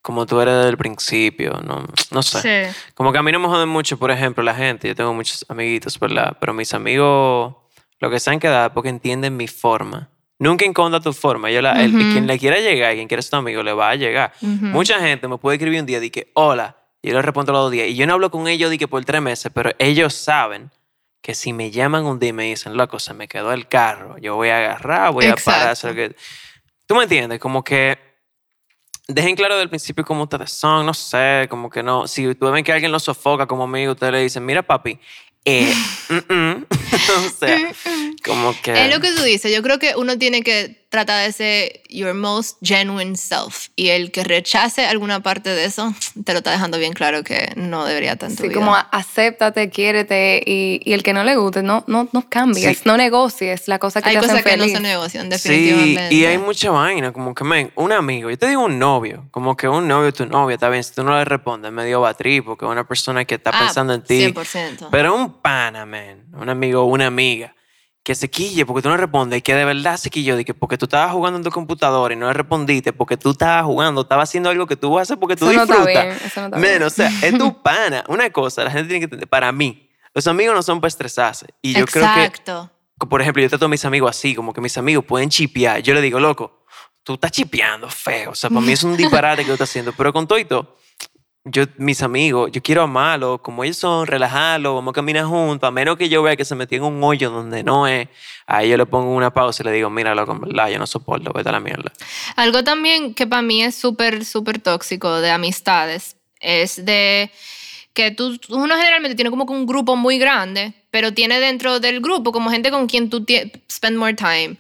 como 0.01 0.26
tú 0.26 0.41
eres 0.41 0.55
desde 0.55 0.69
el 0.71 0.78
principio. 0.78 1.61
No, 1.63 1.86
no 2.09 2.24
sé. 2.24 2.74
Como 2.95 3.11
que 3.11 3.19
a 3.19 3.24
mí 3.24 3.32
no 3.32 3.38
me 3.38 3.47
joden 3.47 3.69
mucho, 3.69 3.99
por 3.99 4.09
ejemplo, 4.09 4.43
la 4.43 4.55
gente. 4.55 4.88
Yo 4.88 4.95
tengo 4.95 5.13
muchos 5.13 5.45
amiguitos, 5.47 5.99
¿verdad? 5.99 6.36
Pero 6.39 6.55
mis 6.55 6.74
amigos, 6.74 7.53
lo 7.99 8.09
que 8.09 8.19
se 8.19 8.32
han 8.32 8.39
quedado 8.39 8.65
es 8.65 8.74
porque 8.74 8.89
entienden 8.89 9.38
mi 9.38 9.47
forma. 9.47 10.09
Nunca 10.39 10.65
encontra 10.65 10.99
tu 10.99 11.13
forma. 11.13 11.51
Yo 11.51 11.61
la, 11.61 11.82
el- 11.84 11.95
Ujú. 11.95 12.11
quien 12.11 12.26
le 12.28 12.39
quiera 12.39 12.57
llegar, 12.59 12.95
quien 12.95 13.07
quiera 13.07 13.21
ser 13.21 13.30
tu 13.30 13.38
amigo, 13.38 13.61
le 13.61 13.74
va 13.74 13.91
a 13.91 13.95
llegar. 13.95 14.34
Ujú. 14.41 14.65
Mucha 14.65 14.99
gente 14.99 15.28
me 15.28 15.38
puede 15.38 15.57
escribir 15.57 15.80
un 15.82 15.86
día 15.86 16.03
y 16.03 16.09
que 16.09 16.32
hola. 16.34 16.76
Y 17.01 17.09
yo 17.09 17.13
le 17.13 17.21
respondo 17.21 17.51
los 17.53 17.61
dos 17.61 17.71
días. 17.71 17.88
Y 17.89 17.95
yo 17.95 18.07
no 18.07 18.13
hablo 18.15 18.32
con 18.32 18.47
ellos 18.47 18.71
di 18.71 18.78
que 18.80 18.88
por 18.88 19.05
tres 19.05 19.21
meses, 19.21 19.51
pero 19.53 19.69
ellos 19.78 20.13
saben 20.15 20.71
que 21.24 21.34
si 21.34 21.53
me 21.53 21.71
llaman 21.71 22.03
un 22.05 22.19
día 22.19 22.30
y 22.30 22.34
me 22.34 22.43
dicen, 22.43 22.76
loco, 22.76 22.99
se 22.99 23.13
me 23.13 23.30
quedó 23.30 23.53
el 23.53 23.69
carro, 23.69 24.17
yo 24.17 24.36
voy 24.36 24.49
a 24.49 24.57
agarrar, 24.57 25.13
voy 25.13 25.26
a 25.26 25.36
parar. 25.36 25.39
Exacto. 25.39 25.69
hacer 25.69 25.89
lo 25.91 25.95
que... 25.95 26.15
¿Tú 26.86 26.95
me 26.95 27.03
entiendes? 27.03 27.39
Como 27.39 27.63
que 27.63 27.97
dejen 29.07 29.34
claro 29.38 29.57
del 29.57 29.69
principio 29.69 30.03
cómo 30.03 30.24
ustedes 30.24 30.51
son, 30.51 30.86
no 30.86 30.93
sé, 30.93 31.47
como 31.49 31.69
que 31.69 31.82
no. 31.82 32.09
Si 32.09 32.36
tú 32.36 32.51
ven 32.51 32.65
que 32.65 32.74
alguien 32.74 32.91
lo 32.91 32.99
sofoca 32.99 33.45
como 33.45 33.63
amigo, 33.63 33.93
ustedes 33.93 34.11
le 34.11 34.21
dicen, 34.21 34.45
mira 34.45 34.63
papi, 34.63 34.99
eh, 35.45 35.74
mm, 36.09 36.34
mm". 36.34 36.65
o 37.26 37.30
sea, 37.30 37.71
como 38.26 38.53
que... 38.61 38.86
Es 38.86 38.93
lo 38.93 38.99
que 38.99 39.13
tú 39.13 39.24
dices. 39.24 39.49
Yo 39.49 39.63
creo 39.63 39.80
que 39.80 39.95
uno 39.95 40.17
tiene 40.17 40.43
que 40.43 40.82
tratar 40.94 41.26
de 41.26 41.32
ser 41.32 41.82
your 41.89 42.14
most 42.14 42.58
genuine 42.62 43.16
self. 43.18 43.70
Y 43.76 43.89
el 43.89 44.12
que 44.12 44.24
rechace 44.24 44.86
alguna 44.86 45.22
parte 45.24 45.50
de 45.50 45.66
eso, 45.66 45.91
te 46.24 46.34
lo 46.34 46.38
está 46.38 46.52
dejando 46.52 46.78
bien 46.78 46.94
claro 46.94 47.24
que 47.24 47.52
no 47.56 47.84
debería 47.86 48.16
tanto. 48.16 48.44
Sí, 48.44 48.52
como 48.52 48.76
a- 48.76 48.82
acéptate, 48.91 49.72
quiérete 49.72 50.44
y, 50.46 50.80
y 50.86 50.94
el 50.94 51.02
que 51.02 51.14
no 51.14 51.24
le 51.24 51.36
guste, 51.36 51.64
no, 51.64 51.84
no, 51.88 52.08
no 52.14 52.30
cambies, 52.30 52.78
Sí. 52.78 52.84
no 52.86 52.96
negocies 52.96 53.68
la 53.68 53.80
cosa 53.80 54.04
que 54.04 54.10
Hay 54.10 54.16
te 54.16 54.22
cosas 54.22 54.36
hacen 54.36 54.44
que 54.52 54.58
no 54.58 54.64
feliz. 54.66 54.78
se 54.78 54.84
negocian, 54.84 55.24
Sí, 55.24 55.30
definitivamente. 55.30 56.14
y 56.16 56.26
hay 56.26 56.38
mucha 56.38 56.70
vaina, 56.70 57.12
como 57.12 57.34
que, 57.34 57.44
men, 57.44 57.72
un 57.76 57.91
amigo, 57.91 58.30
yo 58.30 58.38
te 58.38 58.48
digo 58.48 58.64
un 58.64 58.78
novio, 58.78 59.26
como 59.32 59.58
que 59.58 59.68
un 59.68 59.88
novio, 59.88 60.14
tu 60.14 60.28
novia, 60.28 60.54
está 60.54 60.70
bien, 60.70 60.84
si 60.84 60.94
tú 60.94 61.04
no 61.04 61.18
le 61.18 61.26
respondes, 61.26 61.72
medio 61.72 62.02
batrí, 62.02 62.41
porque 62.41 62.66
es 62.66 62.72
una 62.72 62.88
persona 62.88 63.26
que 63.26 63.36
está 63.36 63.50
Ah, 63.52 63.60
pensando 63.60 63.94
en 63.96 64.04
ti. 64.04 64.20
100%. 64.32 64.89
Pero 64.91 65.16
un 65.16 65.41
pana, 65.41 65.88
man, 65.88 66.26
un 66.34 66.50
amigo 66.50 66.84
una 66.86 67.08
amiga, 67.08 67.56
que 68.04 68.16
se 68.16 68.30
quille 68.30 68.66
porque 68.66 68.82
tú 68.82 68.89
no 68.89 68.97
respondes 68.97 69.39
y 69.39 69.41
que 69.41 69.56
de 69.56 69.64
verdad 69.64 69.95
se 69.97 70.10
quilló, 70.10 70.36
de 70.36 70.43
que 70.43 70.54
porque 70.54 70.78
tú 70.78 70.86
estabas 70.86 71.14
jugando 71.14 71.38
en 71.38 71.43
tu 71.43 71.49
computadora 71.51 72.14
y 72.14 72.18
no 72.18 72.28
le 72.28 72.34
respondiste, 72.34 72.91
porque 72.91 73.16
tú 73.16 73.32
estabas 73.32 73.64
jugando, 73.66 74.01
estabas 74.01 74.30
haciendo 74.30 74.49
algo 74.49 74.68
que 74.68 74.76
tú 74.76 74.99
hacer 74.99 75.18
porque 75.18 75.36
tú 75.38 75.49
Eso 75.49 75.56
no 75.56 75.62
está 75.64 75.76
disfrutas. 75.76 76.04
bien, 76.04 76.18
eso 76.26 76.39
no 76.41 76.45
está 76.47 76.60
bien. 76.60 76.84
o 76.84 76.89
sea, 76.89 77.08
es 77.22 77.38
tu 77.38 77.62
pana. 77.64 78.04
Una 78.10 78.30
cosa, 78.30 78.64
la 78.66 78.72
gente 78.72 78.88
tiene 78.89 78.99
que 78.99 79.06
entender, 79.06 79.28
para 79.30 79.51
mí, 79.54 79.89
los 80.14 80.28
amigos 80.28 80.54
no 80.54 80.62
son 80.62 80.82
para 80.82 80.89
estresarse. 80.89 81.47
Y 81.62 81.74
yo 81.74 81.86
creo 81.86 82.04
que 82.14 82.24
Exacto. 82.26 82.70
que, 82.99 83.08
por 83.08 83.22
ejemplo, 83.22 83.41
yo 83.41 83.47
trato 83.49 83.66
a 83.66 83.70
mis 83.70 83.86
amigos 83.86 84.10
así, 84.10 84.36
como 84.36 84.51
que 84.54 84.60
mis 84.60 84.78
amigos 84.78 85.06
pueden 85.06 85.30
chipear. 85.30 85.82
Yo 85.82 85.93
le 85.93 86.01
digo, 86.01 86.20
loco, 86.20 86.66
tú 87.04 87.14
estás 87.14 87.32
chipeando 87.32 87.89
feo. 87.89 88.32
O 88.32 88.36
sea, 88.36 88.49
para 88.49 88.62
mí 88.62 88.74
es 88.74 88.84
un 88.84 88.97
disparate 88.97 89.43
que 89.43 89.47
tú 89.47 89.54
estás 89.54 89.70
haciendo. 89.70 89.93
Pero 89.93 90.12
con 90.12 90.28
todo 90.28 90.38
y 90.39 90.45
todo, 90.45 90.76
yo, 91.46 91.66
mis 91.78 92.02
amigos, 92.02 92.52
yo 92.52 92.62
quiero 92.62 92.84
amarlos, 92.84 93.41
como 93.41 93.64
ellos 93.64 93.78
son, 93.78 94.08
relajarlos, 94.08 94.76
vamos 94.76 94.91
a 94.91 94.96
caminar 94.96 95.26
juntos. 95.26 95.68
A 95.68 95.72
menos 95.72 95.98
que 95.98 96.08
yo 96.08 96.24
vea 96.24 96.38
que 96.38 96.46
se 96.46 96.56
metió 96.56 96.78
en 96.78 96.84
un 96.86 97.04
hoyo 97.04 97.30
donde 97.30 97.64
no 97.64 97.86
es, 97.86 98.08
ahí 98.48 98.70
yo 98.70 98.78
le 98.78 98.86
pongo 98.86 99.14
una 99.14 99.34
pausa 99.34 99.62
y 99.62 99.66
le 99.66 99.72
digo, 99.74 99.89
mira, 99.89 100.16
loco, 100.16 100.32
en 100.32 100.41
verdad, 100.41 100.70
yo 100.70 100.80
no 100.80 100.88
soporto, 100.88 101.34
vete 101.34 101.50
a 101.50 101.52
la 101.52 101.60
mierda. 101.60 101.91
Algo 102.38 102.64
también 102.64 103.14
que 103.14 103.28
para 103.28 103.41
mí 103.41 103.62
es 103.62 103.76
súper, 103.76 104.24
súper 104.24 104.60
tóxico 104.60 105.20
de 105.20 105.32
amistades 105.32 106.16
es 106.39 106.86
de 106.86 107.30
que 107.94 108.12
tú, 108.12 108.39
uno 108.50 108.76
generalmente 108.76 109.16
tiene 109.16 109.30
como 109.30 109.44
un 109.44 109.66
grupo 109.66 109.96
muy 109.96 110.18
grande, 110.18 110.74
pero 110.91 111.14
tiene 111.14 111.39
dentro 111.39 111.80
del 111.80 112.00
grupo 112.00 112.32
como 112.32 112.50
gente 112.50 112.72
con 112.72 112.88
quien 112.88 113.10
tú 113.10 113.26
spend 113.70 113.98
more 113.98 114.14
time. 114.14 114.58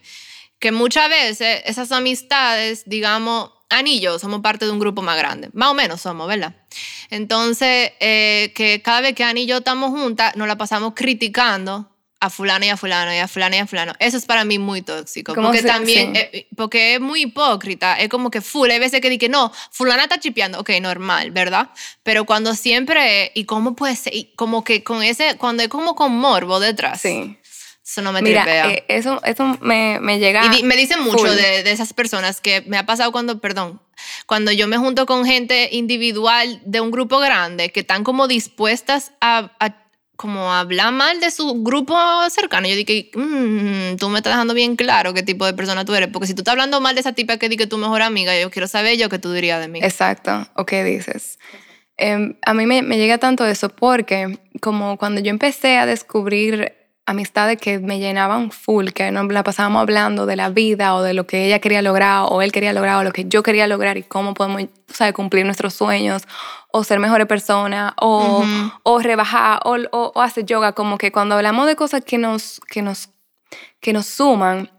Que 0.59 0.71
muchas 0.71 1.09
veces 1.09 1.61
esas 1.65 1.91
amistades, 1.91 2.83
digamos, 2.85 3.51
Ani 3.73 3.95
y 3.95 3.99
yo 3.99 4.17
somos 4.19 4.41
parte 4.41 4.65
de 4.65 4.71
un 4.71 4.79
grupo 4.79 5.01
más 5.01 5.17
grande. 5.17 5.49
Más 5.53 5.69
o 5.69 5.73
menos 5.73 6.01
somos, 6.01 6.27
¿verdad? 6.27 6.53
Entonces, 7.09 7.91
eh, 7.99 8.51
que 8.55 8.81
cada 8.81 9.01
vez 9.01 9.13
que 9.13 9.23
Ani 9.23 9.41
y 9.41 9.45
yo 9.45 9.57
estamos 9.57 9.91
juntas, 9.91 10.35
nos 10.35 10.47
la 10.47 10.57
pasamos 10.57 10.93
criticando 10.95 11.89
a 12.19 12.29
fulano 12.29 12.63
y 12.65 12.69
a 12.69 12.77
fulano 12.77 13.13
y 13.13 13.17
a 13.17 13.27
fulano 13.27 13.55
y 13.57 13.59
a 13.59 13.67
fulano. 13.67 13.93
Eso 13.99 14.15
es 14.15 14.25
para 14.25 14.45
mí 14.45 14.57
muy 14.57 14.81
tóxico. 14.81 15.35
¿Cómo 15.35 15.47
Porque 15.49 15.61
se- 15.61 15.67
también, 15.67 16.13
sí. 16.15 16.21
eh, 16.21 16.47
porque 16.55 16.93
es 16.95 17.01
muy 17.01 17.23
hipócrita. 17.23 17.99
Es 17.99 18.07
como 18.07 18.31
que 18.31 18.39
full. 18.39 18.69
Hay 18.71 18.79
veces 18.79 19.01
que 19.01 19.09
di 19.09 19.17
que 19.17 19.27
no, 19.27 19.51
fulana 19.71 20.03
está 20.03 20.19
chipeando. 20.21 20.57
Ok, 20.61 20.69
normal, 20.81 21.31
¿verdad? 21.31 21.69
Pero 22.01 22.23
cuando 22.25 22.55
siempre, 22.55 23.33
y 23.35 23.43
cómo 23.43 23.75
puede 23.75 23.97
ser, 23.97 24.15
y 24.15 24.33
como 24.37 24.63
que 24.63 24.83
con 24.85 25.03
ese, 25.03 25.35
cuando 25.37 25.63
es 25.63 25.69
como 25.69 25.95
con 25.95 26.13
morbo 26.15 26.61
detrás. 26.61 27.01
Sí. 27.01 27.37
Eso 27.85 28.01
no 28.01 28.13
me 28.13 28.21
Mira, 28.21 28.45
eh, 28.47 28.85
eso, 28.87 29.21
eso 29.25 29.57
me, 29.59 29.99
me 29.99 30.17
llega. 30.17 30.45
Y 30.45 30.49
di- 30.49 30.63
me 30.63 30.77
dicen 30.77 31.01
mucho 31.01 31.29
de, 31.35 31.63
de 31.63 31.71
esas 31.71 31.91
personas 31.93 32.39
que 32.39 32.61
me 32.61 32.77
ha 32.77 32.85
pasado 32.85 33.11
cuando, 33.11 33.39
perdón, 33.41 33.81
cuando 34.25 34.51
yo 34.53 34.67
me 34.69 34.77
junto 34.77 35.05
con 35.05 35.25
gente 35.25 35.67
individual 35.73 36.61
de 36.65 36.79
un 36.79 36.91
grupo 36.91 37.19
grande 37.19 37.71
que 37.73 37.81
están 37.81 38.03
como 38.05 38.27
dispuestas 38.29 39.11
a, 39.19 39.51
a 39.59 39.83
como 40.15 40.53
hablar 40.53 40.93
mal 40.93 41.19
de 41.19 41.29
su 41.31 41.61
grupo 41.63 41.97
cercano. 42.29 42.67
Yo 42.69 42.75
dije, 42.75 43.11
"Mm, 43.15 43.97
tú 43.97 44.07
me 44.09 44.19
estás 44.19 44.31
dejando 44.33 44.53
bien 44.53 44.77
claro 44.77 45.13
qué 45.13 45.23
tipo 45.23 45.45
de 45.45 45.53
persona 45.53 45.83
tú 45.83 45.93
eres, 45.93 46.07
porque 46.07 46.27
si 46.27 46.33
tú 46.33 46.41
estás 46.41 46.53
hablando 46.53 46.79
mal 46.79 46.95
de 46.95 47.01
esa 47.01 47.11
tipa 47.13 47.35
que 47.37 47.49
di 47.49 47.57
que 47.57 47.67
tu 47.67 47.77
mejor 47.77 48.01
amiga, 48.01 48.39
yo 48.39 48.49
quiero 48.49 48.67
saber 48.67 48.97
yo 48.97 49.09
qué 49.09 49.19
tú 49.19 49.33
dirías 49.33 49.59
de 49.59 49.67
mí. 49.67 49.79
Exacto, 49.83 50.47
o 50.55 50.65
qué 50.65 50.85
dices. 50.85 51.37
Em, 51.97 52.35
a 52.45 52.53
mí 52.53 52.65
me, 52.65 52.81
me 52.81 52.97
llega 52.97 53.17
tanto 53.17 53.45
eso 53.45 53.67
porque 53.69 54.39
como 54.61 54.97
cuando 54.97 55.19
yo 55.19 55.31
empecé 55.31 55.77
a 55.77 55.85
descubrir 55.85 56.73
amistades 57.05 57.59
que 57.59 57.79
me 57.79 57.99
llenaban 57.99 58.51
full, 58.51 58.89
que 58.89 59.11
nos 59.11 59.27
la 59.31 59.43
pasábamos 59.43 59.81
hablando 59.81 60.25
de 60.25 60.35
la 60.37 60.49
vida 60.49 60.95
o 60.95 61.01
de 61.03 61.13
lo 61.13 61.27
que 61.27 61.45
ella 61.45 61.59
quería 61.59 61.81
lograr 61.81 62.25
o 62.29 62.41
él 62.41 62.51
quería 62.51 62.71
lograr 62.73 62.97
o 62.97 63.03
lo 63.03 63.11
que 63.11 63.25
yo 63.25 63.43
quería 63.43 63.67
lograr 63.67 63.97
y 63.97 64.03
cómo 64.03 64.33
podemos 64.33 64.63
sabes, 64.87 65.13
cumplir 65.13 65.45
nuestros 65.45 65.73
sueños 65.73 66.23
o 66.71 66.83
ser 66.83 66.99
mejores 66.99 67.27
personas 67.27 67.93
o, 67.99 68.43
o 68.83 68.99
rebajar 68.99 69.59
o, 69.65 69.75
o- 69.91 70.11
o 70.15 70.21
hacer 70.21 70.45
yoga, 70.45 70.71
como 70.73 70.97
que 70.97 71.11
cuando 71.11 71.35
hablamos 71.35 71.67
de 71.67 71.75
cosas 71.75 72.03
que 72.05 72.17
nos, 72.17 72.61
que 72.69 72.81
nos, 72.81 73.09
que 73.81 73.91
nos 73.93 74.05
suman, 74.05 74.71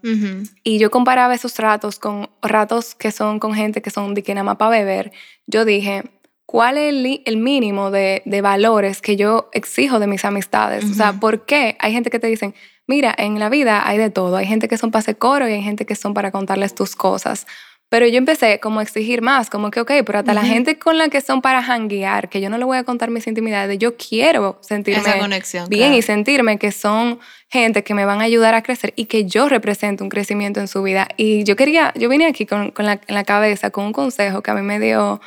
y 0.63 0.79
yo 0.79 0.89
comparaba 0.91 1.33
esos 1.35 1.57
ratos 1.59 1.99
con 1.99 2.29
ratos 2.41 2.95
que 2.95 3.11
son 3.11 3.39
con 3.39 3.53
gente 3.53 3.81
que 3.81 3.89
son 3.91 4.13
de 4.15 4.23
que 4.23 4.33
nada 4.33 4.43
más 4.45 4.57
para 4.57 4.71
beber. 4.71 5.11
Yo 5.47 5.63
dije, 5.63 6.03
¿cuál 6.45 6.77
es 6.77 6.93
el, 7.25 7.37
mínimo 7.37 7.91
de, 7.91 8.21
de 8.25 8.41
valores 8.41 9.01
que 9.01 9.15
yo 9.15 9.49
exijo 9.53 9.99
de 9.99 10.07
mis 10.07 10.25
amistades? 10.25 10.85
O 10.85 10.93
sea. 10.93 11.13
¿por 11.13 11.45
qué 11.45 11.75
hay 11.79 11.91
gente 11.91 12.09
que 12.09 12.19
te 12.19 12.27
dicen, 12.27 12.53
mira, 12.87 13.13
en 13.17 13.39
la 13.39 13.49
vida 13.49 13.87
hay 13.87 13.97
de 13.97 14.09
todo? 14.09 14.37
Hay 14.37 14.45
gente 14.45 14.67
que 14.67 14.77
son 14.77 14.91
para 14.91 14.99
hacer 15.01 15.17
coro 15.17 15.49
y 15.49 15.53
hay 15.53 15.61
gente 15.63 15.85
que 15.85 15.95
son 15.95 16.13
para 16.13 16.31
contarles 16.31 16.75
tus 16.75 16.95
cosas. 16.95 17.47
Pero 17.87 18.07
yo 18.07 18.17
empecé 18.17 18.59
como 18.59 18.79
a 18.79 18.83
exigir 18.83 19.21
más, 19.21 19.49
como 19.51 19.69
que, 19.69 19.79
ok, 19.79 19.91
pero 20.05 20.19
hasta 20.19 20.33
la 20.33 20.41
Ujú. 20.41 20.49
gente 20.49 20.79
con 20.79 20.97
la 20.97 21.07
que 21.09 21.21
son 21.21 21.41
para 21.41 21.61
hanguear, 21.61 22.29
que 22.29 22.41
yo 22.41 22.49
no 22.49 22.57
le 22.57 22.65
voy 22.65 22.77
a 22.77 22.83
contar 22.83 23.11
mis 23.11 23.27
intimidades, 23.27 23.77
yo 23.77 23.95
quiero 23.95 24.57
sentirme 24.61 25.01
Esa 25.01 25.19
conexión. 25.19 25.69
bien 25.69 25.89
claro. 25.89 25.97
y 25.97 26.01
sentirme 26.01 26.57
que 26.57 26.71
son 26.71 27.19
gente 27.47 27.83
que 27.83 27.93
me 27.93 28.03
van 28.05 28.21
a 28.21 28.23
ayudar 28.23 28.55
a 28.55 28.63
crecer 28.63 28.91
y 28.95 29.05
que 29.05 29.25
yo 29.25 29.49
represento 29.49 30.03
un 30.03 30.09
crecimiento 30.09 30.59
en 30.59 30.67
su 30.67 30.81
vida. 30.81 31.07
Y 31.15 31.43
yo 31.43 31.55
quería, 31.55 31.93
yo 31.95 32.09
vine 32.09 32.25
aquí 32.25 32.47
con, 32.47 32.71
con 32.71 32.85
la, 32.87 32.99
en 33.05 33.13
la 33.13 33.23
cabeza 33.23 33.69
con 33.69 33.85
un 33.85 33.93
consejo 33.93 34.41
que 34.41 34.49
a 34.49 34.55
mí 34.55 34.63
me 34.63 34.79
dio 34.79 35.21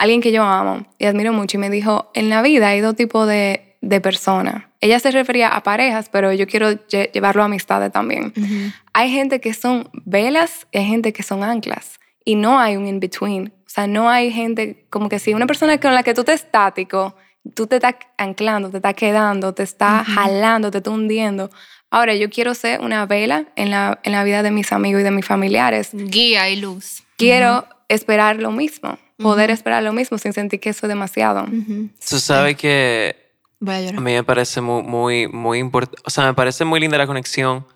alguien 0.00 0.20
que 0.20 0.32
yo 0.32 0.42
amo 0.42 0.86
y 0.98 1.04
admiro 1.06 1.32
mucho 1.32 1.56
y 1.56 1.60
me 1.60 1.70
dijo, 1.70 2.10
en 2.14 2.28
la 2.28 2.42
vida 2.42 2.68
hay 2.68 2.80
dos 2.80 2.96
tipos 2.96 3.28
de, 3.28 3.76
de 3.80 4.00
personas. 4.00 4.64
Ella 4.80 4.98
se 4.98 5.10
refería 5.10 5.48
a 5.48 5.62
parejas, 5.62 6.08
pero 6.10 6.32
yo 6.32 6.46
quiero 6.46 6.70
lle- 6.70 7.10
llevarlo 7.12 7.42
a 7.42 7.44
amistades 7.46 7.92
también. 7.92 8.32
Hay 8.94 9.10
gente 9.10 9.40
que 9.40 9.52
son 9.54 9.88
velas 9.92 10.66
y 10.72 10.78
hay 10.78 10.86
gente 10.86 11.12
que 11.12 11.22
son 11.22 11.42
anclas. 11.44 12.00
Y 12.24 12.34
no 12.34 12.58
hay 12.58 12.76
un 12.76 12.86
in-between. 12.86 13.52
O 13.66 13.68
sea, 13.68 13.86
no 13.86 14.08
hay 14.08 14.30
gente 14.32 14.86
como 14.90 15.08
que 15.08 15.18
si 15.18 15.34
una 15.34 15.46
persona 15.46 15.78
con 15.78 15.94
la 15.94 16.02
que 16.02 16.14
tú 16.14 16.24
te 16.24 16.32
estático, 16.32 17.14
tú 17.54 17.66
te 17.66 17.76
estás 17.76 17.94
anclando, 18.18 18.70
te 18.70 18.78
estás 18.78 18.94
quedando, 18.94 19.52
te 19.54 19.62
estás 19.62 20.06
jalando, 20.06 20.70
te 20.70 20.78
estás 20.78 20.92
hundiendo. 20.94 21.50
Ahora, 21.90 22.14
yo 22.14 22.30
quiero 22.30 22.54
ser 22.54 22.80
una 22.80 23.04
vela 23.06 23.46
en 23.56 23.70
la, 23.70 24.00
en 24.02 24.12
la 24.12 24.22
vida 24.24 24.42
de 24.42 24.50
mis 24.50 24.72
amigos 24.72 25.00
y 25.00 25.04
de 25.04 25.10
mis 25.10 25.26
familiares. 25.26 25.90
Guía 25.92 26.48
y 26.48 26.56
luz. 26.56 27.02
Quiero 27.16 27.66
esperar 27.88 28.36
lo 28.36 28.50
mismo, 28.52 28.98
poder 29.22 29.50
Ujú. 29.50 29.54
esperar 29.54 29.82
lo 29.82 29.92
mismo 29.92 30.18
sin 30.18 30.32
sentir 30.32 30.60
que 30.60 30.70
eso 30.70 30.86
es 30.86 30.88
demasiado. 30.88 31.46
Tú 32.08 32.18
sabes 32.18 32.56
que 32.56 33.30
Voy 33.62 33.74
a 33.74 33.78
A 33.78 33.80
llorar. 33.82 34.00
mí 34.00 34.12
me 34.14 34.24
parece 34.24 34.60
muy, 34.62 34.82
muy, 34.82 35.28
muy 35.28 35.58
importante. 35.58 36.00
O 36.06 36.10
sea, 36.10 36.24
me 36.24 36.32
parece 36.34 36.64
muy 36.64 36.80
linda 36.80 36.96
la 36.96 37.06
conexión 37.06 37.66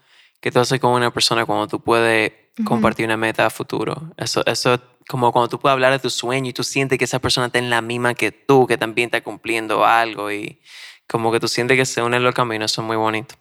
que 0.41 0.51
tú 0.51 0.59
haces 0.61 0.81
con 0.81 0.93
una 0.93 1.13
persona 1.13 1.45
cuando 1.45 1.69
tú 1.69 1.81
puedes 1.81 2.33
Ujú. 2.59 2.65
compartir 2.69 3.05
una 3.05 3.17
meta 3.19 3.45
a 3.47 3.51
futuro. 3.51 4.13
Eso, 4.17 4.45
eso, 4.47 4.81
como 5.09 5.31
cuando 5.33 5.49
tú 5.49 5.59
puedes 5.59 5.75
hablar 5.75 5.93
de 5.93 5.99
tu 5.99 6.09
sueño 6.09 6.49
y 6.49 6.53
tú 6.55 6.63
sientes 6.65 6.99
que 6.99 7.05
esa 7.05 7.19
persona 7.19 7.49
está 7.49 7.59
en 7.59 7.69
la 7.69 7.83
misma 7.83 8.15
que 8.15 8.31
tú, 8.33 8.67
que 8.67 8.79
también 8.79 9.09
está 9.09 9.23
cumpliendo 9.23 9.85
algo 9.85 10.31
y 10.33 10.59
como 11.07 11.31
que 11.31 11.39
tú 11.41 11.49
sientes 11.49 11.77
que 11.77 11.85
se 11.85 12.01
unen 12.01 12.23
los 12.23 12.35
caminos, 12.35 12.73
eso 12.73 12.81
es 12.81 12.87
muy 12.87 12.97
bonito. 12.97 13.35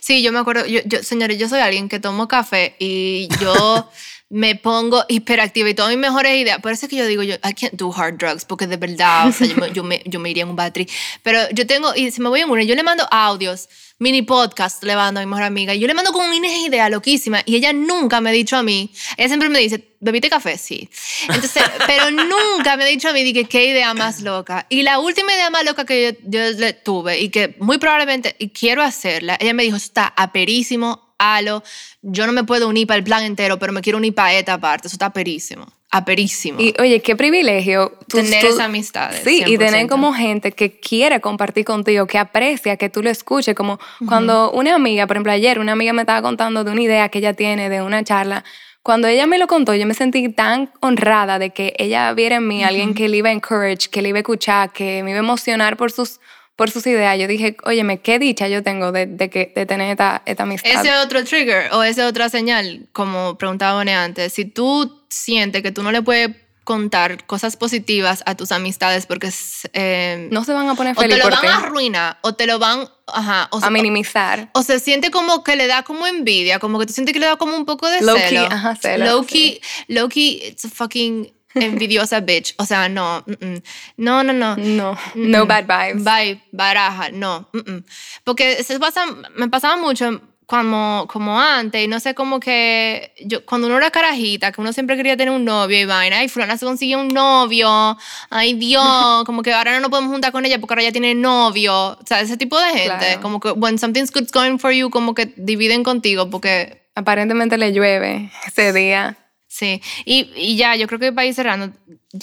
Sí, 0.00 0.22
yo 0.22 0.30
me 0.32 0.38
acuerdo, 0.38 0.64
yo, 0.66 0.80
yo, 0.84 1.02
señores, 1.02 1.38
yo 1.38 1.48
soy 1.48 1.58
alguien 1.60 1.88
que 1.88 1.98
tomo 1.98 2.28
café 2.28 2.76
y 2.78 3.28
yo 3.40 3.88
me 4.30 4.56
pongo 4.56 5.04
hiperactiva 5.08 5.70
y 5.70 5.74
todas 5.74 5.90
mis 5.90 5.98
mejores 5.98 6.36
ideas. 6.36 6.60
Por 6.60 6.72
eso 6.72 6.86
es 6.86 6.90
que 6.90 6.96
yo 6.96 7.06
digo, 7.06 7.22
yo, 7.22 7.36
I 7.36 7.54
can't 7.54 7.72
do 7.74 7.90
hard 7.90 8.18
drugs, 8.18 8.44
porque 8.44 8.66
de 8.66 8.76
verdad, 8.76 9.28
o 9.28 9.32
sea, 9.32 9.46
yo 9.46 9.56
me, 9.56 9.72
yo 9.72 9.82
me, 9.82 10.02
yo 10.04 10.20
me 10.20 10.30
iría 10.30 10.42
en 10.42 10.50
un 10.50 10.56
battery. 10.56 10.88
Pero 11.22 11.40
yo 11.50 11.66
tengo, 11.66 11.94
y 11.94 12.10
si 12.10 12.20
me 12.20 12.28
voy 12.28 12.40
en 12.40 12.50
una, 12.50 12.62
yo 12.62 12.74
le 12.74 12.82
mando 12.82 13.06
audios, 13.10 13.68
mini 13.98 14.20
podcast, 14.22 14.84
le 14.84 14.94
mando 14.96 15.20
a 15.20 15.24
mi 15.24 15.30
mejor 15.30 15.44
amiga, 15.44 15.74
y 15.74 15.80
yo 15.80 15.86
le 15.86 15.94
mando 15.94 16.12
con 16.12 16.28
una 16.28 16.58
idea 16.58 16.90
loquísima, 16.90 17.42
y 17.46 17.56
ella 17.56 17.72
nunca 17.72 18.20
me 18.20 18.28
ha 18.28 18.32
dicho 18.32 18.56
a 18.56 18.62
mí, 18.62 18.92
ella 19.16 19.28
siempre 19.28 19.48
me 19.48 19.60
dice, 19.60 19.94
¿bebiste 19.98 20.28
café? 20.28 20.58
Sí. 20.58 20.90
Entonces, 21.22 21.62
pero 21.86 22.10
nunca 22.10 22.76
me 22.76 22.84
ha 22.84 22.86
dicho 22.86 23.08
a 23.08 23.14
mí, 23.14 23.24
dije, 23.24 23.44
qué 23.44 23.64
idea 23.64 23.94
más 23.94 24.20
loca. 24.20 24.66
Y 24.68 24.82
la 24.82 24.98
última 24.98 25.32
idea 25.32 25.48
más 25.48 25.64
loca 25.64 25.86
que 25.86 26.02
yo, 26.02 26.18
yo 26.24 26.50
le 26.50 26.74
tuve, 26.74 27.18
y 27.18 27.30
que 27.30 27.56
muy 27.60 27.78
probablemente, 27.78 28.36
y 28.38 28.50
quiero 28.50 28.82
hacerla, 28.82 29.38
ella 29.40 29.54
me 29.54 29.62
dijo, 29.62 29.78
está 29.78 30.12
aperísimo, 30.14 31.07
halo, 31.18 31.62
yo 32.02 32.26
no 32.26 32.32
me 32.32 32.44
puedo 32.44 32.68
unir 32.68 32.86
para 32.86 32.98
el 32.98 33.04
plan 33.04 33.22
entero, 33.24 33.58
pero 33.58 33.72
me 33.72 33.80
quiero 33.80 33.98
unir 33.98 34.14
para 34.14 34.32
esta 34.34 34.58
parte, 34.58 34.86
eso 34.88 34.94
está 34.94 35.06
aperísimo, 35.06 35.66
aperísimo. 35.90 36.60
Y 36.60 36.74
oye, 36.80 37.00
qué 37.00 37.16
privilegio. 37.16 37.98
tú- 38.08 38.18
Tener 38.18 38.40
tú- 38.40 38.46
esas 38.48 38.60
amistades. 38.60 39.22
Sí, 39.24 39.42
y 39.46 39.58
tener 39.58 39.86
100%. 39.86 39.88
como 39.88 40.12
gente 40.14 40.52
que 40.52 40.78
quiere 40.78 41.20
compartir 41.20 41.64
contigo, 41.64 42.06
que 42.06 42.18
aprecia 42.18 42.76
que 42.76 42.88
tú 42.88 43.02
lo 43.02 43.10
escuches. 43.10 43.54
Como 43.54 43.78
cuando 44.06 44.50
una 44.52 44.74
amiga, 44.74 45.06
por 45.06 45.16
ejemplo, 45.16 45.32
ayer 45.32 45.58
una 45.58 45.72
amiga 45.72 45.92
me 45.92 46.02
estaba 46.02 46.22
contando 46.22 46.64
de 46.64 46.70
una 46.70 46.82
idea 46.82 47.08
que 47.08 47.18
ella 47.18 47.32
tiene, 47.34 47.68
de 47.68 47.82
una 47.82 48.02
charla. 48.04 48.44
cuando 48.80 49.06
ella 49.06 49.26
me 49.26 49.36
lo 49.36 49.46
contó, 49.48 49.74
yo 49.74 49.84
me 49.86 49.92
sentí 49.92 50.30
tan 50.30 50.70
honrada 50.80 51.38
de 51.38 51.50
que 51.50 51.74
ella 51.76 52.10
viera 52.14 52.36
en 52.36 52.48
mí 52.48 52.64
a 52.64 52.68
alguien 52.68 52.94
que 52.94 53.06
le 53.10 53.18
iba 53.18 53.28
a 53.28 53.32
encourage, 53.32 53.90
que 53.90 54.00
le 54.00 54.08
iba 54.10 54.18
a 54.18 54.20
escuchar, 54.20 54.72
que 54.72 55.02
me 55.02 55.10
iba 55.10 55.18
a 55.18 55.22
emocionar 55.22 55.76
por 55.76 55.92
sus, 55.92 56.20
por 56.58 56.72
sus 56.72 56.84
ideas. 56.88 57.16
Yo 57.16 57.28
dije, 57.28 57.56
óyeme, 57.62 58.00
qué 58.00 58.18
dicha 58.18 58.48
yo 58.48 58.64
tengo 58.64 58.90
de, 58.90 59.06
de 59.06 59.30
que, 59.30 59.52
de 59.54 59.64
tener 59.64 59.92
esta, 59.92 60.22
esta 60.26 60.42
amistad. 60.42 60.84
Ese 60.84 60.92
otro 60.96 61.24
trigger 61.24 61.72
o 61.72 61.84
esa 61.84 62.08
otra 62.08 62.28
señal, 62.28 62.88
como 62.92 63.38
preguntaba 63.38 63.80
antes, 63.80 64.32
si 64.32 64.44
tú 64.44 65.00
sientes 65.08 65.62
que 65.62 65.70
tú 65.70 65.84
no 65.84 65.92
le 65.92 66.02
puedes 66.02 66.30
contar 66.64 67.24
cosas 67.26 67.56
positivas 67.56 68.24
a 68.26 68.34
tus 68.34 68.50
amistades 68.50 69.06
porque 69.06 69.30
eh, 69.72 70.28
no 70.32 70.44
se 70.44 70.52
van 70.52 70.68
a 70.68 70.74
poner 70.74 70.98
o 70.98 71.00
te 71.00 71.16
lo 71.16 71.30
van 71.30 71.46
a 71.46 71.56
arruinar 71.58 72.18
o 72.22 72.34
te 72.34 72.46
lo 72.46 72.58
van 72.58 72.88
ajá, 73.06 73.48
o, 73.52 73.60
a 73.62 73.70
minimizar. 73.70 74.50
o 74.52 74.62
se 74.62 74.80
siente 74.80 75.10
como 75.12 75.44
que 75.44 75.54
le 75.54 75.66
da 75.68 75.84
como 75.84 76.06
envidia, 76.08 76.58
como 76.58 76.78
que 76.80 76.86
tú 76.86 76.92
sientes 76.92 77.14
que 77.14 77.20
le 77.20 77.26
da 77.26 77.36
como 77.36 77.56
un 77.56 77.64
poco 77.66 77.88
de 77.88 78.02
Low 78.02 78.16
key, 78.16 78.36
celo. 78.36 78.46
ajá, 78.50 78.76
celo, 78.76 79.04
Low 79.06 79.24
key, 79.24 79.60
low 79.86 80.08
key, 80.08 80.42
it's 80.44 80.64
a 80.66 80.68
fucking 80.68 81.32
envidiosa 81.62 82.20
bitch. 82.20 82.54
O 82.58 82.64
sea, 82.64 82.88
no, 82.88 83.24
mm, 83.26 83.44
mm. 83.44 83.62
no, 83.98 84.22
no, 84.22 84.32
no. 84.32 84.56
No, 84.56 84.98
no 85.14 85.46
bad 85.46 85.64
vibes. 85.66 86.04
Bye, 86.04 86.40
baraja, 86.52 87.10
no. 87.10 87.48
mm, 87.52 87.58
mm. 87.58 87.84
Porque 88.24 88.62
se 88.64 88.78
pasa, 88.78 89.04
me 89.36 89.48
pasaba 89.48 89.76
mucho 89.76 90.20
como, 90.46 91.06
como 91.12 91.38
antes, 91.38 91.84
y 91.84 91.88
no 91.88 92.00
sé, 92.00 92.14
como 92.14 92.40
que 92.40 93.12
yo, 93.26 93.44
cuando 93.44 93.66
uno 93.66 93.76
era 93.76 93.90
carajita, 93.90 94.50
que 94.50 94.62
uno 94.62 94.72
siempre 94.72 94.96
quería 94.96 95.14
tener 95.14 95.34
un 95.34 95.44
novio 95.44 95.78
y 95.78 95.84
vaina, 95.84 96.20
ay, 96.20 96.28
fulana 96.28 96.56
se 96.56 96.64
consiguió 96.64 97.00
un 97.00 97.08
novio, 97.08 97.98
ay, 98.30 98.54
Dios, 98.54 98.82
como 99.26 99.42
que 99.42 99.52
ahora 99.52 99.74
no 99.74 99.80
nos 99.80 99.90
podemos 99.90 100.10
juntar 100.10 100.32
con 100.32 100.46
ella 100.46 100.58
porque 100.58 100.72
ahora 100.72 100.84
ya 100.84 100.92
tiene 100.92 101.14
novio, 101.14 101.74
o 101.74 101.98
sea, 102.06 102.22
ese 102.22 102.38
tipo 102.38 102.58
de 102.58 102.68
gente, 102.70 102.86
Claro. 102.86 103.20
como 103.20 103.40
que 103.40 103.50
when 103.50 103.78
something's 103.78 104.10
good 104.10 104.28
going 104.32 104.58
for 104.58 104.72
you, 104.72 104.88
como 104.88 105.14
que 105.14 105.34
dividen 105.36 105.84
contigo, 105.84 106.30
porque 106.30 106.88
Aparentemente 106.98 107.56
le 107.58 107.72
llueve 107.72 108.32
ese 108.44 108.72
día. 108.72 109.16
Sí, 109.48 109.80
y, 110.04 110.30
y 110.36 110.56
ya, 110.56 110.76
yo 110.76 110.86
creo 110.86 111.00
que 111.00 111.10
para 111.10 111.26
ir 111.26 111.34
cerrando, 111.34 111.72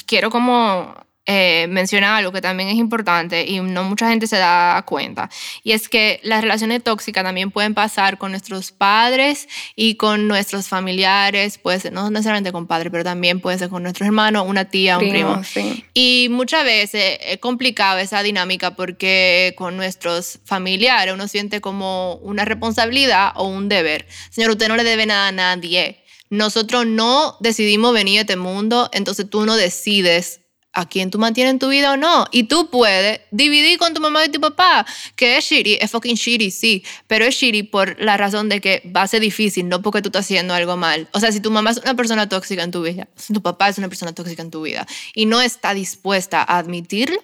quiero 0.05 0.29
como 0.29 0.95
eh, 1.25 1.65
mencionar 1.69 2.13
algo 2.13 2.31
que 2.31 2.39
también 2.39 2.69
es 2.69 2.75
importante 2.75 3.47
y 3.47 3.59
no 3.59 3.83
mucha 3.83 4.07
gente 4.09 4.27
se 4.27 4.37
da 4.37 4.79
cuenta, 4.85 5.27
y 5.63 5.71
es 5.71 5.89
que 5.89 6.19
las 6.21 6.43
relaciones 6.43 6.83
tóxicas 6.83 7.23
también 7.23 7.49
pueden 7.49 7.73
pasar 7.73 8.19
con 8.19 8.29
nuestros 8.29 8.71
padres 8.71 9.47
y 9.75 9.95
con 9.95 10.27
nuestros 10.27 10.67
familiares, 10.67 11.57
puede 11.57 11.79
ser, 11.79 11.93
no 11.93 12.11
necesariamente 12.11 12.51
con 12.51 12.67
padres, 12.67 12.91
pero 12.91 13.03
también 13.03 13.39
puede 13.39 13.57
ser 13.57 13.69
con 13.69 13.81
nuestros 13.81 14.05
hermanos, 14.05 14.45
una 14.47 14.65
tía, 14.65 14.99
un 14.99 15.09
primo. 15.09 15.41
Primo, 15.41 15.43
sí. 15.43 15.83
Y 15.95 16.27
muchas 16.29 16.63
veces 16.63 17.17
es 17.19 17.39
complicado 17.39 17.97
esa 17.97 18.21
dinámica 18.21 18.75
porque 18.75 19.55
con 19.57 19.77
nuestros 19.77 20.39
familiares 20.45 21.11
uno 21.11 21.27
siente 21.27 21.59
como 21.59 22.17
una 22.17 22.45
responsabilidad 22.45 23.31
o 23.33 23.47
un 23.47 23.67
deber. 23.67 24.05
Señor, 24.29 24.51
usted 24.51 24.67
no 24.67 24.75
le 24.75 24.83
debe 24.83 25.07
nada 25.07 25.29
a 25.29 25.31
nadie. 25.31 26.04
Nosotros 26.35 26.85
no 26.85 27.37
decidimos 27.39 27.93
venir 27.93 28.19
a 28.19 28.21
este 28.21 28.35
mundo, 28.35 28.89
entonces 28.91 29.29
tú 29.29 29.45
no 29.45 29.55
decides 29.55 30.41
a 30.73 30.85
quién 30.85 31.09
tú 31.09 31.17
mantienes 31.17 31.51
en 31.53 31.59
tu 31.59 31.69
vida 31.69 31.93
o 31.93 31.97
no. 31.97 32.25
Y 32.31 32.43
tú 32.43 32.69
puedes 32.69 33.21
dividir 33.31 33.79
con 33.79 33.93
tu 33.93 34.01
mamá 34.01 34.25
y 34.25 34.29
tu 34.29 34.41
papá, 34.41 34.85
que 35.15 35.37
es 35.37 35.45
shitty, 35.45 35.77
es 35.79 35.89
fucking 35.89 36.15
shitty, 36.15 36.51
sí, 36.51 36.83
pero 37.07 37.23
es 37.23 37.35
shitty 37.35 37.63
por 37.63 37.99
la 38.01 38.17
razón 38.17 38.49
de 38.49 38.59
que 38.59 38.83
va 38.93 39.03
a 39.03 39.07
ser 39.07 39.21
difícil, 39.21 39.69
no 39.69 39.81
porque 39.81 40.01
tú 40.01 40.09
estás 40.09 40.25
haciendo 40.25 40.53
algo 40.53 40.75
mal. 40.75 41.07
O 41.13 41.21
sea, 41.21 41.31
si 41.31 41.39
tu 41.39 41.49
mamá 41.49 41.71
es 41.71 41.77
una 41.77 41.95
persona 41.95 42.27
tóxica 42.27 42.63
en 42.63 42.71
tu 42.71 42.83
vida, 42.83 43.07
si 43.15 43.33
tu 43.33 43.41
papá 43.41 43.69
es 43.69 43.77
una 43.77 43.87
persona 43.87 44.13
tóxica 44.13 44.41
en 44.41 44.51
tu 44.51 44.61
vida 44.61 44.85
y 45.13 45.25
no 45.25 45.41
está 45.41 45.73
dispuesta 45.73 46.41
a 46.41 46.57
admitirlo, 46.57 47.17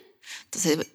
entonces 0.54 0.86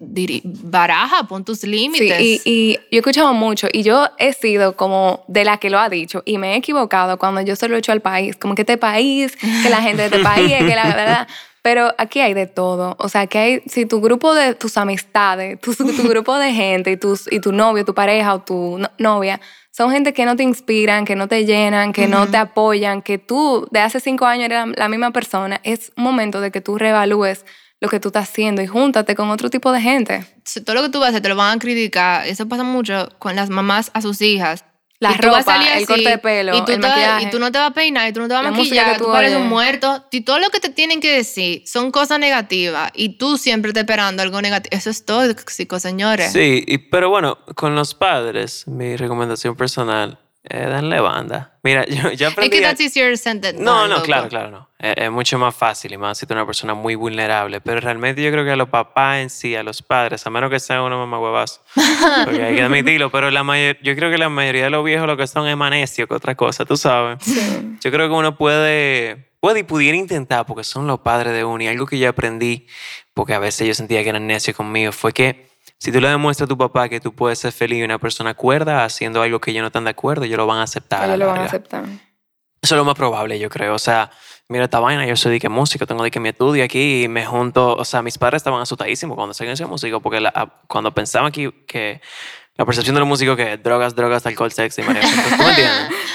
baraja, 0.43 1.23
pon 1.27 1.43
tus 1.43 1.59
Sí, 1.61 1.67
límites. 1.67 2.21
y, 2.21 2.41
y 2.45 2.73
yo 2.75 2.79
he 2.91 2.97
escuchado 2.97 3.33
mucho 3.33 3.67
y 3.71 3.81
yo 3.83 4.07
he 4.19 4.33
sido 4.33 4.75
como 4.75 5.23
de 5.27 5.43
la 5.45 5.57
que 5.57 5.69
lo 5.71 5.79
ha 5.79 5.89
dicho 5.89 6.21
y 6.25 6.37
me 6.37 6.53
he 6.53 6.57
equivocado 6.57 7.17
cuando 7.17 7.41
yo 7.41 7.55
se 7.55 7.67
lo 7.67 7.75
he 7.75 7.79
hecho 7.79 7.91
al 7.91 8.01
país, 8.01 8.35
como 8.37 8.53
que 8.53 8.61
este 8.61 8.77
país, 8.77 9.35
que 9.63 9.69
la 9.69 9.81
gente 9.81 10.03
de 10.03 10.05
este 10.05 10.19
país, 10.23 10.55
que 10.57 10.75
la 10.75 10.87
verdad. 10.95 11.27
Pero 11.63 11.93
aquí 11.97 12.19
hay 12.21 12.33
de 12.33 12.45
todo. 12.47 12.95
O 12.99 13.09
sea, 13.09 13.27
que 13.27 13.37
hay, 13.39 13.61
si 13.65 13.85
tu 13.85 13.99
grupo 13.99 14.33
de 14.33 14.53
tus 14.55 14.77
amistades, 14.77 15.59
tu, 15.59 15.73
tu 15.75 16.07
grupo 16.07 16.37
de 16.37 16.53
gente 16.53 16.91
y, 16.91 16.97
tus, 16.97 17.29
y 17.29 17.39
tu 17.41 17.51
novio, 17.51 17.83
tu 17.83 17.93
pareja 17.93 18.35
o 18.35 18.39
tu 18.41 18.77
no- 18.77 18.89
novia, 18.99 19.41
son 19.71 19.91
gente 19.91 20.13
que 20.13 20.23
no 20.25 20.35
te 20.37 20.43
inspiran, 20.43 21.03
que 21.03 21.15
no 21.17 21.27
te 21.27 21.45
llenan, 21.45 21.91
que 21.91 22.07
no 22.07 22.29
te 22.29 22.37
apoyan, 22.37 23.01
que 23.01 23.17
tú 23.17 23.67
de 23.71 23.81
hace 23.81 23.99
cinco 23.99 24.25
años 24.25 24.45
eras 24.45 24.67
la 24.77 24.87
misma 24.87 25.11
persona, 25.11 25.59
es 25.63 25.91
momento 25.97 26.39
de 26.39 26.51
que 26.51 26.61
tú 26.61 26.77
reevalúes 26.77 27.43
lo 27.79 27.89
que 27.89 27.99
tú 27.99 28.09
estás 28.09 28.29
haciendo 28.29 28.61
y 28.61 28.67
júntate 28.67 29.15
con 29.15 29.29
otro 29.29 29.49
tipo 29.49 29.71
de 29.71 29.81
gente. 29.81 30.25
Todo 30.65 30.75
lo 30.75 30.81
que 30.83 30.89
tú 30.89 30.99
vas 30.99 31.07
a 31.07 31.09
hacer 31.09 31.21
te 31.21 31.29
lo 31.29 31.35
van 31.35 31.57
a 31.57 31.59
criticar. 31.59 32.25
Eso 32.27 32.47
pasa 32.47 32.63
mucho 32.63 33.09
con 33.19 33.35
las 33.35 33.49
mamás 33.49 33.91
a 33.93 34.01
sus 34.01 34.21
hijas. 34.21 34.65
La 34.99 35.11
Y 35.11 35.17
ropa, 35.17 35.41
el 35.63 35.73
así, 35.73 35.85
corte 35.85 36.09
de 36.09 36.17
pelo, 36.17 36.57
y 36.57 36.65
tú, 36.65 36.71
el 36.71 36.79
te 36.81 36.87
vas- 36.87 36.97
maquillaje. 36.97 37.23
y 37.25 37.29
tú 37.29 37.37
no 37.37 37.51
te 37.51 37.59
vas 37.59 37.69
a 37.69 37.73
peinar, 37.75 38.09
y 38.09 38.13
tú 38.13 38.19
no 38.19 38.27
te 38.27 38.33
vas 38.33 38.43
a 38.43 38.49
maquillar, 38.49 38.97
tú, 38.97 39.03
tú 39.05 39.11
pareces 39.11 39.37
un 39.37 39.47
muerto. 39.47 40.03
Y 40.09 40.21
todo 40.21 40.39
lo 40.39 40.49
que 40.49 40.59
te 40.59 40.69
tienen 40.69 40.99
que 41.01 41.11
decir 41.11 41.61
son 41.67 41.91
cosas 41.91 42.17
negativas 42.17 42.89
y 42.95 43.19
tú 43.19 43.37
siempre 43.37 43.73
te 43.73 43.81
esperando 43.81 44.23
algo 44.23 44.41
negativo. 44.41 44.75
Eso 44.75 44.89
es 44.89 45.05
tóxico, 45.05 45.79
señores. 45.79 46.31
Sí, 46.33 46.63
y- 46.65 46.79
pero 46.79 47.11
bueno, 47.11 47.37
con 47.55 47.75
los 47.75 47.93
padres, 47.93 48.67
mi 48.67 48.95
recomendación 48.95 49.55
personal 49.55 50.17
es 50.49 50.69
darle 50.69 50.99
banda. 50.99 51.53
Mira, 51.63 51.85
yo, 51.87 52.11
yo 52.11 52.27
Es 52.27 52.33
aprendí... 52.33 52.57
que 52.59 52.65
a- 52.65 52.69
that's 52.69 52.81
easier 52.81 53.17
said 53.17 53.41
than 53.41 53.63
No, 53.63 53.87
no, 53.87 54.01
claro, 54.03 54.27
claro, 54.29 54.49
no. 54.51 54.69
Es, 54.79 54.95
es 54.97 55.11
mucho 55.11 55.37
más 55.39 55.55
fácil 55.55 55.91
y 55.93 55.97
más 55.97 56.17
si 56.17 56.25
tú 56.25 56.33
eres 56.33 56.41
una 56.41 56.45
persona 56.45 56.73
muy 56.73 56.95
vulnerable. 56.95 57.61
Pero 57.61 57.79
realmente 57.81 58.21
yo 58.21 58.31
creo 58.31 58.43
que 58.45 58.51
a 58.51 58.55
los 58.55 58.69
papás 58.69 59.17
en 59.19 59.29
sí, 59.29 59.55
a 59.55 59.63
los 59.63 59.81
padres, 59.81 60.25
a 60.25 60.29
menos 60.29 60.49
que 60.49 60.59
sean 60.59 60.81
una 60.81 60.95
mamá 60.97 61.19
huevazo, 61.19 61.61
porque 62.25 62.43
hay 62.43 62.55
que 62.55 62.61
admitirlo, 62.63 63.09
pero 63.11 63.29
la 63.31 63.43
mayor, 63.43 63.77
yo 63.81 63.95
creo 63.95 64.09
que 64.11 64.17
la 64.17 64.29
mayoría 64.29 64.65
de 64.65 64.69
los 64.69 64.83
viejos 64.85 65.07
lo 65.07 65.17
que 65.17 65.27
son 65.27 65.47
es 65.47 65.57
más 65.57 65.71
necio 65.71 66.07
que 66.07 66.13
otra 66.13 66.35
cosa, 66.35 66.65
tú 66.65 66.77
sabes. 66.77 67.17
Yo 67.81 67.91
creo 67.91 68.07
que 68.07 68.13
uno 68.13 68.37
puede, 68.37 69.29
puede 69.39 69.59
y 69.59 69.63
pudiera 69.63 69.97
intentar, 69.97 70.45
porque 70.45 70.63
son 70.63 70.87
los 70.87 70.99
padres 70.99 71.33
de 71.33 71.43
uno. 71.43 71.63
Y 71.63 71.67
algo 71.67 71.85
que 71.85 71.97
yo 71.99 72.09
aprendí, 72.09 72.67
porque 73.13 73.33
a 73.33 73.39
veces 73.39 73.67
yo 73.67 73.73
sentía 73.73 74.03
que 74.03 74.09
eran 74.09 74.27
necios 74.27 74.55
conmigo, 74.55 74.91
fue 74.91 75.11
que 75.11 75.46
si 75.79 75.91
tú 75.91 75.99
le 76.01 76.09
demuestras 76.09 76.45
a 76.45 76.49
tu 76.49 76.57
papá 76.57 76.89
que 76.89 76.99
tú 76.99 77.13
puedes 77.13 77.39
ser 77.39 77.51
feliz 77.51 77.79
y 77.79 77.83
una 77.83 77.99
persona 77.99 78.33
cuerda 78.33 78.83
haciendo 78.83 79.21
algo 79.21 79.39
que 79.39 79.51
ellos 79.51 79.61
no 79.61 79.67
están 79.67 79.83
de 79.83 79.91
acuerdo, 79.91 80.25
ellos 80.25 80.37
lo 80.37 80.47
van 80.47 80.59
a 80.59 80.63
aceptar. 80.63 81.05
Ellos 81.05 81.19
lo 81.19 81.27
van 81.27 81.37
a 81.41 81.45
aceptar. 81.45 81.83
Eso 82.61 82.75
es 82.75 82.77
lo 82.79 82.85
más 82.85 82.95
probable, 82.95 83.37
yo 83.39 83.49
creo. 83.49 83.75
O 83.75 83.79
sea, 83.79 84.09
mira 84.49 84.63
esta 84.65 84.79
vaina, 84.79 85.05
yo 85.05 85.15
soy 85.15 85.33
de 85.33 85.39
que 85.39 85.49
músico, 85.49 85.85
tengo 85.85 86.03
de 86.03 86.09
que 86.11 86.19
mi 86.19 86.29
estudio 86.29 86.63
aquí 86.63 87.03
y 87.03 87.07
me 87.07 87.25
junto. 87.25 87.75
O 87.75 87.85
sea, 87.85 88.01
mis 88.01 88.17
padres 88.17 88.39
estaban 88.39 88.61
asustadísimos 88.61 89.15
cuando 89.15 89.33
se 89.35 89.49
ese 89.49 89.65
músico 89.67 90.01
porque 90.01 90.19
la- 90.19 90.53
cuando 90.67 90.91
pensaban 90.93 91.31
que, 91.31 91.65
que 91.67 92.01
la 92.57 92.65
percepción 92.65 92.95
de 92.95 92.99
los 92.99 93.07
músicos 93.07 93.35
que 93.37 93.57
drogas, 93.57 93.93
drogas, 93.95 94.25
alcohol, 94.25 94.51
sexo 94.51 94.81
y 94.81 94.85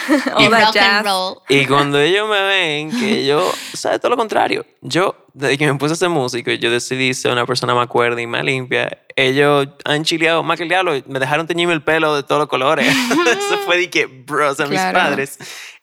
and 0.09 1.06
roll. 1.06 1.36
Y 1.48 1.66
cuando 1.66 2.01
ellos 2.01 2.28
me 2.28 2.43
ven 2.43 2.90
que 2.90 3.24
yo, 3.24 3.47
o 3.47 3.77
sea, 3.77 3.98
todo 3.98 4.10
lo 4.10 4.16
contrario. 4.16 4.66
Yo, 4.81 5.14
desde 5.32 5.56
que 5.59 5.66
me 5.73 5.78
puse 5.78 5.93
a 5.93 5.97
ser 5.97 6.09
músico, 6.09 6.51
yo 6.51 6.70
decidí 6.70 7.14
ser 7.14 7.32
una 7.32 7.47
persona 7.47 7.74
más 7.74 7.86
cuerda 7.86 8.20
y 8.20 8.27
más 8.27 8.44
limpia. 8.44 8.98
Ellos 9.14 9.69
han 9.85 10.05
chileado 10.05 10.43
más 10.43 10.56
que 10.56 10.64
el 10.64 10.69
diablo. 10.69 10.93
Me 11.06 11.20
dejaron 11.20 11.47
teñirme 11.47 11.74
el 11.74 11.82
pelo 11.82 12.16
de 12.16 12.23
todos 12.23 12.40
los 12.40 12.48
colores. 12.48 12.86
Eso 13.27 13.59
fue 13.64 13.78
de 13.78 13.90
que, 13.90 14.06
bro, 14.06 14.51
o 14.51 14.55
sea, 14.55 14.66
mis 14.66 14.81
Claro. 14.81 14.98
padres. 14.98 15.39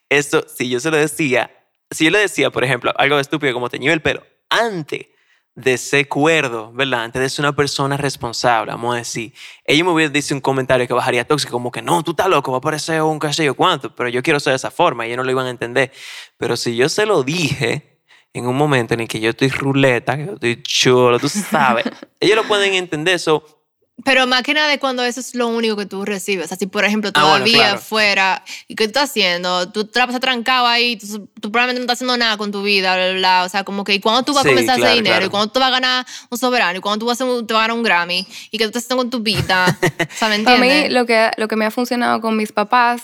Eso, 0.10 0.44
si 0.54 0.70
yo 0.70 0.80
se 0.80 0.92
lo 0.92 0.98
decía, 0.98 1.52
si 1.92 2.06
yo 2.06 2.12
le 2.12 2.20
decía, 2.20 2.50
por 2.50 2.64
ejemplo, 2.64 2.92
algo 2.98 3.20
estúpido 3.20 3.54
como 3.54 3.70
teñirme 3.70 3.94
el 3.94 4.02
pelo, 4.02 4.24
antes 4.50 5.06
de 5.56 5.78
ser 5.78 6.08
cuerdo, 6.08 6.72
¿verdad? 6.74 7.04
Antes 7.04 7.22
de 7.22 7.30
ser 7.30 7.44
una 7.44 7.56
persona 7.56 7.98
responsable, 7.98 8.72
vamos 8.72 8.96
a 8.96 9.00
decir, 9.00 9.34
ellos 9.66 9.86
me 9.86 9.94
hubieran 9.94 10.14
dicho 10.14 10.34
un 10.34 10.42
comentario 10.42 10.88
que 10.88 10.94
bajaría 10.94 11.28
tóxico, 11.28 11.52
como 11.52 11.72
que 11.72 11.82
no, 11.82 12.02
tú 12.04 12.12
estás 12.12 12.28
loco, 12.28 12.52
va 12.52 12.60
a 12.60 12.62
parecer 12.62 13.02
un 13.02 13.20
qué 13.20 13.34
sé 13.34 13.44
yo 13.46 13.56
cuánto, 13.56 13.94
pero 13.94 14.10
yo 14.10 14.24
quiero 14.24 14.40
ser 14.40 14.52
de 14.52 14.58
esa 14.58 14.72
forma, 14.72 15.06
y 15.06 15.10
ellos 15.10 15.18
no 15.18 15.24
lo 15.24 15.32
iban 15.32 15.48
a 15.48 15.50
entender. 15.50 15.92
Pero 16.38 16.56
si 16.56 16.76
yo 16.76 16.88
se 16.88 17.06
lo 17.06 17.24
dije 17.24 18.00
en 18.34 18.48
un 18.48 18.56
momento 18.56 18.94
en 18.94 19.02
el 19.02 19.08
que 19.08 19.20
yo 19.20 19.32
estoy 19.32 19.50
ruleta, 19.50 20.16
que 20.16 20.28
yo 20.28 20.34
estoy 20.34 20.64
chulo, 20.64 21.20
tú 21.20 21.28
sabes, 21.28 21.86
ellos 22.20 22.36
lo 22.36 22.44
pueden 22.48 22.74
entender, 22.74 23.16
eso. 23.16 23.59
Pero 24.06 24.28
más 24.28 24.44
que 24.44 24.54
nada 24.54 24.74
es 24.74 24.80
cuando 24.80 25.04
eso 25.04 25.20
es 25.20 25.36
lo 25.36 25.48
único 25.50 25.76
que 25.76 25.86
tú 25.86 26.06
recibes. 26.06 26.46
O 26.46 26.48
sea, 26.48 26.58
si 26.58 26.68
por 26.68 26.86
ejemplo 26.86 27.10
Ah, 27.14 27.22
bueno, 27.22 27.36
todavía 27.38 27.58
claro. 27.70 27.80
fuera, 27.82 28.44
¿y 28.68 28.76
qué 28.76 28.86
tú 28.86 28.92
estás 28.92 29.10
haciendo? 29.10 29.70
Tú 29.72 29.86
te 29.86 30.00
la 30.00 30.06
pasas 30.06 30.22
trancado 30.22 30.68
ahí, 30.68 30.96
tú, 30.98 31.28
tú 31.42 31.52
probablemente 31.52 31.80
no 31.80 31.84
estás 31.84 31.98
haciendo 31.98 32.16
nada 32.18 32.38
con 32.38 32.52
tu 32.52 32.64
vida, 32.64 32.96
bla, 32.96 33.06
bla, 33.10 33.18
bla. 33.18 33.44
O 33.44 33.50
sea, 33.50 33.64
como 33.64 33.84
que, 33.84 33.94
¿y 33.94 34.00
cuándo 34.00 34.24
tú 34.24 34.34
vas 34.34 34.44
Sí, 34.44 34.50
a 34.50 34.52
comenzar 34.52 34.76
a 34.76 34.78
claro, 34.78 34.92
hacer 34.92 35.04
dinero? 35.04 35.16
claro. 35.16 35.26
¿Y 35.26 35.30
cuándo 35.30 35.52
tú 35.52 35.60
vas 35.60 35.68
a 35.68 35.72
ganar 35.72 36.06
un 36.30 36.38
soberano? 36.38 36.78
¿Y 36.78 36.82
cuándo 36.82 37.00
tú 37.00 37.06
vas 37.08 37.20
a, 37.20 37.26
hacer 37.26 37.46
te 37.46 37.54
vas 37.54 37.60
a 37.60 37.64
ganar 37.68 37.78
un 37.78 37.84
Grammy? 37.84 38.28
¿Y 38.52 38.58
qué 38.58 38.64
tú 38.66 38.70
estás 38.70 38.84
haciendo 38.86 39.02
con 39.04 39.10
tu 39.10 39.20
vida? 39.20 39.66
o 39.84 40.16
sea, 40.16 40.30
¿me 40.30 40.40
Para 40.40 40.58
mí, 40.60 40.68
entiendes? 40.68 40.94
lo 40.94 41.06
que, 41.06 41.32
lo 41.38 41.48
que 41.48 41.56
me 41.56 41.66
ha 41.66 41.72
funcionado 41.72 42.22
con 42.22 42.38
mis 42.38 42.52
papás 42.52 43.02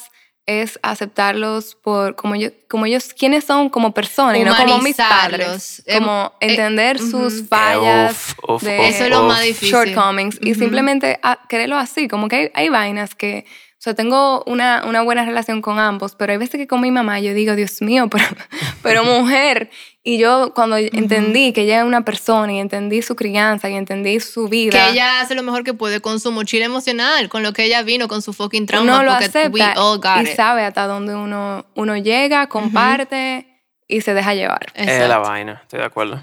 es 0.47 0.79
aceptarlos 0.83 1.75
por 1.75 2.15
como, 2.15 2.35
yo, 2.35 2.49
como 2.69 2.85
ellos, 2.85 3.13
quiénes 3.17 3.45
son 3.45 3.69
como 3.69 3.93
personas 3.93 4.37
y 4.37 4.43
no 4.43 4.55
como 4.55 4.77
mis 4.79 4.95
padres. 4.95 5.47
Humanizarlos. 5.47 5.83
Em, 5.87 5.99
Como 6.03 6.33
eh, 6.39 6.47
entender 6.51 6.99
sus 6.99 7.47
fallas, 7.47 8.35
Uf, 8.43 8.49
uf, 8.49 8.63
de 8.63 8.79
uf, 8.79 8.85
Eso 8.85 9.03
es 9.05 9.09
lo 9.09 9.23
más 9.23 9.41
difícil. 9.41 9.69
shortcomings 9.71 10.37
y 10.41 10.53
simplemente 10.55 11.19
a- 11.23 11.39
quererlo 11.49 11.77
así. 11.77 12.07
Como 12.07 12.27
que 12.27 12.35
hay, 12.35 12.51
hay 12.53 12.69
vainas 12.69 13.15
que 13.15 13.45
sea, 13.79 13.93
tengo 13.95 14.43
una, 14.47 14.83
una, 14.85 15.01
buena 15.03 15.25
relación 15.25 15.61
con 15.61 15.79
ambos, 15.79 16.15
pero 16.15 16.31
hay 16.31 16.37
veces 16.37 16.57
que 16.59 16.67
con 16.67 16.81
mi 16.81 16.89
mamá 16.91 17.19
yo 17.19 17.33
digo, 17.33 17.55
Dios 17.55 17.81
mío, 17.81 18.07
pero, 18.09 18.25
pero 18.83 19.03
mujer. 19.03 19.69
Y 20.07 20.19
yo 20.19 20.53
cuando 20.53 20.77
entendí 20.77 21.51
que 21.51 21.63
ella 21.63 21.79
es 21.79 21.83
una 21.83 22.05
persona 22.05 22.53
y 22.53 22.59
entendí 22.59 23.01
su 23.01 23.15
crianza 23.15 23.71
y 23.71 23.73
entendí 23.73 24.19
su 24.19 24.47
vida. 24.47 24.69
Que 24.69 24.91
ella 24.91 25.19
hace 25.19 25.33
lo 25.33 25.41
mejor 25.41 25.63
que 25.63 25.73
puede 25.73 25.99
con 25.99 26.19
su 26.19 26.31
mochila 26.31 26.63
emocional, 26.63 27.27
con 27.27 27.41
lo 27.41 27.53
que 27.53 27.63
ella 27.63 27.81
vino, 27.81 28.07
con 28.07 28.21
su 28.21 28.31
fucking 28.31 28.67
trauma. 28.67 28.99
Uno 28.99 29.03
lo 29.03 29.11
acepta 29.11 29.73
y 30.21 30.27
sabe 30.27 30.63
hasta 30.63 30.85
dónde 30.85 31.15
uno, 31.15 31.65
uno 31.73 31.97
llega, 31.97 32.47
comparte 32.49 33.63
y 33.87 34.01
se 34.01 34.13
deja 34.13 34.35
llevar. 34.35 34.67
Es 34.75 35.09
la 35.09 35.17
vaina, 35.17 35.61
estoy 35.63 35.79
de 35.79 35.85
acuerdo. 35.85 36.21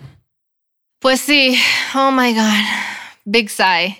Pues 1.01 1.21
sí, 1.21 1.61
oh 1.97 2.13
my 2.13 2.33
God. 2.33 3.02
Big 3.25 3.51
sigh. 3.51 3.97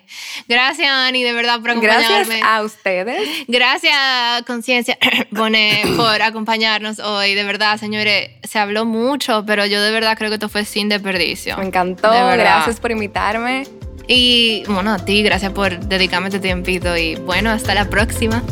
Gracias, 0.49 0.89
Ani, 0.91 1.23
de 1.23 1.33
verdad, 1.33 1.61
por 1.61 1.71
acompañarme. 1.71 2.41
Gracias 2.41 2.43
a 2.43 2.63
ustedes. 2.63 3.29
Gracias, 3.47 4.43
Conciencia, 4.47 4.99
por 5.97 6.23
acompañarnos 6.23 6.99
hoy. 6.99 7.35
De 7.35 7.45
verdad, 7.45 7.79
señores, 7.79 8.31
se 8.43 8.59
habló 8.59 8.85
mucho, 8.85 9.45
pero 9.47 9.65
yo 9.67 9.81
de 9.81 9.93
verdad 9.93 10.17
creo 10.19 10.31
que 10.31 10.35
esto 10.35 10.49
fue 10.49 10.65
sin 10.65 10.89
desperdicio. 10.89 11.57
Me 11.59 11.67
encantó. 11.67 12.11
Gracias 12.11 12.81
por 12.81 12.91
invitarme. 12.91 13.65
Y 14.09 14.65
bueno, 14.67 14.93
a 14.93 14.99
ti, 14.99 15.23
gracias 15.23 15.53
por 15.53 15.79
dedicarme 15.79 16.29
este 16.29 16.41
tiempito. 16.41 16.97
Y 16.97 17.15
bueno, 17.15 17.51
hasta 17.51 17.75
la 17.75 17.89
próxima. 17.89 18.43